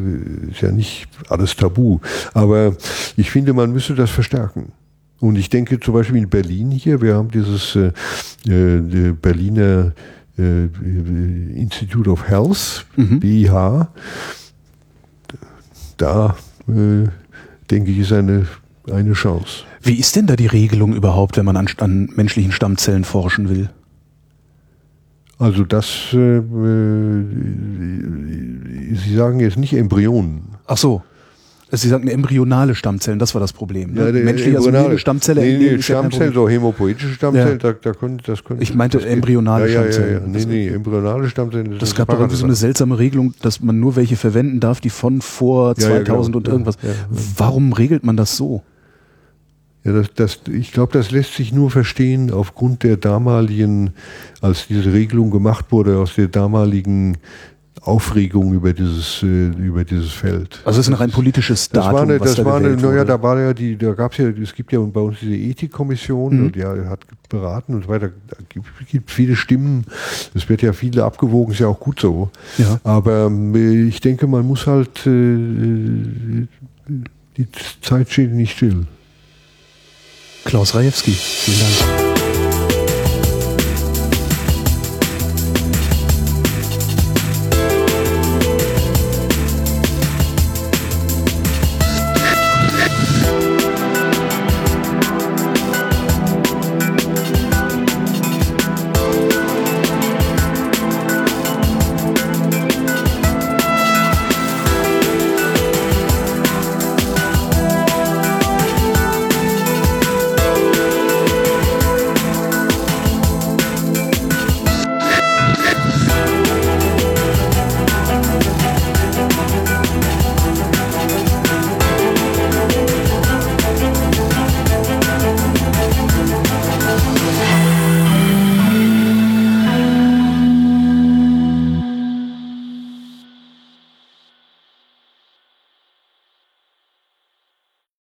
ist 0.51 0.61
ja 0.61 0.71
nicht 0.71 1.07
alles 1.29 1.55
tabu. 1.55 1.99
Aber 2.33 2.75
ich 3.15 3.31
finde, 3.31 3.53
man 3.53 3.71
müsste 3.71 3.95
das 3.95 4.09
verstärken. 4.09 4.73
Und 5.21 5.37
ich 5.37 5.49
denke 5.49 5.79
zum 5.79 5.93
Beispiel 5.93 6.17
in 6.17 6.29
Berlin 6.29 6.71
hier, 6.71 7.01
wir 7.01 7.15
haben 7.15 7.29
dieses 7.31 7.75
äh, 7.75 7.91
äh, 8.47 9.13
Berliner 9.13 9.93
äh, 10.37 10.65
Institute 11.55 12.09
of 12.09 12.27
Health, 12.27 12.85
mhm. 12.97 13.19
BIH. 13.19 13.87
Da 15.95 16.35
äh, 16.67 17.07
denke 17.69 17.91
ich, 17.91 17.99
ist 17.99 18.11
eine, 18.11 18.47
eine 18.91 19.13
Chance. 19.13 19.63
Wie 19.81 19.95
ist 19.95 20.15
denn 20.15 20.27
da 20.27 20.35
die 20.35 20.47
Regelung 20.47 20.93
überhaupt, 20.93 21.37
wenn 21.37 21.45
man 21.45 21.55
an, 21.55 21.69
an 21.77 22.09
menschlichen 22.15 22.51
Stammzellen 22.51 23.03
forschen 23.03 23.47
will? 23.47 23.69
Also 25.41 25.63
das, 25.63 25.87
äh, 26.13 26.37
äh, 26.37 26.41
Sie 28.93 29.15
sagen 29.15 29.39
jetzt 29.39 29.57
nicht 29.57 29.73
Embryonen. 29.73 30.43
Ach 30.67 30.77
so. 30.77 31.01
Sie 31.71 31.87
sagten 31.87 32.09
embryonale 32.09 32.75
Stammzellen, 32.75 33.17
das 33.17 33.33
war 33.33 33.41
das 33.41 33.51
Problem. 33.51 33.93
Ne? 33.93 34.07
Ja, 34.07 34.11
Menschliche 34.11 34.57
also 34.57 34.97
Stammzelle. 34.97 35.41
Nee, 35.41 35.57
nee, 35.57 35.81
Stammzellen, 35.81 36.33
so 36.33 36.47
hämopoetische 36.47 37.13
Stammzellen, 37.13 37.59
ja. 37.63 37.71
da, 37.71 37.73
da 37.81 37.93
können, 37.93 38.21
das 38.23 38.43
können. 38.43 38.61
Ich 38.61 38.75
meinte 38.75 39.03
embryonale 39.03 39.67
ja, 39.67 39.79
Stammzellen. 39.79 40.33
Ja, 40.33 40.39
ja, 40.39 40.45
nee, 40.45 40.45
nee, 40.45 40.67
embryonale 40.67 41.27
Stammzellen. 41.29 41.71
Das, 41.71 41.79
das 41.79 41.95
gab 41.95 42.09
doch 42.09 42.19
irgendwie 42.19 42.35
so 42.35 42.43
eine 42.43 42.55
seltsame 42.55 42.99
Regelung, 42.99 43.33
dass 43.41 43.61
man 43.61 43.79
nur 43.79 43.95
welche 43.95 44.17
verwenden 44.17 44.59
darf, 44.59 44.79
die 44.79 44.89
von 44.91 45.21
vor 45.21 45.75
2000 45.75 46.05
genau. 46.05 46.37
und 46.37 46.47
irgendwas. 46.47 46.77
Warum 47.09 47.73
regelt 47.73 48.03
man 48.03 48.17
das 48.17 48.37
so? 48.37 48.63
Ja, 49.83 49.93
das, 49.93 50.13
das, 50.13 50.39
ich 50.51 50.71
glaube, 50.71 50.93
das 50.93 51.11
lässt 51.11 51.33
sich 51.33 51.53
nur 51.53 51.71
verstehen 51.71 52.31
aufgrund 52.31 52.83
der 52.83 52.97
damaligen, 52.97 53.91
als 54.39 54.67
diese 54.67 54.93
Regelung 54.93 55.31
gemacht 55.31 55.65
wurde, 55.71 55.97
aus 55.97 56.15
der 56.15 56.27
damaligen 56.27 57.17
Aufregung 57.83 58.53
über 58.53 58.73
dieses 58.73 59.23
äh, 59.23 59.47
über 59.47 59.83
dieses 59.83 60.11
Feld. 60.11 60.61
Also 60.65 60.79
es 60.79 60.85
ist 60.85 60.91
noch 60.91 60.99
ein 60.99 61.09
politisches 61.09 61.67
Datum. 61.69 61.83
Das 61.83 61.93
war 61.93 62.01
eine, 62.03 62.19
das 62.19 62.35
da 62.35 62.45
war 62.45 62.57
eine, 62.57 62.75
naja, 62.77 63.03
da 63.03 63.21
war 63.23 63.39
ja 63.39 63.53
die, 63.55 63.75
da 63.75 63.93
gab 63.93 64.11
es 64.11 64.19
ja, 64.19 64.29
es 64.29 64.53
gibt 64.53 64.71
ja 64.71 64.79
bei 64.79 65.01
uns 65.01 65.17
diese 65.19 65.35
Ethikkommission 65.35 66.37
mhm. 66.37 66.45
und 66.45 66.55
ja, 66.55 66.75
hat 66.87 66.99
beraten 67.27 67.73
und 67.73 67.85
so 67.85 67.89
weiter. 67.89 68.11
Da 68.27 68.37
gibt, 68.49 68.67
gibt 68.87 69.09
viele 69.09 69.35
Stimmen. 69.35 69.85
Es 70.35 70.47
wird 70.47 70.61
ja 70.61 70.73
viele 70.73 71.03
abgewogen, 71.03 71.53
ist 71.53 71.59
ja 71.59 71.67
auch 71.67 71.79
gut 71.79 71.99
so. 71.99 72.29
Ja. 72.59 72.79
Aber 72.83 73.31
äh, 73.31 73.87
ich 73.87 73.99
denke, 73.99 74.27
man 74.27 74.45
muss 74.45 74.67
halt 74.67 75.07
äh, 75.07 75.09
die 77.37 77.47
Zeit 77.81 78.11
steht 78.11 78.31
nicht 78.31 78.57
still. 78.57 78.85
Klaus 80.43 80.73
Rajewski, 80.73 81.11
vielen 81.11 81.59
Dank. 81.59 82.10